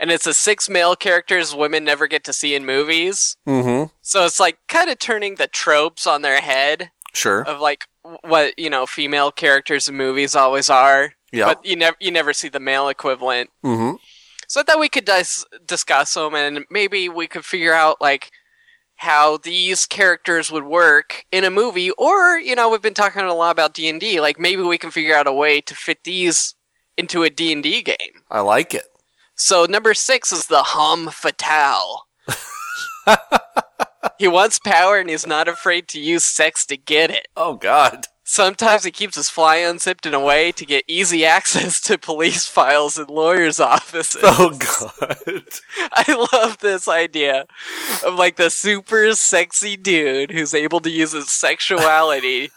And 0.00 0.10
it's 0.10 0.24
the 0.24 0.34
six 0.34 0.68
male 0.68 0.96
characters 0.96 1.54
women 1.54 1.84
never 1.84 2.06
get 2.08 2.24
to 2.24 2.32
see 2.32 2.54
in 2.54 2.64
movies. 2.66 3.36
Mm-hmm. 3.46 3.92
So 4.00 4.24
it's 4.24 4.40
like 4.40 4.58
kind 4.66 4.88
of 4.90 4.98
turning 4.98 5.34
the 5.36 5.46
tropes 5.46 6.06
on 6.06 6.22
their 6.22 6.40
head 6.40 6.90
Sure. 7.12 7.42
of 7.46 7.60
like 7.60 7.84
what, 8.22 8.58
you 8.58 8.70
know, 8.70 8.86
female 8.86 9.30
characters 9.30 9.88
in 9.88 9.96
movies 9.96 10.34
always 10.34 10.70
are. 10.70 11.12
Yeah. 11.32 11.44
But 11.46 11.64
you 11.66 11.76
never 11.76 11.96
you 12.00 12.10
never 12.10 12.32
see 12.32 12.48
the 12.48 12.58
male 12.60 12.88
equivalent. 12.88 13.50
mm-hmm. 13.64 13.96
So 14.48 14.60
I 14.60 14.64
thought 14.64 14.80
we 14.80 14.88
could 14.88 15.04
dis- 15.04 15.44
discuss 15.64 16.14
them 16.14 16.34
and 16.34 16.64
maybe 16.70 17.08
we 17.08 17.28
could 17.28 17.44
figure 17.44 17.72
out 17.74 18.00
like 18.00 18.30
how 18.96 19.36
these 19.36 19.86
characters 19.86 20.50
would 20.50 20.64
work 20.64 21.24
in 21.30 21.44
a 21.44 21.50
movie 21.50 21.90
or 21.92 22.38
you 22.38 22.54
know 22.56 22.68
we've 22.68 22.82
been 22.82 22.92
talking 22.94 23.22
a 23.22 23.32
lot 23.34 23.50
about 23.52 23.74
D&D 23.74 24.20
like 24.20 24.38
maybe 24.40 24.60
we 24.62 24.76
can 24.76 24.90
figure 24.90 25.14
out 25.14 25.26
a 25.26 25.32
way 25.32 25.60
to 25.62 25.74
fit 25.74 26.04
these 26.04 26.54
into 26.96 27.22
a 27.22 27.30
D&D 27.30 27.82
game. 27.82 27.96
I 28.30 28.40
like 28.40 28.74
it. 28.74 28.84
So 29.40 29.64
number 29.64 29.94
6 29.94 30.32
is 30.32 30.46
the 30.48 30.62
Homme 30.62 31.08
Fatale. 31.08 32.06
he 34.18 34.28
wants 34.28 34.58
power 34.58 34.98
and 34.98 35.08
he's 35.08 35.26
not 35.26 35.48
afraid 35.48 35.88
to 35.88 35.98
use 35.98 36.24
sex 36.24 36.66
to 36.66 36.76
get 36.76 37.10
it. 37.10 37.26
Oh 37.38 37.54
God. 37.54 38.04
Sometimes 38.22 38.84
he 38.84 38.90
keeps 38.90 39.16
his 39.16 39.30
fly 39.30 39.56
unzipped 39.56 40.04
in 40.04 40.12
a 40.12 40.20
way 40.20 40.52
to 40.52 40.66
get 40.66 40.84
easy 40.86 41.24
access 41.36 41.80
to 41.80 41.96
police 41.96 42.46
files 42.46 42.98
and 42.98 43.08
lawyers' 43.08 43.58
offices. 43.58 44.20
Oh 44.22 44.50
god. 44.50 45.16
I 45.94 46.28
love 46.34 46.58
this 46.58 46.86
idea 46.86 47.46
of 48.04 48.16
like 48.16 48.36
the 48.36 48.50
super 48.50 49.14
sexy 49.14 49.74
dude 49.74 50.32
who's 50.32 50.52
able 50.52 50.80
to 50.80 50.90
use 50.90 51.12
his 51.12 51.30
sexuality. 51.30 52.50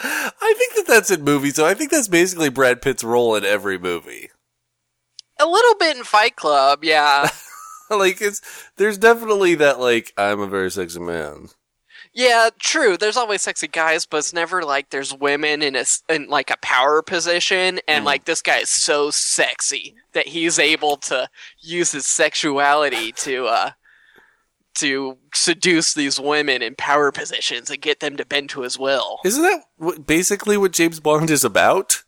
I 0.00 0.54
think 0.56 0.74
that 0.74 0.86
that's 0.86 1.10
in 1.10 1.22
movies, 1.22 1.56
so 1.56 1.66
I 1.66 1.74
think 1.74 1.90
that's 1.90 2.08
basically 2.08 2.48
Brad 2.48 2.80
Pitt's 2.80 3.04
role 3.04 3.34
in 3.36 3.44
every 3.44 3.78
movie. 3.78 4.30
A 5.38 5.46
little 5.46 5.74
bit 5.76 5.96
in 5.96 6.04
Fight 6.04 6.36
Club, 6.36 6.82
yeah. 6.82 7.28
like 7.90 8.20
it's 8.20 8.40
there's 8.76 8.98
definitely 8.98 9.54
that 9.56 9.80
like 9.80 10.12
I'm 10.16 10.40
a 10.40 10.46
very 10.46 10.70
sexy 10.70 11.00
man. 11.00 11.48
Yeah, 12.12 12.50
true. 12.58 12.96
There's 12.96 13.16
always 13.16 13.42
sexy 13.42 13.68
guys, 13.68 14.06
but 14.06 14.18
it's 14.18 14.32
never 14.32 14.62
like 14.62 14.90
there's 14.90 15.14
women 15.14 15.62
in 15.62 15.76
a 15.76 15.84
in 16.08 16.28
like 16.28 16.50
a 16.50 16.56
power 16.62 17.02
position, 17.02 17.80
and 17.86 18.04
like 18.04 18.24
this 18.24 18.42
guy 18.42 18.58
is 18.58 18.70
so 18.70 19.10
sexy 19.10 19.94
that 20.12 20.28
he's 20.28 20.58
able 20.58 20.96
to 20.96 21.28
use 21.60 21.92
his 21.92 22.06
sexuality 22.06 23.12
to 23.12 23.46
uh 23.46 23.70
to 24.76 25.18
seduce 25.34 25.94
these 25.94 26.20
women 26.20 26.62
in 26.62 26.74
power 26.76 27.10
positions 27.10 27.70
and 27.70 27.80
get 27.80 28.00
them 28.00 28.16
to 28.16 28.24
bend 28.24 28.48
to 28.50 28.62
his 28.62 28.78
will. 28.78 29.18
Isn't 29.24 29.42
that 29.42 30.06
basically 30.06 30.56
what 30.56 30.72
James 30.72 31.00
Bond 31.00 31.30
is 31.30 31.44
about? 31.44 32.04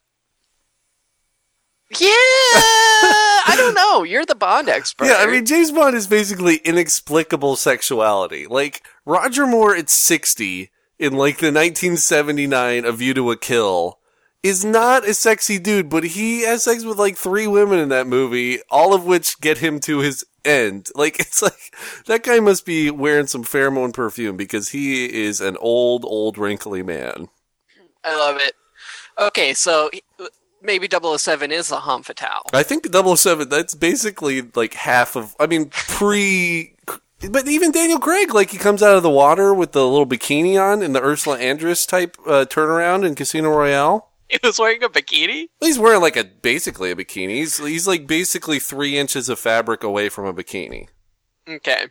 Yeah, 1.99 2.09
I 2.09 3.55
don't 3.57 3.75
know. 3.75 4.05
You're 4.05 4.25
the 4.25 4.37
Bond 4.37 4.69
expert. 4.69 5.07
Yeah, 5.07 5.17
I 5.19 5.27
mean 5.27 5.45
James 5.45 5.73
Bond 5.73 5.97
is 5.97 6.07
basically 6.07 6.57
inexplicable 6.59 7.57
sexuality. 7.57 8.47
Like 8.47 8.83
Roger 9.05 9.45
Moore 9.45 9.75
at 9.75 9.91
60 9.91 10.71
in 11.01 11.13
like 11.15 11.39
the 11.39 11.47
1979 11.47 12.85
A 12.85 12.93
View 12.93 13.15
to 13.15 13.31
a 13.33 13.37
Kill 13.37 13.99
is 14.43 14.65
not 14.65 15.07
a 15.07 15.15
sexy 15.15 15.59
dude, 15.59 15.91
but 15.91 16.05
he 16.05 16.43
has 16.43 16.63
sex 16.63 16.85
with 16.85 16.99
like 16.99 17.17
three 17.17 17.47
women 17.47 17.81
in 17.81 17.89
that 17.89 18.07
movie, 18.07 18.61
all 18.71 18.95
of 18.95 19.05
which 19.05 19.41
get 19.41 19.59
him 19.59 19.81
to 19.81 19.99
his 19.99 20.25
end. 20.45 20.89
Like 20.95 21.19
it's 21.19 21.43
like 21.43 21.75
that 22.07 22.23
guy 22.23 22.41
must 22.41 22.65
be 22.65 22.91
wearing 22.91 23.27
some 23.27 23.45
pheromone 23.45 23.93
perfume 23.93 24.37
because 24.37 24.69
he 24.69 25.07
is 25.07 25.41
an 25.41 25.57
old 25.59 26.05
old 26.05 26.39
wrinkly 26.39 26.83
man. 26.83 27.29
I 28.05 28.17
love 28.17 28.37
it. 28.41 28.55
Okay, 29.19 29.55
so 29.55 29.91
maybe 30.63 30.89
007 30.91 31.51
is 31.53 31.71
a 31.71 31.81
homme 31.81 32.03
fatale. 32.03 32.43
I 32.53 32.63
think 32.63 32.87
007 32.93 33.49
that's 33.49 33.75
basically 33.75 34.43
like 34.55 34.75
half 34.75 35.17
of 35.17 35.35
I 35.41 35.47
mean 35.47 35.71
pre 35.71 36.75
but 37.31 37.47
even 37.49 37.71
Daniel 37.71 37.99
Craig 37.99 38.33
like 38.35 38.51
he 38.51 38.59
comes 38.59 38.83
out 38.83 38.97
of 38.97 39.03
the 39.03 39.11
water 39.11 39.53
with 39.55 39.73
the 39.73 39.87
little 39.87 40.07
bikini 40.07 40.61
on 40.61 40.83
in 40.83 40.93
the 40.93 41.03
Ursula 41.03 41.39
Andress 41.39 41.87
type 41.89 42.17
uh, 42.27 42.45
turnaround 42.49 43.07
in 43.07 43.15
Casino 43.15 43.51
Royale. 43.51 44.09
He 44.29 44.39
was 44.45 44.59
wearing 44.61 44.83
a 44.85 44.89
bikini? 44.89 45.49
He's 45.61 45.79
wearing 45.79 46.01
like 46.01 46.17
a 46.17 46.25
basically 46.25 46.91
a 46.91 46.97
bikini. 46.97 47.31
He's 47.37 47.59
he's 47.59 47.87
like 47.89 48.07
basically 48.07 48.59
3 48.59 48.97
inches 48.97 49.29
of 49.29 49.39
fabric 49.39 49.83
away 49.83 50.09
from 50.09 50.25
a 50.27 50.33
bikini. 50.33 50.87
Okay. 51.49 51.87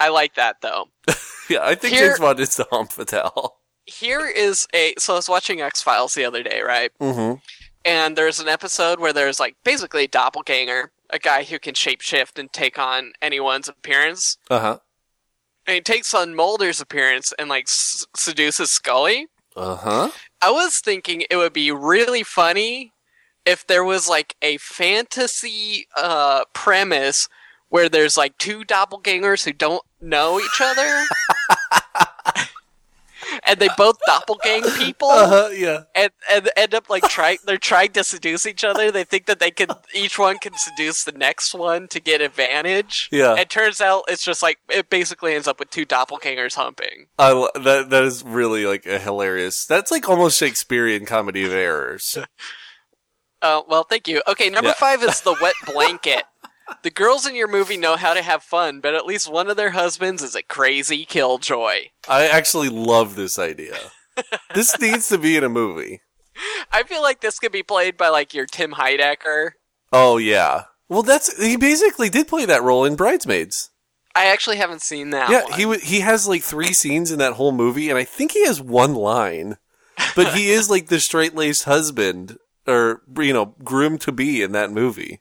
I 0.00 0.08
like 0.08 0.34
that 0.36 0.56
though. 0.62 0.88
Yeah, 1.50 1.64
I 1.64 1.74
think 1.74 1.94
Here- 1.94 2.06
James 2.10 2.20
Bond 2.20 2.38
is 2.38 2.54
the 2.54 2.64
homme 2.70 2.86
fatale. 2.86 3.56
Here 3.84 4.24
is 4.24 4.68
a 4.72 4.94
so 4.98 5.14
I 5.14 5.16
was 5.16 5.28
watching 5.28 5.60
X 5.60 5.82
Files 5.82 6.14
the 6.14 6.24
other 6.24 6.44
day, 6.44 6.60
right? 6.60 6.92
Mhm. 7.00 7.40
And 7.84 8.16
there's 8.16 8.40
an 8.40 8.48
episode 8.48 9.00
where 9.00 9.12
there's 9.12 9.40
like 9.40 9.56
basically 9.64 10.04
a 10.04 10.08
doppelganger, 10.08 10.92
a 11.10 11.18
guy 11.18 11.44
who 11.44 11.58
can 11.58 11.74
shapeshift 11.74 12.38
and 12.38 12.52
take 12.52 12.78
on 12.78 13.12
anyone's 13.22 13.68
appearance. 13.68 14.36
Uh-huh. 14.50 14.78
And 15.66 15.74
he 15.74 15.80
takes 15.80 16.12
on 16.14 16.34
Mulder's 16.34 16.80
appearance 16.80 17.32
and 17.38 17.48
like 17.48 17.64
s- 17.64 18.06
seduces 18.16 18.70
Scully. 18.70 19.26
Uh-huh. 19.56 20.10
I 20.42 20.50
was 20.50 20.78
thinking 20.78 21.24
it 21.30 21.36
would 21.36 21.52
be 21.52 21.70
really 21.72 22.22
funny 22.22 22.92
if 23.46 23.66
there 23.66 23.84
was 23.84 24.08
like 24.08 24.36
a 24.42 24.58
fantasy 24.58 25.86
uh, 25.96 26.44
premise 26.52 27.28
where 27.68 27.88
there's 27.88 28.16
like 28.16 28.36
two 28.38 28.62
doppelgangers 28.64 29.44
who 29.44 29.52
don't 29.52 29.82
know 30.00 30.38
each 30.38 30.60
other. 30.60 31.04
and 33.50 33.58
they 33.60 33.68
both 33.76 33.98
doppelgang 34.08 34.78
people 34.78 35.08
Uh-huh, 35.10 35.48
yeah. 35.52 35.82
and, 35.94 36.10
and 36.30 36.50
end 36.56 36.74
up 36.74 36.88
like 36.88 37.02
trying 37.08 37.38
they're 37.44 37.58
trying 37.58 37.92
to 37.92 38.04
seduce 38.04 38.46
each 38.46 38.64
other. 38.64 38.90
They 38.90 39.04
think 39.04 39.26
that 39.26 39.40
they 39.40 39.50
can 39.50 39.68
each 39.94 40.18
one 40.18 40.38
can 40.38 40.52
seduce 40.56 41.04
the 41.04 41.12
next 41.12 41.54
one 41.54 41.88
to 41.88 42.00
get 42.00 42.20
advantage. 42.20 43.08
Yeah. 43.12 43.36
It 43.36 43.50
turns 43.50 43.80
out 43.80 44.04
it's 44.08 44.24
just 44.24 44.42
like 44.42 44.58
it 44.70 44.88
basically 44.90 45.34
ends 45.34 45.48
up 45.48 45.58
with 45.58 45.70
two 45.70 45.84
doppelgangers 45.84 46.54
humping. 46.54 47.06
I 47.18 47.32
lo- 47.32 47.50
that 47.54 47.90
that 47.90 48.02
is 48.04 48.22
really 48.24 48.64
like 48.66 48.86
a 48.86 48.98
hilarious. 48.98 49.66
That's 49.66 49.90
like 49.90 50.08
almost 50.08 50.38
Shakespearean 50.38 51.04
comedy 51.06 51.44
of 51.44 51.52
errors. 51.52 52.16
Uh, 53.42 53.62
well, 53.68 53.84
thank 53.84 54.06
you. 54.06 54.20
Okay, 54.28 54.50
number 54.50 54.68
Yeah. 54.68 54.74
five 54.74 55.02
is 55.02 55.22
the 55.22 55.34
wet 55.40 55.54
blanket. 55.64 56.24
the 56.82 56.90
girls 56.90 57.26
in 57.26 57.34
your 57.34 57.48
movie 57.48 57.76
know 57.76 57.96
how 57.96 58.14
to 58.14 58.22
have 58.22 58.42
fun, 58.42 58.80
but 58.80 58.94
at 58.94 59.06
least 59.06 59.30
one 59.30 59.48
of 59.48 59.56
their 59.56 59.70
husbands 59.70 60.22
is 60.22 60.34
a 60.34 60.42
crazy 60.42 61.04
killjoy. 61.04 61.88
I 62.08 62.26
actually 62.28 62.68
love 62.68 63.16
this 63.16 63.38
idea. 63.38 63.76
this 64.54 64.78
needs 64.80 65.08
to 65.08 65.18
be 65.18 65.36
in 65.36 65.44
a 65.44 65.48
movie. 65.48 66.00
I 66.72 66.82
feel 66.84 67.02
like 67.02 67.20
this 67.20 67.38
could 67.38 67.52
be 67.52 67.62
played 67.62 67.96
by 67.96 68.08
like 68.08 68.34
your 68.34 68.46
Tim 68.46 68.72
Heidecker. 68.72 69.52
Oh 69.92 70.16
yeah. 70.16 70.64
Well, 70.88 71.02
that's 71.02 71.40
he 71.42 71.56
basically 71.56 72.08
did 72.08 72.28
play 72.28 72.44
that 72.46 72.62
role 72.62 72.84
in 72.84 72.96
Bridesmaids. 72.96 73.70
I 74.14 74.26
actually 74.26 74.56
haven't 74.56 74.82
seen 74.82 75.10
that. 75.10 75.30
yeah, 75.30 75.44
one. 75.44 75.52
he 75.52 75.62
w- 75.62 75.80
he 75.80 76.00
has 76.00 76.26
like 76.26 76.42
three 76.42 76.72
scenes 76.72 77.12
in 77.12 77.18
that 77.20 77.34
whole 77.34 77.52
movie, 77.52 77.88
and 77.88 77.98
I 77.98 78.04
think 78.04 78.32
he 78.32 78.44
has 78.44 78.60
one 78.60 78.94
line, 78.94 79.56
but 80.16 80.34
he 80.34 80.50
is 80.50 80.68
like 80.68 80.88
the 80.88 80.98
straight 80.98 81.34
laced 81.34 81.64
husband 81.64 82.38
or 82.66 83.02
you 83.18 83.32
know 83.32 83.54
groom 83.62 83.98
to 83.98 84.12
be 84.12 84.42
in 84.42 84.52
that 84.52 84.72
movie. 84.72 85.20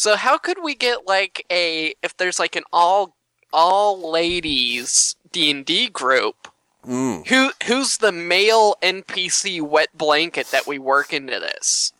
So 0.00 0.16
how 0.16 0.38
could 0.38 0.56
we 0.64 0.74
get 0.74 1.06
like 1.06 1.44
a 1.52 1.92
if 2.02 2.16
there's 2.16 2.38
like 2.38 2.56
an 2.56 2.62
all 2.72 3.18
all 3.52 4.10
ladies 4.10 5.14
D 5.30 5.50
and 5.50 5.62
D 5.62 5.90
group? 5.90 6.48
Mm. 6.86 7.26
Who 7.26 7.50
who's 7.66 7.98
the 7.98 8.10
male 8.10 8.76
NPC 8.80 9.60
wet 9.60 9.90
blanket 9.92 10.46
that 10.52 10.66
we 10.66 10.78
work 10.78 11.12
into 11.12 11.38
this? 11.38 11.92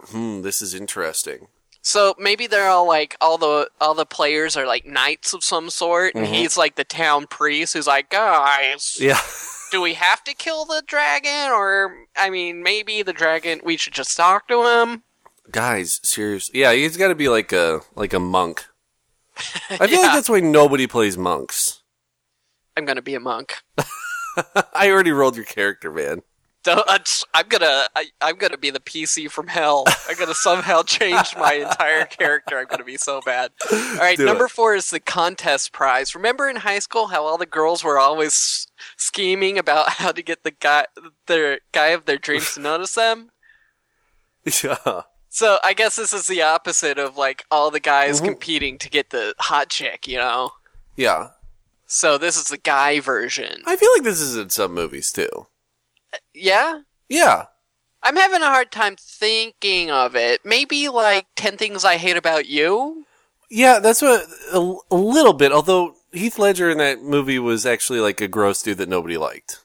Hmm, 0.00 0.42
this 0.42 0.60
is 0.60 0.74
interesting. 0.74 1.46
So 1.80 2.16
maybe 2.18 2.48
they're 2.48 2.66
all 2.68 2.88
like 2.88 3.16
all 3.20 3.38
the 3.38 3.70
all 3.80 3.94
the 3.94 4.04
players 4.04 4.56
are 4.56 4.66
like 4.66 4.84
knights 4.84 5.32
of 5.32 5.44
some 5.44 5.70
sort, 5.70 6.16
and 6.16 6.26
Mhm. 6.26 6.32
he's 6.34 6.56
like 6.56 6.74
the 6.74 6.82
town 6.82 7.28
priest 7.28 7.74
who's 7.74 7.86
like, 7.86 8.10
guys, 8.10 8.96
Yeah. 8.98 9.20
do 9.70 9.80
we 9.80 9.94
have 9.94 10.24
to 10.24 10.34
kill 10.34 10.64
the 10.64 10.82
dragon, 10.84 11.52
or 11.52 11.94
I 12.16 12.30
mean, 12.30 12.64
maybe 12.64 13.02
the 13.04 13.12
dragon 13.12 13.60
we 13.62 13.76
should 13.76 13.92
just 13.94 14.16
talk 14.16 14.48
to 14.48 14.66
him. 14.66 15.04
Guys, 15.50 16.00
seriously. 16.02 16.60
Yeah, 16.60 16.72
he's 16.72 16.96
got 16.96 17.08
to 17.08 17.14
be 17.14 17.28
like 17.28 17.52
a 17.52 17.80
like 17.94 18.12
a 18.12 18.20
monk. 18.20 18.64
I 19.70 19.86
feel 19.86 19.90
Yeah. 19.90 19.98
like 20.00 20.12
that's 20.14 20.28
why 20.28 20.40
nobody 20.40 20.86
plays 20.86 21.16
monks. 21.18 21.82
I'm 22.76 22.84
gonna 22.84 23.02
be 23.02 23.14
a 23.14 23.20
monk. 23.20 23.58
I 24.74 24.90
already 24.90 25.12
rolled 25.12 25.36
your 25.36 25.44
character, 25.44 25.92
man. 25.92 26.22
Don't- 26.64 27.24
I'm 27.34 27.46
gonna 27.48 27.86
I, 27.94 28.06
I'm 28.22 28.36
gonna 28.36 28.56
be 28.56 28.70
the 28.70 28.80
PC 28.80 29.30
from 29.30 29.46
hell. 29.48 29.84
I'm 30.08 30.16
gonna 30.16 30.34
somehow 30.34 30.82
change 30.82 31.36
my 31.36 31.52
entire 31.54 32.06
character. 32.06 32.58
I'm 32.58 32.66
gonna 32.66 32.84
be 32.84 32.96
so 32.96 33.20
bad. 33.24 33.50
All 33.70 33.78
right, 33.98 34.16
Do 34.16 34.24
number 34.24 34.46
it. 34.46 34.50
four 34.50 34.74
is 34.74 34.88
the 34.90 34.98
contest 34.98 35.72
prize. 35.72 36.14
Remember 36.14 36.48
in 36.48 36.56
high 36.56 36.78
school 36.78 37.08
how 37.08 37.24
all 37.24 37.36
the 37.38 37.44
girls 37.46 37.84
were 37.84 37.98
always 37.98 38.66
scheming 38.96 39.58
about 39.58 39.88
how 40.00 40.10
to 40.10 40.22
get 40.22 40.42
the 40.42 40.50
guy 40.52 40.86
their 41.26 41.60
guy 41.72 41.88
of 41.88 42.06
their 42.06 42.18
dreams 42.18 42.54
to 42.54 42.60
notice 42.60 42.94
them? 42.94 43.30
Yeah. 44.64 45.02
So 45.34 45.58
I 45.64 45.72
guess 45.74 45.96
this 45.96 46.12
is 46.12 46.28
the 46.28 46.42
opposite 46.42 46.96
of 46.96 47.16
like 47.16 47.44
all 47.50 47.72
the 47.72 47.80
guys 47.80 48.20
Mhm. 48.20 48.24
competing 48.26 48.78
to 48.78 48.88
get 48.88 49.10
the 49.10 49.34
hot 49.40 49.68
chick, 49.68 50.06
you 50.06 50.16
know. 50.16 50.52
Yeah. 50.94 51.30
So 51.88 52.18
this 52.18 52.36
is 52.36 52.44
the 52.44 52.56
guy 52.56 53.00
version. 53.00 53.60
I 53.66 53.74
feel 53.74 53.90
like 53.94 54.04
this 54.04 54.20
is 54.20 54.36
in 54.36 54.50
some 54.50 54.72
movies 54.72 55.10
too. 55.10 55.48
Yeah? 56.32 56.82
Yeah. 57.08 57.46
I'm 58.04 58.14
having 58.14 58.42
a 58.42 58.46
hard 58.46 58.70
time 58.70 58.94
thinking 58.96 59.90
of 59.90 60.14
it. 60.14 60.44
Maybe 60.44 60.88
like 60.88 61.26
10 61.34 61.56
things 61.56 61.84
I 61.84 61.96
hate 61.96 62.16
about 62.16 62.46
you? 62.46 63.04
Yeah, 63.50 63.80
that's 63.80 64.02
what 64.02 64.24
a, 64.52 64.76
a 64.92 64.94
little 64.94 65.32
bit. 65.32 65.50
Although 65.50 65.96
Heath 66.12 66.38
Ledger 66.38 66.70
in 66.70 66.78
that 66.78 67.02
movie 67.02 67.40
was 67.40 67.66
actually 67.66 67.98
like 67.98 68.20
a 68.20 68.28
gross 68.28 68.62
dude 68.62 68.78
that 68.78 68.88
nobody 68.88 69.16
liked, 69.16 69.64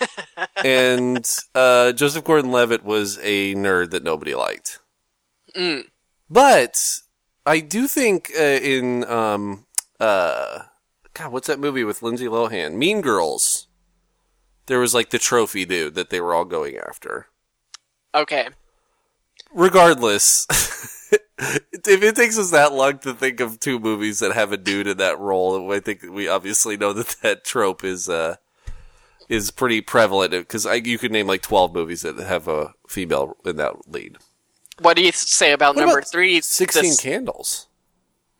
and 0.62 1.26
uh, 1.54 1.92
Joseph 1.92 2.24
Gordon-Levitt 2.24 2.84
was 2.84 3.18
a 3.22 3.54
nerd 3.54 3.90
that 3.92 4.02
nobody 4.04 4.34
liked. 4.34 4.78
Mm. 5.56 5.84
But 6.28 7.00
I 7.44 7.60
do 7.60 7.86
think 7.88 8.30
uh, 8.38 8.42
in 8.42 9.04
um 9.04 9.66
uh 9.98 10.64
God, 11.14 11.32
what's 11.32 11.46
that 11.46 11.58
movie 11.58 11.84
with 11.84 12.02
Lindsay 12.02 12.26
Lohan? 12.26 12.74
Mean 12.74 13.00
Girls. 13.00 13.68
There 14.66 14.80
was 14.80 14.94
like 14.94 15.10
the 15.10 15.18
trophy 15.18 15.64
dude 15.64 15.94
that 15.94 16.10
they 16.10 16.20
were 16.20 16.34
all 16.34 16.44
going 16.44 16.76
after. 16.76 17.28
Okay. 18.14 18.48
Regardless, 19.54 20.46
if 21.38 22.02
it 22.02 22.16
takes 22.16 22.36
us 22.36 22.50
that 22.50 22.72
long 22.72 22.98
to 22.98 23.14
think 23.14 23.40
of 23.40 23.60
two 23.60 23.78
movies 23.78 24.18
that 24.18 24.32
have 24.32 24.52
a 24.52 24.56
dude 24.56 24.88
in 24.88 24.96
that 24.98 25.18
role, 25.18 25.72
I 25.72 25.80
think 25.80 26.02
we 26.02 26.28
obviously 26.28 26.76
know 26.76 26.92
that 26.92 27.16
that 27.22 27.44
trope 27.44 27.84
is 27.84 28.08
uh 28.08 28.36
is 29.28 29.50
pretty 29.50 29.80
prevalent 29.80 30.32
because 30.32 30.66
you 30.84 30.98
could 30.98 31.12
name 31.12 31.26
like 31.28 31.42
twelve 31.42 31.72
movies 31.72 32.02
that 32.02 32.18
have 32.18 32.48
a 32.48 32.74
female 32.88 33.36
in 33.44 33.56
that 33.56 33.88
lead. 33.88 34.18
What 34.80 34.96
do 34.96 35.02
you 35.02 35.12
say 35.12 35.52
about 35.52 35.74
What 35.74 35.82
number 35.82 35.98
about 35.98 36.10
three? 36.10 36.40
Sixteen 36.40 36.82
This- 36.84 37.00
Candles 37.00 37.66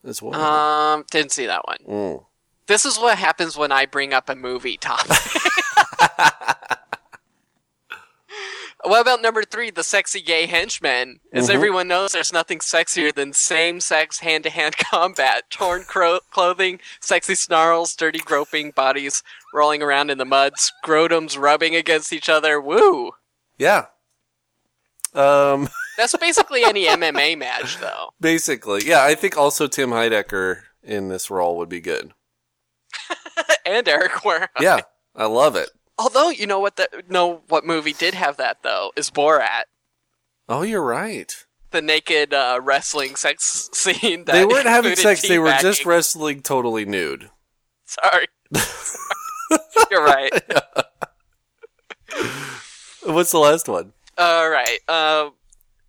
as 0.04 0.22
well. 0.22 0.34
Um, 0.40 1.04
didn't 1.10 1.32
see 1.32 1.46
that 1.46 1.66
one. 1.66 1.78
Mm. 1.88 2.24
This 2.66 2.84
is 2.84 2.98
what 2.98 3.18
happens 3.18 3.56
when 3.56 3.72
I 3.72 3.86
bring 3.86 4.12
up 4.12 4.28
a 4.28 4.36
movie 4.36 4.76
topic. 4.76 5.16
what 8.84 9.00
about 9.00 9.22
number 9.22 9.42
three, 9.42 9.70
the 9.70 9.82
sexy 9.84 10.20
gay 10.20 10.46
henchman? 10.46 11.20
As 11.32 11.48
Mhm. 11.48 11.54
everyone 11.54 11.88
knows, 11.88 12.12
there's 12.12 12.32
nothing 12.32 12.58
sexier 12.58 13.14
than 13.14 13.32
same-sex 13.32 14.18
hand-to-hand 14.20 14.76
combat, 14.78 15.44
torn 15.50 15.84
cro- 15.84 16.20
clothing, 16.30 16.80
sexy 17.00 17.34
snarls, 17.34 17.94
dirty 17.96 18.18
groping 18.18 18.70
bodies 18.72 19.22
rolling 19.54 19.82
around 19.82 20.10
in 20.10 20.18
the 20.18 20.24
mud, 20.24 20.54
scrotums 20.56 21.38
rubbing 21.38 21.74
against 21.74 22.12
each 22.12 22.28
other. 22.28 22.60
Woo! 22.60 23.12
yeah. 23.58 23.86
Um, 25.14 25.70
That's 25.96 26.16
basically 26.16 26.62
any 26.64 26.86
MMA 26.86 27.38
match, 27.38 27.78
though. 27.78 28.10
basically, 28.20 28.82
yeah. 28.86 29.02
I 29.02 29.14
think 29.14 29.36
also 29.36 29.66
Tim 29.66 29.90
Heidecker 29.90 30.62
in 30.82 31.08
this 31.08 31.30
role 31.30 31.56
would 31.56 31.68
be 31.68 31.80
good. 31.80 32.12
and 33.66 33.86
Eric 33.88 34.24
Ware. 34.24 34.48
Yeah, 34.60 34.80
I 35.14 35.26
love 35.26 35.56
it. 35.56 35.70
Although 35.98 36.28
you 36.30 36.46
know 36.46 36.60
what 36.60 36.76
the 36.76 36.88
know 37.08 37.42
what 37.48 37.64
movie 37.64 37.92
did 37.94 38.14
have 38.14 38.36
that 38.36 38.62
though 38.62 38.92
is 38.96 39.10
Borat. 39.10 39.64
Oh, 40.48 40.62
you're 40.62 40.82
right. 40.84 41.34
the 41.70 41.82
naked 41.82 42.32
uh, 42.32 42.60
wrestling 42.62 43.16
sex 43.16 43.68
scene. 43.74 44.24
That 44.26 44.32
They 44.32 44.44
weren't 44.44 44.66
having 44.66 44.94
sex; 44.96 45.26
they 45.26 45.38
were 45.38 45.56
just 45.60 45.84
wrestling 45.86 46.42
totally 46.42 46.84
nude. 46.84 47.30
Sorry, 47.86 48.26
you're 49.90 50.04
right. 50.04 50.30
What's 53.04 53.30
the 53.32 53.38
last 53.38 53.68
one? 53.68 53.92
All 54.18 54.48
right. 54.50 54.78
Uh, 54.88 55.30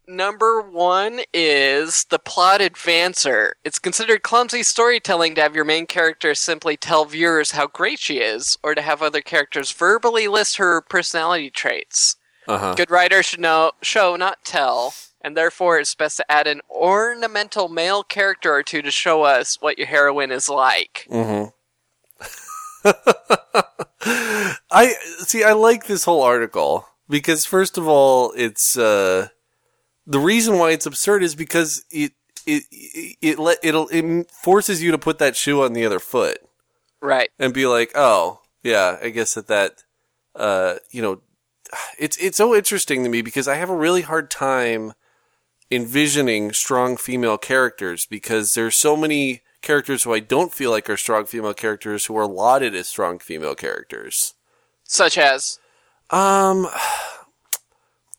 number 0.07 0.61
one 0.61 1.21
is 1.33 2.05
the 2.09 2.19
plot 2.19 2.61
advancer. 2.61 3.51
It's 3.63 3.79
considered 3.79 4.23
clumsy 4.23 4.63
storytelling 4.63 5.35
to 5.35 5.41
have 5.41 5.55
your 5.55 5.65
main 5.65 5.85
character 5.85 6.33
simply 6.33 6.77
tell 6.77 7.05
viewers 7.05 7.51
how 7.51 7.67
great 7.67 7.99
she 7.99 8.19
is, 8.19 8.57
or 8.63 8.75
to 8.75 8.81
have 8.81 9.01
other 9.01 9.21
characters 9.21 9.71
verbally 9.71 10.27
list 10.27 10.57
her 10.57 10.81
personality 10.81 11.49
traits. 11.49 12.15
Uh 12.47 12.57
huh. 12.57 12.75
Good 12.75 12.91
writers 12.91 13.25
should 13.25 13.41
know, 13.41 13.71
show, 13.81 14.15
not 14.15 14.45
tell, 14.45 14.93
and 15.21 15.35
therefore 15.35 15.79
it's 15.79 15.95
best 15.95 16.17
to 16.17 16.31
add 16.31 16.47
an 16.47 16.61
ornamental 16.69 17.67
male 17.67 18.03
character 18.03 18.53
or 18.53 18.63
two 18.63 18.81
to 18.81 18.91
show 18.91 19.23
us 19.23 19.57
what 19.61 19.77
your 19.77 19.87
heroine 19.87 20.31
is 20.31 20.47
like. 20.47 21.05
Mm-hmm. 21.11 21.49
I 24.71 24.93
see. 25.19 25.43
I 25.43 25.53
like 25.53 25.87
this 25.87 26.05
whole 26.05 26.21
article 26.21 26.87
because, 27.09 27.45
first 27.45 27.77
of 27.77 27.87
all, 27.87 28.31
it's 28.37 28.77
uh, 28.77 29.27
the 30.07 30.19
reason 30.19 30.57
why 30.57 30.71
it's 30.71 30.85
absurd 30.85 31.21
is 31.21 31.35
because 31.35 31.85
it 31.91 32.13
it 32.47 32.63
it 32.71 33.17
it, 33.21 33.39
let, 33.39 33.57
it'll, 33.61 33.89
it 33.89 34.31
forces 34.31 34.81
you 34.81 34.91
to 34.91 34.97
put 34.97 35.19
that 35.19 35.35
shoe 35.35 35.61
on 35.61 35.73
the 35.73 35.85
other 35.85 35.99
foot 35.99 36.39
Right. 37.01 37.29
and 37.37 37.53
be 37.53 37.67
like, 37.67 37.91
oh 37.93 38.39
yeah, 38.63 38.97
I 39.03 39.09
guess 39.09 39.33
that 39.35 39.47
that 39.47 39.83
uh, 40.35 40.75
you 40.91 41.01
know, 41.01 41.21
it's 41.99 42.17
it's 42.17 42.37
so 42.37 42.55
interesting 42.55 43.03
to 43.03 43.09
me 43.09 43.21
because 43.21 43.47
I 43.47 43.55
have 43.55 43.69
a 43.69 43.75
really 43.75 44.01
hard 44.03 44.31
time 44.31 44.93
envisioning 45.69 46.53
strong 46.53 46.95
female 46.95 47.37
characters 47.37 48.05
because 48.05 48.53
there's 48.53 48.75
so 48.77 48.95
many 48.95 49.41
characters 49.61 50.03
who 50.03 50.13
I 50.13 50.19
don't 50.19 50.53
feel 50.53 50.71
like 50.71 50.89
are 50.89 50.95
strong 50.95 51.25
female 51.25 51.53
characters 51.53 52.05
who 52.05 52.15
are 52.17 52.25
lauded 52.27 52.73
as 52.73 52.87
strong 52.87 53.19
female 53.19 53.55
characters. 53.55 54.35
Such 54.85 55.17
as. 55.17 55.59
Um, 56.09 56.67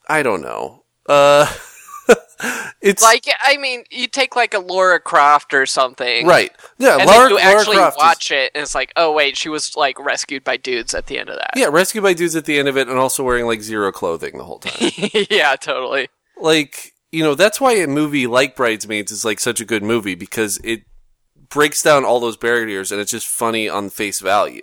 I 0.09 0.22
don't 0.22 0.43
know. 0.43 0.84
Uh, 1.09 1.51
it's 2.81 3.03
Like, 3.03 3.25
I 3.43 3.57
mean, 3.57 3.85
you 3.91 4.07
take 4.07 4.37
like 4.37 4.55
a 4.55 4.59
Laura 4.59 5.01
Croft 5.01 5.53
or 5.55 5.67
something. 5.67 6.27
right. 6.27 6.51
Yeah, 6.79 6.99
And 6.99 7.09
then 7.09 7.31
you 7.31 7.39
actually 7.39 7.77
is- 7.77 7.95
watch 7.97 8.31
it, 8.31 8.53
and 8.55 8.63
it's 8.63 8.75
like, 8.75 8.93
oh 8.97 9.13
wait, 9.13 9.37
she 9.37 9.49
was 9.49 9.77
like 9.77 9.99
rescued 9.99 10.45
by 10.45 10.57
dudes 10.57 10.95
at 10.95 11.07
the 11.07 11.19
end 11.19 11.29
of 11.29 11.37
that. 11.37 11.51
yeah, 11.57 11.67
rescued 11.71 12.03
by 12.05 12.13
dudes 12.15 12.37
at 12.37 12.45
the 12.45 12.59
end 12.59 12.69
of 12.69 12.77
it, 12.77 12.89
and 12.89 12.99
also 12.99 13.23
wearing 13.25 13.47
like 13.47 13.61
zero 13.63 13.91
clothing 13.93 14.39
the 14.39 14.45
whole 14.45 14.59
time. 14.61 14.91
yeah, 15.31 15.57
totally. 15.57 16.09
like 16.41 16.93
you 17.11 17.23
know 17.23 17.35
that's 17.35 17.61
why 17.61 17.73
a 17.73 17.87
movie 17.87 18.27
like 18.27 18.55
bridesmaids 18.55 19.11
is 19.11 19.25
like 19.25 19.41
such 19.41 19.61
a 19.61 19.65
good 19.65 19.83
movie 19.83 20.15
because 20.15 20.59
it 20.63 20.83
breaks 21.49 21.83
down 21.83 22.05
all 22.05 22.21
those 22.21 22.37
barriers 22.37 22.93
and 22.93 23.01
it's 23.01 23.11
just 23.11 23.27
funny 23.27 23.69
on 23.69 23.89
face 23.91 24.21
value 24.21 24.61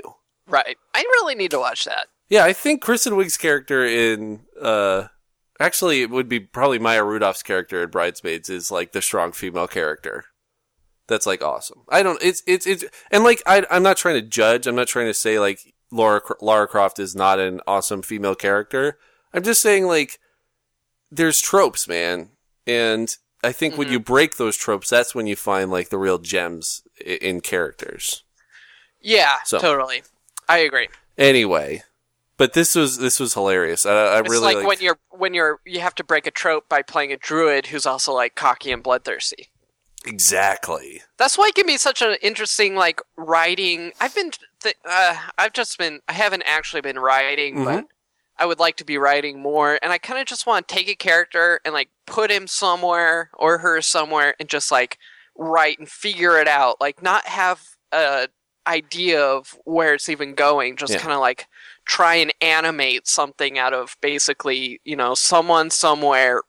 Right. 0.48 0.78
I 0.94 1.00
really 1.02 1.34
need 1.34 1.50
to 1.52 1.58
watch 1.60 1.86
that. 1.86 2.06
yeah 2.30 2.46
i 2.46 2.54
think 2.54 2.84
kristen 2.84 3.14
wiig's 3.16 3.36
character 3.36 3.84
in 3.84 4.42
uh 4.62 5.08
actually 5.60 6.02
it 6.02 6.10
would 6.10 6.30
be 6.30 6.40
probably 6.40 6.80
maya 6.80 7.04
rudolph's 7.04 7.44
character 7.44 7.84
in 7.84 7.90
bridesmaids 7.90 8.50
is 8.50 8.72
like 8.72 8.92
the 8.92 9.02
strong 9.02 9.32
female 9.32 9.68
character. 9.68 10.26
That's 11.08 11.26
like 11.26 11.44
awesome. 11.44 11.84
I 11.90 12.04
don't 12.04 12.22
it's 12.22 12.44
it's 12.48 12.66
it's 12.66 12.84
and 13.12 13.24
like 13.24 13.42
I, 13.46 13.66
i'm 13.70 13.84
not 13.84 13.98
trying 13.98 14.16
to 14.16 14.28
judge. 14.28 14.68
I'm 14.68 14.76
not 14.76 14.88
trying 14.88 15.08
to 15.08 15.14
say 15.14 15.40
like 15.40 15.74
laura 15.92 16.22
lara 16.42 16.68
croft 16.68 17.00
is 17.00 17.16
not 17.16 17.40
an 17.40 17.62
awesome 17.68 18.02
female 18.02 18.36
character. 18.36 18.98
I'm 19.34 19.44
just 19.44 19.62
saying 19.62 19.86
like 19.86 20.20
there's 21.12 21.42
tropes 21.42 21.88
man. 21.88 22.30
And 22.68 23.16
i 23.44 23.52
think 23.52 23.78
when 23.78 23.88
mm-hmm. 23.88 23.94
you 23.94 24.00
break 24.00 24.38
those 24.38 24.58
tropes 24.58 24.90
that's 24.90 25.14
when 25.14 25.28
you 25.28 25.36
find 25.36 25.70
like 25.70 25.90
the 25.90 26.00
real 26.00 26.18
gems 26.18 26.82
in 27.06 27.42
characters. 27.42 28.24
Yeah, 29.02 29.36
So- 29.46 29.60
totally. 29.60 30.04
I 30.48 30.60
agree. 30.60 30.90
anyway 31.18 31.84
but 32.38 32.54
this 32.54 32.76
was 32.76 32.98
this 32.98 33.20
was 33.20 33.34
hilarious 33.34 33.86
i, 33.86 33.92
I 33.92 34.20
It's 34.20 34.30
really 34.30 34.44
like 34.44 34.56
liked- 34.58 34.68
when 34.68 34.78
you're 34.82 35.00
when 35.12 35.34
you're 35.34 35.60
you 35.66 35.80
have 35.80 35.96
to 35.96 36.04
break 36.04 36.28
a 36.28 36.32
trope 36.32 36.68
by 36.70 36.82
playing 36.82 37.12
a 37.12 37.18
druid 37.18 37.68
who's 37.68 37.86
also 37.86 38.14
like 38.14 38.36
cocky 38.36 38.72
and 38.72 38.82
bloodthirsty. 38.84 39.50
exactly 40.06 41.02
That's 41.18 41.38
why 41.38 41.48
it 41.48 41.56
can 41.56 41.66
be 41.68 41.78
such 41.78 42.02
an 42.02 42.16
interesting 42.22 42.76
like 42.76 43.02
writing. 43.18 43.92
I've 44.00 44.14
been 44.16 44.32
th- 44.62 44.76
uh, 44.90 45.16
I've 45.38 45.54
just 45.54 45.78
been 45.78 46.00
I 46.08 46.14
haven't 46.14 46.44
actually 46.46 46.82
been 46.82 47.00
writing, 47.00 47.56
Mm-hmm. 47.56 47.64
but 47.66 47.86
I 48.38 48.46
would 48.46 48.60
like 48.60 48.76
to 48.78 48.86
be 48.86 48.98
writing 48.98 49.42
more. 49.42 49.80
And 49.82 49.94
I 49.94 49.98
kind 49.98 50.20
of 50.20 50.26
just 50.26 50.46
want 50.46 50.68
to 50.68 50.76
take 50.76 50.90
a 50.90 50.96
character 50.96 51.62
and 51.64 51.74
like 51.74 51.90
put 52.06 52.30
him 52.30 52.48
somewhere 52.48 53.30
or 53.34 53.60
her 53.60 53.82
somewhere 53.82 54.36
and 54.40 54.50
just 54.50 54.72
like 54.72 54.98
write 55.38 55.80
and 55.80 55.88
figure 55.90 56.38
it 56.40 56.48
out. 56.48 56.82
Like 56.82 57.02
not 57.02 57.26
have 57.28 57.62
a 57.94 58.28
idea 58.68 59.22
of 59.24 59.58
where 59.64 59.94
it's 59.94 60.10
even 60.10 60.36
going. 60.36 60.76
Just 60.76 60.92
Yeah. 60.94 61.00
kind 61.00 61.14
of 61.14 61.20
like 61.22 61.48
try 61.86 62.16
and 62.16 62.34
animate 62.42 63.08
something 63.08 63.58
out 63.60 63.74
of 63.74 63.96
basically 64.02 64.80
you 64.86 64.96
know 64.96 65.14
someone 65.16 65.70
somewhere 65.70 66.42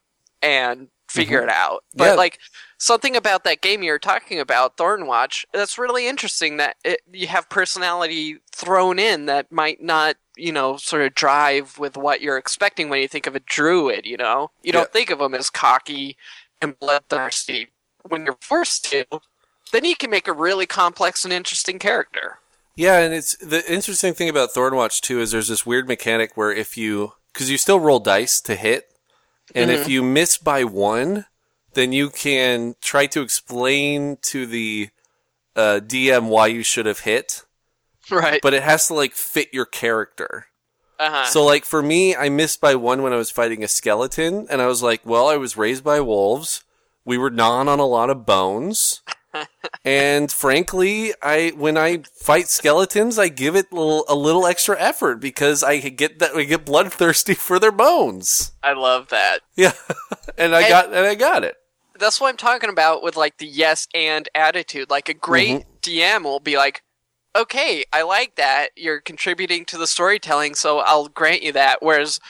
and 0.43 0.89
figure 1.09 1.43
it 1.43 1.49
out. 1.51 1.85
But 1.95 2.05
Mm-hmm. 2.05 2.11
Yeah. 2.13 2.15
like 2.17 2.39
something 2.79 3.17
about 3.17 3.45
that 3.45 3.63
game 3.63 3.83
you 3.83 3.93
were 3.93 3.99
talking 3.99 4.39
about, 4.41 4.77
Thornwatch, 4.77 5.45
that's 5.53 5.79
really 5.79 6.07
interesting 6.09 6.57
that 6.59 6.77
it, 6.85 7.01
you 7.13 7.27
have 7.29 7.49
personality 7.49 8.39
thrown 8.53 8.99
in 8.99 9.27
that 9.27 9.51
might 9.51 9.83
not, 9.83 10.17
you 10.37 10.53
know, 10.53 10.77
sort 10.77 11.03
of 11.03 11.15
drive 11.15 11.79
with 11.79 11.97
what 11.97 12.21
you're 12.21 12.37
expecting 12.37 12.89
when 12.89 13.01
you 13.01 13.09
think 13.09 13.27
of 13.27 13.35
a 13.37 13.41
druid, 13.41 14.05
you 14.05 14.17
know? 14.17 14.51
You 14.63 14.73
don't 14.73 14.83
Yeah. 14.83 14.93
think 14.93 15.11
of 15.11 15.21
them 15.21 15.35
as 15.35 15.49
cocky 15.49 16.17
and 16.61 16.79
bloodthirsty. 16.79 17.69
When 18.09 18.27
you're 18.27 18.37
forced 18.41 18.85
to, 18.91 19.07
then 19.73 19.85
you 19.85 19.97
can 19.97 20.11
make 20.11 20.29
a 20.29 20.33
really 20.33 20.67
complex 20.67 21.25
and 21.25 21.33
interesting 21.33 21.79
character. 21.79 22.39
Yeah, 22.77 22.99
and 22.99 23.15
it's 23.15 23.37
the 23.39 23.65
interesting 23.73 24.13
thing 24.15 24.29
about 24.29 24.51
Thornwatch 24.53 25.01
too 25.01 25.21
is 25.21 25.31
there's 25.31 25.49
this 25.49 25.65
weird 25.67 25.89
mechanic 25.89 26.37
where 26.37 26.53
if 26.53 26.77
you 26.77 27.15
because 27.33 27.51
you 27.51 27.59
still 27.59 27.81
roll 27.81 27.99
dice 27.99 28.41
to 28.43 28.55
hit, 28.55 28.91
and 29.55 29.71
if 29.71 29.89
you 29.89 30.03
miss 30.03 30.37
by 30.39 30.65
one, 30.65 31.25
then 31.75 31.93
you 31.93 32.11
can 32.11 32.75
try 32.81 33.07
to 33.07 33.21
explain 33.23 34.17
to 34.23 34.47
the 34.47 34.89
uh, 35.55 35.81
DM 35.83 36.29
why 36.29 36.47
you 36.49 36.63
should 36.63 36.87
have 36.87 37.01
hit, 37.01 37.45
Right. 38.11 38.41
but 38.43 38.55
it 38.55 38.63
has 38.63 38.87
to 38.89 38.95
like 38.95 39.13
fit 39.15 39.53
your 39.53 39.67
character. 39.67 40.47
uh-huh. 40.99 41.27
So 41.27 41.45
like 41.45 41.65
for 41.65 41.83
me, 41.83 42.15
I 42.17 42.29
missed 42.31 42.61
by 42.61 42.75
one 42.75 43.03
when 43.03 43.13
I 43.13 43.17
was 43.17 43.31
fighting 43.31 43.63
a 43.65 43.69
skeleton, 43.69 44.47
and 44.51 44.61
I 44.63 44.67
was 44.67 44.83
like, 44.83 45.01
well, 45.05 45.29
I 45.29 45.37
was 45.37 45.57
raised 45.57 45.85
by 45.85 46.01
wolves. 46.01 46.63
We 47.05 47.17
were 47.19 47.31
gnawing 47.31 47.69
on 47.69 47.79
a 47.79 47.87
lot 47.87 48.11
of 48.11 48.27
bones. 48.27 49.03
And 49.85 50.31
frankly, 50.33 51.13
I 51.23 51.53
when 51.57 51.77
I 51.77 52.03
fight 52.15 52.49
skeletons, 52.49 53.19
I 53.19 53.29
give 53.29 53.55
it 53.57 53.67
a 53.71 53.75
little, 53.75 54.05
a 54.09 54.15
little 54.15 54.47
extra 54.47 54.81
effort 54.81 55.17
because 55.21 55.63
I 55.63 55.79
get 55.81 56.19
that 56.19 56.35
I 56.35 56.45
get 56.45 56.65
bloodthirsty 56.65 57.35
for 57.47 57.59
their 57.59 57.73
bones. 57.73 58.53
I 58.63 58.73
love 58.73 59.09
that. 59.09 59.41
Yeah, 59.57 59.73
and 60.39 60.55
I 60.55 60.63
And- 60.63 60.69
got 60.69 60.87
and 60.87 61.07
I 61.07 61.15
got 61.15 61.45
it. 61.45 61.57
that's 61.99 62.21
what 62.21 62.29
I'm 62.29 62.37
talking 62.37 62.71
about 62.71 63.03
with 63.03 63.17
like 63.17 63.39
the 63.39 63.47
yes 63.47 63.87
and 63.95 64.29
attitude. 64.35 64.91
Like 64.91 65.09
a 65.09 65.15
great 65.15 65.61
mm-hmm. 65.61 65.71
DM 65.83 66.25
will 66.25 66.41
be 66.41 66.57
like, 66.57 66.83
okay, 67.37 67.85
I 67.93 68.03
like 68.03 68.37
that. 68.37 68.69
You're 68.77 69.01
contributing 69.01 69.65
to 69.67 69.79
the 69.79 69.87
storytelling, 69.87 70.55
so 70.55 70.79
I'll 70.81 71.09
grant 71.09 71.43
you 71.43 71.53
that. 71.53 71.83
Whereas 71.83 72.21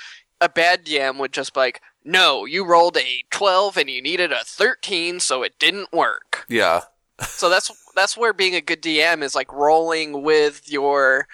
a 0.40 0.49
bad 0.49 0.84
DM 0.84 1.18
would 1.18 1.32
just 1.32 1.55
be 1.55 1.61
like, 1.61 1.80
no, 2.07 2.45
you 2.47 2.65
rolled 2.65 2.97
a 2.97 3.25
12 3.31 3.77
and 3.77 3.91
you 3.91 4.01
needed 4.01 4.33
a 4.33 4.45
13, 4.45 5.21
so 5.21 5.43
it 5.43 5.59
didn't 5.59 5.93
work. 5.93 6.47
Yeah, 6.49 6.83
so 7.27 7.49
that's 7.51 7.71
that's 7.95 8.17
where 8.17 8.33
being 8.33 8.55
a 8.55 8.61
good 8.61 8.81
DM 8.83 9.23
is 9.23 9.35
like 9.35 9.53
rolling 9.53 10.23
with 10.23 10.71
your 10.71 11.27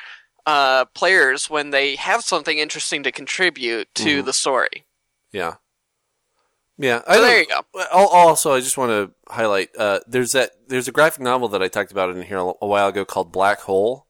uh, 0.46 0.84
players 0.86 1.48
when 1.50 1.70
they 1.70 1.94
have 1.96 2.22
something 2.22 2.58
interesting 2.58 3.02
to 3.04 3.12
contribute 3.12 3.94
to 3.96 4.22
Mhm. 4.22 4.24
the 4.24 4.32
story. 4.32 4.84
Yeah. 5.30 5.54
Yeah. 6.78 7.02
So 7.12 7.20
there 7.20 7.40
you 7.40 7.46
go. 7.46 7.62
Also, 7.92 8.52
I 8.52 8.60
just 8.60 8.76
want 8.78 8.90
to 8.90 9.12
highlight 9.32 9.70
uh, 9.76 10.00
there's 10.06 10.32
that 10.32 10.52
there's 10.68 10.88
a 10.88 10.92
graphic 10.92 11.20
novel 11.22 11.48
that 11.48 11.62
I 11.62 11.68
talked 11.68 11.92
about 11.92 12.10
in 12.10 12.22
here 12.22 12.38
a 12.38 12.66
while 12.66 12.88
ago 12.88 13.04
called 13.04 13.30
Black 13.30 13.60
Hole. 13.60 14.06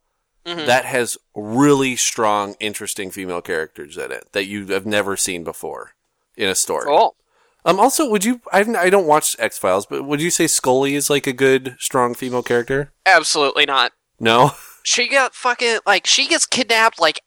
Mhm. 0.47 0.67
That 0.67 0.85
has 0.87 1.19
really 1.35 1.97
strong, 1.97 2.57
interesting 2.61 3.11
female 3.11 3.43
characters 3.43 3.97
in 3.97 4.11
it 4.11 4.33
that 4.33 4.45
you 4.47 4.67
have 4.69 4.87
never 4.87 5.17
seen 5.17 5.45
before 5.45 5.95
in 6.37 6.49
a 6.49 6.55
story. 6.55 6.87
Cool. 6.87 7.17
Um. 7.65 7.79
Also, 7.79 8.09
would 8.09 8.25
you? 8.25 8.41
I, 8.53 8.61
I 8.61 8.91
don't 8.91 9.07
watch 9.07 9.37
X 9.39 9.57
Files, 9.59 9.87
but 9.87 10.05
would 10.05 10.21
you 10.21 10.31
say 10.31 10.47
Scully 10.47 10.95
is 10.95 11.09
like 11.09 11.27
a 11.27 11.33
good, 11.33 11.77
strong 11.79 12.15
female 12.15 12.43
character? 12.43 12.93
Absolutely 13.07 13.67
not. 13.67 13.93
No. 14.21 14.53
She 14.85 15.07
got 15.07 15.33
fucking 15.33 15.79
like 15.87 16.09
she 16.09 16.27
gets 16.27 16.45
kidnapped 16.45 17.01
like 17.01 17.23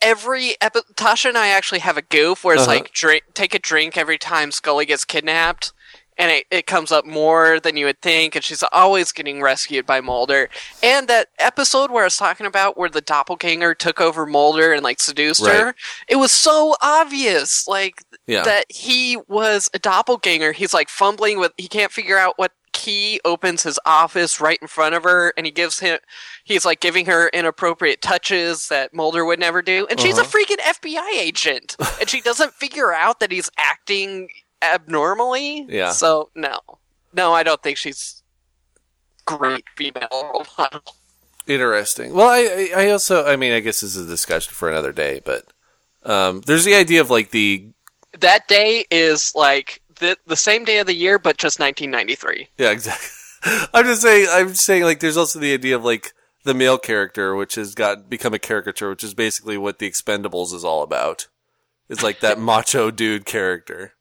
every 0.00 0.54
epi- 0.60 0.78
Tasha 0.94 1.26
and 1.30 1.36
I 1.36 1.48
actually 1.48 1.80
have 1.80 1.96
a 1.96 2.02
goof 2.02 2.44
where 2.44 2.54
it's 2.54 2.62
Uh-huh. 2.68 2.74
like 2.76 2.92
drink 2.92 3.24
take 3.34 3.52
a 3.52 3.58
drink 3.58 3.96
every 3.96 4.16
time 4.16 4.52
Scully 4.52 4.86
gets 4.86 5.04
kidnapped. 5.04 5.72
And 6.18 6.30
it, 6.30 6.46
it 6.50 6.66
comes 6.66 6.92
up 6.92 7.06
more 7.06 7.58
than 7.60 7.78
you 7.78 7.86
would 7.86 8.02
think, 8.02 8.36
and 8.36 8.44
she's 8.44 8.62
always 8.72 9.10
getting 9.10 9.40
rescued 9.40 9.86
by 9.86 10.02
Mulder. 10.02 10.50
And 10.82 11.08
that 11.08 11.28
episode 11.38 11.90
where 11.90 12.02
I 12.02 12.06
was 12.06 12.18
talking 12.18 12.44
about 12.46 12.76
where 12.76 12.90
the 12.90 13.00
doppelganger 13.00 13.74
took 13.74 14.02
over 14.02 14.26
Mulder 14.26 14.72
and 14.74 14.82
like 14.84 15.00
seduced 15.00 15.46
her, 15.46 15.74
it 16.08 16.16
was 16.16 16.30
so 16.30 16.76
obvious, 16.82 17.66
like 17.66 18.02
Yeah. 18.30 18.42
that 18.44 18.64
he 18.68 19.16
was 19.28 19.68
a 19.74 19.78
doppelganger. 19.78 20.52
He's 20.52 20.72
like 20.72 20.88
fumbling 20.88 21.38
with, 21.40 21.52
he 21.58 21.68
can't 21.68 21.92
figure 21.92 22.16
out 22.18 22.34
what 22.38 22.52
key 22.72 23.20
opens 23.24 23.62
his 23.64 23.78
office 23.84 24.40
right 24.40 24.58
in 24.62 24.68
front 24.68 24.94
of 24.94 25.02
her, 25.02 25.34
and 25.36 25.44
he 25.44 25.52
gives 25.52 25.80
him, 25.80 25.98
he's 26.44 26.64
like 26.64 26.80
giving 26.80 27.06
her 27.06 27.28
inappropriate 27.30 28.00
touches 28.00 28.68
that 28.68 28.94
Mulder 28.94 29.24
would 29.24 29.38
never 29.40 29.60
do. 29.60 29.86
And 29.90 29.98
she's 30.00 30.16
a 30.18 30.22
Uh-huh. 30.22 30.30
freaking 30.30 30.60
FBI 30.60 31.10
agent, 31.14 31.76
and 32.00 32.08
she 32.08 32.20
doesn't 32.20 32.52
figure 32.54 32.92
out 32.92 33.20
that 33.20 33.32
he's 33.32 33.50
acting 33.58 34.28
abnormally. 34.62 35.66
Yeah. 35.68 35.90
So, 35.92 36.30
no. 36.34 36.58
No, 37.12 37.32
I 37.32 37.42
don't 37.42 37.62
think 37.62 37.76
she's 37.76 38.22
great 39.24 39.64
female 39.76 40.08
role 40.12 40.46
model. 40.56 40.82
Interesting. 41.46 42.14
Well, 42.14 42.28
I, 42.28 42.70
I 42.76 42.84
I 42.84 42.90
also, 42.90 43.26
I 43.26 43.36
mean, 43.36 43.52
I 43.52 43.60
guess 43.60 43.80
this 43.80 43.96
is 43.96 44.04
a 44.04 44.08
discussion 44.08 44.54
for 44.54 44.68
another 44.70 44.92
day, 44.92 45.20
but 45.24 45.44
um, 46.04 46.42
there's 46.46 46.64
the 46.64 46.74
idea 46.76 47.00
of 47.00 47.10
like 47.10 47.30
the 47.30 47.70
That 48.18 48.48
day 48.48 48.84
is 48.90 49.32
like 49.34 49.82
the, 50.00 50.16
the 50.26 50.36
same 50.36 50.64
day 50.64 50.78
of 50.78 50.86
the 50.86 50.94
year, 50.94 51.18
but 51.18 51.36
just 51.36 51.60
1993. 51.60 52.48
Yeah, 52.58 52.70
exactly. 52.70 53.08
I'm 53.74 53.84
just 53.84 54.02
saying. 54.02 54.28
I'm 54.30 54.48
just 54.48 54.64
saying. 54.64 54.84
Like, 54.84 55.00
there's 55.00 55.16
also 55.16 55.38
the 55.38 55.54
idea 55.54 55.76
of 55.76 55.84
like 55.84 56.12
the 56.44 56.54
male 56.54 56.78
character, 56.78 57.34
which 57.34 57.54
has 57.54 57.74
got 57.74 58.10
become 58.10 58.34
a 58.34 58.38
caricature, 58.38 58.90
which 58.90 59.04
is 59.04 59.14
basically 59.14 59.56
what 59.56 59.78
the 59.78 59.88
Expendables 59.88 60.52
is 60.52 60.64
all 60.64 60.82
about. 60.82 61.28
It's 61.88 62.02
like 62.02 62.20
that 62.20 62.38
macho 62.40 62.90
dude 62.90 63.26
character. 63.26 63.94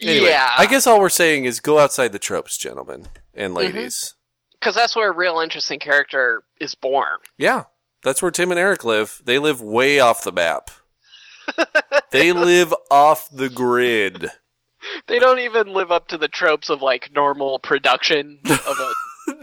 Anyway, 0.00 0.28
yeah. 0.28 0.50
I 0.56 0.66
guess 0.66 0.86
all 0.86 1.00
we're 1.00 1.08
saying 1.08 1.44
is 1.44 1.58
go 1.58 1.78
outside 1.78 2.12
the 2.12 2.20
tropes, 2.20 2.56
gentlemen 2.56 3.08
and 3.34 3.54
mm-hmm. 3.54 3.76
ladies. 3.76 4.14
Because 4.58 4.74
that's 4.74 4.96
where 4.96 5.10
a 5.10 5.14
real 5.14 5.38
interesting 5.38 5.78
character 5.78 6.42
is 6.60 6.74
born. 6.74 7.18
Yeah, 7.38 7.64
that's 8.02 8.20
where 8.20 8.30
Tim 8.30 8.50
and 8.50 8.58
Eric 8.58 8.84
live. 8.84 9.22
They 9.24 9.38
live 9.38 9.60
way 9.60 10.00
off 10.00 10.24
the 10.24 10.32
map. 10.32 10.70
They 12.10 12.32
live 12.32 12.72
off 12.90 13.28
the 13.30 13.48
grid. 13.48 14.30
They 15.06 15.18
don't 15.18 15.40
even 15.40 15.72
live 15.74 15.90
up 15.90 16.08
to 16.08 16.18
the 16.18 16.28
tropes 16.28 16.70
of 16.70 16.82
like 16.82 17.10
normal 17.14 17.58
production 17.58 18.38
of 18.48 18.60
a 18.78 18.92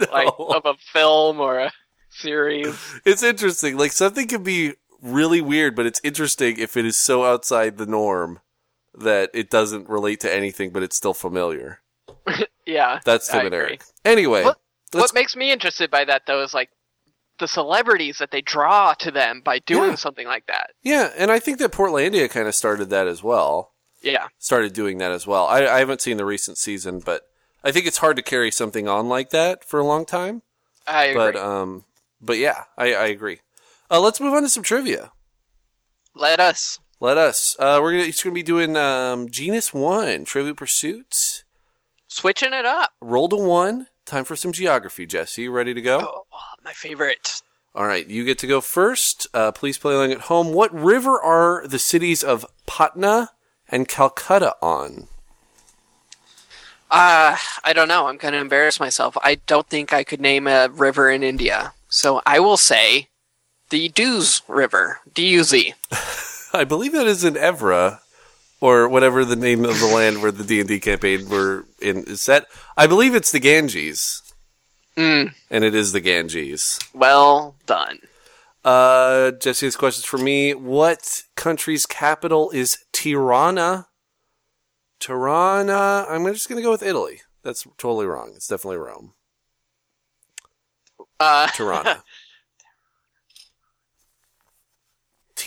like 0.11 0.30
of 0.39 0.66
a 0.66 0.76
film 0.93 1.39
or 1.39 1.59
a 1.59 1.72
series. 2.09 2.76
It's 3.05 3.24
interesting. 3.24 3.78
Like 3.78 3.91
something 3.91 4.28
can 4.28 4.43
be 4.43 4.74
really 5.01 5.41
weird, 5.41 5.76
but 5.76 5.86
it's 5.86 6.01
interesting 6.03 6.57
if 6.57 6.76
it 6.78 6.86
is 6.86 6.97
so 6.97 7.26
outside 7.26 7.78
the 7.78 7.86
norm 7.86 8.39
that 8.97 9.30
it 9.34 9.49
doesn't 9.49 9.89
relate 9.89 10.22
to 10.22 10.34
anything, 10.34 10.72
but 10.72 10.82
it's 10.84 10.95
still 10.97 11.13
familiar. 11.13 11.82
Yeah, 12.68 12.99
That's 13.05 13.28
Tim 13.28 13.45
and. 13.45 13.53
Eric. 13.53 13.84
Anyway, 14.03 14.43
What- 14.43 14.57
What 14.91 15.13
makes 15.13 15.36
me 15.36 15.51
interested 15.51 15.91
by 15.91 16.03
that 16.05 16.24
though 16.26 16.41
is 16.41 16.51
like 16.55 16.72
the 17.40 17.48
celebrities 17.48 18.18
that 18.20 18.32
they 18.32 18.42
draw 18.42 18.94
to 18.96 19.12
them 19.12 19.42
by 19.44 19.60
doing 19.60 19.92
Yeah. 19.92 19.96
something 19.96 20.28
like 20.28 20.46
that. 20.48 20.72
yeah, 20.84 21.12
and 21.18 21.32
I 21.32 21.40
think 21.40 21.58
that 21.60 21.72
Portlandia 21.72 22.30
kind 22.30 22.48
of 22.48 22.56
started 22.56 22.90
that 22.92 23.08
as 23.08 23.22
well. 23.24 23.74
Yeah, 24.02 24.28
Started 24.38 24.74
doing 24.74 25.00
that 25.00 25.12
as 25.12 25.26
well. 25.26 25.46
I, 25.48 25.66
I 25.66 25.80
haven't 25.80 26.02
seen 26.02 26.18
the 26.18 26.26
recent 26.26 26.58
season, 26.60 27.00
but 27.00 27.24
I 27.64 27.72
think 27.72 27.88
it's 27.88 27.98
hard 27.98 28.16
to 28.18 28.22
carry 28.22 28.52
something 28.52 28.88
on 28.88 29.10
like 29.10 29.32
that 29.32 29.64
for 29.64 29.80
a 29.80 29.84
long 29.86 30.06
time. 30.06 30.44
I 30.86 31.06
agree. 31.06 31.16
But 31.24 31.36
um, 31.38 31.86
but 32.22 32.38
yeah, 32.38 32.66
I, 32.78 32.94
I 32.94 33.06
agree. 33.08 33.40
Uh, 33.90 34.00
let's 34.00 34.22
move 34.22 34.34
on 34.36 34.44
to 34.44 34.50
some 34.50 34.62
trivia. 34.64 35.12
Let 36.14 36.40
us. 36.40 36.80
Let 37.00 37.18
us. 37.18 37.56
Uh, 37.60 37.80
we're 37.82 37.94
gonna, 37.94 38.04
it's 38.04 38.24
gonna 38.24 38.34
be 38.36 38.44
doing 38.44 38.78
um, 38.78 39.28
Genus 39.30 39.74
One 39.74 40.24
Trivial 40.26 40.56
Pursuits. 40.56 41.44
Switching 42.08 42.54
it 42.54 42.66
up. 42.66 42.92
Roll 43.02 43.28
to 43.30 43.36
one. 43.36 43.88
Time 44.06 44.24
for 44.24 44.36
some 44.36 44.51
geography, 44.51 45.08
Jesse. 45.08 45.43
You 45.43 45.51
ready 45.51 45.74
to 45.74 45.82
go? 45.82 45.99
Oh, 46.32 46.38
my 46.64 46.74
favorite. 46.74 47.41
All 47.74 47.88
right, 47.88 48.08
you 48.08 48.24
get 48.24 48.38
to 48.39 48.47
go 48.47 48.62
first. 48.62 49.28
Uh, 49.34 49.51
please 49.51 49.78
play 49.78 49.95
along 49.95 50.12
at 50.12 50.22
home. 50.22 50.53
What 50.53 50.74
river 50.74 51.20
are 51.20 51.68
the 51.68 51.80
cities 51.80 52.24
of 52.24 52.45
Patna 52.68 53.32
and 53.68 53.88
Calcutta 53.88 54.56
on? 54.62 55.08
Uh, 56.91 57.36
I 57.64 57.74
don't 57.74 57.88
know. 57.88 58.06
I'm 58.06 58.18
going 58.18 58.34
to 58.34 58.39
embarrass 58.39 58.80
myself. 58.80 59.18
I 59.22 59.36
don't 59.47 59.68
think 59.68 59.91
I 59.91 60.03
could 60.03 60.22
name 60.22 60.47
a 60.47 60.70
river 60.70 61.10
in 61.10 61.24
India. 61.24 61.74
So 61.89 62.22
I 62.26 62.39
will 62.39 62.58
say 62.58 63.10
the 63.72 63.89
Duz 63.89 64.43
River. 64.47 64.99
D-U-Z. 65.14 65.74
I 66.53 66.64
believe 66.64 66.93
that 66.93 67.08
is 67.08 67.24
in 67.24 67.34
Evra, 67.34 67.99
or 68.62 68.88
whatever 68.88 69.26
the 69.26 69.36
name 69.36 69.66
of 69.66 69.80
the 69.80 69.88
land 69.88 70.22
where 70.22 70.32
the 70.32 70.43
D 70.43 70.60
and 70.60 70.68
D 70.68 70.80
campaign 70.80 71.28
were 71.30 71.66
in 71.82 72.03
is 72.06 72.22
set. 72.22 72.45
I 72.78 72.88
believe 72.88 73.16
it's 73.16 73.32
the 73.32 73.39
Ganges, 73.39 74.22
Mm, 74.97 75.34
and 75.49 75.64
it 75.64 75.76
is 75.76 75.91
the 75.91 76.01
Ganges. 76.01 76.80
well 76.93 77.56
done. 77.66 77.99
Uh, 78.64 79.32
Jesse 79.32 79.66
has 79.68 79.76
questions 79.76 80.06
for 80.06 80.18
me. 80.18 80.53
What 80.53 81.24
country's 81.36 81.86
capital 81.86 82.49
is 82.51 82.78
Tirana? 82.93 83.88
Tirana. 84.99 86.06
I'm 86.10 86.26
just 86.34 86.49
going 86.49 86.58
to 86.58 86.64
go 86.64 86.72
with 86.72 86.82
Italy. 86.82 87.22
That's 87.43 87.68
totally 87.78 88.08
wrong. 88.08 88.32
It's 88.36 88.47
definitely 88.47 88.78
Rome. 88.78 89.14
Uh, 91.20 91.47
Tirana. 91.47 92.03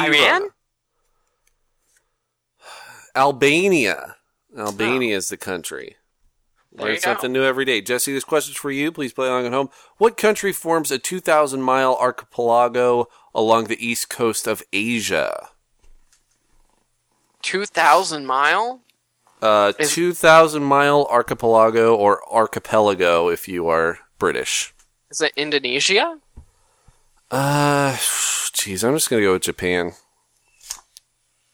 Iran? 0.01 0.51
Albania. 3.19 4.17
Albania 4.57 5.17
is 5.17 5.29
the 5.29 5.37
country. 5.37 5.97
There 6.73 6.87
Learn 6.87 7.01
something 7.01 7.33
new 7.33 7.43
every 7.43 7.65
day. 7.65 7.81
Jesse, 7.81 8.13
this 8.13 8.23
question's 8.23 8.57
for 8.57 8.71
you. 8.71 8.93
Please 8.93 9.13
play 9.13 9.27
along 9.27 9.47
at 9.47 9.53
home. 9.53 9.71
What 9.97 10.17
country 10.17 10.53
forms 10.53 10.93
a 10.93 10.99
2,000 10.99 11.61
mile 11.61 11.97
archipelago 12.01 13.09
along 13.35 13.65
the 13.65 13.85
east 13.85 14.09
coast 14.09 14.47
of 14.47 14.63
Asia? 14.73 15.49
2,000 17.43 18.27
mile? 18.27 18.83
Uh, 19.43 19.73
Is- 19.79 19.93
2,000 19.93 20.63
mile 20.63 21.07
archipelago 21.11 21.97
or 21.97 22.23
archipelago 22.33 23.29
if 23.29 23.49
you 23.49 23.67
are 23.69 23.99
British. 24.19 24.73
Is 25.11 25.21
it 25.21 25.33
Indonesia? 25.37 26.19
Uh, 27.31 27.93
jeez, 27.93 28.87
I'm 28.87 28.95
just 28.95 29.11
going 29.11 29.21
to 29.23 29.27
go 29.27 29.33
with 29.33 29.43
Japan. 29.43 29.93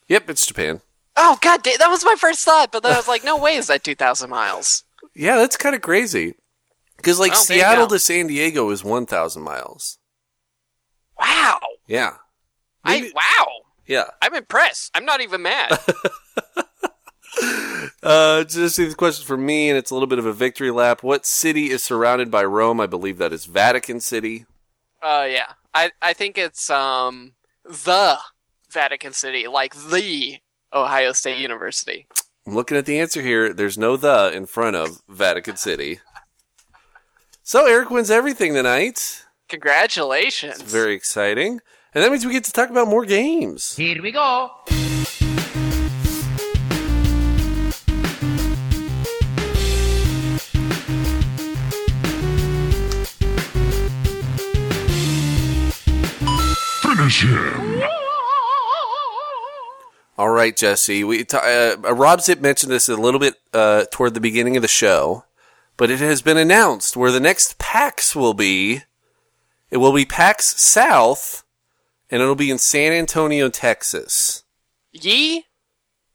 Yep, 0.08 0.28
it's 0.28 0.46
Japan. 0.46 0.82
Oh, 1.16 1.38
god 1.40 1.62
that 1.64 1.88
was 1.88 2.04
my 2.04 2.16
first 2.18 2.44
thought, 2.44 2.72
but 2.72 2.82
then 2.82 2.92
I 2.92 2.96
was 2.96 3.08
like, 3.08 3.24
no 3.24 3.36
way 3.38 3.54
is 3.54 3.68
that 3.68 3.84
2,000 3.84 4.28
miles. 4.28 4.84
Yeah, 5.14 5.36
that's 5.36 5.56
kind 5.56 5.74
of 5.74 5.80
crazy. 5.82 6.34
Because, 6.96 7.20
like, 7.20 7.32
Well, 7.32 7.40
Seattle 7.40 7.86
to 7.88 7.98
San 7.98 8.26
Diego 8.26 8.70
is 8.70 8.82
1,000 8.82 9.42
miles. 9.42 9.98
Wow. 11.20 11.60
Yeah. 11.86 12.14
I 12.84 13.10
wow. 13.14 13.46
Yeah. 13.86 14.04
I'm 14.22 14.34
impressed. 14.34 14.90
I'm 14.94 15.04
not 15.04 15.20
even 15.20 15.42
mad. 15.42 15.78
Uh, 18.02 18.44
just 18.44 18.76
the 18.76 18.94
question 18.94 19.26
for 19.26 19.36
me, 19.36 19.68
and 19.70 19.78
it's 19.78 19.90
a 19.90 19.94
little 19.94 20.06
bit 20.06 20.18
of 20.18 20.26
a 20.26 20.32
victory 20.32 20.70
lap. 20.70 21.02
What 21.02 21.24
city 21.24 21.70
is 21.70 21.82
surrounded 21.82 22.30
by 22.30 22.44
Rome? 22.44 22.78
I 22.80 22.86
believe 22.86 23.16
that 23.18 23.32
is 23.32 23.46
Vatican 23.46 23.98
City. 24.00 24.44
uh, 25.02 25.26
yeah. 25.28 25.52
I, 25.74 25.90
I 26.02 26.12
think 26.12 26.38
it's, 26.38 26.68
um, 26.70 27.32
the 27.64 28.18
Vatican 28.70 29.12
City, 29.14 29.48
like 29.48 29.74
the 29.74 30.36
Ohio 30.75 31.12
State 31.12 31.39
University. 31.39 32.07
I'm 32.47 32.55
looking 32.55 32.77
at 32.77 32.85
the 32.85 32.99
answer 32.99 33.22
here. 33.22 33.55
There's 33.55 33.79
no 33.79 33.97
the 33.97 34.33
in 34.35 34.47
front 34.47 34.77
of 34.77 35.03
Vatican 35.09 35.57
City. 35.57 36.01
So 37.43 37.66
Eric 37.66 37.91
wins 37.91 38.11
everything 38.11 38.55
tonight. 38.55 39.25
Congratulations. 39.49 40.61
Very 40.61 40.95
exciting. 40.95 41.61
And 41.95 42.03
that 42.03 42.11
means 42.11 42.27
we 42.27 42.33
get 42.33 42.45
to 42.45 42.53
talk 42.53 42.70
about 42.70 42.89
more 42.89 43.05
games. 43.05 43.77
Here 43.77 44.03
we 44.03 44.11
go. 44.11 44.51
Finish 56.83 57.25
him. 57.25 57.63
All 60.16 60.30
right, 60.30 60.56
Jesse. 60.56 61.02
We 61.02 61.24
t- 61.24 61.36
uh, 61.36 61.76
Rob 61.76 62.20
Zip 62.20 62.40
mentioned 62.40 62.70
this 62.70 62.88
a 62.88 62.96
little 62.96 63.18
bit 63.18 63.34
uh, 63.52 63.86
toward 63.90 64.14
the 64.14 64.20
beginning 64.20 64.56
of 64.56 64.62
the 64.62 64.68
show, 64.68 65.24
but 65.76 65.90
it 65.90 65.98
has 65.98 66.22
been 66.22 66.36
announced 66.36 66.96
where 66.96 67.10
the 67.10 67.20
next 67.20 67.58
PAX 67.58 68.14
will 68.14 68.34
be. 68.34 68.82
It 69.70 69.78
will 69.78 69.92
be 69.92 70.04
PAX 70.04 70.60
South, 70.60 71.42
and 72.10 72.22
it'll 72.22 72.36
be 72.36 72.50
in 72.50 72.58
San 72.58 72.92
Antonio, 72.92 73.48
Texas. 73.48 74.44
Ye, 74.92 75.46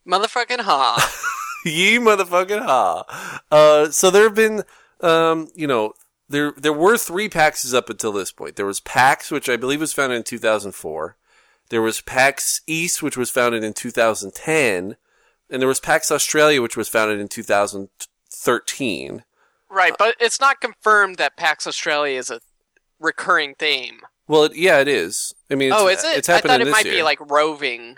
motherfucking 0.08 0.62
ha. 0.62 1.34
Ye 1.66 1.98
motherfucking 1.98 2.64
ha. 2.64 3.42
Uh, 3.52 3.90
so 3.90 4.10
there 4.10 4.24
have 4.24 4.36
been, 4.36 4.64
um, 5.02 5.50
you 5.56 5.68
know, 5.68 5.92
there 6.30 6.54
there 6.56 6.72
were 6.72 6.98
three 6.98 7.28
PAXs 7.28 7.74
up 7.74 7.90
until 7.90 8.14
this 8.14 8.32
point. 8.32 8.56
There 8.56 8.66
was 8.66 8.80
PAX, 8.80 9.30
which 9.30 9.50
I 9.50 9.58
believe 9.58 9.82
was 9.82 9.92
founded 9.92 10.18
in 10.18 10.24
2004. 10.24 11.18
There 11.70 11.82
was 11.82 12.02
PAX 12.02 12.62
East, 12.68 13.02
which 13.04 13.16
was 13.18 13.30
founded 13.30 13.64
in 13.64 13.74
2010, 13.74 14.98
and 15.50 15.62
there 15.62 15.68
was 15.68 15.80
PAX 15.80 16.12
Australia, 16.12 16.62
which 16.62 16.78
was 16.78 16.90
founded 16.90 17.20
in 17.20 17.28
2013. 17.28 19.24
right, 19.70 19.94
but 19.98 20.16
it's 20.20 20.40
not 20.40 20.62
confirmed 20.62 21.18
that 21.18 21.38
PAX 21.38 21.68
Australia 21.68 22.18
is 22.18 22.30
a 22.30 22.40
recurring 23.00 23.56
theme. 23.56 24.02
Well, 24.28 24.44
it, 24.46 24.56
yeah, 24.56 24.80
it 24.80 24.88
is. 24.88 25.34
I 25.50 25.56
mean, 25.56 25.72
it's, 25.72 25.82
oh, 25.82 25.88
is 25.88 26.04
it? 26.04 26.18
It's 26.18 26.30
I 26.30 26.40
thought 26.40 26.62
it 26.62 26.70
might 26.70 26.86
year. 26.86 26.96
be 26.96 27.04
like 27.04 27.20
roving. 27.32 27.98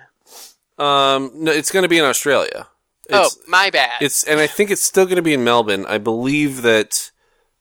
um, 0.78 1.32
no, 1.34 1.52
it's 1.52 1.72
going 1.72 1.84
to 1.84 1.90
be 1.90 1.98
in 1.98 2.06
Australia. 2.06 2.68
It's, 3.10 3.38
oh, 3.38 3.42
my 3.48 3.70
bad. 3.70 4.02
It's 4.02 4.24
and 4.24 4.40
I 4.40 4.48
think 4.48 4.72
it's 4.72 4.84
still 4.84 5.06
going 5.06 5.18
to 5.18 5.22
be 5.22 5.34
in 5.34 5.44
Melbourne. 5.44 5.86
I 5.86 5.98
believe 5.98 6.62
that 6.62 7.12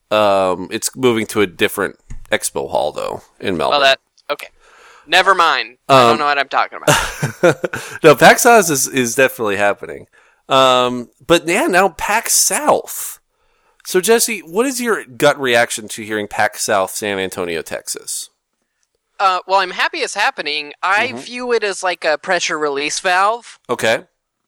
um, 0.09 0.69
it's 0.71 0.95
moving 0.95 1.25
to 1.27 1.41
a 1.41 1.47
different 1.47 1.97
expo 2.31 2.69
hall 2.69 2.91
though 2.91 3.23
in 3.39 3.57
Melbourne. 3.57 3.79
well, 3.79 3.89
that. 3.89 3.99
Never 5.07 5.33
mind. 5.35 5.77
I 5.89 6.01
Um, 6.03 6.09
don't 6.09 6.19
know 6.19 6.25
what 6.25 6.37
I'm 6.37 6.47
talking 6.49 6.77
about. 6.81 7.99
no, 8.03 8.15
PAX 8.15 8.43
South 8.43 8.69
is 8.69 8.87
is 8.87 9.15
definitely 9.15 9.57
happening. 9.57 10.07
Um, 10.49 11.09
but 11.25 11.47
yeah, 11.47 11.67
now 11.67 11.89
PAX 11.89 12.33
South. 12.33 13.19
So 13.85 13.99
Jesse, 13.99 14.39
what 14.41 14.65
is 14.65 14.79
your 14.79 15.03
gut 15.05 15.39
reaction 15.39 15.87
to 15.89 16.03
hearing 16.03 16.27
PAX 16.27 16.61
South, 16.63 16.91
San 16.91 17.17
Antonio, 17.19 17.61
Texas? 17.61 18.29
Uh, 19.19 19.39
well, 19.47 19.59
I'm 19.59 19.71
happy 19.71 19.99
it's 19.99 20.13
happening. 20.15 20.73
I 20.81 21.07
Mm-hmm. 21.09 21.17
view 21.17 21.51
it 21.53 21.63
as 21.63 21.83
like 21.83 22.05
a 22.05 22.17
pressure 22.17 22.57
release 22.59 22.99
valve, 22.99 23.59
Okay. 23.69 24.05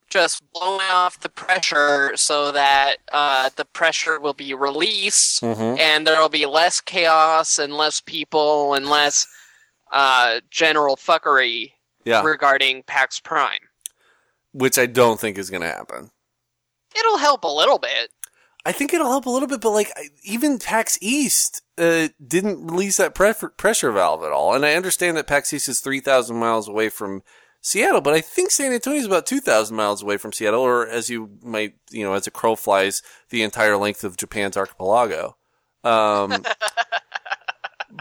just 0.09 0.43
blowing 0.53 0.81
off 0.91 1.19
the 1.19 1.29
pressure 1.29 2.11
so 2.15 2.51
that 2.51 2.97
uh, 3.11 3.49
the 3.55 3.65
pressure 3.65 4.19
will 4.19 4.33
be 4.33 4.53
released, 4.53 5.41
Mhm. 5.41 5.79
and 5.79 6.05
there 6.07 6.19
will 6.19 6.29
be 6.29 6.45
less 6.45 6.81
chaos 6.81 7.57
and 7.59 7.75
less 7.77 8.01
people 8.01 8.73
and 8.75 8.87
less 8.89 9.25
uh, 9.93 10.41
general 10.49 10.97
fuckery 10.97 11.71
Yeah, 12.03 12.21
regarding 12.23 12.83
PAX 12.83 13.19
Prime. 13.21 13.61
which 14.51 14.77
I 14.77 14.85
don't 14.87 15.19
think 15.19 15.37
is 15.37 15.49
going 15.49 15.61
to 15.61 15.67
happen. 15.69 16.11
It'll 16.99 17.17
help 17.17 17.43
a 17.45 17.47
little 17.47 17.79
bit. 17.79 18.11
I 18.65 18.71
think 18.71 18.93
it'll 18.93 19.09
help 19.09 19.25
a 19.25 19.29
little 19.29 19.47
bit, 19.47 19.61
but 19.61 19.71
like 19.71 19.91
even 20.23 20.57
PAX 20.59 20.97
East 21.01 21.61
uh, 21.77 22.09
didn't 22.25 22.65
release 22.67 22.97
that 22.97 23.13
pre- 23.15 23.33
pressure 23.57 23.91
valve 23.91 24.23
at 24.23 24.31
all. 24.31 24.53
And 24.53 24.65
I 24.65 24.75
understand 24.75 25.17
that 25.17 25.27
PAX 25.27 25.51
East 25.53 25.67
is 25.69 25.79
three 25.81 25.99
thousand 25.99 26.37
miles 26.37 26.67
away 26.69 26.87
from 26.89 27.23
Seattle, 27.61 27.99
but 28.01 28.13
I 28.13 28.21
think 28.21 28.51
San 28.51 28.71
Antonio 28.71 28.99
is 28.99 29.05
about 29.05 29.25
two 29.25 29.41
thousand 29.41 29.75
miles 29.75 30.01
away 30.01 30.15
from 30.17 30.31
Seattle, 30.33 30.61
or 30.61 30.87
as 30.87 31.09
you 31.09 31.31
might, 31.41 31.73
you 31.91 32.03
know, 32.05 32.13
as 32.13 32.25
a 32.27 32.31
crow 32.31 32.55
flies, 32.55 33.01
the 33.31 33.41
entire 33.43 33.75
length 33.75 34.03
of 34.05 34.15
Japan's 34.17 34.55
archipelago. 34.55 35.35
Um, 35.83 36.45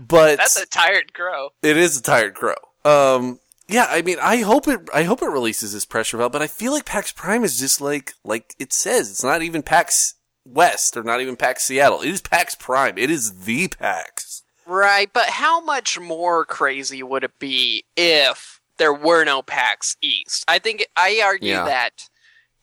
but 0.09 0.39
That's 0.39 0.57
a 0.57 0.67
tired 0.67 1.13
crow. 1.15 1.51
it 1.63 1.77
is 1.77 1.99
a 1.99 2.03
tired 2.03 2.35
crow. 2.35 2.55
Um, 2.85 3.39
yeah, 3.69 3.87
I 3.89 4.03
mean, 4.03 4.19
I 4.21 4.39
hope 4.39 4.67
it. 4.69 4.81
I 4.93 5.05
hope 5.05 5.23
it 5.23 5.27
releases 5.29 5.73
this 5.73 5.85
pressure 5.85 6.17
valve, 6.19 6.33
but 6.33 6.43
I 6.43 6.47
feel 6.47 6.73
like 6.73 6.85
PAX 6.85 7.13
Prime 7.13 7.45
is 7.45 7.59
just 7.59 7.81
like 7.81 8.15
like 8.25 8.55
it 8.59 8.73
says. 8.73 9.11
It's 9.11 9.25
not 9.25 9.43
even 9.43 9.63
PAX 9.63 10.15
West 10.45 10.97
or 10.97 11.03
not 11.03 11.21
even 11.21 11.37
PAX 11.37 11.65
Seattle. 11.65 12.03
It 12.03 12.09
is 12.11 12.21
PAX 12.21 12.55
Prime. 12.55 12.99
It 12.99 13.11
is 13.11 13.45
the 13.45 13.69
PAX. 13.69 14.43
Right, 14.67 15.11
but 15.13 15.27
how 15.29 15.61
much 15.61 15.99
more 15.99 16.45
crazy 16.45 17.03
would 17.03 17.25
it 17.25 17.39
be 17.39 17.85
if 17.97 18.61
there 18.79 18.93
were 18.95 19.25
no 19.25 19.43
PAX 19.43 19.97
East? 20.03 20.45
I 20.49 20.59
think 20.59 20.87
I 20.97 21.21
argue 21.25 21.51
Yeah. 21.53 21.65
that 21.65 22.09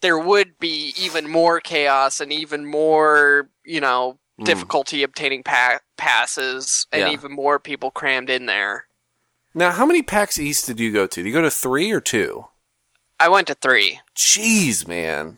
there 0.02 0.18
would 0.18 0.58
be 0.60 0.94
even 0.98 1.30
more 1.30 1.60
chaos 1.60 2.20
and 2.22 2.32
even 2.32 2.66
more, 2.66 3.50
you 3.66 3.82
know, 3.82 4.18
Mm. 4.40 4.46
difficulty 4.46 5.04
obtaining 5.04 5.44
pa- 5.44 5.80
passes 6.00 6.88
and 6.92 7.02
Yeah. 7.02 7.10
even 7.12 7.32
more 7.32 7.60
people 7.60 7.92
crammed 7.92 8.30
in 8.32 8.48
there. 8.48 8.88
Now, 9.54 9.72
how 9.72 9.86
many 9.86 10.02
PAX 10.02 10.40
East 10.40 10.66
did 10.66 10.80
you 10.80 10.92
go 10.92 11.06
to? 11.06 11.22
Did 11.22 11.28
you 11.28 11.34
go 11.34 11.42
to 11.42 11.52
three 11.52 11.92
or 11.92 12.00
two? 12.02 12.46
I 13.20 13.28
went 13.30 13.48
to 13.48 13.54
three. 13.54 14.00
Jeez, 14.16 14.88
man, 14.88 15.38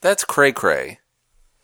that's 0.00 0.24
cray 0.24 0.52
cray. 0.52 1.00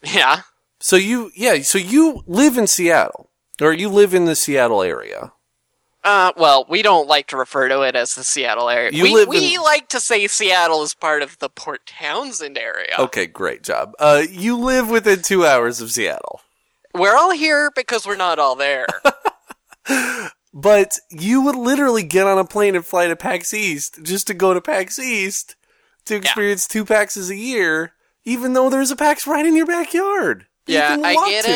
Yeah. 0.02 0.42
So 0.80 0.96
you, 0.96 1.30
yeah, 1.36 1.62
so 1.62 1.78
you 1.78 2.24
live 2.26 2.58
in 2.58 2.66
Seattle, 2.66 3.30
or 3.60 3.72
you 3.72 3.88
live 3.88 4.12
in 4.14 4.24
the 4.24 4.34
Seattle 4.34 4.82
area. 4.82 5.32
Uh, 6.02 6.32
well, 6.36 6.66
we 6.68 6.82
don't 6.82 7.06
like 7.06 7.28
to 7.28 7.36
refer 7.36 7.68
to 7.68 7.82
it 7.82 7.94
as 7.94 8.16
the 8.16 8.24
Seattle 8.24 8.68
area. 8.68 8.90
You 8.90 9.04
we 9.04 9.14
live 9.14 9.28
we 9.28 9.54
in- 9.54 9.62
like 9.62 9.88
to 9.90 10.00
say 10.00 10.26
Seattle 10.26 10.82
is 10.82 10.94
part 10.94 11.22
of 11.22 11.38
the 11.38 11.48
Port 11.48 11.86
Townsend 11.86 12.58
area. 12.58 12.96
Okay, 12.98 13.26
great 13.26 13.62
job. 13.62 13.92
Uh, 14.00 14.24
you 14.28 14.58
live 14.58 14.90
within 14.90 15.22
two 15.22 15.46
hours 15.46 15.80
of 15.80 15.92
Seattle. 15.92 16.40
We're 16.94 17.16
all 17.16 17.32
here 17.32 17.70
because 17.74 18.06
we're 18.06 18.16
not 18.16 18.38
all 18.38 18.54
there. 18.56 18.86
But 20.54 20.98
you 21.08 21.40
would 21.40 21.56
literally 21.56 22.02
get 22.02 22.26
on 22.26 22.36
a 22.36 22.44
plane 22.44 22.76
and 22.76 22.84
fly 22.84 23.06
to 23.08 23.16
PAX 23.16 23.54
East 23.54 24.00
just 24.02 24.26
to 24.26 24.34
go 24.34 24.52
to 24.52 24.60
PAX 24.60 24.98
East 24.98 25.56
to 26.04 26.14
experience 26.14 26.68
two 26.68 26.84
PAXs 26.84 27.30
a 27.30 27.36
year, 27.36 27.94
even 28.26 28.52
though 28.52 28.68
there's 28.68 28.90
a 28.90 28.96
PAX 28.96 29.26
right 29.26 29.46
in 29.46 29.56
your 29.56 29.64
backyard. 29.64 30.46
that 30.66 30.72
you 30.72 30.78
Yeah, 31.02 31.08
I 31.08 31.14
get 31.30 31.44
to. 31.46 31.50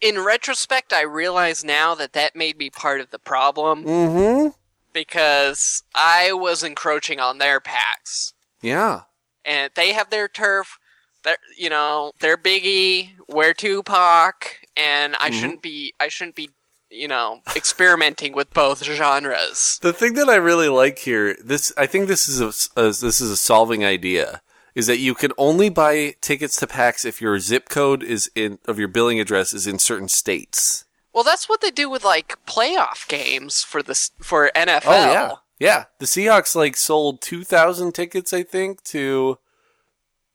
it. 0.00 0.08
In 0.08 0.20
retrospect, 0.24 0.92
I 0.92 1.02
realize 1.02 1.64
now 1.64 1.96
that 1.96 2.12
that 2.12 2.36
may 2.36 2.52
be 2.52 2.70
part 2.70 3.00
of 3.00 3.10
the 3.10 3.18
problem 3.18 3.84
Mm-hmm. 3.84 4.48
because 4.92 5.82
I 5.92 6.32
was 6.32 6.62
encroaching 6.62 7.18
on 7.18 7.38
their 7.38 7.58
packs, 7.58 8.34
Yeah. 8.60 9.00
and 9.44 9.72
they 9.74 9.94
have 9.94 10.10
their 10.10 10.28
turf. 10.28 10.78
They're, 11.24 11.36
you 11.56 11.70
know, 11.70 12.12
they're 12.20 12.36
Biggie, 12.36 13.10
we're 13.28 13.54
Tupac, 13.54 14.58
and 14.76 15.14
I 15.20 15.30
Mhm. 15.30 15.40
shouldn't 15.40 15.62
be. 15.62 15.94
I 16.00 16.08
shouldn't 16.08 16.36
be. 16.36 16.50
You 16.94 17.08
know, 17.08 17.40
experimenting 17.56 18.34
with 18.34 18.52
both 18.52 18.84
genres. 18.84 19.78
The 19.80 19.94
thing 19.94 20.12
that 20.12 20.28
I 20.28 20.34
really 20.34 20.68
like 20.68 20.98
here, 20.98 21.34
this 21.42 21.72
I 21.78 21.86
think 21.86 22.06
this 22.06 22.28
is 22.28 22.38
a, 22.42 22.78
a 22.78 22.88
this 22.92 23.18
is 23.18 23.30
a 23.30 23.36
solving 23.38 23.82
idea, 23.82 24.42
is 24.74 24.88
that 24.88 24.98
you 24.98 25.14
can 25.14 25.32
only 25.38 25.70
buy 25.70 26.16
tickets 26.20 26.56
to 26.56 26.66
PAX 26.66 27.06
if 27.06 27.22
your 27.22 27.38
zip 27.38 27.70
code 27.70 28.02
is 28.02 28.30
in 28.34 28.58
of 28.66 28.78
your 28.78 28.88
billing 28.88 29.18
address 29.18 29.54
is 29.54 29.66
in 29.66 29.78
certain 29.78 30.08
states. 30.10 30.84
Well, 31.14 31.24
that's 31.24 31.48
what 31.48 31.62
they 31.62 31.70
do 31.70 31.88
with 31.88 32.04
like 32.04 32.36
playoff 32.46 33.08
games 33.08 33.62
for 33.62 33.82
this 33.82 34.10
for 34.20 34.50
NFL. 34.54 34.82
Oh 34.84 35.12
yeah, 35.12 35.32
yeah. 35.58 35.84
The 35.98 36.04
Seahawks 36.04 36.54
like 36.54 36.76
sold 36.76 37.22
two 37.22 37.42
thousand 37.42 37.92
tickets, 37.94 38.34
I 38.34 38.42
think, 38.42 38.82
to. 38.84 39.38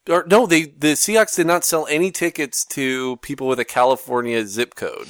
Or 0.10 0.26
no, 0.30 0.46
they 0.46 0.64
the 0.66 0.94
Seahawks 0.94 1.36
did 1.36 1.48
not 1.48 1.66
sell 1.66 1.86
any 1.90 2.12
tickets 2.12 2.64
to 2.68 3.18
people 3.18 3.48
with 3.48 3.60
a 3.60 3.66
California 3.66 4.46
zip 4.46 4.76
code 4.76 5.10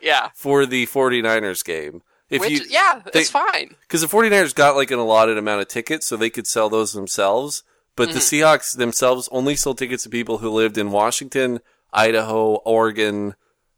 Yeah. 0.00 0.30
for 0.34 0.64
the 0.66 0.86
49ers 0.86 1.64
game. 1.64 2.02
If 2.30 2.40
Which, 2.40 2.50
you 2.50 2.60
yeah, 2.68 3.00
they- 3.12 3.20
it's 3.20 3.30
fine. 3.30 3.74
because 3.82 4.00
the 4.02 4.06
49ers 4.06 4.54
got 4.54 4.76
like 4.76 4.90
an 4.90 4.98
allotted 4.98 5.38
amount 5.38 5.62
of 5.62 5.68
tickets, 5.68 6.06
so 6.06 6.16
they 6.16 6.30
could 6.30 6.46
sell 6.46 6.68
those 6.68 6.92
themselves. 6.92 7.62
But 7.96 8.12
the 8.12 8.20
Mhm. 8.20 8.42
Seahawks 8.42 8.76
themselves 8.76 9.28
only 9.32 9.56
sold 9.56 9.78
tickets 9.78 10.02
to 10.04 10.08
people 10.08 10.38
who 10.38 10.50
lived 10.50 10.78
in 10.78 10.90
Washington, 10.92 11.60
Idaho, 11.92 12.56
Oregon, 12.64 13.34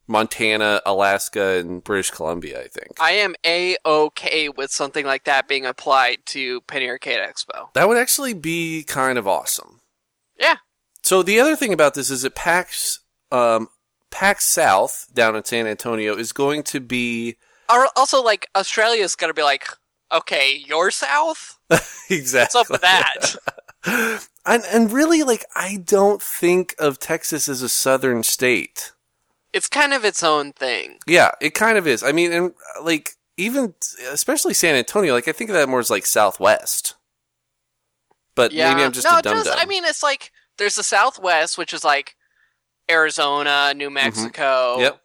Montana, 0.07 0.83
Alaska, 0.85 1.59
and 1.59 1.83
British 1.85 2.11
Columbia. 2.11 2.61
I 2.61 2.69
think 2.69 2.89
I 2.99 3.13
am 3.13 3.35
a 3.47 3.77
okay 3.87 4.49
with 4.49 4.71
something 4.73 5.07
like 5.07 5.25
that 5.25 5.47
being 5.47 5.65
applied 5.65 6.19
to 6.27 6.61
Penny 6.63 6.89
Arcade 6.89 7.21
Expo. 7.21 7.73
that 7.75 7.89
would 7.89 7.97
actually 7.97 8.35
be 8.35 8.83
kind 8.83 9.17
of 9.19 9.29
awesome. 9.29 9.80
Yeah. 10.41 10.57
So 11.03 11.23
the 11.23 11.39
other 11.39 11.55
thing 11.55 11.73
about 11.73 11.95
this 11.95 12.11
is 12.11 12.23
that 12.23 12.35
PAX, 12.35 13.01
um, 13.31 13.69
PAX 14.11 14.45
South 14.47 15.07
down 15.15 15.37
in 15.37 15.45
San 15.45 15.67
Antonio 15.67 16.17
is 16.17 16.33
going 16.33 16.63
to 16.65 16.81
be 16.81 17.37
also, 17.97 18.23
like 18.23 18.49
Australia's 18.57 19.15
gonna 19.15 19.35
be 19.35 19.43
like, 19.43 19.67
okay, 20.13 20.63
you're 20.67 20.91
south. 20.91 21.59
exactly 22.11 22.59
What's 22.59 22.71
up 22.71 22.71
with 22.71 22.81
that? 22.81 23.37
and 24.47 24.63
and 24.65 24.93
really 24.93 25.23
like 25.23 25.45
I 25.55 25.79
don't 25.85 26.21
think 26.23 26.75
of 26.79 26.99
Texas 26.99 27.49
as 27.49 27.63
a 27.63 27.69
southern 27.69 28.23
state. 28.23 28.93
it's 29.53 29.69
kind 29.69 29.93
of 29.93 30.05
its 30.05 30.23
own 30.23 30.53
thing. 30.53 30.99
Yeah, 31.07 31.31
it 31.41 31.55
kind 31.55 31.79
of 31.79 31.87
is. 31.87 32.03
I 32.03 32.13
mean, 32.13 32.33
and 32.33 32.53
like 32.83 33.13
even 33.37 33.75
especially 34.11 34.55
San 34.55 34.75
Antonio, 34.75 35.15
like 35.15 35.29
I 35.29 35.33
think 35.33 35.51
of 35.51 35.55
that 35.55 35.69
more 35.69 35.81
as 35.81 35.91
like 35.91 36.07
Southwest. 36.07 36.95
But 38.35 38.53
Yeah. 38.53 38.71
maybe 38.71 38.85
I'm 38.85 38.93
just 38.93 39.05
no, 39.05 39.19
a 39.19 39.23
dumb 39.23 39.43
dumb. 39.43 39.59
I 39.59 39.67
mean, 39.67 39.85
it's 39.85 40.03
like 40.03 40.31
there's 40.59 40.77
the 40.77 40.83
Southwest, 40.83 41.59
which 41.59 41.73
is 41.73 41.85
like 41.85 42.17
Arizona, 42.91 43.73
New 43.75 43.91
Mexico, 43.91 44.75
Mm-hmm. 44.77 44.83
Yep. 44.83 45.03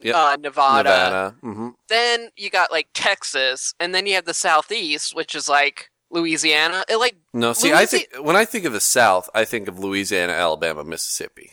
Yep. 0.00 0.14
uh, 0.14 0.36
Nevada. 0.40 0.88
Nevada. 0.88 1.34
hmm 1.40 1.68
Then 1.88 2.28
you 2.36 2.50
got 2.50 2.70
like 2.70 2.88
Texas, 2.94 3.74
and 3.80 3.94
then 3.94 4.06
you 4.06 4.14
have 4.14 4.24
the 4.26 4.34
Southeast, 4.34 5.14
which 5.16 5.34
is 5.34 5.48
like 5.48 5.90
Louisiana. 6.10 6.84
It 6.88 6.96
like 6.96 7.16
No, 7.32 7.52
see, 7.52 7.72
I 7.72 7.86
think 7.86 8.08
when 8.20 8.36
I 8.36 8.44
think 8.44 8.64
of 8.66 8.72
the 8.72 8.80
South, 8.80 9.28
I 9.34 9.44
think 9.44 9.66
of 9.66 9.78
Louisiana, 9.78 10.32
Alabama, 10.32 10.84
Mississippi, 10.84 11.52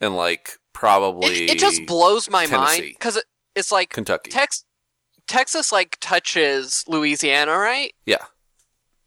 and 0.00 0.16
like 0.16 0.52
probably 0.72 1.44
it, 1.44 1.50
it 1.50 1.58
just 1.58 1.84
blows 1.86 2.30
my 2.30 2.46
mind 2.46 2.84
because 2.90 3.16
it, 3.16 3.24
it's 3.54 3.70
like 3.72 3.90
Kentucky. 3.90 4.30
Tex 4.30 4.64
Texas 5.26 5.70
like 5.72 5.98
touches 6.00 6.84
Louisiana, 6.88 7.56
right? 7.58 7.92
yeah, 8.06 8.24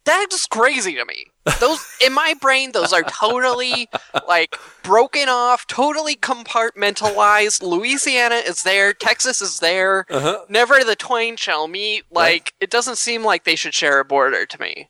That's 0.06 0.34
just 0.34 0.48
crazy 0.50 0.94
to 0.94 1.04
me. 1.04 1.26
Those 1.60 1.84
in 2.04 2.12
my 2.14 2.34
brain, 2.40 2.72
those 2.72 2.92
are 2.92 3.02
totally 3.02 3.88
like 4.26 4.56
broken 4.82 5.28
off, 5.28 5.66
totally 5.66 6.16
compartmentalized. 6.16 7.62
Louisiana 7.62 8.36
is 8.36 8.62
there, 8.62 8.92
Texas 8.94 9.42
is 9.42 9.58
there. 9.60 10.06
uh-huh. 10.08 10.44
Never 10.48 10.82
the 10.84 10.96
twain 10.96 11.36
shall 11.36 11.68
meet. 11.68 12.04
Like 12.10 12.54
it 12.60 12.70
doesn't 12.70 12.96
seem 12.96 13.22
like 13.24 13.44
they 13.44 13.56
should 13.56 13.74
share 13.74 14.00
a 14.00 14.04
border 14.04 14.46
to 14.46 14.60
me. 14.60 14.88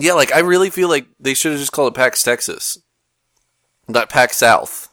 yeah. 0.00 0.14
Like 0.14 0.32
I 0.32 0.38
really 0.38 0.70
feel 0.70 0.88
like 0.88 1.06
they 1.20 1.34
should 1.34 1.52
have 1.52 1.60
just 1.60 1.72
called 1.72 1.92
it 1.92 1.96
PAX 1.96 2.22
Texas, 2.22 2.78
not 3.88 4.08
PAX 4.08 4.36
South. 4.36 4.88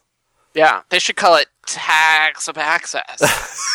Yeah, 0.54 0.82
they 0.90 1.00
should 1.00 1.16
call 1.16 1.36
it 1.36 1.48
tax 1.66 2.48
of 2.50 2.58
access. 2.58 3.22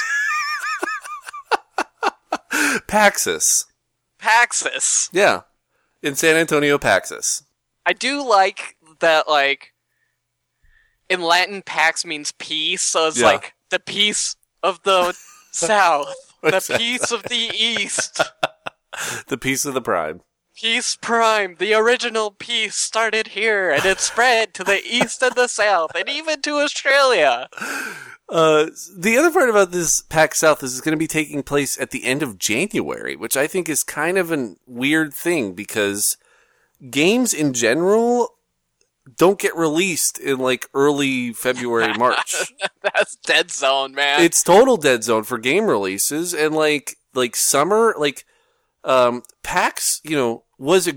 Paxus. 2.86 3.64
Paxis. 4.26 5.08
Yeah, 5.12 5.42
in 6.02 6.14
San 6.16 6.36
Antonio, 6.36 6.78
Paxus. 6.78 7.42
I 7.84 7.92
do 7.92 8.26
like 8.28 8.76
that. 9.00 9.28
Like 9.28 9.72
in 11.08 11.20
Latin, 11.22 11.62
pax 11.62 12.04
means 12.04 12.32
peace, 12.32 12.82
so 12.82 13.06
it's 13.08 13.18
Yeah. 13.20 13.26
like 13.26 13.54
the 13.70 13.78
peace 13.78 14.36
of 14.62 14.82
the 14.82 15.16
south, 15.52 16.12
the 16.42 16.74
peace 16.76 17.12
of 17.12 17.22
the 17.24 17.50
east. 17.54 18.20
The 19.28 19.36
peace 19.36 19.66
of 19.66 19.74
the 19.74 19.82
prime. 19.82 20.22
Peace 20.56 20.96
Prime, 20.96 21.56
the 21.58 21.74
original 21.74 22.30
peace 22.30 22.76
started 22.76 23.28
here 23.28 23.70
and 23.70 23.84
it 23.84 24.00
spread 24.00 24.54
to 24.54 24.64
the 24.64 24.80
east 24.86 25.22
and 25.22 25.34
the 25.34 25.48
south 25.48 25.90
and 25.94 26.08
even 26.08 26.40
to 26.40 26.52
Australia. 26.60 27.46
Uh, 28.28 28.66
the 28.96 29.16
other 29.16 29.30
part 29.30 29.48
about 29.48 29.70
this 29.70 30.02
PAX 30.02 30.38
South 30.40 30.62
is 30.62 30.72
it's 30.72 30.80
going 30.80 30.96
to 30.96 30.98
be 30.98 31.06
taking 31.06 31.42
place 31.42 31.80
at 31.80 31.90
the 31.90 32.04
end 32.04 32.22
of 32.22 32.38
January, 32.38 33.14
which 33.14 33.36
I 33.36 33.46
think 33.46 33.68
is 33.68 33.84
kind 33.84 34.18
of 34.18 34.32
a 34.32 34.54
weird 34.66 35.14
thing 35.14 35.52
because 35.52 36.16
games 36.90 37.32
in 37.32 37.52
general 37.52 38.30
don't 39.16 39.38
get 39.38 39.54
released 39.56 40.18
in 40.18 40.38
like 40.38 40.68
early 40.74 41.32
February, 41.32 41.94
March. 41.98 42.34
That's 42.82 43.14
dead 43.16 43.50
zone, 43.52 43.94
man. 43.94 44.22
it's 44.22 44.42
total 44.42 44.76
dead 44.76 45.04
zone 45.04 45.22
for 45.22 45.38
game 45.38 45.66
releases 45.66 46.34
and 46.34 46.54
like 46.54 46.96
like 47.14 47.36
summer 47.36 47.94
like 47.96 48.24
um 48.82 49.22
PAX, 49.44 50.00
you 50.04 50.16
know, 50.16 50.42
was 50.58 50.88
a 50.88 50.94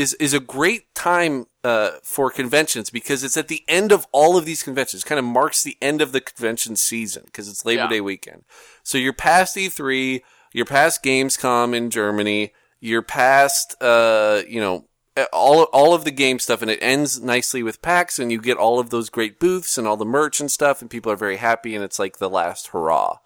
is 0.00 0.14
is 0.14 0.32
a 0.34 0.40
great 0.40 0.94
time 0.94 1.46
uh 1.62 1.90
for 2.02 2.30
conventions 2.30 2.90
because 2.90 3.22
it's 3.22 3.36
at 3.36 3.48
the 3.48 3.62
end 3.68 3.92
of 3.92 4.06
all 4.12 4.36
of 4.36 4.44
these 4.46 4.62
conventions. 4.62 5.04
Kind 5.04 5.18
of 5.18 5.24
marks 5.24 5.62
the 5.62 5.76
end 5.82 6.00
of 6.00 6.12
the 6.12 6.20
convention 6.20 6.76
season 6.76 7.24
because 7.26 7.48
it's 7.48 7.64
Labor 7.64 7.82
Yeah. 7.82 7.88
Day 7.88 8.00
weekend. 8.00 8.44
So 8.82 8.96
you're 8.98 9.12
past 9.12 9.56
E3, 9.56 10.22
you're 10.52 10.64
past 10.66 11.02
Gamescom 11.04 11.74
in 11.74 11.90
Germany, 11.90 12.52
you're 12.80 13.02
past 13.02 13.76
uh 13.82 14.42
you 14.48 14.60
know 14.60 14.86
all 15.32 15.64
all 15.64 15.92
of 15.92 16.04
the 16.04 16.10
game 16.10 16.38
stuff, 16.38 16.62
and 16.62 16.70
it 16.70 16.78
ends 16.82 17.20
nicely 17.20 17.62
with 17.62 17.82
PAX, 17.82 18.18
and 18.18 18.32
you 18.32 18.40
get 18.40 18.56
all 18.56 18.78
of 18.78 18.90
those 18.90 19.10
great 19.10 19.38
booths 19.38 19.76
and 19.76 19.86
all 19.86 19.96
the 19.96 20.04
merch 20.04 20.40
and 20.40 20.50
stuff, 20.50 20.80
and 20.80 20.90
people 20.90 21.12
are 21.12 21.16
very 21.16 21.36
happy, 21.36 21.74
and 21.74 21.84
it's 21.84 21.98
like 21.98 22.18
the 22.18 22.30
last 22.30 22.68
hurrah. 22.68 23.18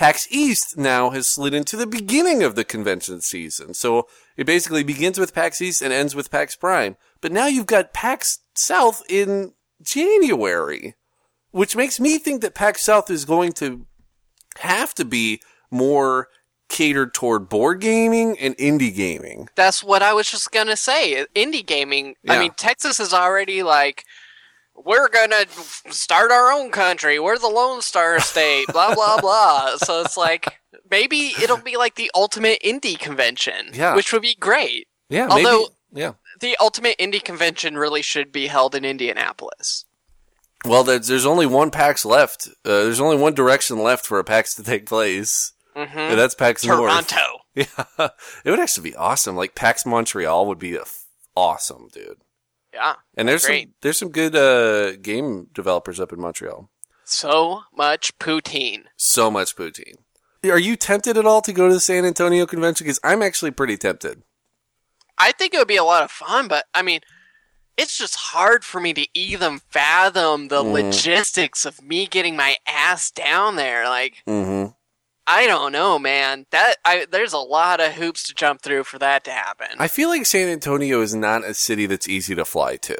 PAX 0.00 0.26
East 0.30 0.78
now 0.78 1.10
has 1.10 1.26
slid 1.26 1.52
into 1.52 1.76
the 1.76 1.86
beginning 1.86 2.42
of 2.42 2.54
the 2.54 2.64
convention 2.64 3.20
season, 3.20 3.74
so 3.74 4.08
it 4.34 4.46
basically 4.46 4.82
begins 4.82 5.18
with 5.18 5.34
PAX 5.34 5.60
East 5.60 5.82
and 5.82 5.92
ends 5.92 6.14
with 6.14 6.30
PAX 6.30 6.56
Prime. 6.56 6.96
But 7.20 7.32
now 7.32 7.48
you've 7.48 7.66
got 7.66 7.92
PAX 7.92 8.38
South 8.54 9.02
in 9.10 9.52
January, 9.82 10.94
which 11.50 11.76
makes 11.76 12.00
me 12.00 12.16
think 12.16 12.40
that 12.40 12.54
PAX 12.54 12.80
South 12.80 13.10
is 13.10 13.26
going 13.26 13.52
to 13.52 13.84
have 14.60 14.94
to 14.94 15.04
be 15.04 15.42
more 15.70 16.28
catered 16.70 17.12
toward 17.12 17.50
board 17.50 17.82
gaming 17.82 18.38
and 18.38 18.56
indie 18.56 18.96
gaming. 18.96 19.50
That's 19.54 19.84
what 19.84 20.02
I 20.02 20.14
was 20.14 20.30
just 20.30 20.50
gonna 20.50 20.78
say. 20.78 21.26
Indie 21.36 21.66
gaming. 21.66 22.14
I 22.26 22.38
mean, 22.38 22.52
Texas 22.56 23.00
is 23.00 23.12
already 23.12 23.62
like, 23.62 24.06
we're 24.84 25.08
gonna 25.08 25.44
start 25.90 26.30
our 26.30 26.50
own 26.52 26.70
country. 26.70 27.18
We're 27.18 27.38
the 27.38 27.48
Lone 27.48 27.82
Star 27.82 28.20
State. 28.20 28.66
blah 28.68 28.94
blah 28.94 29.20
blah. 29.20 29.76
So 29.76 30.00
it's 30.02 30.16
like 30.16 30.60
maybe 30.90 31.32
it'll 31.42 31.56
be 31.58 31.76
like 31.76 31.94
the 31.96 32.10
ultimate 32.14 32.60
indie 32.64 32.98
convention. 32.98 33.70
Yeah. 33.72 33.94
which 33.94 34.12
would 34.12 34.22
be 34.22 34.34
great. 34.38 34.88
Yeah, 35.08 35.28
Although- 35.28 35.58
maybe, 35.92 36.00
yeah. 36.02 36.12
The 36.40 36.56
ultimate 36.60 36.96
indie 36.98 37.22
convention 37.22 37.76
really 37.76 38.00
should 38.02 38.32
be 38.32 38.46
held 38.46 38.74
in 38.74 38.84
Indianapolis. 38.84 39.84
Well, 40.64 40.84
there's, 40.84 41.06
there's 41.08 41.26
only 41.26 41.46
one 41.46 41.70
PAX 41.70 42.04
left. 42.04 42.46
Uh, 42.64 42.84
there's 42.84 43.00
only 43.00 43.16
one 43.16 43.34
direction 43.34 43.78
left 43.82 44.06
for 44.06 44.18
a 44.18 44.24
PAX 44.24 44.54
to 44.54 44.62
take 44.62 44.86
place, 44.86 45.52
hmm 45.74 45.82
and 45.98 46.18
that's 46.18 46.34
PAX 46.34 46.64
North. 46.64 46.80
Toronto. 46.80 47.16
Yeah, 47.54 47.66
it 48.44 48.50
would 48.50 48.60
actually 48.60 48.90
be 48.90 48.96
awesome. 48.96 49.34
Like 49.36 49.56
PAX 49.56 49.84
Montreal 49.84 50.46
would 50.46 50.58
be 50.60 50.76
a 50.76 50.82
f- 50.82 51.06
awesome, 51.36 51.88
dude. 51.92 52.18
Yeah, 52.72 52.94
And 53.16 53.28
there's 53.28 53.44
Great. 53.44 53.64
some 53.68 53.74
there's 53.82 53.98
some 53.98 54.10
good 54.10 54.36
uh, 54.36 54.96
game 54.96 55.48
developers 55.52 55.98
up 55.98 56.12
in 56.12 56.20
Montreal. 56.20 56.68
so 57.04 57.62
much 57.76 58.16
poutine. 58.18 58.84
So 58.96 59.30
much 59.30 59.56
poutine. 59.56 59.96
Are 60.44 60.58
you 60.58 60.76
tempted 60.76 61.16
at 61.18 61.26
all 61.26 61.42
to 61.42 61.52
go 61.52 61.68
to 61.68 61.74
the 61.74 61.80
San 61.80 62.04
Antonio 62.04 62.46
convention? 62.46 62.84
Because 62.84 63.00
I'm 63.04 63.22
actually 63.22 63.50
pretty 63.50 63.76
tempted. 63.76 64.22
I 65.18 65.32
think 65.32 65.52
it 65.52 65.58
would 65.58 65.68
be 65.68 65.76
a 65.76 65.84
lot 65.84 66.02
of 66.04 66.10
fun, 66.10 66.48
but 66.48 66.64
I 66.72 66.80
mean, 66.82 67.00
it's 67.76 67.98
just 67.98 68.14
hard 68.16 68.64
for 68.64 68.80
me 68.80 68.94
to 68.94 69.06
even 69.14 69.58
fathom 69.58 70.48
the 70.48 70.62
Mhm. 70.62 70.72
logistics 70.72 71.64
of 71.66 71.82
me 71.82 72.06
getting 72.06 72.36
my 72.36 72.56
ass 72.66 73.10
down 73.10 73.56
there. 73.56 73.88
Like, 73.88 74.22
Mm-hmm. 74.26 74.72
I 75.32 75.46
don't 75.46 75.70
know, 75.70 75.96
man. 75.96 76.46
That 76.50 76.74
I 76.84 77.06
there's 77.08 77.32
a 77.32 77.38
lot 77.38 77.80
of 77.80 77.92
hoops 77.92 78.24
to 78.24 78.34
jump 78.34 78.62
through 78.62 78.82
for 78.82 78.98
that 78.98 79.22
to 79.24 79.30
happen. 79.30 79.68
I 79.78 79.86
feel 79.86 80.08
like 80.08 80.26
San 80.26 80.48
Antonio 80.48 81.00
is 81.02 81.14
not 81.14 81.44
a 81.44 81.54
city 81.54 81.86
that's 81.86 82.08
easy 82.08 82.34
to 82.34 82.44
fly 82.44 82.76
to. 82.78 82.98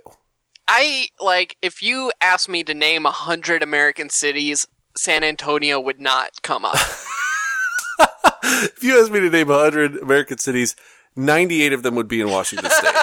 I 0.68 1.08
like 1.18 1.56
if 1.60 1.82
you 1.82 2.12
asked 2.20 2.48
me 2.48 2.62
to 2.62 2.72
name 2.72 3.04
a 3.04 3.10
hundred 3.10 3.64
American 3.64 4.10
cities, 4.10 4.68
San 4.96 5.24
Antonio 5.24 5.80
would 5.80 6.00
not 6.00 6.40
come 6.42 6.64
up. 6.64 6.76
if 8.44 8.84
you 8.84 9.00
asked 9.00 9.10
me 9.10 9.18
to 9.18 9.30
name 9.30 9.50
a 9.50 9.54
100 9.54 9.96
American 9.96 10.38
cities, 10.38 10.76
98 11.16 11.72
of 11.72 11.82
them 11.82 11.96
would 11.96 12.06
be 12.06 12.20
in 12.20 12.30
Washington 12.30 12.70
State. 12.70 12.94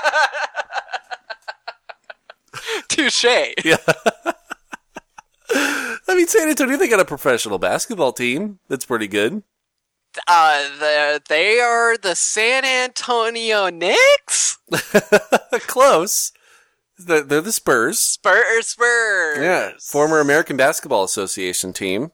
Touche. 2.87 3.25
yeah. 3.65 3.77
I 6.07 6.15
mean, 6.15 6.27
San 6.27 6.47
Antonio, 6.49 6.77
they 6.77 6.87
got 6.87 6.99
a 6.99 7.05
professional 7.05 7.57
basketball 7.59 8.13
team 8.13 8.59
that's 8.69 8.85
pretty 8.85 9.07
good. 9.07 9.43
Uh, 10.27 11.19
they 11.27 11.59
are 11.59 11.97
the 11.97 12.15
San 12.15 12.65
Antonio 12.65 13.69
Knicks. 13.69 14.57
Close. 15.67 16.31
They're 16.97 17.21
they're 17.21 17.41
the 17.41 17.51
Spurs. 17.51 17.99
Spurs, 17.99 18.67
Spurs. 18.67 19.37
Yeah. 19.39 19.71
Former 19.79 20.19
American 20.19 20.57
Basketball 20.57 21.03
Association 21.03 21.71
team. 21.71 22.11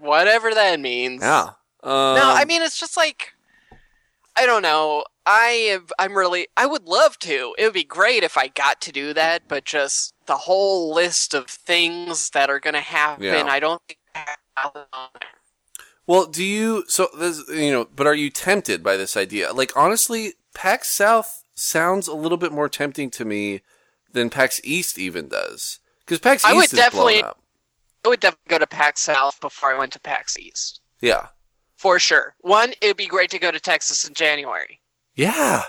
Whatever 0.00 0.52
that 0.54 0.80
means. 0.80 1.22
Yeah. 1.22 1.50
Um, 1.84 2.16
No, 2.16 2.32
I 2.34 2.44
mean 2.44 2.62
it's 2.62 2.78
just 2.80 2.96
like 2.96 3.34
I 4.36 4.46
don't 4.46 4.62
know. 4.62 5.04
I 5.30 5.48
am, 5.72 5.86
I'm 5.98 6.16
really 6.16 6.48
I 6.56 6.64
would 6.64 6.84
love 6.84 7.18
to. 7.18 7.54
It 7.58 7.64
would 7.64 7.74
be 7.74 7.84
great 7.84 8.22
if 8.24 8.38
I 8.38 8.48
got 8.48 8.80
to 8.80 8.92
do 8.92 9.12
that, 9.12 9.42
but 9.46 9.66
just 9.66 10.14
the 10.24 10.36
whole 10.36 10.94
list 10.94 11.34
of 11.34 11.48
things 11.48 12.30
that 12.30 12.48
are 12.48 12.58
going 12.58 12.72
to 12.74 12.80
happen, 12.80 13.24
Yeah. 13.24 13.44
I 13.44 13.60
don't 13.60 13.82
think 13.86 13.98
I 14.14 14.20
have 14.56 14.72
it 14.74 14.86
on 14.90 15.08
there. 15.20 15.28
Well, 16.06 16.24
do 16.24 16.42
you? 16.42 16.84
So 16.88 17.08
this, 17.18 17.46
you 17.50 17.70
know, 17.70 17.86
but 17.94 18.06
are 18.06 18.14
you 18.14 18.30
tempted 18.30 18.82
by 18.82 18.96
this 18.96 19.18
idea? 19.18 19.52
Like 19.52 19.76
honestly, 19.76 20.32
PAX 20.54 20.88
South 20.88 21.44
sounds 21.54 22.08
a 22.08 22.14
little 22.14 22.38
bit 22.38 22.50
more 22.50 22.70
tempting 22.70 23.10
to 23.10 23.26
me 23.26 23.60
than 24.10 24.30
PAX 24.30 24.62
East 24.64 24.98
even 24.98 25.28
does. 25.28 25.80
Because 26.00 26.20
PAX 26.20 26.42
I 26.42 26.54
would 26.54 26.64
East 26.64 26.72
is 26.72 26.88
blown 26.88 27.22
up. 27.22 27.42
I 28.02 28.08
would 28.08 28.20
definitely 28.20 28.48
go 28.48 28.58
to 28.60 28.66
PAX 28.66 29.02
South 29.02 29.38
before 29.42 29.74
I 29.74 29.78
went 29.78 29.92
to 29.92 30.00
PAX 30.00 30.38
East. 30.38 30.80
Yeah. 31.02 31.26
For 31.76 31.98
sure. 31.98 32.34
One, 32.40 32.72
it 32.80 32.86
would 32.86 32.96
be 32.96 33.06
great 33.06 33.28
to 33.32 33.38
go 33.38 33.50
to 33.50 33.60
Texas 33.60 34.08
in 34.08 34.14
January 34.14 34.80
Yeah. 35.18 35.64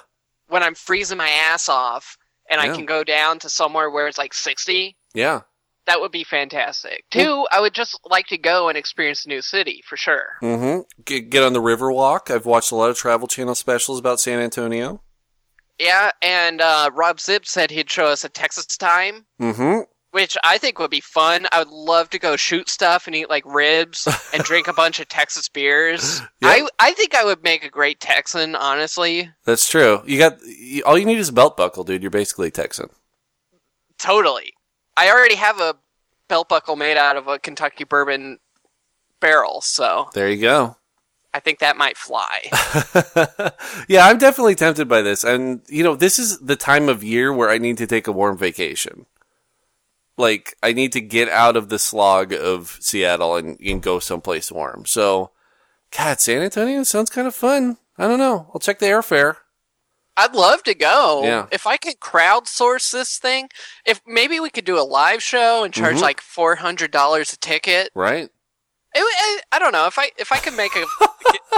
when 0.47 0.63
I'm 0.63 0.75
freezing 0.75 1.17
my 1.17 1.29
ass 1.29 1.67
off 1.69 2.17
and 2.49 2.59
Yeah. 2.63 2.71
I 2.71 2.75
can 2.75 2.85
go 2.85 3.03
down 3.03 3.37
to 3.39 3.49
somewhere 3.49 3.89
where 3.89 4.07
it's 4.07 4.17
like 4.17 4.33
60. 4.33 4.95
Yeah. 5.13 5.41
That 5.85 6.01
would 6.01 6.11
be 6.11 6.23
fantastic. 6.23 7.03
Two, 7.11 7.47
I 7.51 7.59
would 7.61 7.73
just 7.73 7.99
like 8.05 8.27
to 8.27 8.37
go 8.37 8.69
and 8.69 8.77
experience 8.77 9.25
a 9.25 9.29
new 9.29 9.41
city 9.41 9.83
for 9.87 9.97
sure. 9.97 10.33
Mm-hmm. 10.41 11.03
Get, 11.03 11.29
get 11.29 11.43
on 11.43 11.53
the 11.53 11.61
Riverwalk. 11.61 12.33
I've 12.33 12.45
watched 12.45 12.71
a 12.71 12.75
lot 12.75 12.89
of 12.91 12.97
Travel 12.97 13.27
Channel 13.27 13.55
specials 13.55 13.99
about 13.99 14.19
San 14.19 14.39
Antonio. 14.39 15.01
Yeah, 15.79 16.11
and 16.21 16.61
uh, 16.61 16.89
Rob 16.93 17.19
Zip 17.19 17.45
said 17.45 17.71
he'd 17.71 17.89
show 17.89 18.05
us 18.05 18.23
a 18.23 18.29
Texas 18.29 18.65
time. 18.65 19.25
Mm-hmm. 19.41 19.81
Which 20.11 20.37
I 20.43 20.57
think 20.57 20.79
would 20.79 20.91
be 20.91 21.01
fun. 21.01 21.47
I 21.51 21.59
would 21.59 21.69
love 21.69 22.09
to 22.11 22.19
go 22.19 22.35
shoot 22.35 22.69
stuff 22.69 23.07
and 23.07 23.15
eat 23.15 23.29
like 23.29 23.43
ribs 23.45 24.07
and 24.33 24.43
drink 24.43 24.67
a 24.67 24.73
bunch 24.73 24.99
of 24.99 25.07
Texas 25.07 25.49
beers. 25.49 26.21
I 26.41 26.67
I 26.79 26.93
think 26.93 27.15
I 27.15 27.23
would 27.23 27.43
make 27.43 27.63
a 27.63 27.69
great 27.69 27.99
Texan, 27.99 28.55
honestly. 28.55 29.29
That's 29.45 29.69
true. 29.69 30.01
You 30.05 30.17
got 30.17 30.37
you, 30.45 30.83
all 30.85 30.97
you 30.97 31.05
need 31.05 31.17
is 31.17 31.29
a 31.29 31.33
belt 31.33 31.57
buckle, 31.57 31.83
dude. 31.83 32.01
You're 32.01 32.11
basically 32.11 32.51
Texan. 32.51 32.89
Totally. 33.97 34.53
I 34.95 35.09
already 35.09 35.35
have 35.35 35.59
a 35.59 35.75
belt 36.27 36.49
buckle 36.49 36.75
made 36.75 36.97
out 36.97 37.17
of 37.17 37.27
a 37.27 37.39
Kentucky 37.39 37.83
bourbon 37.83 38.39
barrel, 39.19 39.61
so 39.61 40.09
There 40.13 40.29
you 40.29 40.41
go. 40.41 40.77
I 41.33 41.39
think 41.39 41.59
that 41.59 41.77
might 41.77 41.95
fly. 41.95 42.49
yeah, 43.87 44.07
I'm 44.07 44.17
definitely 44.17 44.55
tempted 44.55 44.87
by 44.87 45.01
this. 45.01 45.23
And, 45.23 45.61
you 45.67 45.83
know, 45.83 45.95
this 45.95 46.17
is 46.17 46.39
the 46.39 46.55
time 46.55 46.89
of 46.89 47.03
year 47.03 47.31
where 47.31 47.51
I 47.51 47.59
need 47.59 47.77
to 47.77 47.87
take 47.87 48.07
a 48.07 48.11
warm 48.11 48.35
vacation. 48.35 49.05
Like, 50.19 50.55
I 50.61 50.73
need 50.73 50.91
to 50.91 51.01
get 51.01 51.29
out 51.29 51.55
of 51.55 51.69
the 51.69 51.79
slog 51.79 52.33
of 52.33 52.77
Seattle 52.81 53.35
and, 53.37 53.59
and 53.61 53.81
go 53.81 53.99
someplace 53.99 54.51
warm. 54.51 54.85
So, 54.85 55.31
God, 55.97 56.19
San 56.19 56.41
Antonio 56.43 56.83
sounds 56.83 57.09
kind 57.09 57.25
of 57.27 57.33
fun. 57.33 57.77
I 57.97 58.07
don't 58.07 58.19
know. 58.19 58.51
I'll 58.53 58.59
check 58.59 58.79
the 58.79 58.85
airfare. 58.87 59.37
I'd 60.17 60.35
love 60.35 60.61
to 60.63 60.75
go. 60.75 61.21
Yeah. 61.23 61.47
If 61.51 61.65
I 61.65 61.77
could 61.77 62.01
crowdsource 62.01 62.91
this 62.91 63.17
thing, 63.17 63.47
if 63.85 64.01
maybe 64.05 64.41
we 64.41 64.49
could 64.49 64.65
do 64.65 64.77
a 64.77 64.83
live 64.83 65.23
show 65.23 65.63
and 65.63 65.73
charge 65.73 65.95
Mhm. 65.97 66.01
like 66.01 66.19
four 66.19 66.55
hundred 66.55 66.91
dollars 66.91 67.31
a 67.31 67.37
ticket. 67.37 67.89
Right? 67.95 68.29
It, 68.95 68.99
I, 69.01 69.39
I 69.51 69.59
don't 69.59 69.71
know 69.71 69.85
if 69.85 69.99
I 69.99 70.09
if 70.17 70.31
I 70.31 70.37
could 70.39 70.55
make 70.55 70.71
a 70.75 70.85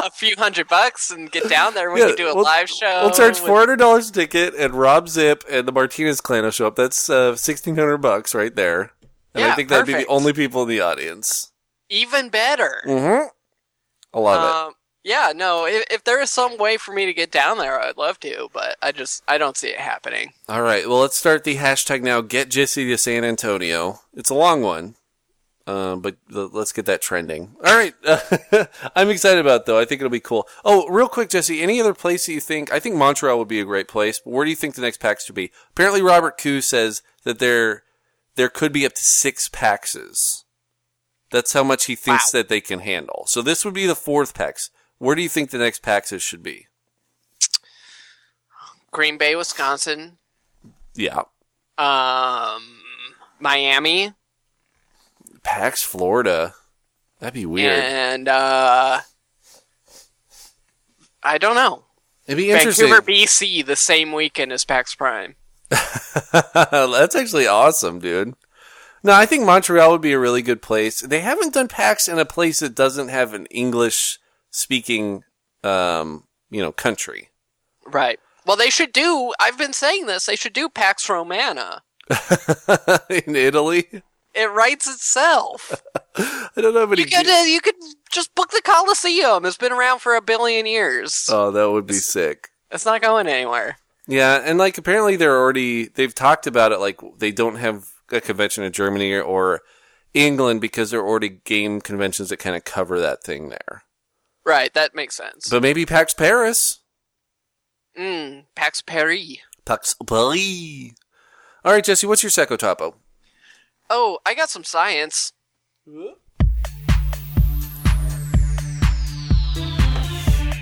a 0.03 0.09
few 0.11 0.35
hundred 0.37 0.67
bucks 0.67 1.11
and 1.11 1.31
get 1.31 1.47
down 1.49 1.73
there, 1.73 1.91
we 1.91 2.01
Yeah, 2.01 2.07
could 2.07 2.17
do 2.17 2.27
a 2.27 2.35
we'll- 2.35 2.43
live 2.43 2.69
show. 2.69 3.01
We'll 3.03 3.11
charge 3.11 3.39
four 3.39 3.57
hundred 3.59 3.77
dollars 3.77 4.09
a 4.09 4.13
ticket, 4.13 4.53
and 4.55 4.73
Rob 4.73 5.07
Zip 5.07 5.43
and 5.49 5.67
the 5.67 5.71
Martinez 5.71 6.19
clan 6.21 6.43
will 6.43 6.51
show 6.51 6.67
up. 6.67 6.75
That's 6.75 7.09
uh, 7.09 7.35
sixteen 7.35 7.75
hundred 7.75 7.97
bucks 7.99 8.35
right 8.35 8.55
there. 8.55 8.91
And 9.33 9.43
I 9.45 9.47
Yeah, 9.47 9.55
think 9.55 9.69
that'd 9.69 9.85
be 9.87 9.93
the 9.93 10.07
only 10.07 10.33
people 10.33 10.63
in 10.63 10.69
the 10.69 10.81
audience. 10.81 11.51
even 11.89 12.27
better. 12.29 12.81
Mm-hmm. 12.85 13.27
I 14.13 14.19
love 14.19 14.43
it. 14.43 14.67
Um, 14.67 14.73
yeah, 15.05 15.31
no. 15.33 15.65
If, 15.65 15.85
if 15.89 16.03
there 16.03 16.21
is 16.21 16.29
some 16.29 16.57
way 16.57 16.75
for 16.75 16.93
me 16.93 17.05
to 17.05 17.13
get 17.13 17.31
down 17.31 17.57
there, 17.57 17.79
I'd 17.79 17.95
love 17.97 18.19
to, 18.19 18.49
but 18.53 18.75
I 18.81 18.91
just 18.91 19.23
I 19.29 19.37
don't 19.37 19.55
see 19.55 19.69
it 19.69 19.77
happening. 19.79 20.33
All 20.49 20.61
right. 20.61 20.87
Well, 20.87 20.99
let's 20.99 21.15
start 21.17 21.45
the 21.45 21.55
hashtag 21.55 22.01
now. 22.01 22.19
Get 22.19 22.49
Jesse 22.49 22.85
to 22.89 22.97
San 22.97 23.23
Antonio. 23.23 24.01
It's 24.13 24.29
a 24.29 24.33
long 24.35 24.61
one, 24.61 24.95
uh, 25.67 25.95
but 25.95 26.17
let's 26.29 26.71
get 26.71 26.85
that 26.85 27.01
trending. 27.01 27.55
All 27.63 27.75
right. 27.75 27.93
I'm 28.95 29.09
excited 29.09 29.39
about 29.39 29.61
it, 29.61 29.65
though. 29.65 29.79
I 29.79 29.85
think 29.85 30.01
it'll 30.01 30.09
be 30.09 30.19
cool. 30.19 30.47
Oh, 30.65 30.87
real 30.89 31.07
quick, 31.07 31.29
Jesse. 31.29 31.61
Any 31.61 31.79
other 31.79 31.93
place 31.93 32.25
that 32.25 32.33
you 32.33 32.39
think? 32.41 32.71
I 32.71 32.79
think 32.79 32.95
Montreal 32.95 33.37
would 33.39 33.47
be 33.47 33.59
a 33.61 33.65
great 33.65 33.87
place. 33.87 34.19
But 34.19 34.31
where 34.31 34.43
do 34.45 34.49
you 34.49 34.55
think 34.55 34.75
the 34.75 34.81
next 34.81 34.99
PAX 34.99 35.25
should 35.25 35.35
be? 35.35 35.51
Apparently, 35.71 36.01
Robert 36.01 36.37
Khoo 36.37 36.61
says 36.63 37.01
that 37.23 37.39
there 37.39 37.83
there 38.35 38.49
could 38.49 38.71
be 38.71 38.85
up 38.85 38.93
to 38.93 39.03
six 39.03 39.47
PAXs. 39.49 40.43
That's 41.31 41.53
how 41.53 41.63
much 41.63 41.85
he 41.85 41.95
thinks 41.95 42.31
that 42.31 42.49
they 42.49 42.59
can 42.61 42.79
handle. 42.79 43.23
So 43.27 43.41
this 43.41 43.63
would 43.63 43.73
be 43.73 43.85
the 43.87 43.95
fourth 43.95 44.33
PAX. 44.33 44.69
Where 44.97 45.15
do 45.15 45.21
you 45.21 45.29
think 45.29 45.49
the 45.49 45.57
next 45.57 45.81
PAXs 45.83 46.21
should 46.21 46.43
be? 46.43 46.67
Green 48.91 49.17
Bay, 49.17 49.35
Wisconsin, 49.35 50.17
Yeah. 50.95 51.21
um, 51.77 52.81
Miami, 53.39 54.13
PAX 55.43 55.83
Florida. 55.83 56.53
That'd 57.19 57.33
be 57.33 57.45
weird. 57.45 57.71
and 57.83 58.27
uh, 58.27 59.01
I 61.23 61.37
don't 61.37 61.55
know. 61.55 61.85
It'd 62.27 62.37
be 62.37 62.51
interesting. 62.51 62.89
Vancouver, 62.89 63.11
BC, 63.11 63.65
the 63.65 63.75
same 63.75 64.11
weekend 64.11 64.51
as 64.51 64.65
PAX 64.65 64.95
Prime. 64.95 65.35
That's 65.69 67.15
actually 67.15 67.47
awesome, 67.47 67.99
dude. 67.99 68.35
No, 69.03 69.13
I 69.13 69.25
think 69.25 69.45
Montreal 69.45 69.91
would 69.91 70.01
be 70.01 70.13
a 70.13 70.19
really 70.19 70.41
good 70.41 70.61
place. 70.61 71.01
They 71.01 71.21
haven't 71.21 71.53
done 71.53 71.67
PAX 71.67 72.07
in 72.07 72.19
a 72.19 72.25
place 72.25 72.59
that 72.59 72.75
doesn't 72.75 73.07
have 73.07 73.33
an 73.33 73.47
English 73.47 74.19
speaking, 74.51 75.23
um, 75.63 76.25
you 76.51 76.61
know, 76.61 76.71
country. 76.71 77.29
Right. 77.85 78.19
Well, 78.45 78.57
they 78.57 78.69
should 78.69 78.93
do. 78.93 79.33
I've 79.39 79.57
been 79.57 79.73
saying 79.73 80.05
this. 80.05 80.25
They 80.25 80.35
should 80.35 80.53
do 80.53 80.69
Pax 80.69 81.09
Romana. 81.09 81.81
in 83.09 83.35
Italy. 83.35 84.03
It 84.33 84.49
writes 84.51 84.87
itself. 84.87 85.81
I 86.15 86.49
don't 86.55 86.73
know, 86.73 86.87
but 86.87 86.99
You 86.99 87.05
could, 87.05 87.27
uh, 87.27 87.43
you 87.45 87.59
could 87.59 87.75
just 88.11 88.33
book 88.35 88.51
the 88.51 88.61
Coliseum. 88.63 89.45
It's 89.45 89.57
been 89.57 89.71
around 89.73 89.99
for 89.99 90.15
a 90.15 90.21
billion 90.21 90.65
years. 90.65 91.27
Oh, 91.29 91.51
that 91.51 91.69
would 91.69 91.85
be 91.85 91.95
sick. 91.95 92.49
It's 92.71 92.85
not 92.85 93.01
going 93.01 93.27
anywhere. 93.27 93.77
Yeah, 94.07 94.41
and 94.43 94.57
like 94.57 94.77
apparently 94.77 95.15
they're 95.15 95.37
already 95.37 95.87
they've 95.87 96.15
talked 96.15 96.47
about 96.47 96.71
it 96.71 96.79
like 96.79 96.99
they 97.17 97.31
don't 97.31 97.55
have 97.55 97.85
a 98.11 98.19
convention 98.21 98.63
in 98.63 98.71
Germany 98.71 99.13
or 99.15 99.61
England 100.13 100.59
because 100.61 100.91
there 100.91 100.99
are 101.01 101.07
already 101.07 101.29
game 101.29 101.81
conventions 101.81 102.29
that 102.29 102.37
kind 102.37 102.55
of 102.55 102.63
cover 102.65 102.99
that 102.99 103.23
thing 103.23 103.49
there. 103.49 103.83
Right. 104.45 104.73
That 104.73 104.95
makes 104.95 105.15
sense. 105.15 105.49
But 105.49 105.61
maybe 105.61 105.85
PAX 105.85 106.13
Paris. 106.13 106.79
Mm, 107.97 108.45
Pax 108.55 108.81
Paris. 108.81 109.37
PAX 109.65 109.95
Paris. 110.07 110.91
All 111.63 111.73
right, 111.73 111.83
Jesse, 111.83 112.07
what's 112.07 112.23
your 112.23 112.29
Seco 112.31 112.55
Topo? 112.55 112.95
Oh, 113.93 114.19
I 114.25 114.35
got 114.35 114.49
some 114.49 114.63
science. 114.63 115.33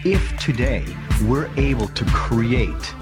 If 0.03 0.39
today 0.39 0.83
we're 1.27 1.47
able 1.55 1.87
to 1.89 2.05
create 2.05 2.93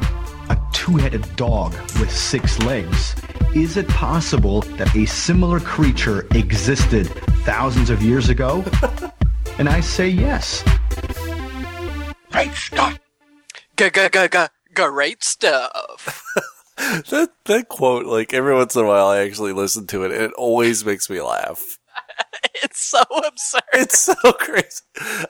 a 0.50 0.60
two 0.74 0.98
headed 0.98 1.34
dog 1.38 1.76
with 1.98 2.12
six 2.12 2.60
legs, 2.60 3.16
is 3.56 3.78
it 3.78 3.88
possible 3.88 4.64
that 4.76 4.94
a 4.98 5.06
similar 5.06 5.62
creature 5.62 6.28
existed 6.36 7.08
thousands 7.46 7.90
of 7.90 8.02
years 8.02 8.28
ago? 8.28 8.66
and 9.58 9.70
I 9.70 9.80
say 9.80 10.10
yes. 10.10 10.62
Great 12.32 12.54
stuff. 12.54 13.00
Great 14.74 15.24
stuff. 15.24 16.22
That 17.10 17.30
that 17.46 17.70
quote, 17.70 18.06
like 18.06 18.34
every 18.34 18.54
once 18.54 18.76
in 18.76 18.84
a 18.84 18.88
while, 18.88 19.08
I 19.08 19.20
actually 19.20 19.52
listen 19.54 19.88
to 19.88 20.04
it, 20.04 20.12
and 20.12 20.22
it 20.22 20.34
always 20.34 20.86
makes 20.86 21.10
me 21.10 21.22
laugh. 21.22 21.80
it's 22.64 22.82
so 22.82 23.02
absurd. 23.26 23.64
It's 23.74 24.00
so 24.00 24.16
crazy. 24.34 24.82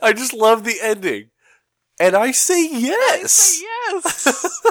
I 0.01 0.13
just 0.13 0.33
love 0.33 0.63
the 0.65 0.77
ending, 0.81 1.29
and 1.99 2.15
I 2.15 2.31
say 2.31 2.67
yes. 2.69 3.61
yes. 3.61 4.61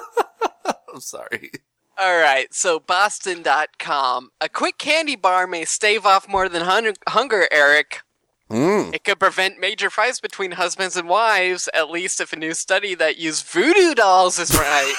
I'm 0.93 1.01
sorry. 1.01 1.51
All 1.99 2.19
right, 2.19 2.53
so 2.53 2.79
Boston.com. 2.79 4.31
A 4.43 4.49
quick 4.51 4.77
candy 4.77 5.17
bar 5.17 5.47
may 5.47 5.65
stave 5.65 6.05
off 6.05 6.29
more 6.29 6.47
than 6.47 6.63
hun- 6.63 6.93
hunger, 7.09 7.49
Eric. 7.51 8.03
Mm. 8.51 8.95
It 8.95 9.03
could 9.03 9.19
prevent 9.19 9.59
major 9.59 9.89
fights 9.89 10.21
between 10.21 10.53
husbands 10.53 10.97
and 10.97 11.09
wives, 11.09 11.71
at 11.73 11.91
least 11.91 12.21
if 12.21 12.35
a 12.35 12.37
new 12.37 12.53
study 12.53 12.95
that 12.95 13.17
used 13.17 13.47
voodoo 13.47 13.95
dolls 13.95 14.39
is 14.39 14.55
right. 14.55 14.95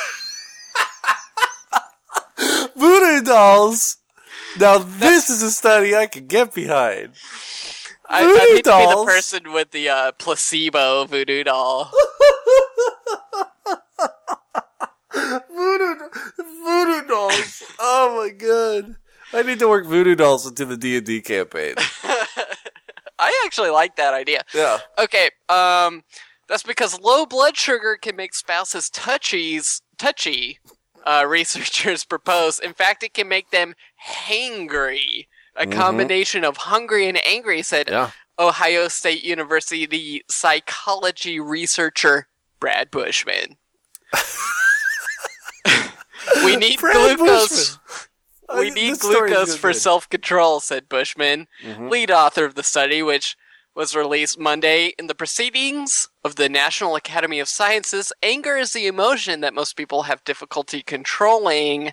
Voodoo 3.17 3.31
dolls. 3.31 3.97
Now 4.59 4.77
this 4.77 5.29
is 5.29 5.41
a 5.43 5.51
study 5.51 5.95
I 5.95 6.07
can 6.07 6.27
get 6.27 6.53
behind. 6.53 7.13
I, 8.09 8.21
I 8.23 8.53
need 8.55 8.63
to 8.63 8.77
be 8.77 8.85
the 8.85 9.05
person 9.05 9.51
with 9.51 9.71
the 9.71 9.89
uh, 9.89 10.11
placebo 10.13 11.05
voodoo 11.05 11.43
doll. 11.43 11.91
Voodoo, 15.13 15.95
voodoo 16.37 17.07
dolls. 17.07 17.63
Oh 17.79 18.21
my 18.21 18.29
god! 18.29 18.95
I 19.33 19.41
need 19.43 19.59
to 19.59 19.67
work 19.67 19.85
voodoo 19.85 20.15
dolls 20.15 20.47
into 20.47 20.63
the 20.65 20.77
D 20.77 20.95
and 20.97 21.05
D 21.05 21.21
campaign. 21.21 21.75
I 23.19 23.43
actually 23.45 23.71
like 23.71 23.95
that 23.97 24.13
idea. 24.13 24.43
Yeah. 24.53 24.77
Okay, 24.97 25.31
um, 25.49 26.03
that's 26.47 26.63
because 26.63 26.99
low 27.01 27.25
blood 27.25 27.57
sugar 27.57 27.97
can 27.99 28.15
make 28.15 28.33
spouses 28.35 28.89
touchies 28.89 29.81
touchy. 29.97 30.59
Uh, 31.07 31.25
researchers 31.25 32.03
propose. 32.03 32.59
In 32.59 32.73
fact, 32.73 33.01
it 33.01 33.13
can 33.13 33.29
make 33.29 33.49
them 33.51 33.75
hangry. 34.05 35.27
A 35.55 35.65
Mhm. 35.65 35.71
combination 35.71 36.43
of 36.43 36.57
hungry 36.57 37.07
and 37.07 37.17
angry, 37.25 37.61
said 37.63 37.87
Yeah. 37.89 38.11
Ohio 38.37 38.89
State 38.89 39.23
University 39.23 39.85
the 39.85 40.25
psychology 40.29 41.39
researcher 41.39 42.27
Brad 42.59 42.91
Bushman. 42.91 43.55
we 46.43 46.55
need 46.57 46.79
Brad 46.79 47.17
glucose. 47.17 47.77
Bushman. 47.77 48.59
We 48.59 48.69
need 48.71 48.99
glucose 48.99 49.55
for 49.57 49.71
self 49.73 50.09
control, 50.09 50.59
said 50.59 50.87
Bushman, 50.89 51.47
Mhm. 51.63 51.89
lead 51.89 52.11
author 52.11 52.43
of 52.45 52.55
the 52.55 52.63
study, 52.63 53.01
which 53.01 53.35
was 53.77 53.95
released 53.95 54.39
Monday 54.39 54.91
in 54.97 55.05
the 55.05 55.13
Proceedings 55.13 56.09
of 56.25 56.35
the 56.35 56.49
National 56.49 56.95
Academy 56.95 57.39
of 57.39 57.47
Sciences. 57.47 58.11
Anger 58.23 58.57
is 58.57 58.73
the 58.73 58.87
emotion 58.87 59.41
that 59.41 59.53
most 59.53 59.77
people 59.77 60.01
have 60.01 60.23
difficulty 60.23 60.81
controlling. 60.81 61.91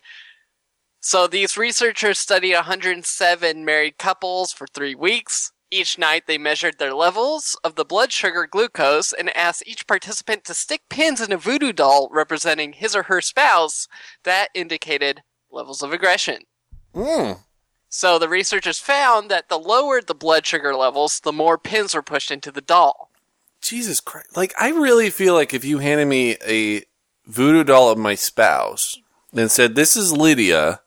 So 1.00 1.26
these 1.26 1.58
researchers 1.58 2.18
studied 2.18 2.54
107 2.54 3.66
married 3.66 3.98
couples 3.98 4.50
for 4.50 4.66
three 4.66 4.94
weeks. 4.94 5.52
Each 5.70 5.98
night 5.98 6.22
they 6.26 6.38
measured 6.38 6.78
their 6.78 6.94
levels 6.94 7.54
of 7.62 7.74
the 7.74 7.84
blood 7.84 8.12
sugar 8.12 8.48
glucose 8.50 9.12
and 9.12 9.36
asked 9.36 9.64
each 9.66 9.86
participant 9.86 10.44
to 10.44 10.54
stick 10.54 10.80
pins 10.88 11.20
in 11.20 11.32
a 11.32 11.36
voodoo 11.36 11.74
doll 11.74 12.08
representing 12.10 12.72
his 12.72 12.96
or 12.96 13.02
her 13.04 13.20
spouse 13.20 13.88
that 14.22 14.48
indicated 14.54 15.20
levels 15.50 15.82
of 15.82 15.92
aggression. 15.92 16.44
Mm. 16.94 17.40
So 17.96 18.18
the 18.18 18.28
researchers 18.28 18.80
found 18.80 19.30
that 19.30 19.48
the 19.48 19.56
lower 19.56 20.00
the 20.00 20.16
blood 20.16 20.44
sugar 20.44 20.74
levels, 20.74 21.20
the 21.20 21.32
more 21.32 21.56
pins 21.56 21.94
were 21.94 22.02
pushed 22.02 22.32
into 22.32 22.50
the 22.50 22.60
doll. 22.60 23.08
Jesus 23.62 24.00
Christ. 24.00 24.36
Like, 24.36 24.52
I 24.60 24.70
really 24.70 25.10
feel 25.10 25.34
like 25.34 25.54
if 25.54 25.64
you 25.64 25.78
handed 25.78 26.06
me 26.06 26.36
a 26.44 26.82
voodoo 27.24 27.62
doll 27.62 27.90
of 27.90 27.96
my 27.96 28.16
spouse 28.16 28.98
and 29.32 29.48
said, 29.48 29.76
this 29.76 29.96
is 29.96 30.12
Lydia, 30.12 30.80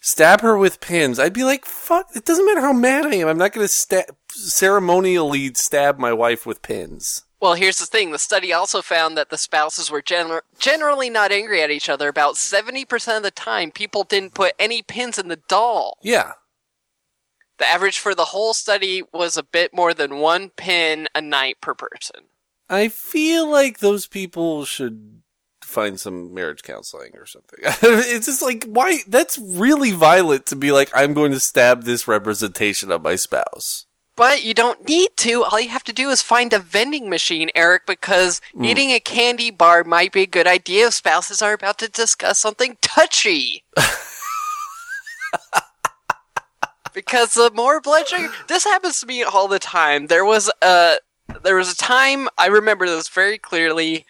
stab 0.00 0.42
her 0.42 0.54
with 0.58 0.82
pins, 0.82 1.18
I'd 1.18 1.32
be 1.32 1.44
like, 1.44 1.64
fuck, 1.64 2.08
it 2.14 2.26
doesn't 2.26 2.44
matter 2.44 2.60
how 2.60 2.74
mad 2.74 3.06
I 3.06 3.14
am. 3.14 3.28
I'm 3.28 3.38
not 3.38 3.54
going 3.54 3.64
to 3.64 3.72
sta- 3.72 4.12
ceremonially 4.28 5.54
stab 5.54 5.98
my 5.98 6.12
wife 6.12 6.44
with 6.44 6.60
pins. 6.60 7.24
Well, 7.40 7.54
here's 7.54 7.78
the 7.78 7.86
thing. 7.86 8.10
The 8.10 8.18
study 8.18 8.52
also 8.52 8.82
found 8.82 9.16
that 9.16 9.30
the 9.30 9.38
spouses 9.38 9.90
were 9.90 10.02
gener- 10.02 10.42
generally 10.58 11.08
not 11.08 11.32
angry 11.32 11.62
at 11.62 11.70
each 11.70 11.88
other. 11.88 12.08
About 12.08 12.34
70% 12.34 13.16
of 13.16 13.22
the 13.22 13.30
time, 13.30 13.70
people 13.70 14.04
didn't 14.04 14.34
put 14.34 14.52
any 14.58 14.82
pins 14.82 15.18
in 15.18 15.28
the 15.28 15.40
doll. 15.48 15.96
Yeah. 16.02 16.32
The 17.60 17.66
average 17.66 17.98
for 17.98 18.14
the 18.14 18.24
whole 18.24 18.54
study 18.54 19.02
was 19.12 19.36
a 19.36 19.42
bit 19.42 19.74
more 19.74 19.92
than 19.92 20.16
one 20.16 20.48
pin 20.48 21.08
a 21.14 21.20
night 21.20 21.60
per 21.60 21.74
person. 21.74 22.22
I 22.70 22.88
feel 22.88 23.50
like 23.50 23.80
those 23.80 24.06
people 24.06 24.64
should 24.64 25.20
find 25.62 26.00
some 26.00 26.32
marriage 26.32 26.62
counseling 26.62 27.10
or 27.16 27.26
something. 27.26 27.58
it's 27.62 28.24
just 28.24 28.40
like, 28.40 28.64
why? 28.64 29.00
That's 29.06 29.38
really 29.38 29.90
violent 29.90 30.46
to 30.46 30.56
be 30.56 30.72
like, 30.72 30.90
I'm 30.94 31.12
going 31.12 31.32
to 31.32 31.40
stab 31.40 31.82
this 31.82 32.08
representation 32.08 32.90
of 32.90 33.02
my 33.02 33.16
spouse. 33.16 33.84
But 34.16 34.42
you 34.42 34.54
don't 34.54 34.88
need 34.88 35.10
to. 35.18 35.44
All 35.44 35.60
you 35.60 35.68
have 35.68 35.84
to 35.84 35.92
do 35.92 36.08
is 36.08 36.22
find 36.22 36.54
a 36.54 36.58
vending 36.58 37.10
machine, 37.10 37.50
Eric, 37.54 37.84
because 37.86 38.40
Mm. 38.56 38.64
eating 38.64 38.90
a 38.90 39.00
candy 39.00 39.50
bar 39.50 39.84
might 39.84 40.12
be 40.12 40.22
a 40.22 40.26
good 40.26 40.46
idea 40.46 40.86
if 40.86 40.94
spouses 40.94 41.42
are 41.42 41.52
about 41.52 41.78
to 41.80 41.88
discuss 41.88 42.38
something 42.38 42.78
touchy. 42.80 43.64
because 46.92 47.34
the 47.34 47.50
more 47.54 47.80
blood 47.80 48.08
sugar, 48.08 48.28
this 48.48 48.64
happens 48.64 49.00
to 49.00 49.06
me 49.06 49.22
all 49.22 49.48
the 49.48 49.58
time. 49.58 50.06
There 50.06 50.24
was 50.24 50.50
a 50.62 50.96
there 51.42 51.56
was 51.56 51.72
a 51.72 51.76
time 51.76 52.28
I 52.36 52.46
remember 52.46 52.86
this 52.86 53.08
very 53.08 53.38
clearly. 53.38 54.04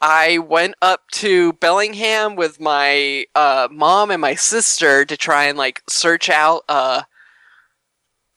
I 0.00 0.38
went 0.38 0.74
up 0.82 1.02
to 1.12 1.52
Bellingham 1.54 2.34
with 2.34 2.58
my 2.60 3.26
uh, 3.36 3.68
mom 3.70 4.10
and 4.10 4.20
my 4.20 4.34
sister 4.34 5.04
to 5.04 5.16
try 5.16 5.44
and 5.44 5.56
like 5.56 5.82
search 5.88 6.28
out 6.28 6.62
uh, 6.68 7.02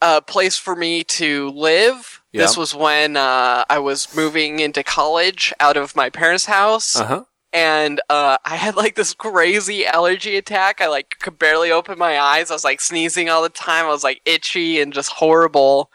a 0.01 0.21
place 0.21 0.57
for 0.57 0.75
me 0.75 1.03
to 1.05 1.49
live. 1.49 2.21
This 2.33 2.57
was 2.57 2.75
when 2.75 3.17
uh, 3.17 3.65
I 3.69 3.79
was 3.79 4.13
moving 4.15 4.59
into 4.59 4.83
college 4.83 5.53
out 5.59 5.77
of 5.77 5.95
my 5.95 6.09
parents' 6.09 6.45
house, 6.45 6.95
Uh 6.95 7.05
huh. 7.05 7.23
And 7.55 8.01
uh, 8.09 8.37
I 8.43 8.57
had 8.57 8.75
like 8.75 8.95
this 8.95 9.13
crazy 9.13 9.85
allergy 9.87 10.35
attack. 10.35 10.81
I 10.81 10.87
like 10.87 11.15
could 11.21 11.39
barely 11.39 11.71
open 11.71 11.97
my 11.97 12.19
eyes. 12.19 12.51
I 12.51 12.53
was 12.53 12.65
like 12.65 12.81
sneezing 12.81 13.29
all 13.29 13.41
the 13.41 13.49
time. 13.49 13.85
I 13.85 13.89
was 13.89 14.03
like 14.03 14.21
itchy 14.25 14.81
and 14.81 14.91
just 14.93 15.09
horrible. 15.13 15.89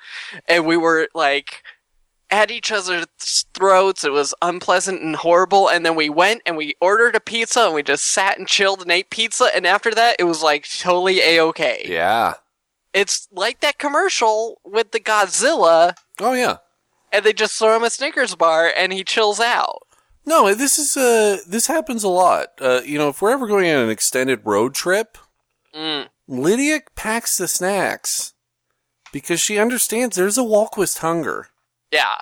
And 0.49 0.67
we 0.67 0.77
were 0.79 1.09
like 1.15 1.63
at 2.31 2.51
each 2.51 2.73
other's 2.73 3.07
throats. 3.53 4.05
It 4.05 4.13
was 4.13 4.33
unpleasant 4.41 5.03
and 5.03 5.17
horrible. 5.17 5.69
And 5.69 5.85
then 5.85 5.97
we 5.97 6.09
went 6.09 6.41
and 6.47 6.57
we 6.57 6.77
ordered 6.81 7.15
a 7.15 7.21
pizza 7.21 7.67
and 7.67 7.75
we 7.75 7.83
just 7.83 8.05
sat 8.11 8.39
and 8.39 8.49
chilled 8.49 8.81
and 8.81 8.91
ate 8.91 9.11
pizza. 9.11 9.49
And 9.55 9.67
after 9.67 9.91
that, 9.95 10.17
it 10.19 10.25
was 10.25 10.43
like 10.43 10.67
totally 10.79 11.21
a 11.21 11.41
okay. 11.45 11.85
Yeah. 11.87 12.35
It's 12.95 13.29
like 13.33 13.61
that 13.61 13.79
commercial 13.79 14.61
with 14.65 14.93
the 14.93 14.99
Godzilla, 15.01 15.95
Oh, 16.21 16.33
yeah. 16.33 16.57
and 17.13 17.25
they 17.25 17.33
just 17.33 17.57
throw 17.59 17.77
him 17.77 17.85
a 17.85 17.91
Snickers 17.91 18.35
bar 18.35 18.73
and 18.77 18.93
he 18.93 19.05
chills 19.05 19.39
out. 19.41 19.83
No, 20.27 20.55
this 20.55 20.79
is 20.79 20.97
uh 20.97 21.39
this 21.47 21.67
happens 21.67 22.05
a 22.05 22.09
lot. 22.09 22.49
Uh, 22.61 22.81
you 22.85 22.99
know, 22.99 23.09
if 23.09 23.21
we're 23.23 23.31
ever 23.33 23.47
going 23.47 23.71
on 23.71 23.83
an 23.85 23.91
extended 23.91 24.41
road 24.45 24.75
trip, 24.75 25.17
Mm. 25.75 26.09
Lydia 26.27 26.81
packs 26.97 27.37
the 27.37 27.47
snacks 27.47 28.35
because 29.13 29.41
she 29.41 29.57
understands 29.59 30.17
there's 30.17 30.37
a 30.39 30.43
Walquist 30.43 30.99
hunger. 30.99 31.49
Yeah. 31.93 32.17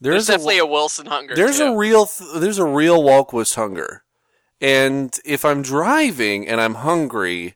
There's, 0.00 0.26
There's, 0.26 0.38
definitely 0.38 0.58
a, 0.58 0.64
a, 0.64 0.66
Wilson 0.66 1.06
hunger. 1.06 1.34
there's 1.34 1.58
too. 1.58 1.64
a 1.72 1.76
real 1.76 2.06
th- 2.06 2.30
there's 2.36 2.58
a 2.58 2.64
real 2.64 3.02
Walquist 3.02 3.54
hunger, 3.54 4.04
and 4.60 5.16
if 5.24 5.44
I'm 5.44 5.62
driving 5.62 6.46
and 6.46 6.60
I'm 6.60 6.74
hungry, 6.74 7.54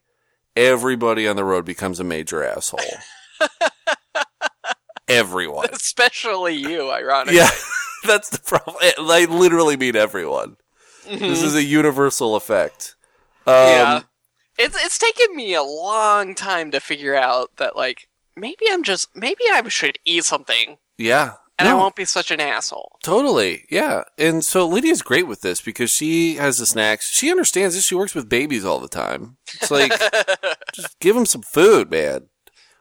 everybody 0.57 1.29
on 1.29 1.37
the 1.37 1.45
road 1.45 1.65
becomes 1.65 2.01
a 2.01 2.05
major 2.05 2.43
asshole. 2.43 2.81
Everyone. 5.09 5.69
especially 5.73 6.55
you, 6.55 6.91
ironically. 6.93 7.37
Yeah, 7.39 7.51
that's 8.07 8.31
the 8.31 8.39
problem. 8.39 8.77
I 8.81 9.27
literally 9.29 9.77
mean 9.77 9.97
everyone. 9.97 10.57
This 11.07 11.43
is 11.43 11.55
a 11.55 11.63
universal 11.65 12.37
effect. 12.37 12.95
Um, 13.47 13.55
yeah. 13.55 14.01
It's 14.59 14.77
it's 14.85 14.99
taken 14.99 15.35
me 15.37 15.55
a 15.55 15.63
long 15.63 16.35
time 16.35 16.71
to 16.73 16.81
figure 16.81 17.15
out 17.15 17.57
that 17.57 17.77
like 17.77 18.09
maybe 18.37 18.67
I'm 18.69 18.83
just 18.83 19.09
maybe 19.15 19.45
I 19.51 19.67
should 19.69 19.99
eat 20.05 20.25
something 20.25 20.77
Yeah. 20.99 21.35
and 21.59 21.67
I 21.69 21.75
won't 21.75 21.97
be 21.97 22.05
such 22.05 22.31
an 22.31 22.41
asshole. 22.41 22.99
Totally. 23.03 23.65
Yeah. 23.71 24.03
And 24.19 24.45
so 24.45 24.67
Lydia's 24.69 25.01
great 25.03 25.27
with 25.27 25.41
this 25.41 25.61
because 25.63 25.91
she 25.91 26.35
has 26.37 26.59
the 26.59 26.67
snacks. 26.67 27.11
She 27.11 27.31
understands 27.31 27.75
this. 27.75 27.85
She 27.87 27.95
works 27.95 28.15
with 28.15 28.29
babies 28.29 28.65
all 28.65 28.81
the 28.81 28.89
time. 28.89 29.39
It's 29.55 29.71
like, 29.71 29.93
just 30.75 30.99
give 31.01 31.15
them 31.15 31.27
some 31.27 31.43
food, 31.43 31.91
man. 31.91 32.29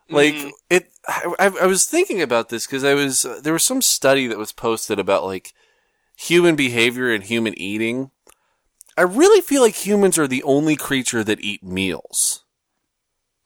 Like 0.09 0.35
it, 0.69 0.89
I, 1.07 1.51
I- 1.61 1.65
was 1.65 1.85
thinking 1.85 2.21
about 2.21 2.49
this 2.49 2.65
because 2.65 2.83
I 2.83 2.93
was, 2.93 3.25
uh, 3.25 3.39
there 3.43 3.53
was 3.53 3.63
some 3.63 3.81
study 3.81 4.27
that 4.27 4.37
was 4.37 4.51
posted 4.51 4.99
about 4.99 5.25
like 5.25 5.53
human 6.15 6.55
behavior 6.55 7.13
and 7.13 7.23
human 7.23 7.57
eating. 7.59 8.11
I 8.97 9.01
really 9.03 9.41
feel 9.41 9.61
like 9.61 9.75
humans 9.75 10.17
are 10.17 10.27
the 10.27 10.43
only 10.43 10.75
creature 10.75 11.23
that 11.23 11.41
eat 11.41 11.63
meals. 11.63 12.43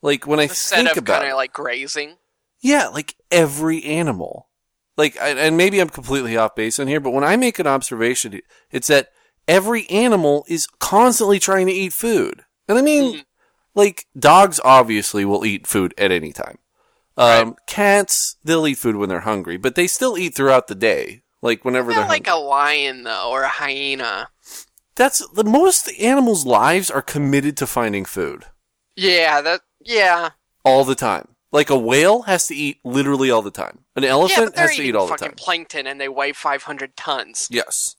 Like 0.01 0.25
when 0.25 0.39
I 0.39 0.43
Instead 0.43 0.85
think 0.85 0.91
of 0.91 0.97
about 1.03 1.21
kind 1.21 1.31
of 1.31 1.37
like 1.37 1.53
grazing. 1.53 2.17
Yeah, 2.61 2.87
like 2.87 3.15
every 3.31 3.83
animal. 3.83 4.47
Like, 4.97 5.19
I, 5.19 5.29
and 5.29 5.57
maybe 5.57 5.79
I'm 5.79 5.89
completely 5.89 6.37
off 6.37 6.55
base 6.55 6.79
on 6.79 6.87
here, 6.87 6.99
but 6.99 7.11
when 7.11 7.23
I 7.23 7.35
make 7.35 7.59
an 7.59 7.67
observation, 7.67 8.39
it's 8.71 8.87
that 8.87 9.09
every 9.47 9.89
animal 9.89 10.45
is 10.47 10.67
constantly 10.67 11.39
trying 11.39 11.67
to 11.67 11.73
eat 11.73 11.93
food. 11.93 12.43
And 12.67 12.77
I 12.77 12.81
mean, 12.81 13.23
like, 13.75 14.05
dogs 14.17 14.59
obviously 14.63 15.25
will 15.25 15.45
eat 15.45 15.67
food 15.67 15.93
at 15.97 16.11
any 16.11 16.31
time. 16.31 16.57
Um, 17.17 17.55
cats, 17.67 18.37
they'll 18.43 18.65
eat 18.67 18.77
food 18.77 18.95
when 18.95 19.09
they're 19.09 19.21
hungry, 19.21 19.57
but 19.57 19.75
they 19.75 19.87
still 19.87 20.17
eat 20.17 20.33
throughout 20.35 20.67
the 20.67 20.75
day. 20.75 21.21
Like, 21.41 21.65
whenever 21.65 21.91
they're 21.91 22.01
Not 22.01 22.09
like 22.09 22.27
hungry. 22.27 22.43
a 22.43 22.47
lion 22.47 23.03
though, 23.03 23.29
or 23.31 23.43
a 23.43 23.49
hyena. 23.49 24.29
That's 24.95 25.25
the 25.29 25.43
most 25.43 25.89
animals' 25.99 26.45
lives 26.45 26.91
are 26.91 27.01
committed 27.01 27.57
to 27.57 27.67
finding 27.67 28.05
food 28.05 28.45
Yeah, 28.95 29.41
that 29.41 29.61
yeah. 29.79 30.31
all 30.63 30.83
the 30.83 30.95
time. 30.95 31.29
Like 31.51 31.69
a 31.69 31.77
whale 31.77 32.23
has 32.23 32.47
to 32.47 32.55
eat 32.55 32.77
literally 32.83 33.29
all 33.31 33.41
the 33.41 33.51
time. 33.51 33.79
An 33.95 34.03
elephant 34.05 34.55
they're 34.55 34.67
has 34.67 34.77
to 34.77 34.83
eat 34.83 34.95
all 34.95 35.07
the 35.07 35.11
fucking 35.13 35.29
time. 35.29 35.35
plankton 35.35 35.87
and 35.87 35.99
they 35.99 36.07
weigh 36.07 36.31
500 36.33 36.95
tons. 36.95 37.47
Yes. 37.51 37.95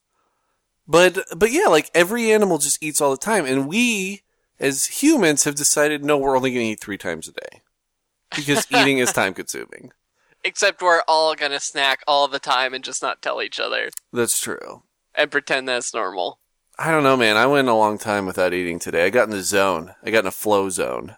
But 0.86 1.18
but 1.36 1.50
yeah, 1.52 1.66
like 1.66 1.90
every 1.94 2.32
animal 2.32 2.58
just 2.58 2.82
eats 2.82 3.00
all 3.00 3.10
the 3.10 3.16
time 3.16 3.44
and 3.46 3.68
we 3.68 4.22
as 4.62 4.86
humans 5.02 5.44
have 5.44 5.54
decided 5.54 6.04
no, 6.04 6.16
we're 6.16 6.36
only 6.36 6.52
going 6.52 6.66
to 6.66 6.72
eat 6.72 6.80
3 6.80 6.96
times 6.96 7.28
a 7.28 7.32
day. 7.32 7.60
Because 8.34 8.66
eating 8.72 8.98
is 8.98 9.12
time 9.12 9.34
consuming. 9.34 9.92
Except 10.44 10.80
we're 10.82 11.02
all 11.06 11.34
gonna 11.34 11.60
snack 11.60 12.00
all 12.08 12.26
the 12.26 12.40
time 12.40 12.74
and 12.74 12.82
just 12.82 13.00
not 13.02 13.22
tell 13.22 13.40
each 13.42 13.60
other 13.60 13.90
That's 14.12 14.40
true. 14.40 14.82
and 15.14 15.30
pretend 15.30 15.68
that's 15.68 15.94
normal. 15.94 16.40
I 16.78 16.90
don't 16.90 17.04
know, 17.04 17.16
man. 17.16 17.36
I 17.36 17.46
went 17.46 17.68
a 17.68 17.74
long 17.74 17.96
time 17.98 18.26
without 18.26 18.52
eating 18.54 18.78
today. 18.80 19.04
I 19.04 19.10
got 19.10 19.24
in 19.28 19.30
the 19.30 19.42
zone. 19.42 19.94
I 20.02 20.10
got 20.10 20.20
in 20.20 20.26
a 20.26 20.32
flow 20.32 20.68
zone. 20.68 21.16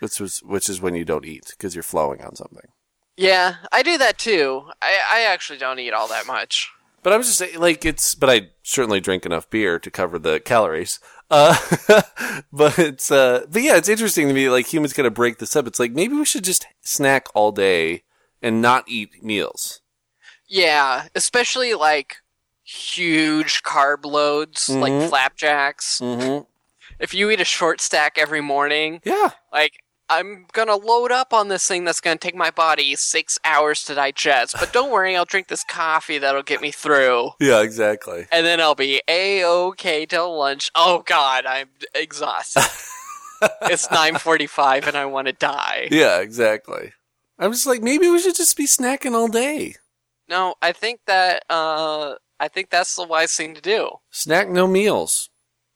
Which 0.00 0.20
was 0.20 0.38
which 0.44 0.68
is 0.68 0.80
when 0.80 0.94
you 0.94 1.04
don't 1.04 1.24
eat 1.24 1.46
because 1.50 1.74
you're 1.74 1.82
flowing 1.82 2.22
on 2.22 2.36
something. 2.36 2.68
Yeah, 3.16 3.56
I 3.72 3.82
do 3.82 3.98
that 3.98 4.18
too. 4.18 4.70
I, 4.80 4.96
I 5.10 5.20
actually 5.22 5.58
don't 5.58 5.80
eat 5.80 5.92
all 5.92 6.06
that 6.08 6.26
much. 6.28 6.70
But 7.02 7.12
I 7.12 7.16
was 7.16 7.26
just 7.26 7.38
saying, 7.38 7.58
like, 7.58 7.84
it's, 7.84 8.14
but 8.14 8.28
I 8.28 8.50
certainly 8.62 9.00
drink 9.00 9.24
enough 9.24 9.48
beer 9.50 9.78
to 9.78 9.90
cover 9.90 10.18
the 10.18 10.40
calories. 10.40 11.00
Uh, 11.30 11.56
but 12.52 12.78
it's, 12.78 13.10
uh, 13.10 13.44
but 13.50 13.62
yeah, 13.62 13.76
it's 13.76 13.88
interesting 13.88 14.28
to 14.28 14.34
me, 14.34 14.48
like, 14.48 14.72
humans 14.72 14.92
kind 14.92 15.06
of 15.06 15.14
break 15.14 15.38
this 15.38 15.54
up. 15.56 15.66
It's 15.66 15.78
like, 15.78 15.92
maybe 15.92 16.14
we 16.14 16.24
should 16.24 16.44
just 16.44 16.66
snack 16.80 17.28
all 17.34 17.52
day 17.52 18.02
and 18.42 18.62
not 18.62 18.84
eat 18.88 19.22
meals. 19.22 19.80
Yeah, 20.48 21.08
especially 21.14 21.74
like 21.74 22.16
huge 22.64 23.62
carb 23.62 24.04
loads, 24.04 24.68
Mhm. 24.68 24.80
like 24.80 25.08
flapjacks. 25.08 26.00
Mm-hmm. 26.00 26.44
If 26.98 27.14
you 27.14 27.30
eat 27.30 27.40
a 27.40 27.44
short 27.44 27.80
stack 27.80 28.16
every 28.18 28.40
morning, 28.40 29.00
Yeah. 29.04 29.30
like 29.52 29.82
I'm 30.10 30.46
gonna 30.52 30.76
load 30.76 31.12
up 31.12 31.32
on 31.32 31.48
this 31.48 31.66
thing 31.66 31.84
that's 31.84 32.00
gonna 32.00 32.16
take 32.16 32.34
my 32.34 32.50
body 32.50 32.94
six 32.96 33.38
hours 33.44 33.82
to 33.84 33.94
digest. 33.94 34.56
But 34.58 34.72
don't 34.72 34.90
worry, 34.90 35.16
I'll 35.16 35.24
drink 35.24 35.48
this 35.48 35.64
coffee 35.64 36.18
that'll 36.18 36.42
get 36.42 36.60
me 36.60 36.70
through. 36.70 37.30
Yeah, 37.40 37.60
exactly. 37.62 38.26
And 38.32 38.44
then 38.46 38.60
I'll 38.60 38.74
be 38.74 39.02
a 39.08 39.44
okay 39.44 40.06
till 40.06 40.36
lunch. 40.38 40.70
Oh 40.74 41.02
god, 41.06 41.46
I'm 41.46 41.68
exhausted. 41.94 42.62
it's 43.62 43.86
9:45 43.88 44.86
and 44.88 44.96
I 44.96 45.04
want 45.06 45.26
to 45.28 45.32
die. 45.32 45.88
Yeah, 45.90 46.20
exactly. 46.20 46.92
I'm 47.38 47.52
just 47.52 47.66
like, 47.66 47.82
maybe 47.82 48.08
we 48.10 48.18
should 48.18 48.34
just 48.34 48.56
be 48.56 48.66
snacking 48.66 49.12
all 49.14 49.28
day. 49.28 49.76
No, 50.28 50.54
I 50.60 50.72
think 50.72 51.00
that 51.06 51.44
uh 51.50 52.14
I 52.40 52.48
think 52.48 52.70
that's 52.70 52.94
the 52.94 53.04
wise 53.06 53.32
thing 53.34 53.54
to 53.54 53.60
do. 53.60 53.90
Snack 54.10 54.48
no 54.48 54.66
meals. 54.66 55.30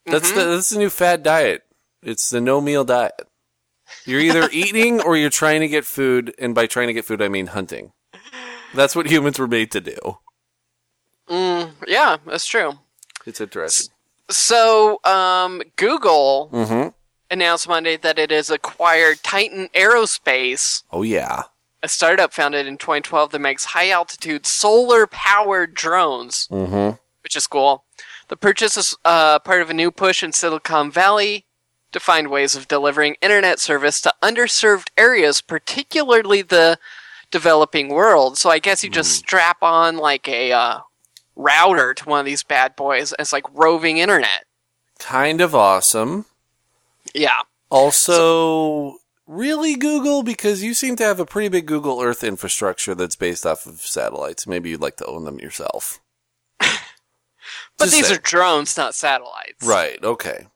That's 0.07 0.31
Mhm. 0.33 0.35
the, 0.35 0.45
that's 0.45 0.71
the 0.71 0.79
new 0.79 0.91
fad 0.91 1.23
diet. 1.23 1.63
It's 2.03 2.29
the 2.31 2.41
no 2.41 2.61
meal 2.61 2.85
diet. 2.85 3.13
You're 4.05 4.21
either 4.21 4.49
eating 4.53 5.01
or 5.01 5.17
you're 5.17 5.31
trying 5.31 5.61
to 5.61 5.69
get 5.69 5.85
food, 5.85 6.35
and 6.39 6.55
by 6.55 6.67
trying 6.67 6.89
to 6.89 6.93
get 6.93 7.05
food, 7.05 7.23
I 7.23 7.29
mean 7.29 7.49
hunting. 7.49 7.93
That's 8.75 8.97
what 8.97 9.07
humans 9.07 9.39
were 9.39 9.47
made 9.47 9.71
to 9.73 9.81
do. 9.81 10.19
Mm, 11.29 11.73
yeah, 11.87 12.17
that's 12.27 12.47
true. 12.47 12.73
It's 13.27 13.41
interesting. 13.41 13.93
So, 14.31 15.01
um, 15.05 15.63
Google 15.77 16.49
Mm-hmm. 16.53 16.89
announced 17.31 17.69
Monday 17.69 17.97
that 17.99 18.19
it 18.19 18.31
has 18.31 18.51
acquired 18.51 19.23
Titan 19.23 19.69
Aerospace, 19.75 20.83
Oh 20.91 21.03
yeah. 21.03 21.43
a 21.83 21.89
startup 21.89 22.33
founded 22.33 22.67
in 22.67 22.79
2012 22.79 23.31
that 23.33 23.39
makes 23.41 23.67
high 23.67 23.91
altitude 23.91 24.47
solar 24.47 25.07
powered 25.07 25.75
drones, 25.75 26.49
Mm-hmm. 26.51 26.97
which 27.23 27.37
is 27.37 27.47
cool. 27.47 27.85
The 28.29 28.37
purchase 28.37 28.77
is 28.77 28.97
uh, 29.05 29.39
part 29.41 29.61
of 29.63 29.71
a 29.71 29.75
new 29.75 29.91
push 29.91 30.23
in 30.23 30.33
Silicon 30.33 30.91
Valley 30.91 31.45
to 31.93 32.01
find 32.01 32.29
ways 32.29 32.57
of 32.57 32.69
delivering 32.69 33.17
internet 33.21 33.61
service 33.61 34.01
to 34.03 34.15
underserved 34.23 34.89
areas, 34.97 35.41
particularly 35.41 36.43
the 36.43 36.79
developing 37.31 37.89
world. 37.89 38.39
So 38.39 38.51
I 38.51 38.59
guess 38.59 38.83
you 38.85 38.91
just 38.91 39.13
strap 39.13 39.63
on 39.63 39.97
like 39.97 40.29
a 40.29 40.53
uh, 40.53 40.81
router 41.37 41.95
to 41.95 42.05
one 42.09 42.21
of 42.21 42.27
these 42.27 42.43
bad 42.43 42.77
boys. 42.77 43.15
It's 43.19 43.33
like 43.33 43.45
roving 43.55 43.99
internet. 43.99 44.45
Kind 44.99 45.41
of 45.41 45.55
awesome. 45.55 46.27
Yeah. 47.15 47.41
Also, 47.71 48.99
really 49.27 49.77
Google 49.77 50.23
because 50.23 50.63
you 50.63 50.75
seem 50.75 50.95
to 50.97 51.05
have 51.05 51.19
a 51.21 51.27
pretty 51.27 51.49
big 51.49 51.67
Google 51.67 52.01
Earth 52.03 52.23
infrastructure 52.23 52.95
that's 52.95 53.17
based 53.17 53.47
off 53.47 53.67
of 53.67 53.81
satellites. 53.81 54.47
Maybe 54.47 54.71
you'd 54.71 54.81
like 54.83 54.97
to 54.99 55.07
own 55.07 55.25
them 55.25 55.39
yourself. 55.39 56.01
But 57.79 57.87
Just 57.87 57.97
these 57.97 58.07
saying. 58.09 58.19
are 58.19 58.23
drones, 58.23 58.77
not 58.77 58.95
satellites. 58.95 59.67
Right. 59.67 59.99
Okay. 60.05 60.47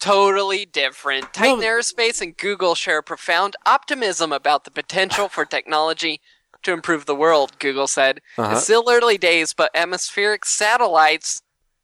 Totally 0.00 0.64
different. 0.64 1.32
Titan 1.32 1.60
No. 1.60 1.66
Aerospace 1.66 2.20
and 2.20 2.36
Google 2.36 2.74
share 2.74 3.02
profound 3.02 3.54
optimism 3.66 4.32
about 4.32 4.64
the 4.64 4.70
potential 4.70 5.28
for 5.28 5.44
technology 5.44 6.20
to 6.62 6.72
improve 6.72 7.06
the 7.06 7.14
world, 7.14 7.58
Google 7.58 7.86
said. 7.86 8.20
Uh-huh. 8.36 8.52
It's 8.52 8.64
still 8.64 8.84
early 8.88 9.18
days, 9.18 9.52
but 9.52 9.70
atmospheric 9.74 10.44
satellites 10.44 11.42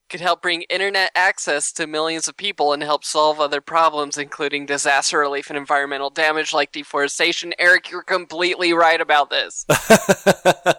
could 0.09 0.21
help 0.21 0.41
bring 0.41 0.63
internet 0.63 1.11
access 1.15 1.73
to 1.73 1.87
millions 1.87 2.29
of 2.29 2.37
people 2.37 2.73
and 2.73 2.83
help 2.83 3.05
solve 3.05 3.41
other 3.41 3.61
problems, 3.61 4.17
including 4.17 4.65
disaster 4.65 5.19
relief 5.19 5.51
and 5.51 5.59
environmental 5.59 6.11
damage 6.11 6.53
like 6.53 6.73
deforestation. 6.73 7.53
Eric, 7.59 7.91
you're 7.91 8.03
completely 8.03 8.73
right 8.73 9.01
about 9.01 9.31
this. 9.31 9.67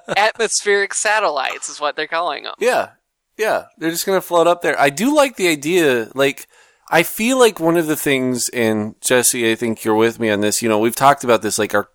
atmospheric 0.17 0.93
satellites 0.93 1.69
is 1.69 1.79
what 1.79 1.95
they're 1.95 2.07
calling 2.07 2.43
them. 2.43 2.55
Yeah. 2.59 2.91
Yeah. 3.37 3.65
They're 3.77 3.91
just 3.91 4.05
going 4.05 4.19
to 4.19 4.25
float 4.25 4.47
up 4.47 4.61
there. 4.61 4.79
I 4.79 4.89
do 4.89 5.13
like 5.13 5.35
the 5.35 5.49
idea. 5.49 6.09
Like, 6.15 6.47
I 6.89 7.03
feel 7.03 7.37
like 7.37 7.59
one 7.59 7.77
of 7.77 7.87
the 7.87 7.95
things, 7.95 8.49
and 8.49 8.95
Jesse, 9.01 9.51
I 9.51 9.55
think 9.55 9.83
you're 9.83 9.95
with 9.95 10.19
me 10.19 10.29
on 10.29 10.41
this. 10.41 10.61
You 10.61 10.69
know, 10.69 10.79
we've 10.79 10.95
talked 10.95 11.23
about 11.23 11.41
this. 11.41 11.59
Like, 11.59 11.73
our, 11.73 11.89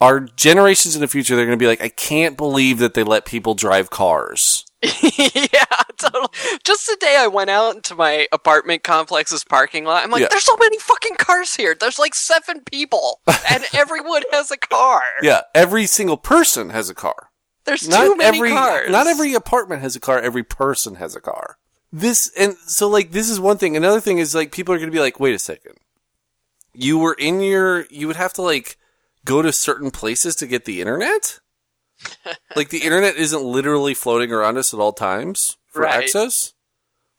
our 0.00 0.20
generations 0.20 0.94
in 0.94 1.00
the 1.00 1.08
future, 1.08 1.34
they're 1.34 1.46
going 1.46 1.58
to 1.58 1.62
be 1.62 1.66
like, 1.66 1.82
I 1.82 1.88
can't 1.88 2.36
believe 2.36 2.78
that 2.78 2.94
they 2.94 3.02
let 3.02 3.24
people 3.24 3.54
drive 3.54 3.90
cars. 3.90 4.64
yeah, 4.82 5.64
totally. 5.96 6.28
Just 6.62 6.86
the 6.86 6.96
day 7.00 7.16
I 7.18 7.26
went 7.26 7.50
out 7.50 7.74
into 7.74 7.96
my 7.96 8.28
apartment 8.30 8.84
complex's 8.84 9.42
parking 9.42 9.84
lot, 9.84 10.04
I'm 10.04 10.10
like, 10.12 10.22
Yeah. 10.22 10.28
there's 10.30 10.44
so 10.44 10.56
many 10.56 10.78
fucking 10.78 11.16
cars 11.16 11.56
here. 11.56 11.74
There's 11.78 11.98
like 11.98 12.14
seven 12.14 12.60
people, 12.60 13.20
and 13.50 13.64
everyone 13.74 14.22
has 14.30 14.52
a 14.52 14.56
car. 14.56 15.02
Yeah. 15.20 15.40
Every 15.52 15.86
single 15.86 16.16
person 16.16 16.70
has 16.70 16.88
a 16.88 16.94
car. 16.94 17.30
There's 17.64 17.88
not 17.88 18.04
too 18.04 18.16
many 18.16 18.38
every 18.38 18.50
cars. 18.50 18.88
not 18.88 19.08
every 19.08 19.34
apartment 19.34 19.82
has 19.82 19.94
a 19.96 20.00
car 20.00 20.18
every 20.20 20.42
person 20.44 20.94
has 20.94 21.14
a 21.14 21.20
car 21.20 21.58
this 21.92 22.30
and 22.38 22.56
so 22.66 22.88
like 22.88 23.12
this 23.12 23.28
is 23.30 23.40
one 23.40 23.56
thing 23.58 23.76
another 23.76 24.00
thing 24.00 24.18
is 24.18 24.34
like 24.34 24.52
people 24.52 24.74
are 24.74 24.78
going 24.78 24.90
to 24.90 24.94
be 24.94 25.00
like 25.00 25.18
wait 25.18 25.34
a 25.34 25.38
second 25.38 25.74
you 26.74 26.98
were 26.98 27.14
in 27.14 27.40
your 27.40 27.86
you 27.90 28.06
would 28.06 28.16
have 28.16 28.32
to 28.32 28.42
like 28.42 28.76
go 29.24 29.40
to 29.42 29.52
certain 29.52 29.90
places 29.90 30.36
to 30.36 30.46
get 30.46 30.64
the 30.64 30.80
internet 30.80 31.40
like 32.56 32.68
the 32.68 32.78
internet 32.82 33.16
isn't 33.16 33.42
literally 33.42 33.94
floating 33.94 34.30
around 34.32 34.56
us 34.58 34.72
at 34.74 34.80
all 34.80 34.92
times 34.92 35.56
for 35.66 35.82
Right. 35.82 36.04
access 36.04 36.52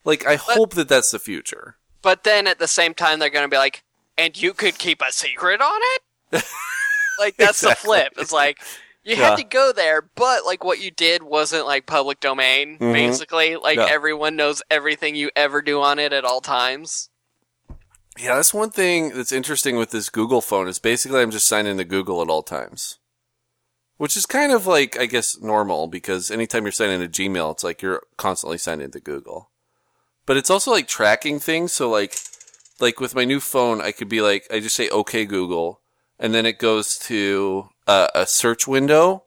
like 0.06 0.26
i 0.26 0.36
hope 0.36 0.74
that 0.76 0.88
that's 0.88 1.12
the 1.12 1.20
future 1.20 1.76
But 2.02 2.24
then 2.24 2.48
at 2.48 2.60
the 2.60 2.68
same 2.68 2.94
time, 2.94 3.20
they're 3.20 3.30
going 3.30 3.44
to 3.44 3.54
be 3.54 3.58
like, 3.58 3.84
and 4.18 4.41
you 4.41 4.54
could 4.54 4.78
keep 4.78 5.02
a 5.02 5.12
secret 5.12 5.60
on 5.60 5.82
it? 5.96 6.44
like, 7.20 7.36
that's 7.36 7.60
the 7.60 7.76
flip. 7.76 8.14
It's 8.18 8.32
like, 8.32 8.58
you 9.04 9.16
Yeah. 9.16 9.30
had 9.30 9.36
to 9.38 9.44
go 9.44 9.72
there, 9.72 10.02
but 10.16 10.46
like 10.46 10.64
what 10.64 10.80
you 10.82 10.92
did 10.92 11.24
wasn't 11.24 11.66
like 11.66 11.86
public 11.86 12.20
domain, 12.20 12.78
Mhm. 12.80 12.94
basically. 12.94 13.56
Like, 13.56 13.78
Yeah. 13.78 13.88
everyone 13.90 14.36
knows 14.36 14.62
everything 14.70 15.16
you 15.16 15.32
ever 15.36 15.62
do 15.62 15.82
on 15.82 16.00
it 16.00 16.14
at 16.14 16.26
all 16.26 16.42
times. 16.42 17.10
yeah 18.18 18.36
that's 18.36 18.54
one 18.54 18.70
thing 18.72 19.10
that's 19.16 19.32
interesting 19.32 19.78
with 19.78 19.92
this 19.92 20.10
google 20.10 20.42
phone 20.42 20.68
is 20.68 20.78
basically 20.80 21.22
i'm 21.22 21.32
just 21.32 21.48
signed 21.48 21.68
into 21.70 21.86
google 21.86 22.22
at 22.22 22.28
all 22.30 22.44
times 22.44 22.98
which 23.98 24.18
is 24.18 24.26
kind 24.26 24.52
of 24.52 24.68
like 24.68 25.00
i 25.00 25.06
guess 25.06 25.40
normal 25.40 25.88
because 25.88 26.30
anytime 26.30 26.64
you're 26.66 26.72
signing 26.72 27.00
into 27.02 27.08
gmail 27.24 27.52
it's 27.54 27.64
like 27.64 27.82
you're 27.82 28.02
constantly 28.18 28.58
signed 28.58 28.82
into 28.82 29.00
google 29.00 29.52
but 30.26 30.36
it's 30.36 30.50
also 30.50 30.70
like 30.72 30.88
tracking 30.88 31.40
things 31.40 31.72
so 31.72 31.90
like 31.90 32.18
like 32.82 33.00
with 33.00 33.16
my 33.16 33.24
new 33.24 33.40
phone 33.40 33.80
i 33.80 33.92
could 33.94 34.10
be 34.10 34.20
like 34.22 34.46
i 34.52 34.60
just 34.60 34.76
say 34.76 34.90
okay 34.90 35.24
google 35.24 35.80
and 36.20 36.34
then 36.34 36.46
it 36.46 36.60
goes 36.60 36.98
to 36.98 37.70
uh, 37.90 38.07
a 38.16 38.26
search 38.26 38.68
window 38.68 39.24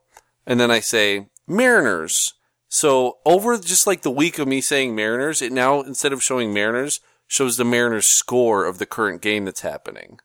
and 0.46 0.58
then 0.60 0.70
i 0.70 0.80
say 0.80 1.26
mariners 1.46 2.34
so 2.68 3.18
over 3.26 3.56
just 3.58 3.86
like 3.86 4.02
the 4.02 4.10
week 4.10 4.38
of 4.38 4.46
me 4.48 4.60
saying 4.60 4.94
mariners 4.94 5.42
it 5.42 5.52
now 5.52 5.80
instead 5.82 6.12
of 6.12 6.22
showing 6.22 6.52
mariners 6.54 7.00
shows 7.26 7.56
the 7.56 7.64
mariners 7.64 8.06
score 8.06 8.64
of 8.64 8.78
the 8.78 8.86
current 8.86 9.20
game 9.22 9.44
that's 9.44 9.60
happening 9.62 10.18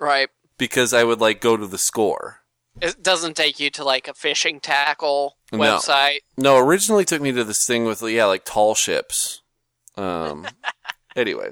Right. 0.00 0.28
because 0.58 0.92
i 0.92 1.04
would 1.04 1.20
like 1.20 1.40
go 1.40 1.56
to 1.56 1.66
the 1.66 1.78
score 1.78 2.40
It 2.80 3.02
doesn't 3.02 3.36
take 3.36 3.60
you 3.60 3.70
to 3.70 3.84
like 3.84 4.08
a 4.08 4.14
fishing 4.14 4.58
tackle 4.60 5.36
No. 5.52 5.58
website. 5.58 6.20
No, 6.36 6.58
originally 6.58 7.04
took 7.04 7.22
me 7.22 7.30
to 7.32 7.44
this 7.44 7.64
thing 7.66 7.84
with 7.84 8.02
yeah, 8.02 8.24
like 8.26 8.44
tall 8.44 8.74
ships. 8.74 9.42
Um. 9.96 10.44
anyway, 11.16 11.50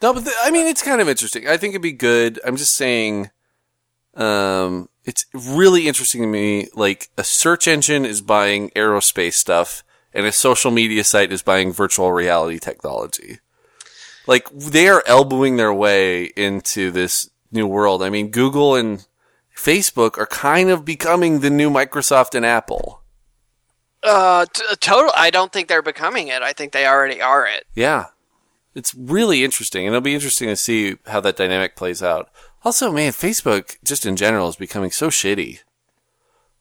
no, 0.00 0.14
but 0.14 0.24
the, 0.24 0.32
I 0.42 0.50
mean, 0.50 0.66
it's 0.66 0.82
kind 0.82 1.02
of 1.02 1.08
interesting. 1.08 1.46
I 1.46 1.58
think 1.58 1.72
it'd 1.72 1.82
be 1.82 1.92
good. 1.92 2.40
I'm 2.46 2.56
just 2.56 2.72
saying. 2.74 3.28
Um, 4.14 4.88
it's 5.06 5.24
really 5.32 5.86
interesting 5.86 6.20
to 6.20 6.28
me. 6.28 6.68
Like 6.74 7.08
a 7.16 7.24
search 7.24 7.66
engine 7.68 8.04
is 8.04 8.20
buying 8.20 8.70
aerospace 8.70 9.34
stuff, 9.34 9.84
and 10.12 10.26
a 10.26 10.32
social 10.32 10.70
media 10.70 11.04
site 11.04 11.32
is 11.32 11.42
buying 11.42 11.72
virtual 11.72 12.12
reality 12.12 12.58
technology. 12.58 13.38
Like 14.26 14.50
they 14.50 14.88
are 14.88 15.04
elbowing 15.06 15.56
their 15.56 15.72
way 15.72 16.24
into 16.36 16.90
this 16.90 17.30
new 17.52 17.66
world. 17.66 18.02
I 18.02 18.10
mean, 18.10 18.30
Google 18.30 18.74
and 18.74 19.06
Facebook 19.56 20.18
are 20.18 20.26
kind 20.26 20.68
of 20.70 20.84
becoming 20.84 21.40
the 21.40 21.50
new 21.50 21.70
Microsoft 21.70 22.34
and 22.34 22.44
Apple. 22.44 23.00
Uh, 24.02 24.46
t- 24.52 24.62
total. 24.80 25.12
I 25.16 25.30
don't 25.30 25.52
think 25.52 25.68
they're 25.68 25.82
becoming 25.82 26.28
it. 26.28 26.42
I 26.42 26.52
think 26.52 26.72
they 26.72 26.86
already 26.86 27.22
are 27.22 27.46
it. 27.46 27.64
Yeah. 27.74 28.06
It's 28.74 28.94
really 28.94 29.42
interesting, 29.42 29.86
and 29.86 29.94
it'll 29.94 30.04
be 30.04 30.14
interesting 30.14 30.48
to 30.48 30.56
see 30.56 30.96
how 31.06 31.20
that 31.20 31.36
dynamic 31.36 31.76
plays 31.76 32.02
out. 32.02 32.28
Also, 32.64 32.90
man, 32.92 33.12
Facebook 33.12 33.76
just 33.84 34.04
in 34.06 34.16
general 34.16 34.48
is 34.48 34.56
becoming 34.56 34.90
so 34.90 35.08
shitty. 35.08 35.60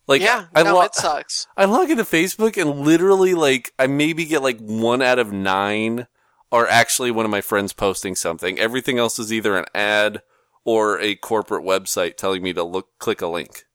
Like, 0.08 0.22
yeah, 0.22 0.46
I, 0.54 0.62
no, 0.64 0.76
lo- 0.76 0.82
it 0.82 0.94
sucks. 0.94 1.48
I 1.58 1.66
log 1.66 1.90
into 1.90 2.04
Facebook 2.04 2.62
and 2.62 2.82
literally, 2.82 3.34
like, 3.34 3.72
I 3.80 3.88
maybe 3.88 4.26
get 4.26 4.44
like 4.44 4.60
one 4.60 5.02
out 5.02 5.18
of 5.18 5.32
nine 5.34 6.08
are 6.52 6.68
actually 6.68 7.10
one 7.10 7.26
of 7.26 7.32
my 7.32 7.42
friends 7.42 7.74
posting 7.74 8.16
something. 8.16 8.60
Everything 8.60 9.00
else 9.00 9.18
is 9.18 9.34
either 9.34 9.58
an 9.58 9.66
ad 9.74 10.22
or 10.64 11.00
a 11.00 11.16
corporate 11.16 11.64
website 11.66 12.18
telling 12.18 12.44
me 12.44 12.54
to 12.54 12.64
look, 12.64 12.90
click 13.00 13.22
a 13.22 13.28
link. 13.28 13.66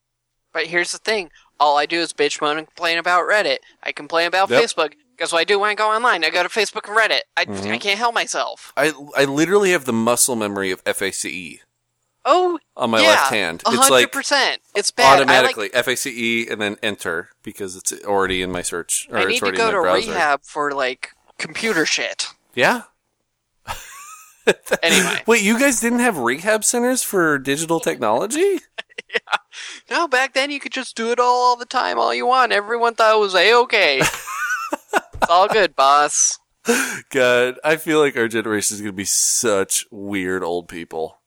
But 0.53 0.67
here's 0.67 0.93
the 0.93 0.97
thing: 0.99 1.31
all 1.59 1.77
I 1.77 1.85
do 1.85 1.99
is 1.99 2.13
bitch, 2.13 2.41
moan, 2.41 2.57
and 2.57 2.67
complain 2.67 2.97
about 2.97 3.23
Reddit. 3.29 3.57
I 3.83 3.91
complain 3.91 4.27
about 4.27 4.49
Yep. 4.49 4.63
Facebook. 4.63 4.93
Guess 5.17 5.33
what 5.33 5.39
I 5.39 5.43
do 5.43 5.59
when 5.59 5.69
I 5.69 5.75
go 5.75 5.89
online? 5.91 6.23
I 6.23 6.29
go 6.29 6.43
to 6.43 6.49
Facebook 6.49 6.87
and 6.87 6.97
Reddit. 6.97 7.21
I, 7.37 7.45
Mhm. 7.45 7.71
I 7.73 7.77
can't 7.77 7.99
help 7.99 8.15
myself. 8.15 8.71
I, 8.77 8.93
I 9.17 9.25
literally 9.25 9.71
have 9.71 9.83
the 9.85 9.93
muscle 9.93 10.35
memory 10.37 10.71
of 10.71 10.81
FACE 10.85 11.59
Oh, 12.23 12.59
on 12.77 12.91
my 12.91 13.01
yeah, 13.01 13.07
left 13.07 13.33
hand. 13.33 13.61
It's 13.65 13.75
hundred 13.75 13.91
like 13.91 14.11
percent. 14.11 14.61
It's 14.75 14.91
bad. 14.91 15.05
I, 15.05 15.11
like, 15.11 15.21
automatically 15.21 15.69
FACE 15.69 16.07
E 16.07 16.47
and 16.47 16.61
then 16.61 16.77
enter 16.83 17.29
because 17.41 17.75
it's 17.75 17.91
already 18.05 18.41
in 18.41 18.51
my 18.51 18.61
search 18.61 19.07
or 19.09 19.17
I 19.17 19.21
it's 19.21 19.29
need 19.29 19.39
to 19.39 19.51
go 19.51 19.71
to 19.71 19.81
browser. 19.81 20.11
rehab 20.11 20.43
for 20.43 20.71
like 20.71 21.11
computer 21.37 21.85
shit. 21.85 22.27
Yeah. 22.53 22.83
Anyway, 24.81 25.21
Wait, 25.27 25.43
you 25.43 25.59
guys 25.59 25.79
didn't 25.79 25.99
have 25.99 26.17
rehab 26.17 26.63
centers 26.63 27.03
for 27.03 27.37
digital 27.37 27.79
technology? 27.79 28.59
no, 29.89 30.07
back 30.07 30.33
then 30.33 30.49
you 30.49 30.59
could 30.59 30.71
just 30.71 30.95
do 30.95 31.11
it 31.11 31.19
all, 31.19 31.43
all 31.43 31.55
the 31.55 31.65
time, 31.65 31.99
all 31.99 32.13
you 32.13 32.25
want. 32.25 32.51
Everyone 32.51 32.95
thought 32.95 33.15
it 33.15 33.19
was 33.19 33.35
a 33.35 33.53
okay. 33.53 33.99
it's 34.93 35.29
all 35.29 35.47
good, 35.47 35.75
boss. 35.75 36.39
God, 37.11 37.59
I 37.63 37.75
feel 37.75 37.99
like 37.99 38.17
our 38.17 38.27
generation 38.27 38.75
is 38.75 38.81
going 38.81 38.93
to 38.93 38.97
be 38.97 39.05
such 39.05 39.85
weird 39.91 40.43
old 40.43 40.67
people. 40.67 41.20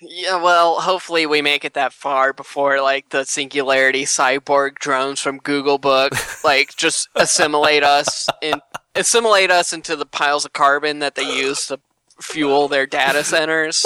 Yeah, 0.00 0.40
well, 0.42 0.80
hopefully 0.80 1.26
we 1.26 1.42
make 1.42 1.64
it 1.64 1.74
that 1.74 1.92
far 1.92 2.32
before 2.32 2.80
like 2.80 3.08
the 3.08 3.24
singularity 3.24 4.04
cyborg 4.04 4.78
drones 4.78 5.20
from 5.20 5.38
Google 5.38 5.78
Book 5.78 6.12
like 6.44 6.76
just 6.76 7.08
assimilate 7.16 7.82
us 7.82 8.28
in 8.40 8.60
assimilate 8.94 9.50
us 9.50 9.72
into 9.72 9.96
the 9.96 10.06
piles 10.06 10.44
of 10.44 10.52
carbon 10.52 11.00
that 11.00 11.16
they 11.16 11.24
use 11.24 11.66
to 11.66 11.80
fuel 12.20 12.68
their 12.68 12.86
data 12.86 13.24
centers. 13.24 13.84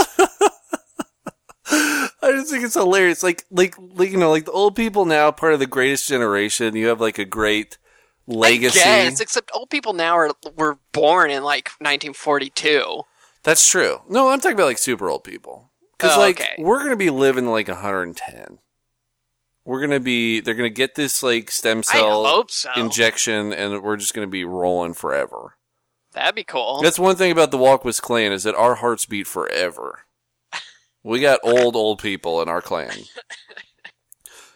I 2.22 2.32
just 2.32 2.51
think 2.51 2.64
it's 2.64 2.74
hilarious. 2.74 3.22
Like, 3.22 3.44
like, 3.51 3.74
like, 3.78 4.10
you 4.10 4.18
know, 4.18 4.30
like 4.30 4.44
the 4.44 4.52
old 4.52 4.76
people 4.76 5.05
now, 5.05 5.30
part 5.30 5.55
of 5.55 5.59
the 5.59 5.66
greatest 5.66 6.09
generation. 6.09 6.76
You 6.76 6.89
have 6.89 7.01
like 7.01 7.18
a 7.18 7.24
great 7.24 7.78
legacy. 8.26 8.78
Yes, 8.78 9.20
except 9.20 9.51
old 9.55 9.70
people 9.70 9.93
now 9.93 10.16
are 10.16 10.30
were 10.56 10.78
born 10.93 11.30
in 11.30 11.43
like 11.43 11.70
1942. 11.78 13.02
That's 13.43 13.68
true. 13.68 14.02
No, 14.09 14.28
I'm 14.28 14.40
talking 14.40 14.55
about 14.55 14.66
like 14.66 14.78
super 14.78 15.09
old 15.09 15.24
people. 15.24 15.70
Because 16.03 16.16
Oh, 16.16 16.20
like 16.20 16.41
okay. 16.41 16.55
we're 16.59 16.83
gonna 16.83 16.97
be 16.97 17.11
living 17.11 17.47
like 17.47 17.69
110. 17.69 18.59
We're 19.65 19.81
gonna 19.81 20.01
be. 20.01 20.41
They're 20.41 20.55
gonna 20.55 20.69
get 20.69 20.97
this 20.97 21.23
like 21.23 21.51
stem 21.51 21.85
cell 21.85 22.49
so. 22.49 22.70
injection, 22.77 23.53
and 23.53 23.81
we're 23.83 23.97
just 23.97 24.12
gonna 24.12 24.27
be 24.27 24.45
rolling 24.45 24.95
forever. 24.95 25.57
That'd 26.12 26.35
be 26.35 26.43
cool. 26.45 26.83
That's 26.83 26.99
one 26.99 27.15
thing 27.16 27.31
about 27.31 27.53
the 27.53 27.59
Walquist 27.59 28.03
clan 28.03 28.33
is 28.33 28.43
that 28.43 28.55
our 28.57 28.74
hearts 28.74 29.07
beat 29.07 29.27
forever. 29.29 30.01
We 31.05 31.20
got 31.20 31.41
old, 31.43 31.74
old 31.77 32.01
people 32.01 32.43
in 32.43 32.49
our 32.49 32.61
clan. 32.61 32.91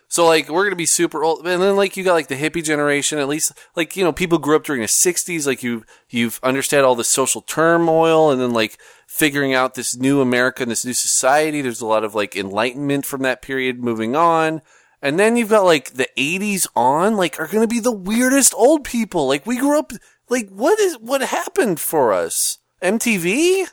So 0.09 0.25
like 0.27 0.49
we're 0.49 0.65
gonna 0.65 0.77
be 0.77 0.87
super 0.87 1.25
old, 1.25 1.47
and 1.47 1.61
then 1.61 1.75
like 1.77 1.97
you 1.97 2.05
got 2.05 2.15
like 2.15 2.29
the 2.29 2.37
hippie 2.37 2.63
generation. 2.63 3.19
At 3.19 3.29
least 3.29 3.53
like 3.75 3.97
you 3.97 4.05
know 4.05 4.13
people 4.13 4.39
grew 4.39 4.55
up 4.57 4.65
during 4.65 4.83
the 4.83 4.89
'60s. 4.89 5.47
Like 5.47 5.63
you 5.63 5.85
you've 6.09 6.39
understood 6.43 6.85
all 6.85 6.95
the 6.95 7.05
social 7.05 7.41
turmoil, 7.43 8.31
and 8.31 8.41
then 8.41 8.53
like 8.53 8.79
figuring 9.09 9.53
out 9.53 9.75
this 9.75 9.97
new 9.97 10.21
America 10.21 10.63
and 10.63 10.71
this 10.71 10.85
new 10.85 10.93
society. 10.93 11.61
There's 11.61 11.81
a 11.81 11.87
lot 11.87 12.05
of 12.05 12.15
like 12.15 12.37
enlightenment 12.37 13.05
from 13.05 13.23
that 13.23 13.43
period 13.43 13.83
moving 13.83 14.15
on. 14.15 14.63
And 15.03 15.19
then 15.19 15.37
you've 15.37 15.51
got 15.51 15.65
like 15.65 15.93
the 15.95 16.09
80s 16.17 16.67
on, 16.75 17.17
like 17.17 17.39
are 17.39 17.47
gonna 17.47 17.67
be 17.67 17.81
the 17.81 17.93
weirdest 17.93 18.55
old 18.55 18.85
people. 18.85 19.27
Like 19.29 19.45
we 19.47 19.59
grew 19.59 19.79
up, 19.79 19.93
like 20.29 20.49
what 20.49 20.79
is, 20.81 20.95
what 20.95 21.21
happened 21.21 21.79
for 21.81 22.13
us? 22.13 22.59
MTV? 22.83 23.67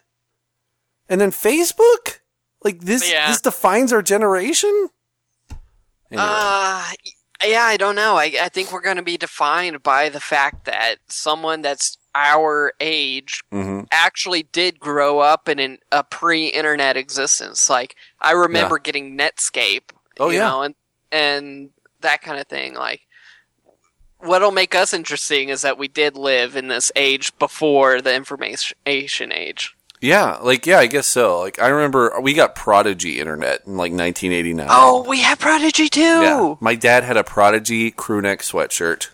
And 1.10 1.22
then 1.22 1.32
Facebook? 1.32 2.20
Like 2.64 2.82
this, 2.82 3.10
Yeah. 3.10 3.30
this 3.30 3.42
defines 3.42 3.92
our 3.94 4.02
generation? 4.02 4.90
Anyway. 6.14 6.26
Uh, 6.30 6.92
yeah, 7.46 7.64
I 7.64 7.78
don't 7.78 7.96
know. 7.96 8.16
I, 8.16 8.34
I 8.42 8.50
think 8.50 8.72
we're 8.72 8.82
going 8.82 8.98
to 8.98 9.02
be 9.04 9.18
defined 9.18 9.84
by 9.84 10.10
the 10.10 10.20
fact 10.20 10.66
that 10.66 10.96
someone 11.08 11.62
that's 11.62 11.98
our 12.16 12.74
age 12.80 13.44
Mhm. 13.52 13.88
actually 13.92 14.44
did 14.44 14.80
grow 14.80 15.20
up 15.20 15.50
in 15.50 15.60
an, 15.60 15.80
a 15.92 16.04
pre-internet 16.04 16.96
existence. 16.96 17.70
Like 17.70 17.96
I 18.22 18.32
remember 18.32 18.78
getting 18.80 19.18
Netscape. 19.18 19.90
Oh, 20.20 20.30
you 20.30 20.38
yeah. 20.38 20.48
know, 20.48 20.62
and 20.62 20.76
and 21.12 21.70
that 22.02 22.22
kind 22.22 22.40
of 22.40 22.48
thing. 22.48 22.76
Like 22.76 23.02
what'll 24.20 24.52
make 24.52 24.74
us 24.76 24.94
interesting 24.94 25.50
is 25.50 25.64
that 25.64 25.78
we 25.78 25.88
did 25.88 26.16
live 26.16 26.56
in 26.56 26.68
this 26.70 26.92
age 26.96 27.38
before 27.40 28.00
the 28.00 28.14
information 28.16 28.78
age. 29.34 29.76
Yeah, 30.04 30.36
like 30.42 30.66
yeah, 30.66 30.80
I 30.80 30.88
guess 30.88 31.08
so. 31.08 31.40
Like 31.40 31.60
I 31.62 31.70
remember 31.70 32.20
we 32.20 32.34
got 32.34 32.56
Prodigy 32.56 33.22
internet 33.22 33.62
in 33.66 33.78
like 33.78 33.94
1989. 33.94 34.68
Oh, 34.70 35.06
we 35.08 35.22
have 35.22 35.40
Prodigy 35.40 35.88
too. 35.88 36.02
yeah. 36.02 36.56
My 36.60 36.76
dad 36.76 37.04
had 37.06 37.16
a 37.16 37.24
Prodigy 37.24 37.90
crewneck 37.90 38.40
sweatshirt. 38.40 39.10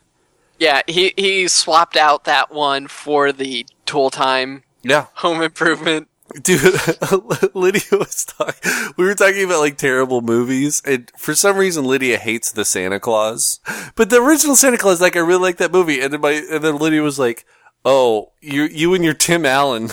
Yeah, 0.57 0.81
he 0.87 1.13
he 1.15 1.47
swapped 1.47 1.95
out 1.95 2.23
that 2.23 2.51
one 2.51 2.87
for 2.87 3.31
the 3.31 3.67
Tool 3.85 4.09
Time 4.09 4.63
Yeah, 4.81 5.05
Home 5.17 5.43
Improvement. 5.43 6.07
dude. 6.41 6.61
Lydia 7.55 7.83
was 7.91 8.25
talking. 8.25 8.71
We 8.97 9.05
were 9.05 9.13
talking 9.13 9.43
about 9.45 9.59
like 9.59 9.77
terrible 9.77 10.21
movies, 10.21 10.81
and 10.85 11.11
for 11.17 11.35
some 11.35 11.55
reason 11.57 11.85
Lydia 11.85 12.17
hates 12.17 12.51
the 12.51 12.65
Santa 12.65 12.99
Claus. 12.99 13.59
But 13.95 14.09
the 14.09 14.21
original 14.23 14.55
Santa 14.55 14.77
Claus, 14.79 15.01
like 15.01 15.15
I 15.15 15.19
really 15.19 15.41
like 15.41 15.57
that 15.57 15.71
movie. 15.71 16.01
And 16.01 16.11
then 16.13 16.21
my 16.21 16.31
and 16.31 16.63
then 16.63 16.77
Lydia 16.77 17.03
was 17.03 17.19
like, 17.19 17.45
"Oh, 17.85 18.31
you 18.41 18.63
you 18.63 18.95
and 18.95 19.03
your 19.05 19.13
Tim 19.13 19.45
Allen." 19.45 19.91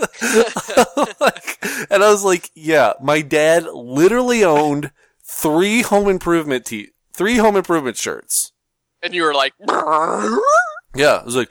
Like, 1.20 1.58
and 1.90 2.02
I 2.02 2.10
was 2.10 2.24
like, 2.24 2.50
"Yeah, 2.54 2.92
my 3.02 3.20
dad 3.22 3.64
literally 3.72 4.44
owned 4.44 4.92
three 5.24 5.82
Home 5.82 6.08
Improvement 6.08 6.64
te- 6.66 6.90
three 7.12 7.36
Home 7.36 7.56
Improvement 7.56 7.96
shirts." 7.96 8.52
And 9.02 9.14
you 9.14 9.22
were 9.22 9.34
like, 9.34 9.54
Yeah, 10.94 11.20
I 11.20 11.24
was 11.24 11.36
like. 11.36 11.50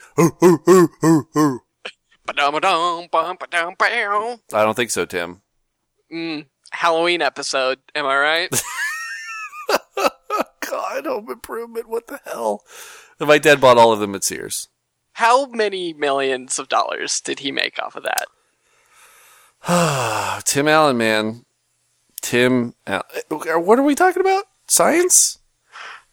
"Ba-dum-ba-dum, 2.26 3.08
bum-ba-dum, 3.10 3.74
bow." 3.78 4.38
I 4.52 4.62
don't 4.64 4.74
think 4.74 4.90
so, 4.90 5.04
Tim. 5.04 5.42
Mm, 6.12 6.46
Halloween 6.72 7.22
episode, 7.22 7.78
am 7.94 8.06
I 8.06 8.16
right? 8.16 8.62
God, 10.60 11.06
Home 11.06 11.30
Improvement, 11.30 11.88
what 11.88 12.06
the 12.08 12.20
hell? 12.24 12.62
And 13.18 13.28
my 13.28 13.38
dad 13.38 13.60
bought 13.60 13.78
all 13.78 13.92
of 13.92 14.00
them 14.00 14.14
at 14.14 14.24
Sears. 14.24 14.68
How 15.14 15.46
many 15.46 15.92
millions 15.92 16.58
of 16.58 16.68
dollars 16.68 17.20
did 17.20 17.40
he 17.40 17.50
make 17.50 17.82
off 17.82 17.96
of 17.96 18.04
that? 18.04 18.26
Tim 20.48 20.66
Allen, 20.66 20.96
man. 20.96 21.44
Tim, 22.22 22.72
Al- 22.86 23.04
what 23.28 23.78
are 23.78 23.82
we 23.82 23.94
talking 23.94 24.22
about? 24.22 24.44
Science? 24.66 25.38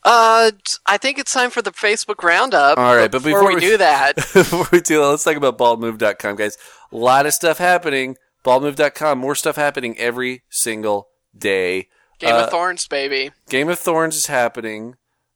Uh, 0.03 0.51
I 0.85 0.97
think 0.97 1.17
it's 1.17 1.33
time 1.33 1.49
for 1.51 1.61
the 1.61 1.71
Facebook 1.71 2.21
roundup. 2.21 2.77
All 2.77 2.95
right, 2.95 3.09
but 3.09 3.23
before 3.23 3.47
we, 3.47 3.55
we- 3.55 3.61
do 3.61 3.77
that, 3.77 4.15
Before 4.33 4.67
we 4.73 4.81
do 4.81 4.99
that, 4.99 5.07
let's 5.07 5.23
talk 5.23 5.37
about 5.37 5.57
baldmove.com, 5.57 6.35
guys. 6.35 6.57
A 6.91 6.97
lot 6.97 7.25
of 7.25 7.33
stuff 7.33 7.57
happening. 7.59 8.17
Baldmove.com, 8.43 9.17
more 9.17 9.35
stuff 9.35 9.55
happening 9.55 9.97
every 9.97 10.43
single 10.49 11.07
day. 11.35 11.87
Game 12.19 12.35
Uh, 12.35 12.43
of 12.43 12.49
Thorns, 12.51 12.87
baby. 12.89 13.31
Game 13.49 13.69
of 13.69 13.79
Thorns 13.79 14.17
is 14.17 14.27
happening, 14.27 14.95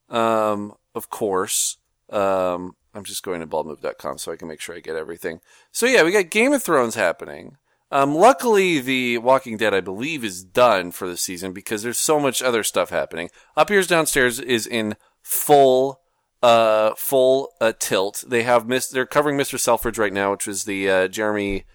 um, 0.10 0.74
of 0.94 1.10
course. 1.10 1.78
Um, 2.10 2.76
I'm 2.94 3.06
just 3.06 3.24
going 3.24 3.40
to 3.40 3.48
baldmove.com 3.48 4.18
so 4.18 4.32
I 4.32 4.36
can 4.36 4.50
make 4.50 4.60
sure 4.60 4.76
I 4.76 4.80
get 4.82 4.98
everything. 4.98 5.40
So 5.72 5.86
yeah, 5.86 6.04
we 6.04 6.12
got 6.12 6.30
Game 6.30 6.52
of 6.52 6.62
Thrones 6.62 6.96
happening. 6.96 7.56
Um, 7.92 8.14
luckily, 8.14 8.80
The 8.80 9.18
Walking 9.18 9.58
Dead, 9.58 9.74
I 9.74 9.82
believe, 9.82 10.24
is 10.24 10.44
done 10.44 10.92
for 10.92 11.08
the 11.08 11.18
season 11.18 11.54
because 11.54 11.82
there's 11.82 11.98
so 11.98 12.20
much 12.20 12.42
other 12.42 12.64
stuff 12.64 12.90
happening. 12.90 13.30
Up 13.58 13.70
Here's 13.70 13.88
Downstairs 13.88 14.40
is 14.40 14.68
in 14.68 14.96
full, 15.24 16.02
uh, 16.44 16.92
full 16.96 17.52
uh, 17.60 17.74
tilt. 17.80 18.24
They 18.28 18.44
have 18.44 18.68
miss. 18.68 18.88
They're 18.88 19.06
covering 19.06 19.38
Mr. 19.38 19.60
Selfridge 19.60 19.98
right 19.98 20.14
now, 20.14 20.32
which 20.32 20.48
is 20.48 20.66
the 20.66 20.90
uh, 20.90 21.08
Jeremy 21.08 21.66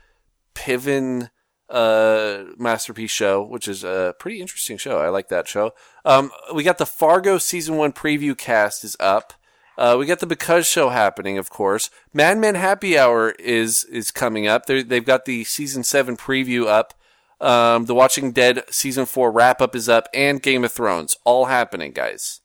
Piven 0.54 1.30
uh 1.70 2.44
masterpiece 2.58 3.10
show 3.10 3.42
which 3.42 3.66
is 3.66 3.82
a 3.82 4.14
pretty 4.18 4.38
interesting 4.38 4.76
show 4.76 4.98
i 4.98 5.08
like 5.08 5.28
that 5.28 5.48
show 5.48 5.72
um 6.04 6.30
we 6.54 6.62
got 6.62 6.76
the 6.76 6.84
fargo 6.84 7.38
season 7.38 7.76
one 7.76 7.90
preview 7.90 8.36
cast 8.36 8.84
is 8.84 8.98
up 9.00 9.32
uh 9.76 9.96
we 9.98 10.06
got 10.06 10.20
the 10.20 10.26
because 10.26 10.66
show 10.66 10.88
happening 10.90 11.38
of 11.38 11.50
course. 11.50 11.90
Mad 12.12 12.38
men 12.38 12.54
happy 12.54 12.98
hour 12.98 13.30
is 13.38 13.84
is 13.84 14.10
coming 14.10 14.46
up. 14.46 14.66
They're, 14.66 14.82
they've 14.82 15.04
got 15.04 15.24
the 15.24 15.44
season 15.44 15.84
seven 15.84 16.16
preview 16.16 16.66
up. 16.66 16.94
Um 17.40 17.86
the 17.86 17.94
watching 17.94 18.32
dead 18.32 18.62
season 18.70 19.06
four 19.06 19.30
wrap 19.30 19.60
up 19.60 19.74
is 19.74 19.88
up 19.88 20.08
and 20.14 20.42
game 20.42 20.64
of 20.64 20.72
thrones 20.72 21.16
all 21.24 21.46
happening 21.46 21.92
guys. 21.92 22.40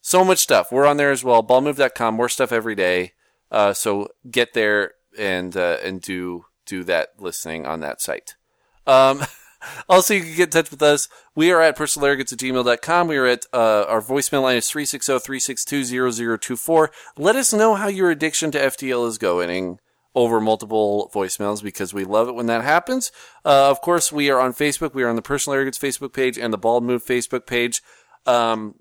So 0.00 0.24
much 0.24 0.38
stuff. 0.38 0.70
We're 0.70 0.86
on 0.86 0.98
there 0.98 1.10
as 1.10 1.24
well. 1.24 1.42
Baldmove.com 1.42 2.14
more 2.14 2.28
stuff 2.28 2.52
every 2.52 2.74
day. 2.74 3.12
Uh 3.50 3.72
so 3.72 4.08
get 4.30 4.54
there 4.54 4.92
and 5.18 5.56
uh 5.56 5.78
and 5.82 6.00
do 6.00 6.46
do 6.66 6.84
that 6.84 7.10
listening 7.18 7.66
on 7.66 7.80
that 7.80 8.00
site. 8.00 8.34
Um, 8.86 9.22
also, 9.88 10.14
you 10.14 10.22
can 10.22 10.34
get 10.34 10.48
in 10.48 10.50
touch 10.50 10.70
with 10.70 10.82
us. 10.82 11.08
We 11.34 11.50
are 11.52 11.60
at 11.60 11.76
personalarrogance 11.76 12.32
at 12.32 12.38
gmail.com. 12.38 13.08
We 13.08 13.16
are 13.16 13.26
at, 13.26 13.46
uh, 13.52 13.84
our 13.88 14.00
voicemail 14.00 14.42
line 14.42 14.56
is 14.56 14.70
360-362-0024. 14.70 16.88
Let 17.18 17.36
us 17.36 17.52
know 17.52 17.74
how 17.74 17.88
your 17.88 18.10
addiction 18.10 18.50
to 18.52 18.58
FTL 18.58 19.06
is 19.08 19.18
going 19.18 19.80
over 20.14 20.40
multiple 20.40 21.10
voicemails 21.12 21.62
because 21.62 21.92
we 21.92 22.04
love 22.04 22.28
it 22.28 22.34
when 22.34 22.46
that 22.46 22.62
happens. 22.62 23.10
Uh, 23.44 23.70
of 23.70 23.80
course, 23.80 24.12
we 24.12 24.30
are 24.30 24.40
on 24.40 24.52
Facebook. 24.52 24.94
We 24.94 25.02
are 25.02 25.08
on 25.08 25.16
the 25.16 25.22
Personal 25.22 25.56
Arrogance 25.56 25.78
Facebook 25.78 26.12
page 26.12 26.38
and 26.38 26.52
the 26.52 26.58
Bald 26.58 26.84
Move 26.84 27.04
Facebook 27.04 27.46
page. 27.46 27.82
Um, 28.26 28.76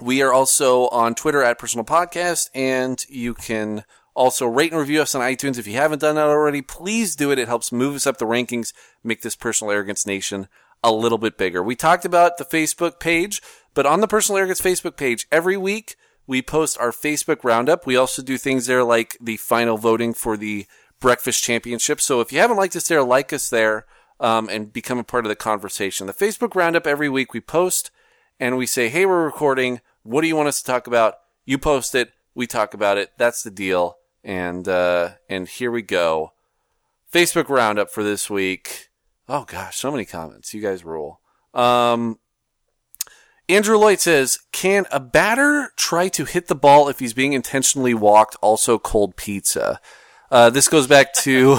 we 0.00 0.22
are 0.22 0.32
also 0.32 0.88
on 0.88 1.14
Twitter 1.14 1.42
at 1.42 1.58
Personal 1.58 1.84
Podcast, 1.84 2.48
and 2.54 3.04
you 3.08 3.34
can 3.34 3.84
also 4.14 4.46
rate 4.46 4.72
and 4.72 4.80
review 4.80 5.02
us 5.02 5.14
on 5.14 5.22
iTunes. 5.22 5.58
If 5.58 5.66
you 5.66 5.74
haven't 5.74 6.00
done 6.00 6.16
that 6.16 6.26
already, 6.26 6.62
please 6.62 7.16
do 7.16 7.30
it. 7.30 7.38
It 7.38 7.48
helps 7.48 7.72
move 7.72 7.94
us 7.94 8.06
up 8.06 8.18
the 8.18 8.26
rankings, 8.26 8.72
make 9.02 9.22
this 9.22 9.36
Personal 9.36 9.72
Arrogance 9.72 10.06
Nation 10.06 10.48
a 10.84 10.92
little 10.92 11.18
bit 11.18 11.38
bigger. 11.38 11.62
We 11.62 11.76
talked 11.76 12.04
about 12.04 12.38
the 12.38 12.44
Facebook 12.44 12.98
page, 12.98 13.40
but 13.74 13.86
on 13.86 14.00
the 14.00 14.08
Personal 14.08 14.38
Arrogance 14.38 14.60
Facebook 14.60 14.96
page, 14.96 15.26
every 15.30 15.56
week 15.56 15.96
we 16.26 16.42
post 16.42 16.78
our 16.78 16.90
Facebook 16.90 17.44
roundup. 17.44 17.86
We 17.86 17.96
also 17.96 18.22
do 18.22 18.36
things 18.36 18.66
there 18.66 18.84
like 18.84 19.16
the 19.20 19.36
final 19.36 19.78
voting 19.78 20.14
for 20.14 20.36
the 20.36 20.66
Breakfast 21.00 21.42
Championship. 21.42 22.00
So 22.00 22.20
if 22.20 22.32
you 22.32 22.38
haven't 22.38 22.56
liked 22.56 22.76
us 22.76 22.88
there, 22.88 23.02
like 23.02 23.32
us 23.32 23.48
there 23.50 23.86
um, 24.20 24.48
and 24.48 24.72
become 24.72 24.98
a 24.98 25.04
part 25.04 25.24
of 25.24 25.28
the 25.28 25.36
conversation. 25.36 26.06
The 26.06 26.12
Facebook 26.12 26.54
roundup 26.54 26.86
every 26.86 27.08
week 27.08 27.32
we 27.32 27.40
post 27.40 27.90
and 28.38 28.56
we 28.56 28.66
say, 28.66 28.88
hey, 28.88 29.04
we're 29.04 29.24
recording. 29.24 29.80
What 30.04 30.22
do 30.22 30.28
you 30.28 30.36
want 30.36 30.48
us 30.48 30.60
to 30.62 30.66
talk 30.66 30.86
about? 30.86 31.14
You 31.44 31.58
post 31.58 31.94
it. 31.94 32.12
We 32.34 32.46
talk 32.46 32.72
about 32.72 32.98
it. 32.98 33.12
That's 33.18 33.42
the 33.42 33.50
deal. 33.50 33.98
And, 34.24 34.68
uh, 34.68 35.10
and 35.28 35.48
here 35.48 35.70
we 35.70 35.82
go. 35.82 36.32
Facebook 37.12 37.48
roundup 37.48 37.90
for 37.90 38.02
this 38.02 38.30
week. 38.30 38.88
Oh 39.28 39.44
gosh, 39.44 39.76
so 39.76 39.90
many 39.90 40.04
comments. 40.04 40.54
You 40.54 40.62
guys 40.62 40.84
rule. 40.84 41.20
Um, 41.54 42.18
Andrew 43.48 43.76
Lloyd 43.76 44.00
says, 44.00 44.38
can 44.52 44.86
a 44.90 45.00
batter 45.00 45.72
try 45.76 46.08
to 46.08 46.24
hit 46.24 46.48
the 46.48 46.54
ball 46.54 46.88
if 46.88 47.00
he's 47.00 47.12
being 47.12 47.32
intentionally 47.32 47.94
walked? 47.94 48.36
Also 48.40 48.78
cold 48.78 49.16
pizza. 49.16 49.80
Uh, 50.30 50.48
this 50.48 50.68
goes 50.68 50.86
back 50.86 51.12
to, 51.14 51.58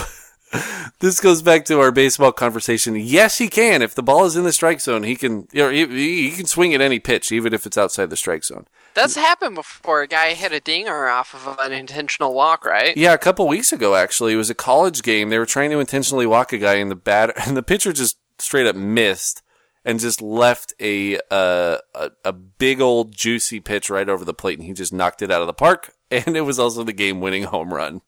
this 1.00 1.20
goes 1.20 1.42
back 1.42 1.66
to 1.66 1.80
our 1.80 1.92
baseball 1.92 2.32
conversation. 2.32 2.96
Yes, 2.96 3.38
he 3.38 3.48
can. 3.48 3.82
If 3.82 3.94
the 3.94 4.02
ball 4.02 4.26
is 4.26 4.36
in 4.36 4.44
the 4.44 4.54
strike 4.54 4.82
zone, 4.82 5.04
he 5.04 5.16
can. 5.16 5.48
You 5.52 5.64
know, 5.64 5.70
he, 5.70 6.30
he 6.30 6.36
can 6.36 6.46
swing 6.46 6.74
at 6.74 6.82
any 6.82 7.00
pitch, 7.00 7.32
even 7.32 7.54
if 7.54 7.66
it's 7.66 7.78
outside 7.78 8.10
the 8.10 8.18
strike 8.18 8.44
zone. 8.44 8.66
That's 8.94 9.16
happened 9.16 9.56
before. 9.56 10.02
A 10.02 10.08
guy 10.08 10.34
hit 10.34 10.52
a 10.52 10.60
dinger 10.60 11.08
off 11.08 11.34
of 11.34 11.58
an 11.60 11.72
intentional 11.72 12.34
walk, 12.34 12.66
right? 12.66 12.96
Yeah, 12.96 13.14
a 13.14 13.18
couple 13.18 13.48
weeks 13.48 13.72
ago, 13.72 13.96
actually, 13.96 14.34
it 14.34 14.38
was 14.38 14.50
a 14.50 14.56
college 14.56 15.02
game. 15.02 15.30
They 15.30 15.40
were 15.40 15.46
trying 15.46 15.72
to 15.72 15.80
intentionally 15.80 16.26
walk 16.26 16.54
a 16.54 16.58
guy, 16.58 16.76
and 16.76 16.92
the 16.92 16.96
bat 16.96 17.34
and 17.48 17.58
the 17.58 17.64
pitcher 17.64 17.94
just 17.94 18.18
straight 18.40 18.68
up 18.68 18.76
missed 18.76 19.42
and 19.86 20.00
just 20.00 20.22
left 20.22 20.74
a 20.80 21.18
uh, 21.32 21.78
a, 21.96 22.12
a 22.24 22.34
big 22.34 22.82
old 22.82 23.16
juicy 23.16 23.60
pitch 23.60 23.90
right 23.90 24.10
over 24.10 24.24
the 24.24 24.34
plate, 24.34 24.60
and 24.60 24.68
he 24.68 24.74
just 24.74 24.94
knocked 24.94 25.22
it 25.22 25.32
out 25.32 25.42
of 25.42 25.48
the 25.48 25.54
park. 25.54 25.94
And 26.14 26.38
it 26.38 26.42
was 26.42 26.60
also 26.60 26.84
the 26.84 26.94
game 26.94 27.22
winning 27.22 27.42
home 27.42 27.74
run. 27.74 28.02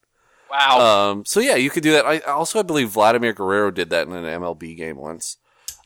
Wow. 0.51 1.09
Um, 1.09 1.25
so 1.25 1.39
yeah, 1.39 1.55
you 1.55 1.71
could 1.71 1.81
do 1.81 1.93
that. 1.93 2.05
I 2.05 2.19
also 2.19 2.59
I 2.59 2.61
believe 2.61 2.89
Vladimir 2.89 3.33
Guerrero 3.33 3.71
did 3.71 3.89
that 3.89 4.05
in 4.05 4.13
an 4.13 4.25
MLB 4.25 4.77
game 4.77 4.97
once. 4.97 5.37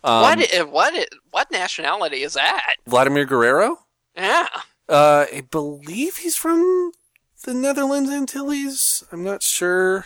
Um, 0.03 0.21
what? 0.23 0.69
What? 0.69 1.09
What 1.31 1.49
nationality 1.49 2.23
is 2.23 2.33
that? 2.33 2.75
Vladimir 2.85 3.23
Guerrero? 3.23 3.77
Yeah. 4.17 4.47
Uh, 4.89 5.25
I 5.31 5.41
believe 5.51 6.17
he's 6.17 6.35
from 6.35 6.91
the 7.45 7.53
Netherlands 7.53 8.09
Antilles. 8.09 9.03
I'm 9.11 9.23
not 9.23 9.43
sure. 9.43 10.05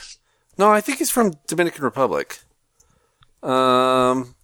No, 0.58 0.70
I 0.70 0.82
think 0.82 0.98
he's 1.00 1.10
from 1.10 1.34
Dominican 1.48 1.84
Republic. 1.84 2.40
Um, 3.42 4.36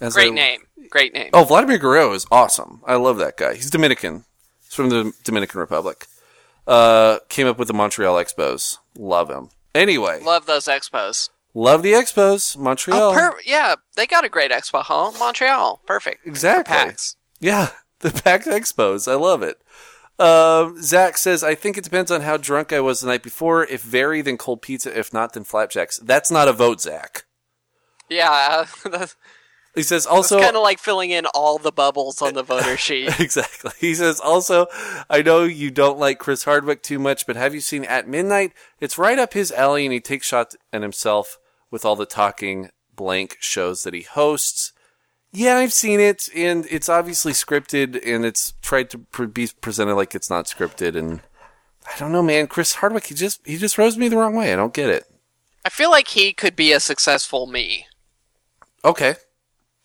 Great 0.00 0.32
I- 0.32 0.34
name. 0.34 0.60
Great 0.90 1.14
name. 1.14 1.30
Oh, 1.32 1.44
Vladimir 1.44 1.78
Guerrero 1.78 2.12
is 2.12 2.26
awesome. 2.30 2.82
I 2.86 2.96
love 2.96 3.16
that 3.18 3.36
guy. 3.38 3.54
He's 3.54 3.70
Dominican. 3.70 4.24
He's 4.62 4.74
from 4.74 4.90
the 4.90 5.12
Dominican 5.24 5.58
Republic. 5.60 6.06
Uh, 6.66 7.18
came 7.30 7.46
up 7.46 7.58
with 7.58 7.68
the 7.68 7.74
Montreal 7.74 8.16
Expos. 8.16 8.78
Love 8.96 9.30
him. 9.30 9.48
Anyway, 9.74 10.20
Love 10.22 10.44
those 10.44 10.66
expos. 10.66 11.30
love 11.54 11.82
the 11.82 11.92
Expos. 11.94 12.58
Montreal. 12.58 13.00
Oh, 13.10 13.14
per- 13.14 13.40
yeah, 13.46 13.76
they 13.96 14.06
got 14.06 14.24
a 14.24 14.28
great 14.28 14.50
expo, 14.50 14.82
hall, 14.82 15.12
Montreal. 15.18 15.80
Perfect. 15.86 16.26
Exactly. 16.26 16.92
Yeah, 17.40 17.70
the 18.02 18.10
packed 18.10 18.46
expos. 18.46 19.10
I 19.10 19.14
love 19.14 19.42
it. 19.42 19.60
Um, 20.18 20.80
Zach 20.82 21.16
says, 21.16 21.42
I 21.42 21.54
think 21.54 21.76
it 21.78 21.84
depends 21.84 22.10
on 22.10 22.20
how 22.20 22.36
drunk 22.36 22.72
I 22.72 22.80
was 22.80 23.00
the 23.00 23.08
night 23.08 23.22
before. 23.22 23.64
If 23.64 23.82
very, 23.82 24.20
then 24.22 24.36
cold 24.36 24.62
pizza. 24.62 24.96
If 24.96 25.12
not, 25.12 25.32
then 25.32 25.42
flapjacks. 25.44 25.98
That's 25.98 26.30
not 26.30 26.46
a 26.48 26.52
vote, 26.52 26.80
Zach. 26.80 27.24
Yeah, 28.08 28.66
He 29.74 29.82
says 29.82 30.04
also. 30.04 30.38
kind 30.38 30.54
of 30.54 30.62
like 30.62 30.78
filling 30.78 31.10
in 31.10 31.24
all 31.34 31.56
the 31.56 31.72
bubbles 31.72 32.20
on 32.20 32.34
the 32.34 32.42
voter 32.42 32.76
sheet. 32.86 33.18
exactly. 33.18 33.72
He 33.78 33.94
says 33.94 34.20
also, 34.20 34.66
I 35.08 35.22
know 35.22 35.44
you 35.44 35.70
don't 35.70 35.98
like 35.98 36.18
Chris 36.18 36.44
Hardwick 36.44 36.82
too 36.82 36.98
much, 36.98 37.26
but 37.26 37.36
have 37.36 37.54
you 37.54 37.60
seen 37.60 37.84
At 37.86 38.06
Midnight? 38.06 38.52
It's 38.80 38.98
right 38.98 39.18
up 39.18 39.32
his 39.32 39.50
alley, 39.50 39.86
and 39.86 39.92
he 39.94 40.00
takes 40.00 40.26
shots 40.26 40.56
at 40.74 40.82
himself 40.82 41.38
with 41.70 41.86
all 41.86 41.96
the 41.96 42.04
talking 42.04 42.68
blank 42.94 43.38
shows 43.40 43.82
that 43.84 43.94
he 43.94 44.02
hosts. 44.02 44.74
Yeah, 45.32 45.56
I've 45.56 45.72
seen 45.72 45.98
it, 45.98 46.28
and 46.36 46.66
it's 46.70 46.90
obviously 46.90 47.32
scripted, 47.32 48.00
and 48.06 48.24
it's 48.24 48.52
tried 48.60 48.90
to 48.90 48.98
pre- 48.98 49.26
be 49.26 49.48
presented 49.62 49.94
like 49.94 50.14
it's 50.14 50.28
not 50.28 50.44
scripted. 50.44 50.94
And 50.94 51.22
I 51.86 51.98
don't 51.98 52.12
know, 52.12 52.22
man. 52.22 52.46
Chris 52.46 52.74
Hardwick, 52.76 53.06
he 53.06 53.14
just 53.14 53.40
he 53.46 53.56
just 53.56 53.78
rose 53.78 53.96
me 53.96 54.08
the 54.08 54.18
wrong 54.18 54.34
way. 54.34 54.52
I 54.52 54.56
don't 54.56 54.74
get 54.74 54.90
it. 54.90 55.04
I 55.64 55.70
feel 55.70 55.90
like 55.90 56.08
he 56.08 56.34
could 56.34 56.54
be 56.54 56.72
a 56.72 56.80
successful 56.80 57.46
me. 57.46 57.86
Okay, 58.84 59.14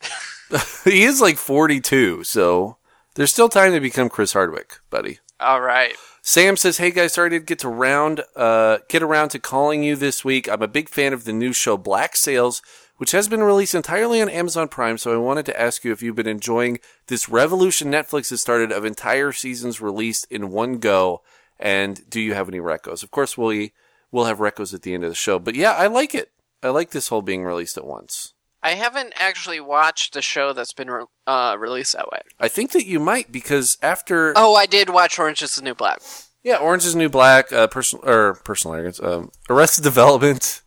he 0.84 1.04
is 1.04 1.22
like 1.22 1.38
forty 1.38 1.80
two, 1.80 2.26
so 2.26 2.78
there's 3.16 3.32
still 3.32 3.50
time 3.50 3.72
to 3.72 3.80
become 3.80 4.10
Chris 4.10 4.34
Hardwick, 4.34 4.80
buddy. 4.90 5.20
All 5.40 5.62
right. 5.62 5.94
Sam 6.22 6.58
says, 6.58 6.78
"Hey 6.78 6.92
guys, 6.92 7.14
sorry 7.14 7.30
to 7.30 7.40
get 7.40 7.60
to 7.60 7.70
round, 7.70 8.22
uh, 8.36 8.80
get 8.90 9.02
around 9.02 9.30
to 9.30 9.40
calling 9.40 9.82
you 9.82 9.96
this 9.96 10.26
week. 10.26 10.50
I'm 10.50 10.62
a 10.62 10.68
big 10.68 10.90
fan 10.90 11.14
of 11.14 11.24
the 11.24 11.32
new 11.32 11.54
show 11.54 11.78
Black 11.78 12.18
Sails, 12.18 12.62
which 12.98 13.12
has 13.12 13.28
been 13.28 13.42
released 13.44 13.74
entirely 13.76 14.22
on 14.22 14.30
Amazon 14.30 14.68
Prime. 14.68 14.98
So 14.98 15.14
I 15.14 15.18
wanted 15.18 15.46
to 15.48 15.60
ask 15.60 15.84
you 15.84 15.92
if 15.92 16.02
you've 16.02 16.16
been 16.16 16.28
enjoying 16.28 16.80
this 17.08 17.30
revolution 17.30 17.92
Netflix 17.92 18.30
has 18.32 18.42
started 18.42 18.72
of 18.72 18.86
entire 18.86 19.32
seasons 19.32 19.80
released 19.82 20.28
in 20.30 20.52
one 20.52 20.78
go, 20.80 21.22
and 21.60 22.08
do 22.10 22.20
you 22.20 22.34
have 22.34 22.48
any 22.50 22.60
recos? 22.60 23.04
Of 23.04 23.12
course, 23.12 23.38
we 23.38 23.74
will 24.12 24.26
have 24.26 24.40
recos 24.40 24.74
at 24.74 24.82
the 24.84 24.94
end 24.94 25.04
of 25.04 25.10
the 25.12 25.16
show, 25.16 25.40
but 25.40 25.56
yeah, 25.56 25.74
I 25.74 25.88
like 25.88 26.14
it. 26.16 26.32
I 26.64 26.70
like 26.70 26.92
this 26.92 27.08
whole 27.10 27.22
being 27.22 27.44
released 27.44 27.78
at 27.78 27.86
once. 27.86 28.34
I 28.64 28.72
haven't 28.72 29.14
actually 29.16 29.60
watched 29.60 30.14
the 30.14 30.22
show 30.22 30.52
that's 30.52 30.74
been 30.74 30.90
re- 30.90 31.06
uh, 31.28 31.56
released 31.60 31.94
that 31.94 32.12
way. 32.12 32.22
I 32.40 32.48
think 32.48 32.72
that 32.72 32.86
you 32.88 33.00
might 33.00 33.32
because 33.32 33.78
after 33.84 34.34
Oh, 34.36 34.56
I 34.56 34.66
did 34.66 34.90
watch 34.90 35.20
Orange 35.20 35.42
is 35.44 35.56
the 35.56 35.62
New 35.62 35.76
Black. 35.76 36.02
yeah, 36.44 36.58
Orange 36.58 36.84
is 36.86 36.94
the 36.94 37.00
New 37.00 37.10
Black, 37.10 37.54
uh, 37.54 37.68
personal 37.68 38.08
or 38.10 38.34
personal 38.44 38.74
arrogance, 38.74 39.00
um, 39.02 39.32
Arrested 39.50 39.84
Development." 39.84 40.62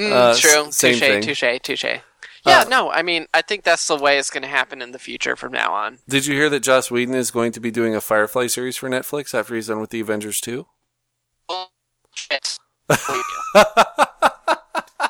Mm, 0.00 0.12
Uh, 0.12 0.34
true. 0.38 0.72
same 0.72 0.98
thing. 0.98 1.22
touche, 1.22 1.40
touche, 1.40 1.60
touche. 1.62 1.84
Yeah, 2.46 2.60
Uh, 2.60 2.64
no, 2.70 2.90
I 2.90 3.02
mean, 3.02 3.26
I 3.34 3.42
think 3.42 3.64
that's 3.64 3.86
the 3.86 3.96
way 3.96 4.16
it's 4.18 4.30
going 4.30 4.42
to 4.42 4.48
happen 4.48 4.80
in 4.80 4.92
the 4.92 4.98
future 4.98 5.36
from 5.36 5.52
now 5.52 5.72
on. 5.74 5.98
Did 6.08 6.24
you 6.24 6.34
hear 6.34 6.48
that 6.48 6.60
Joss 6.60 6.90
Whedon 6.90 7.14
is 7.14 7.30
going 7.30 7.52
to 7.52 7.60
be 7.60 7.70
doing 7.70 7.94
a 7.94 8.00
Firefly 8.00 8.46
series 8.46 8.78
for 8.78 8.88
Netflix 8.88 9.34
after 9.34 9.54
he's 9.54 9.66
done 9.66 9.78
with 9.80 9.90
the 9.90 10.00
Avengers 10.00 10.40
2? 10.40 10.66
Shit. 12.14 12.58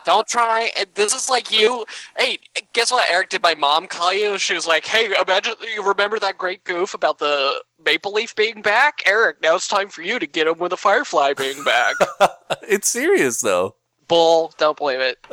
Don't 0.04 0.26
try. 0.26 0.70
This 0.94 1.14
is 1.14 1.28
like 1.28 1.52
you. 1.52 1.84
Hey, 2.18 2.38
guess 2.72 2.90
what, 2.90 3.08
Eric? 3.10 3.28
Did 3.28 3.42
my 3.42 3.54
mom 3.54 3.86
call 3.86 4.12
you? 4.12 4.38
She 4.38 4.54
was 4.54 4.66
like, 4.66 4.84
"Hey, 4.86 5.12
imagine 5.20 5.54
you 5.74 5.82
remember 5.86 6.18
that 6.18 6.38
great 6.38 6.64
goof 6.64 6.94
about 6.94 7.18
the 7.18 7.62
Maple 7.84 8.12
Leaf 8.12 8.34
being 8.34 8.62
back, 8.62 9.02
Eric. 9.06 9.42
Now 9.42 9.56
it's 9.56 9.68
time 9.68 9.88
for 9.88 10.02
you 10.02 10.18
to 10.18 10.26
get 10.26 10.46
him 10.46 10.58
with 10.58 10.72
a 10.72 10.76
Firefly 10.76 11.34
being 11.34 11.62
back." 11.64 11.94
It's 12.68 12.88
serious 12.88 13.40
though. 13.40 13.76
Bull. 14.10 14.52
Don't 14.58 14.76
believe 14.76 15.00
it. 15.00 15.18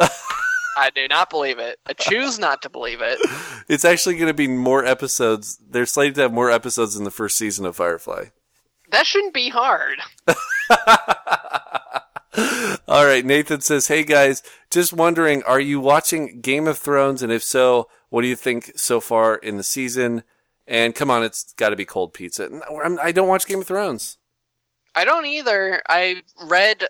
I 0.78 0.92
do 0.94 1.08
not 1.08 1.32
believe 1.32 1.58
it. 1.58 1.80
I 1.88 1.94
choose 1.94 2.38
not 2.38 2.62
to 2.62 2.70
believe 2.70 3.02
it. 3.02 3.18
It's 3.68 3.84
actually 3.84 4.16
going 4.16 4.28
to 4.28 4.34
be 4.34 4.48
more 4.48 4.86
episodes. 4.86 5.60
They're 5.68 5.88
slated 5.88 6.16
to 6.16 6.22
have 6.22 6.32
more 6.32 6.52
episodes 6.52 6.96
in 6.96 7.04
the 7.04 7.12
first 7.12 7.38
season 7.38 7.66
of 7.66 7.76
Firefly. 7.76 8.26
That 8.92 9.08
shouldn't 9.08 9.34
be 9.34 9.50
hard. 9.50 10.00
All 12.88 13.06
right, 13.06 13.26
Nathan 13.26 13.62
says, 13.62 13.88
"Hey 13.88 14.04
guys, 14.04 14.44
just 14.70 14.94
wondering, 14.94 15.42
are 15.44 15.60
you 15.60 15.80
watching 15.80 16.40
Game 16.40 16.68
of 16.68 16.78
Thrones? 16.78 17.24
And 17.24 17.32
if 17.32 17.44
so, 17.44 17.90
what 18.10 18.22
do 18.22 18.28
you 18.28 18.36
think 18.36 18.74
so 18.76 19.02
far 19.02 19.36
in 19.36 19.58
the 19.58 19.64
season? 19.64 20.24
And 20.68 20.94
come 20.94 21.10
on, 21.10 21.24
it's 21.24 21.54
got 21.54 21.70
to 21.70 21.76
be 21.76 21.86
cold 21.86 22.14
pizza. 22.14 22.48
No, 22.50 22.98
I 23.02 23.12
don't 23.12 23.28
watch 23.28 23.48
Game 23.48 23.62
of 23.62 23.68
Thrones. 23.68 24.18
I 24.96 25.04
don't 25.04 25.26
either. 25.26 25.82
I 25.90 26.22
read 26.46 26.88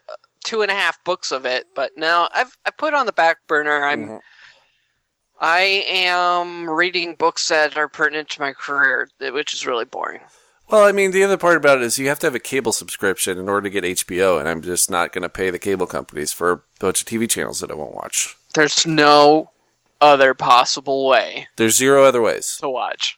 two 0.48 0.62
and 0.62 0.72
a 0.72 0.76
half 0.76 1.04
books 1.04 1.32
of 1.32 1.46
it, 1.46 1.68
but 1.76 1.92
now 1.98 2.30
I've 2.34 2.56
I 2.66 2.72
put 2.72 2.94
on 2.94 3.06
the 3.06 3.12
back 3.12 3.38
burner. 3.48 3.84
I'm 3.86 4.08
Mhm. 4.08 4.20
I 5.40 5.60
am 5.88 6.68
reading 6.70 7.14
books 7.14 7.48
that 7.50 7.78
are 7.78 7.88
pertinent 7.88 8.30
to 8.30 8.42
my 8.42 8.54
career, 8.54 9.08
which 9.20 9.54
is 9.54 9.68
really 9.68 9.86
boring. 9.86 10.22
Well, 10.70 10.84
I 10.84 10.92
mean, 10.92 11.12
the 11.12 11.24
other 11.24 11.38
part 11.38 11.58
about 11.58 11.78
it 11.78 11.84
is 11.84 12.00
you 12.00 12.08
have 12.10 12.20
to 12.20 12.28
have 12.28 12.34
a 12.36 12.40
cable 12.40 12.72
subscription 12.72 13.38
in 13.38 13.48
order 13.48 13.70
to 13.70 13.70
get 13.70 13.86
HBO, 13.86 14.40
and 14.40 14.50
I'm 14.50 14.62
just 14.62 14.90
not 14.90 15.14
going 15.14 15.22
to 15.22 15.30
pay 15.30 15.50
the 15.52 15.60
cable 15.60 15.86
companies 15.86 16.34
for 16.34 16.52
a 16.52 16.60
bunch 16.80 17.02
of 17.02 17.08
TV 17.08 17.30
channels 17.30 17.60
that 17.60 17.70
I 17.72 17.76
won't 17.76 17.94
watch. 17.94 18.36
There's 18.56 18.86
no 18.88 19.52
other 20.02 20.34
possible 20.34 21.08
way 21.08 21.48
There's 21.56 21.76
zero 21.78 22.04
other 22.04 22.22
ways. 22.22 22.58
to 22.62 22.70
watch. 22.70 23.18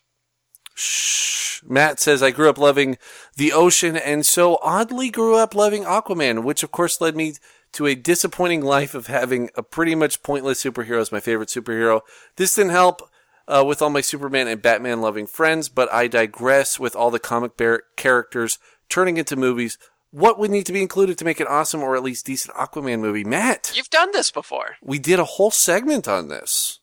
Shh. 0.76 1.62
Matt 1.68 2.00
says, 2.00 2.22
I 2.24 2.32
grew 2.32 2.50
up 2.50 2.58
loving 2.58 2.98
the 3.40 3.54
ocean 3.54 3.96
and 3.98 4.26
so 4.26 4.60
oddly 4.62 5.10
grew 5.10 5.36
up 5.36 5.56
loving 5.56 5.84
Aquaman, 5.84 6.44
which 6.44 6.62
of 6.62 6.72
course 6.72 7.00
led 7.02 7.16
me 7.16 7.34
to 7.72 7.86
a 7.88 7.96
disappointing 7.96 8.62
life 8.62 8.94
of 8.94 9.08
having 9.08 9.50
a 9.56 9.64
pretty 9.64 9.96
much 9.96 10.22
pointless 10.24 10.64
superhero 10.64 11.00
as 11.00 11.12
my 11.12 11.20
favorite 11.20 11.50
superhero. 11.50 12.02
This 12.36 12.56
didn't 12.56 12.72
help 12.72 13.02
uh, 13.48 13.64
with 13.66 13.82
all 13.82 13.90
my 13.90 14.02
Superman 14.02 14.48
and 14.48 14.62
Batman 14.62 15.02
loving 15.02 15.26
friends, 15.28 15.70
but 15.70 15.92
I 15.94 16.08
digress 16.08 16.80
with 16.80 16.96
all 16.96 17.12
the 17.12 17.20
comic 17.20 17.58
bear 17.58 17.84
characters 17.96 18.60
turning 18.90 19.18
into 19.18 19.36
movies. 19.36 19.78
What 20.12 20.40
would 20.40 20.50
need 20.52 20.66
to 20.66 20.74
be 20.74 20.82
included 20.82 21.18
to 21.20 21.26
make 21.26 21.40
an 21.40 21.48
awesome 21.48 21.82
or 21.84 21.96
at 21.96 22.04
least 22.04 22.26
decent 22.26 22.56
Aquaman 22.56 23.00
movie? 23.00 23.24
Matt, 23.24 23.72
You've 23.76 23.90
done 23.92 24.12
this 24.12 24.32
before. 24.32 24.76
we 24.82 24.98
did 25.00 25.20
a 25.20 25.24
whole 25.26 25.52
segment 25.52 26.08
on 26.08 26.28
this. 26.30 26.80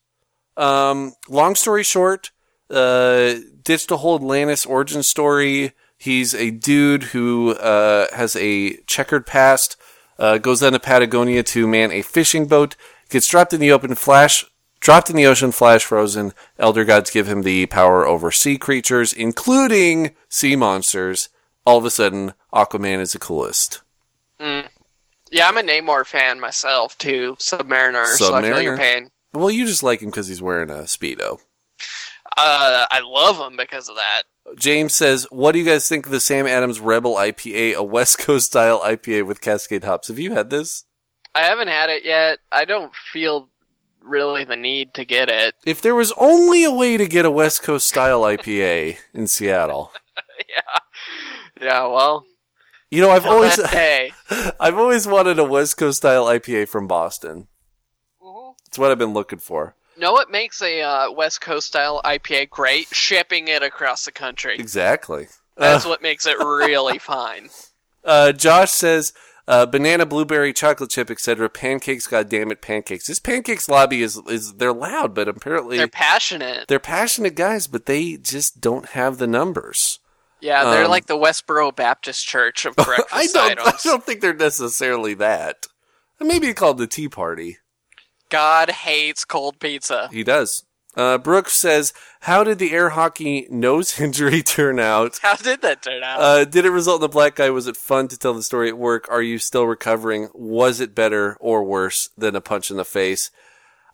Um, 0.56 1.14
long 1.28 1.54
story 1.56 1.82
short, 1.84 2.30
uh, 2.70 3.34
ditched 3.62 3.88
the 3.88 3.98
whole 3.98 4.16
Atlantis 4.16 4.64
origin 4.64 5.02
story. 5.02 5.72
He's 5.96 6.34
a 6.34 6.50
dude 6.50 7.04
who 7.04 7.52
uh, 7.52 8.06
has 8.14 8.36
a 8.36 8.76
checkered 8.86 9.26
past. 9.26 9.76
Uh, 10.18 10.38
goes 10.38 10.60
down 10.60 10.72
to 10.72 10.78
Patagonia 10.78 11.42
to 11.42 11.66
man 11.66 11.90
a 11.92 12.02
fishing 12.02 12.46
boat. 12.46 12.76
Gets 13.10 13.28
dropped 13.28 13.52
in 13.52 13.60
the 13.60 13.72
open. 13.72 13.94
Flash 13.94 14.44
dropped 14.80 15.10
in 15.10 15.16
the 15.16 15.26
ocean. 15.26 15.52
Flash 15.52 15.84
frozen. 15.84 16.32
Elder 16.58 16.84
gods 16.84 17.10
give 17.10 17.28
him 17.28 17.42
the 17.42 17.66
power 17.66 18.06
over 18.06 18.30
sea 18.30 18.58
creatures, 18.58 19.12
including 19.12 20.14
sea 20.28 20.56
monsters. 20.56 21.28
All 21.64 21.78
of 21.78 21.84
a 21.84 21.90
sudden, 21.90 22.34
Aquaman 22.52 23.00
is 23.00 23.12
the 23.12 23.18
coolest. 23.18 23.82
Yeah, 24.38 25.48
I'm 25.48 25.56
a 25.56 25.62
Namor 25.62 26.06
fan 26.06 26.38
myself 26.40 26.96
too. 26.98 27.36
Submariner, 27.38 28.06
so 28.06 28.34
I 28.34 28.42
feel 28.42 28.60
your 28.60 28.76
Submariner. 28.76 28.78
pain. 28.78 29.10
Well, 29.32 29.50
you 29.50 29.66
just 29.66 29.82
like 29.82 30.00
him 30.00 30.10
because 30.10 30.28
he's 30.28 30.40
wearing 30.40 30.70
a 30.70 30.84
speedo. 30.84 31.40
Uh, 32.36 32.86
I 32.90 33.00
love 33.00 33.38
him 33.38 33.56
because 33.56 33.88
of 33.88 33.96
that. 33.96 34.22
James 34.56 34.94
says, 34.94 35.26
"What 35.30 35.52
do 35.52 35.58
you 35.58 35.64
guys 35.64 35.88
think 35.88 36.06
of 36.06 36.12
the 36.12 36.20
Sam 36.20 36.46
Adams 36.46 36.80
Rebel 36.80 37.14
IPA, 37.16 37.74
a 37.74 37.82
West 37.82 38.18
Coast 38.18 38.46
style 38.46 38.80
IPA 38.80 39.26
with 39.26 39.40
Cascade 39.40 39.84
hops? 39.84 40.08
Have 40.08 40.18
you 40.18 40.32
had 40.34 40.50
this? 40.50 40.84
I 41.34 41.42
haven't 41.42 41.68
had 41.68 41.90
it 41.90 42.04
yet. 42.04 42.38
I 42.50 42.64
don't 42.64 42.94
feel 43.12 43.48
really 44.00 44.44
the 44.44 44.56
need 44.56 44.94
to 44.94 45.04
get 45.04 45.28
it. 45.28 45.54
If 45.66 45.82
there 45.82 45.94
was 45.94 46.12
only 46.16 46.64
a 46.64 46.70
way 46.70 46.96
to 46.96 47.06
get 47.06 47.24
a 47.26 47.30
West 47.30 47.62
Coast 47.62 47.88
style 47.88 48.22
IPA 48.22 48.98
in 49.12 49.26
Seattle, 49.26 49.92
yeah. 50.48 50.78
Yeah, 51.60 51.86
well, 51.86 52.24
you 52.90 53.00
know, 53.02 53.10
I've 53.10 53.26
always. 53.26 53.58
I've 54.60 54.78
always 54.78 55.06
wanted 55.06 55.38
a 55.38 55.44
West 55.44 55.76
Coast 55.76 55.98
style 55.98 56.26
IPA 56.26 56.68
from 56.68 56.86
Boston. 56.86 57.48
Mhm. 58.22 58.54
It's 58.68 58.78
what 58.78 58.90
I've 58.90 58.98
been 58.98 59.12
looking 59.14 59.38
for. 59.40 59.74
Know 59.98 60.12
what 60.12 60.30
makes 60.30 60.60
a 60.62 60.82
uh, 60.82 61.10
West 61.10 61.40
Coast 61.40 61.66
style 61.68 62.00
IPA 62.04 62.50
great? 62.50 62.88
Shipping 62.94 63.48
it 63.48 63.62
across 63.62 64.04
the 64.04 64.12
country. 64.12 64.56
Exactly. 64.56 65.28
That's 65.56 65.86
Uh, 65.86 65.88
what 65.88 66.02
makes 66.02 66.26
it 66.26 66.38
really 66.38 66.98
fine. 67.14 67.48
Uh, 68.04 68.32
Josh 68.32 68.70
says, 68.72 69.12
uh, 69.48 69.64
banana, 69.66 70.04
blueberry, 70.06 70.52
chocolate 70.52 70.90
chip, 70.90 71.10
etc. 71.10 71.48
Pancakes, 71.48 72.06
goddamn 72.06 72.50
it, 72.52 72.60
pancakes. 72.60 73.06
This 73.06 73.18
pancakes 73.20 73.68
lobby 73.68 74.02
is 74.02 74.20
is 74.28 74.54
they're 74.54 74.72
loud, 74.72 75.14
but 75.14 75.28
apparently 75.28 75.76
They're 75.78 75.88
passionate. 75.88 76.68
they're 76.68 76.78
passionate 76.78 77.34
guys, 77.34 77.66
but 77.66 77.86
they 77.86 78.16
just 78.16 78.60
don't 78.60 78.90
have 78.90 79.18
the 79.18 79.26
numbers. 79.26 79.98
Yeah, 80.40 80.64
they're 80.64 80.84
Um, 80.84 80.90
like 80.90 81.06
the 81.06 81.16
Westboro 81.16 81.74
Baptist 81.74 82.26
Church 82.26 82.66
of 82.66 82.76
breakfast 82.76 83.08
I 83.12 83.26
don't. 83.28 83.58
I 83.60 83.72
don't 83.82 84.04
think 84.04 84.20
they're 84.20 84.34
necessarily 84.34 85.14
that. 85.14 85.66
Maybe 86.20 86.52
called 86.52 86.78
the 86.78 86.86
Tea 86.86 87.08
Party. 87.08 87.58
God 88.30 88.70
hates 88.70 89.24
cold 89.24 89.58
pizza. 89.60 90.08
He 90.12 90.24
does. 90.24 90.64
Uh, 90.96 91.18
Brooks 91.18 91.52
says, 91.52 91.92
"How 92.20 92.42
did 92.42 92.58
the 92.58 92.72
air 92.72 92.88
hockey 92.90 93.46
nose 93.50 94.00
injury 94.00 94.42
turn 94.42 94.80
out? 94.80 95.18
How 95.20 95.36
did 95.36 95.60
that 95.62 95.82
turn 95.82 96.02
out? 96.02 96.20
Uh, 96.20 96.44
did 96.46 96.64
it 96.64 96.70
result 96.70 97.02
in 97.02 97.04
a 97.04 97.08
black 97.08 97.34
guy? 97.36 97.50
Was 97.50 97.66
it 97.66 97.76
fun 97.76 98.08
to 98.08 98.18
tell 98.18 98.32
the 98.32 98.42
story 98.42 98.68
at 98.68 98.78
work? 98.78 99.06
Are 99.10 99.20
you 99.22 99.38
still 99.38 99.66
recovering? 99.66 100.28
Was 100.32 100.80
it 100.80 100.94
better 100.94 101.36
or 101.38 101.62
worse 101.64 102.08
than 102.16 102.34
a 102.34 102.40
punch 102.40 102.70
in 102.70 102.76
the 102.78 102.84
face?" 102.84 103.30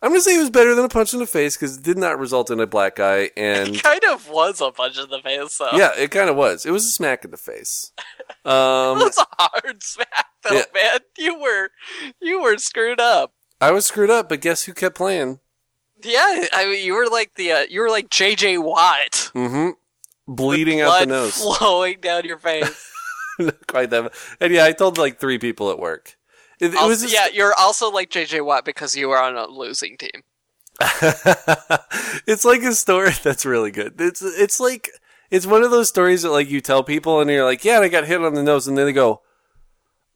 I'm 0.01 0.09
gonna 0.09 0.19
say 0.21 0.35
it 0.35 0.39
was 0.39 0.49
better 0.49 0.75
than 0.75 0.83
a 0.83 0.89
punch 0.89 1.13
in 1.13 1.19
the 1.19 1.25
face 1.25 1.55
because 1.55 1.77
it 1.77 1.83
did 1.83 1.97
not 1.97 2.19
result 2.19 2.49
in 2.51 2.59
a 2.59 2.67
black 2.67 2.97
guy, 2.97 3.31
and 3.37 3.69
it 3.75 3.83
kind 3.83 4.03
of 4.11 4.27
was 4.29 4.59
a 4.59 4.69
punch 4.69 4.97
in 4.99 5.09
the 5.09 5.19
face, 5.21 5.61
yeah, 5.73 5.91
it 5.97 6.11
kind 6.11 6.29
of 6.29 6.35
was. 6.35 6.65
It 6.65 6.71
was 6.71 6.85
a 6.85 6.91
smack 6.91 7.23
in 7.23 7.31
the 7.31 7.37
face. 7.37 7.93
it 8.19 8.49
Um, 8.49 8.99
was 8.99 9.17
a 9.17 9.25
hard 9.39 9.81
smack, 9.81 10.25
though, 10.43 10.55
Yeah. 10.55 10.63
man. 10.73 10.99
You 11.17 11.39
were, 11.39 11.69
you 12.21 12.41
were 12.41 12.57
screwed 12.57 12.99
up. 12.99 13.31
I 13.67 13.71
was 13.71 13.85
screwed 13.85 14.09
up, 14.09 14.29
but 14.29 14.41
guess 14.41 14.63
who 14.63 14.73
kept 14.73 14.95
playing? 14.95 15.39
Yeah, 16.03 16.45
I 16.53 16.65
mean, 16.65 16.85
you 16.85 16.93
were 16.95 17.07
like 17.07 17.35
the, 17.35 17.51
uh, 17.51 17.65
you 17.69 17.79
were 17.81 17.89
like 17.89 18.09
J.J. 18.09 18.57
Watt. 18.57 19.31
Mm-hmm. 19.33 19.69
Bleeding 20.27 20.81
out 20.81 20.99
the 20.99 21.05
nose. 21.05 21.37
flowing 21.57 21.99
down 22.01 22.25
your 22.25 22.37
face. 22.37 22.91
Not 23.39 23.67
quite 23.67 23.89
that. 23.89 24.03
much. 24.03 24.13
And 24.41 24.53
yeah, 24.53 24.65
I 24.65 24.73
told 24.73 24.97
like 24.97 25.19
three 25.19 25.37
people 25.39 25.69
at 25.71 25.79
work. 25.79 26.17
It, 26.59 26.73
it 26.73 26.75
Also- 26.75 26.87
was 26.89 27.01
just- 27.03 27.13
yeah, 27.13 27.27
you're 27.33 27.53
also 27.57 27.89
like 27.89 28.09
J.J. 28.09 28.41
Watt 28.41 28.65
because 28.65 28.95
you 28.97 29.07
were 29.09 29.19
on 29.21 29.35
a 29.37 29.47
losing 29.47 29.97
team. 29.97 30.23
it's 32.27 32.45
like 32.45 32.63
a 32.63 32.73
story 32.73 33.11
that's 33.23 33.45
really 33.45 33.71
good. 33.71 33.99
It's 33.99 34.21
it's 34.21 34.59
like 34.59 34.89
it's 35.31 35.45
one 35.45 35.63
of 35.63 35.71
those 35.71 35.89
stories 35.89 36.21
that 36.23 36.31
like 36.31 36.49
you 36.49 36.61
tell 36.61 36.83
people 36.83 37.19
and 37.21 37.29
you're 37.29 37.45
like, 37.45 37.63
yeah, 37.63 37.75
and 37.77 37.85
I 37.85 37.89
got 37.89 38.05
hit 38.05 38.21
on 38.23 38.33
the 38.33 38.43
nose, 38.43 38.67
and 38.67 38.77
then 38.77 38.85
they 38.85 38.93
go, 38.93 39.21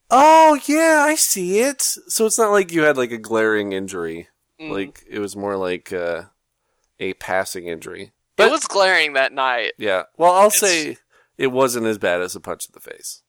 oh 0.09 0.59
yeah, 0.67 1.03
I 1.05 1.15
see 1.15 1.59
it. 1.59 1.81
So 1.81 2.25
it's 2.25 2.37
not 2.37 2.51
like 2.51 2.71
you 2.71 2.83
had 2.83 2.97
like 2.97 3.11
a 3.11 3.17
glaring 3.17 3.73
injury. 3.73 4.27
Mm. 4.59 4.71
Like 4.71 5.03
it 5.09 5.19
was 5.19 5.35
more 5.35 5.55
like 5.57 5.91
uh, 5.93 6.23
a 6.99 7.13
passing 7.13 7.67
injury. 7.67 8.11
But, 8.35 8.49
it 8.49 8.51
was 8.51 8.65
glaring 8.65 9.13
that 9.13 9.33
night. 9.33 9.73
Yeah. 9.77 10.03
Well, 10.17 10.31
I'll 10.33 10.47
It's- 10.47 10.59
say 10.59 10.97
it 11.37 11.47
wasn't 11.47 11.87
as 11.87 11.97
bad 11.97 12.21
as 12.21 12.35
a 12.35 12.39
punch 12.39 12.67
in 12.67 12.71
the 12.73 12.79
face. 12.79 13.23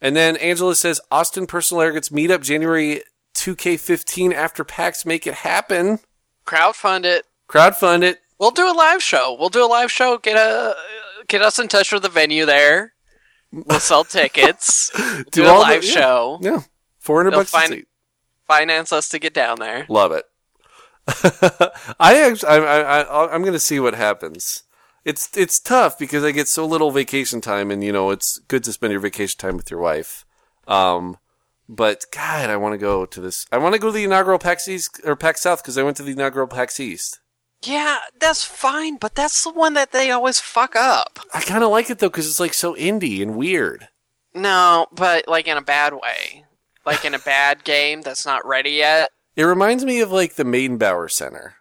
And 0.00 0.16
then 0.16 0.36
Angela 0.36 0.74
says 0.74 1.00
Austin 1.10 1.46
Personal 1.46 1.82
Air 1.82 1.92
gets 1.92 2.08
meetup 2.10 2.42
January 2.42 3.02
2K15 3.34 4.32
after 4.34 4.64
PAX. 4.64 5.04
Make 5.06 5.26
it 5.26 5.34
happen. 5.34 6.00
Crowdfund 6.46 7.04
it. 7.04 7.26
Crowdfund 7.48 8.02
it. 8.02 8.20
We'll 8.38 8.50
do 8.50 8.70
a 8.70 8.72
live 8.74 9.02
show. 9.02 9.36
We'll 9.38 9.48
do 9.50 9.64
a 9.64 9.68
live 9.68 9.90
show. 9.92 10.18
Get 10.18 10.36
a 10.36 10.74
get 11.28 11.40
us 11.42 11.58
in 11.58 11.68
touch 11.68 11.92
with 11.92 12.02
the 12.02 12.08
venue 12.08 12.44
there. 12.46 12.93
We'll 13.66 13.80
sell 13.80 14.04
tickets. 14.04 14.90
We'll 14.98 15.24
do, 15.30 15.44
a 15.44 15.48
all 15.48 15.56
the- 15.56 15.62
live 15.62 15.84
yeah. 15.84 15.90
show. 15.92 16.38
Yeah. 16.42 16.60
400 16.98 17.30
They'll 17.30 17.40
bucks 17.40 17.54
a 17.54 17.66
seat. 17.68 17.88
Finance 18.46 18.92
us 18.92 19.08
to 19.10 19.18
get 19.18 19.34
down 19.34 19.58
there. 19.58 19.86
Love 19.88 20.12
it. 20.12 20.24
I 22.00 22.20
actually, 22.22 22.48
I, 22.48 22.56
I, 22.56 23.00
I, 23.02 23.34
I'm 23.34 23.42
going 23.42 23.52
to 23.52 23.58
see 23.58 23.78
what 23.78 23.94
happens. 23.94 24.62
It's 25.04 25.36
it's 25.36 25.60
tough 25.60 25.98
because 25.98 26.24
I 26.24 26.30
get 26.30 26.48
so 26.48 26.64
little 26.64 26.90
vacation 26.90 27.42
time, 27.42 27.70
and 27.70 27.84
you 27.84 27.92
know 27.92 28.10
it's 28.10 28.38
good 28.48 28.64
to 28.64 28.72
spend 28.72 28.90
your 28.90 29.00
vacation 29.00 29.38
time 29.38 29.56
with 29.58 29.70
your 29.70 29.80
wife. 29.80 30.24
Um, 30.66 31.18
but 31.68 32.06
God, 32.10 32.48
I 32.48 32.56
want 32.56 32.72
to 32.72 32.78
go 32.78 33.04
to 33.04 33.20
this. 33.20 33.44
I 33.52 33.58
want 33.58 33.74
to 33.74 33.78
go 33.78 33.88
to 33.88 33.92
the 33.92 34.04
inaugural 34.04 34.38
PAX 34.38 34.66
East 34.66 35.00
or 35.04 35.14
PAX 35.14 35.42
South 35.42 35.62
because 35.62 35.76
I 35.76 35.82
went 35.82 35.98
to 35.98 36.02
the 36.02 36.12
inaugural 36.12 36.46
PAX 36.46 36.80
East. 36.80 37.20
Yeah, 37.66 37.98
that's 38.18 38.44
fine, 38.44 38.96
but 38.96 39.14
that's 39.14 39.42
the 39.44 39.50
one 39.50 39.74
that 39.74 39.92
they 39.92 40.10
always 40.10 40.38
fuck 40.40 40.76
up. 40.76 41.18
I 41.32 41.40
kind 41.40 41.64
of 41.64 41.70
like 41.70 41.90
it 41.90 41.98
though 41.98 42.08
because 42.08 42.28
it's 42.28 42.40
like 42.40 42.54
so 42.54 42.74
indie 42.74 43.22
and 43.22 43.36
weird. 43.36 43.88
No, 44.34 44.86
but 44.92 45.28
like 45.28 45.46
in 45.46 45.56
a 45.56 45.62
bad 45.62 45.94
way. 45.94 46.44
Like 46.84 47.04
in 47.04 47.14
a 47.14 47.18
bad 47.18 47.64
game 47.64 48.02
that's 48.02 48.26
not 48.26 48.46
ready 48.46 48.72
yet. 48.72 49.10
It 49.36 49.44
reminds 49.44 49.84
me 49.84 50.00
of 50.00 50.12
like 50.12 50.34
the 50.34 50.44
Meydenbauer 50.44 51.10
Center, 51.10 51.54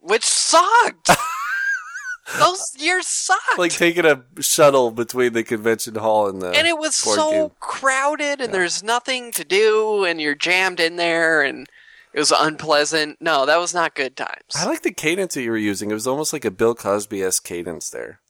Which 0.00 0.24
sucked. 0.24 1.10
Those 2.38 2.72
years 2.78 3.06
sucked. 3.06 3.58
like 3.58 3.72
taking 3.72 4.06
a 4.06 4.22
shuttle 4.40 4.90
between 4.90 5.34
the 5.34 5.44
convention 5.44 5.94
hall 5.96 6.26
and 6.28 6.40
the 6.40 6.48
and 6.52 6.66
it 6.66 6.78
was 6.78 6.94
so 6.96 7.30
game. 7.30 7.50
crowded 7.60 8.40
and 8.40 8.52
there's 8.54 8.82
nothing 8.82 9.30
to 9.32 9.44
do 9.44 10.04
and 10.04 10.20
you're 10.20 10.34
jammed 10.34 10.80
in 10.80 10.96
there 10.96 11.42
and 11.42 11.68
it 12.14 12.18
was 12.20 12.30
unpleasant. 12.30 13.18
No, 13.20 13.44
that 13.44 13.58
was 13.58 13.74
not 13.74 13.94
good 13.94 14.16
times. 14.16 14.54
I 14.54 14.64
like 14.66 14.82
the 14.82 14.92
cadence 14.92 15.34
that 15.34 15.42
you 15.42 15.50
were 15.50 15.58
using. 15.58 15.90
It 15.90 15.94
was 15.94 16.06
almost 16.06 16.32
like 16.32 16.44
a 16.44 16.50
Bill 16.50 16.74
Cosby 16.74 17.22
esque 17.22 17.44
cadence 17.44 17.90
there. 17.90 18.20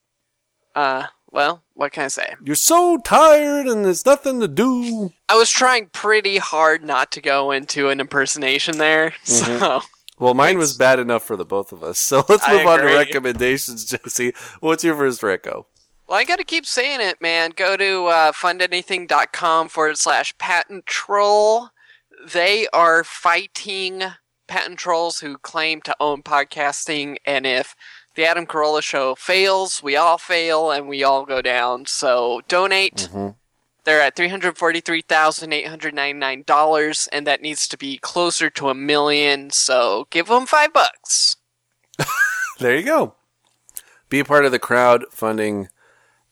Uh, 0.75 1.07
well, 1.31 1.63
what 1.75 1.93
can 1.93 2.05
I 2.05 2.09
say? 2.09 2.35
You're 2.43 2.57
so 2.57 2.97
tired 2.99 3.67
and 3.67 3.85
there's 3.85 4.07
nothing 4.07 4.41
to 4.41 4.49
do. 4.49 5.13
I 5.29 5.37
was 5.37 5.51
trying 5.51 5.87
pretty 5.89 6.39
hard 6.39 6.83
not 6.83 7.13
to 7.13 7.21
go 7.21 7.51
into 7.51 7.89
an 7.91 8.01
impersonation 8.01 8.79
there. 8.79 9.15
Mm-hmm. 9.25 9.59
So, 9.61 9.83
Well, 10.19 10.35
mine 10.35 10.59
was 10.59 10.77
bad 10.77 10.99
enough 11.01 11.25
for 11.25 11.37
the 11.37 11.45
both 11.45 11.73
of 11.73 11.83
us. 11.83 11.99
So 11.99 12.25
let's 12.29 12.49
move 12.49 12.67
on 12.67 12.79
to 12.81 12.87
recommendations, 12.87 13.85
Jesse. 13.91 14.33
What's 14.61 14.85
your 14.85 14.97
first 14.97 15.21
reco? 15.23 15.67
well, 16.07 16.19
I 16.19 16.25
got 16.25 16.37
to 16.39 16.45
keep 16.45 16.67
saying 16.67 17.01
it, 17.01 17.21
man. 17.21 17.51
Go 17.57 17.77
to 17.77 18.07
uh, 18.07 18.33
fundanything.com 18.33 19.69
forward 19.69 19.99
slash 19.99 20.37
patent 20.39 20.87
troll. 20.87 21.71
They 22.33 22.67
are 22.73 23.05
fighting 23.05 24.03
patent 24.47 24.79
trolls 24.79 25.21
who 25.21 25.39
claim 25.39 25.81
to 25.83 25.97
own 26.01 26.23
podcasting, 26.23 27.17
and 27.25 27.47
if 27.47 27.75
the 28.15 28.25
Adam 28.25 28.47
Carolla 28.47 28.83
show 28.83 29.15
fails, 29.15 29.83
we 29.83 29.97
all 29.97 30.19
fail 30.19 30.71
and 30.71 30.89
we 30.89 31.03
all 31.03 31.25
go 31.25 31.43
down. 31.43 31.87
So 31.87 32.43
donate. 32.49 33.09
They're 33.85 34.01
at 34.01 34.17
three 34.17 34.29
hundred 34.29 34.57
forty-three 34.57 35.03
thousand 35.03 35.53
eight 35.53 35.69
hundred 35.69 35.95
ninety-nine 35.95 36.45
dollars, 36.47 37.09
and 37.13 37.27
that 37.27 37.43
needs 37.43 37.69
to 37.69 37.77
be 37.77 37.99
closer 37.99 38.49
to 38.51 38.71
a 38.71 38.75
million. 38.75 39.51
So 39.51 40.07
give 40.11 40.29
them 40.29 40.47
five 40.47 40.73
bucks. 40.73 41.37
There 42.61 42.77
you 42.77 42.85
go. 42.85 43.15
Be 44.09 44.21
a 44.21 44.25
part 44.25 44.45
of 44.45 44.53
the 44.53 44.61
crowdfunding 44.61 45.67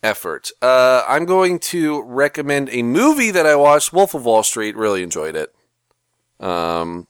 effort. 0.04 0.52
Uh, 0.62 1.02
I'm 1.08 1.24
going 1.24 1.58
to 1.58 2.00
recommend 2.04 2.68
a 2.70 2.84
movie 2.84 3.32
that 3.32 3.44
I 3.44 3.56
watched, 3.56 3.92
Wolf 3.92 4.14
of 4.14 4.24
Wall 4.24 4.44
Street. 4.44 4.76
Really 4.76 5.02
enjoyed 5.02 5.34
it. 5.34 5.52
Um, 6.42 7.06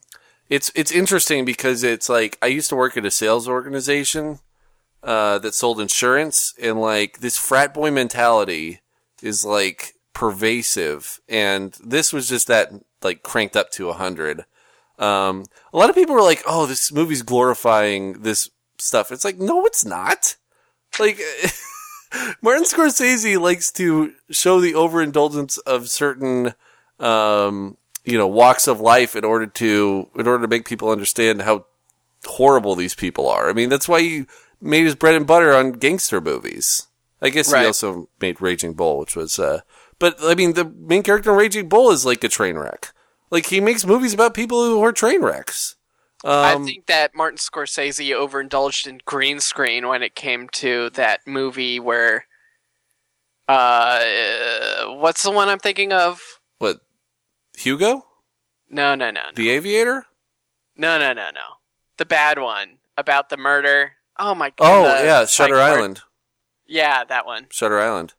it's 0.49 0.71
it's 0.75 0.93
interesting 0.93 1.45
because 1.45 1.83
it's 1.83 2.09
like 2.09 2.39
I 2.43 2.47
used 2.47 2.69
to 2.71 2.77
work 2.77 2.97
at 2.97 3.07
a 3.07 3.11
sales 3.11 3.49
organization 3.49 4.41
uh, 5.03 5.39
that 5.39 5.55
sold 5.55 5.81
insurance, 5.81 6.55
and 6.61 6.81
like 6.81 7.21
this 7.21 7.39
frat 7.39 7.73
boy 7.75 7.91
mentality 7.91 8.81
is 9.23 9.45
like 9.45 9.95
pervasive, 10.13 11.21
and 11.29 11.77
this 11.83 12.13
was 12.13 12.29
just 12.29 12.47
that 12.49 12.73
like 13.03 13.23
cranked 13.23 13.57
up 13.57 13.71
to 13.71 13.89
a 13.89 13.95
hundred. 13.95 14.45
Um, 14.99 15.47
a 15.73 15.79
lot 15.79 15.91
of 15.91 15.97
people 15.97 16.15
were 16.15 16.23
like, 16.23 16.43
"Oh, 16.47 16.67
this 16.67 16.93
movie's 16.93 17.23
glorifying 17.23 18.23
this 18.23 18.51
stuff." 18.79 19.11
It's 19.11 19.25
like, 19.25 19.39
no, 19.39 19.65
it's 19.67 19.85
not. 19.85 20.37
Like, 20.99 21.19
Martin 22.43 22.65
Scorsese 22.65 23.41
likes 23.41 23.73
to 23.73 24.13
show 24.31 24.61
the 24.61 24.75
overindulgence 24.75 25.59
of 25.59 25.89
certain, 25.89 26.55
um, 27.01 27.79
you 28.05 28.19
know, 28.19 28.27
walks 28.27 28.67
of 28.67 28.81
life 28.81 29.15
in 29.17 29.25
order 29.25 29.47
to 29.47 30.09
in 30.17 30.27
order 30.27 30.43
to 30.43 30.49
make 30.49 30.65
people 30.67 30.91
understand 30.91 31.43
how 31.43 31.67
horrible 32.25 32.75
these 32.75 32.95
people 32.95 33.29
are. 33.29 33.49
I 33.49 33.53
mean, 33.53 33.69
that's 33.69 33.89
why 33.89 34.01
he 34.01 34.27
made 34.61 34.85
his 34.85 34.95
bread 34.95 35.15
and 35.15 35.27
butter 35.27 35.53
on 35.55 35.73
gangster 35.73 36.21
movies. 36.21 36.87
I 37.21 37.31
guess 37.31 37.53
Right. 37.53 37.61
he 37.61 37.67
also 37.67 38.09
made 38.21 38.41
Raging 38.41 38.75
Bull, 38.75 38.99
which 38.99 39.15
was, 39.15 39.39
uh, 39.39 39.61
but 40.01 40.17
I 40.23 40.35
mean, 40.35 40.55
the 40.55 40.65
main 40.65 41.03
character 41.05 41.31
in 41.31 41.37
Raging 41.37 41.69
Bull 41.69 41.91
is 41.93 42.05
like 42.05 42.25
a 42.25 42.29
train 42.29 42.57
wreck. 42.57 42.93
Like 43.31 43.47
he 43.47 43.61
makes 43.61 43.87
movies 43.87 44.13
about 44.15 44.35
people 44.35 44.63
who 44.65 44.83
are 44.83 44.93
train 44.93 45.23
wrecks. 45.23 45.77
I 46.25 46.53
Um, 46.55 46.65
think 46.65 46.87
that 46.87 47.15
Martin 47.17 47.39
Scorsese 47.39 48.13
overindulged 48.15 48.87
in 48.87 49.01
green 49.05 49.41
screen 49.41 49.89
when 49.89 50.03
it 50.05 50.15
came 50.15 50.49
to 50.51 50.91
that 50.91 51.21
movie 51.27 51.81
where, 51.81 52.27
uh, 53.49 54.87
what's 54.97 55.23
the 55.23 55.31
one 55.31 55.49
I'm 55.49 55.59
thinking 55.59 55.93
of? 55.93 56.21
what 56.59 56.81
Hugo? 57.57 58.07
No, 58.71 58.95
no, 58.95 59.11
no, 59.11 59.21
no, 59.23 59.31
The 59.35 59.51
Aviator? 59.51 60.07
no, 60.77 60.99
no, 60.99 61.13
no, 61.13 61.31
no. 61.31 61.41
The 61.99 62.07
bad 62.07 62.39
one 62.39 62.79
about 62.97 63.29
the 63.29 63.37
murder. 63.37 63.93
Oh 64.19 64.35
my 64.35 64.51
god. 64.51 64.57
Oh, 64.61 64.83
the 64.85 65.05
yeah, 65.05 65.27
Shutter. 65.27 65.57
Island. 65.57 66.01
Yeah, 66.67 67.05
that 67.05 67.27
one. 67.27 67.47
Shutter 67.51 67.79
Island. 67.79 68.15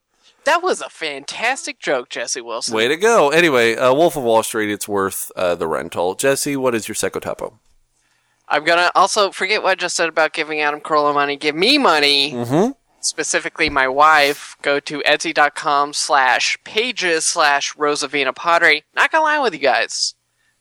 That 0.46 0.62
was 0.62 0.82
a 0.82 0.90
fantastic 0.90 1.80
joke, 1.80 2.10
Jesse 2.10 2.42
Wilson. 2.42 2.76
Way 2.76 2.88
to 2.90 2.98
go. 2.98 3.30
Anyway, 3.30 3.76
uh, 3.76 3.94
Wolf 3.94 4.16
of 4.18 4.24
Wall 4.24 4.44
Street, 4.44 4.70
it's 4.70 4.88
worth 4.88 5.32
uh, 5.36 5.56
the 5.56 5.68
rental. 5.68 6.16
Jesse, 6.16 6.56
what 6.58 6.76
is 6.76 6.88
your 6.88 6.96
Secotapo? 6.96 7.60
I'm 8.50 8.64
gonna 8.66 8.92
also 8.94 9.32
forget 9.32 9.64
what 9.64 9.72
I 9.72 9.76
just 9.76 9.96
said 9.96 10.10
about 10.10 10.34
giving 10.34 10.60
Adam 10.60 10.82
Carolla 10.82 11.14
money. 11.14 11.38
Give 11.38 11.56
me 11.56 11.78
money. 11.78 12.34
Mm-hmm. 12.34 12.72
Specifically 13.06 13.70
my 13.70 13.88
wife, 13.88 14.58
go 14.62 14.80
to 14.80 15.00
etsy.com 15.00 15.94
slash 15.94 16.58
pages 16.64 17.26
slash 17.26 17.76
Rosavina 17.76 18.36
Pottery. 18.36 18.84
Not 18.96 19.12
gonna 19.12 19.24
lie 19.24 19.40
with 19.40 19.54
you 19.54 19.60
guys. 19.60 20.16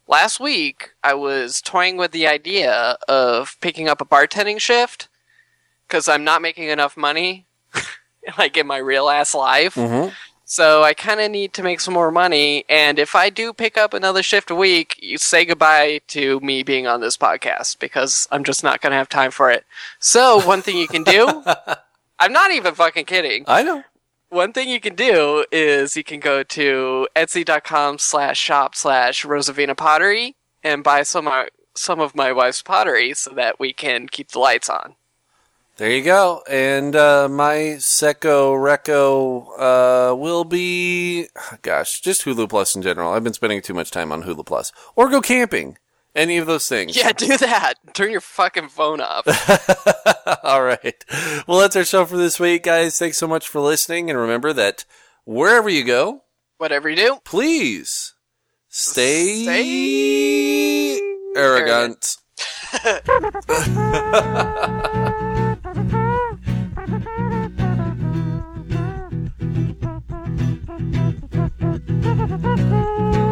Last 0.09 0.41
week, 0.41 0.91
I 1.03 1.15
was 1.15 1.61
toying 1.61 1.97
with 1.97 2.13
the 2.13 2.27
idea 2.27 2.99
of 3.09 3.57
picking 3.61 3.89
up 3.89 4.01
a 4.01 4.05
bartending 4.05 4.61
shift 4.61 5.09
because 5.87 6.09
I'm 6.09 6.25
not 6.25 6.43
making 6.43 6.69
enough 6.69 6.97
money, 6.97 7.47
like 8.39 8.57
in 8.57 8.67
my 8.67 8.79
real 8.79 9.09
ass 9.09 9.35
life. 9.35 9.75
Mm-hmm. 9.75 10.13
So 10.53 10.83
I 10.83 10.93
kind 10.93 11.19
of 11.21 11.31
need 11.31 11.55
to 11.55 11.63
make 11.63 11.81
some 11.81 11.95
more 11.95 12.11
money. 12.11 12.67
And 12.69 12.99
if 12.99 13.15
I 13.15 13.31
do 13.31 13.55
pick 13.55 13.79
up 13.79 13.95
another 13.95 14.23
shift 14.23 14.51
a 14.51 14.55
week, 14.55 14.97
you 15.01 15.17
say 15.17 15.47
goodbye 15.47 16.03
to 16.09 16.41
me 16.41 16.63
being 16.63 16.87
on 16.87 17.01
this 17.01 17.17
podcast 17.17 17.79
because 17.79 18.29
I'm 18.31 18.45
just 18.45 18.63
not 18.63 18.83
going 18.83 18.91
to 18.91 18.99
have 18.99 19.09
time 19.09 19.31
for 19.31 19.51
it. 19.51 19.65
So 19.99 20.45
one 20.47 20.61
thing 20.61 20.77
you 20.77 20.89
can 20.89 21.05
do, 21.05 21.43
I'm 22.23 22.33
not 22.33 22.53
even 22.53 22.77
fucking 22.77 23.07
kidding. 23.07 23.45
I 23.49 23.65
know. 23.65 23.83
One 24.29 24.53
thing 24.53 24.69
you 24.69 24.79
can 24.79 24.95
do 24.95 25.45
is 25.51 25.97
you 25.97 26.05
can 26.05 26.21
go 26.21 26.45
to 26.45 27.09
etsy.com 27.17 27.99
slash 27.99 28.39
shop 28.39 28.77
slash 28.77 29.25
Rosavina 29.25 29.77
Pottery 29.77 30.37
and 30.63 30.85
buy 30.85 31.03
some 31.03 31.27
of, 31.27 31.49
some 31.75 31.99
of 31.99 32.15
my 32.15 32.33
wife's 32.33 32.63
pottery 32.63 33.13
so 33.15 33.33
that 33.33 33.59
we 33.59 33.73
can 33.73 34.07
keep 34.07 34.31
the 34.31 34.39
lights 34.39 34.71
on. 34.71 34.95
There 35.79 35.91
you 35.91 36.05
go. 36.05 36.45
And 36.49 36.95
uh, 36.95 37.29
my 37.29 37.79
Seco 37.79 38.55
Reco 38.55 39.49
uh, 39.59 40.15
will 40.15 40.45
be, 40.45 41.27
gosh, 41.63 42.01
just 42.01 42.25
Hulu 42.25 42.49
Plus 42.49 42.77
in 42.77 42.83
general. 42.83 43.13
I've 43.13 43.25
been 43.25 43.33
spending 43.33 43.63
too 43.63 43.75
much 43.75 43.91
time 43.91 44.13
on 44.13 44.23
Hulu 44.23 44.47
Plus. 44.47 44.71
Or 44.95 45.11
go 45.11 45.21
camping. 45.21 45.77
Any 46.15 46.37
of 46.37 46.47
those 46.47 46.69
things. 46.69 46.95
Yeah, 46.97 47.13
do 47.13 47.37
that. 47.39 47.75
Turn 47.95 48.11
your 48.11 48.21
fucking 48.21 48.69
phone 48.69 49.01
off. 49.01 49.27
All 50.45 50.63
right. 50.63 51.05
Well, 51.47 51.59
that's 51.61 51.75
our 51.77 51.85
show 51.85 52.05
for 52.05 52.19
this 52.19 52.39
week, 52.39 52.65
guys. 52.65 52.99
Thanks 52.99 53.17
so 53.17 53.27
much 53.27 53.49
for 53.49 53.61
listening. 53.61 54.11
And 54.11 54.19
remember 54.19 54.53
that 54.53 54.85
wherever 55.25 55.71
you 55.71 55.85
go, 55.85 56.23
Whatever 56.59 56.91
you 56.91 56.97
do, 56.97 57.19
please 57.25 58.15
stay, 58.69 59.43
Stay 59.45 61.01
arrogant. 61.35 62.17
Thank 62.37 63.07
you. 73.27 73.32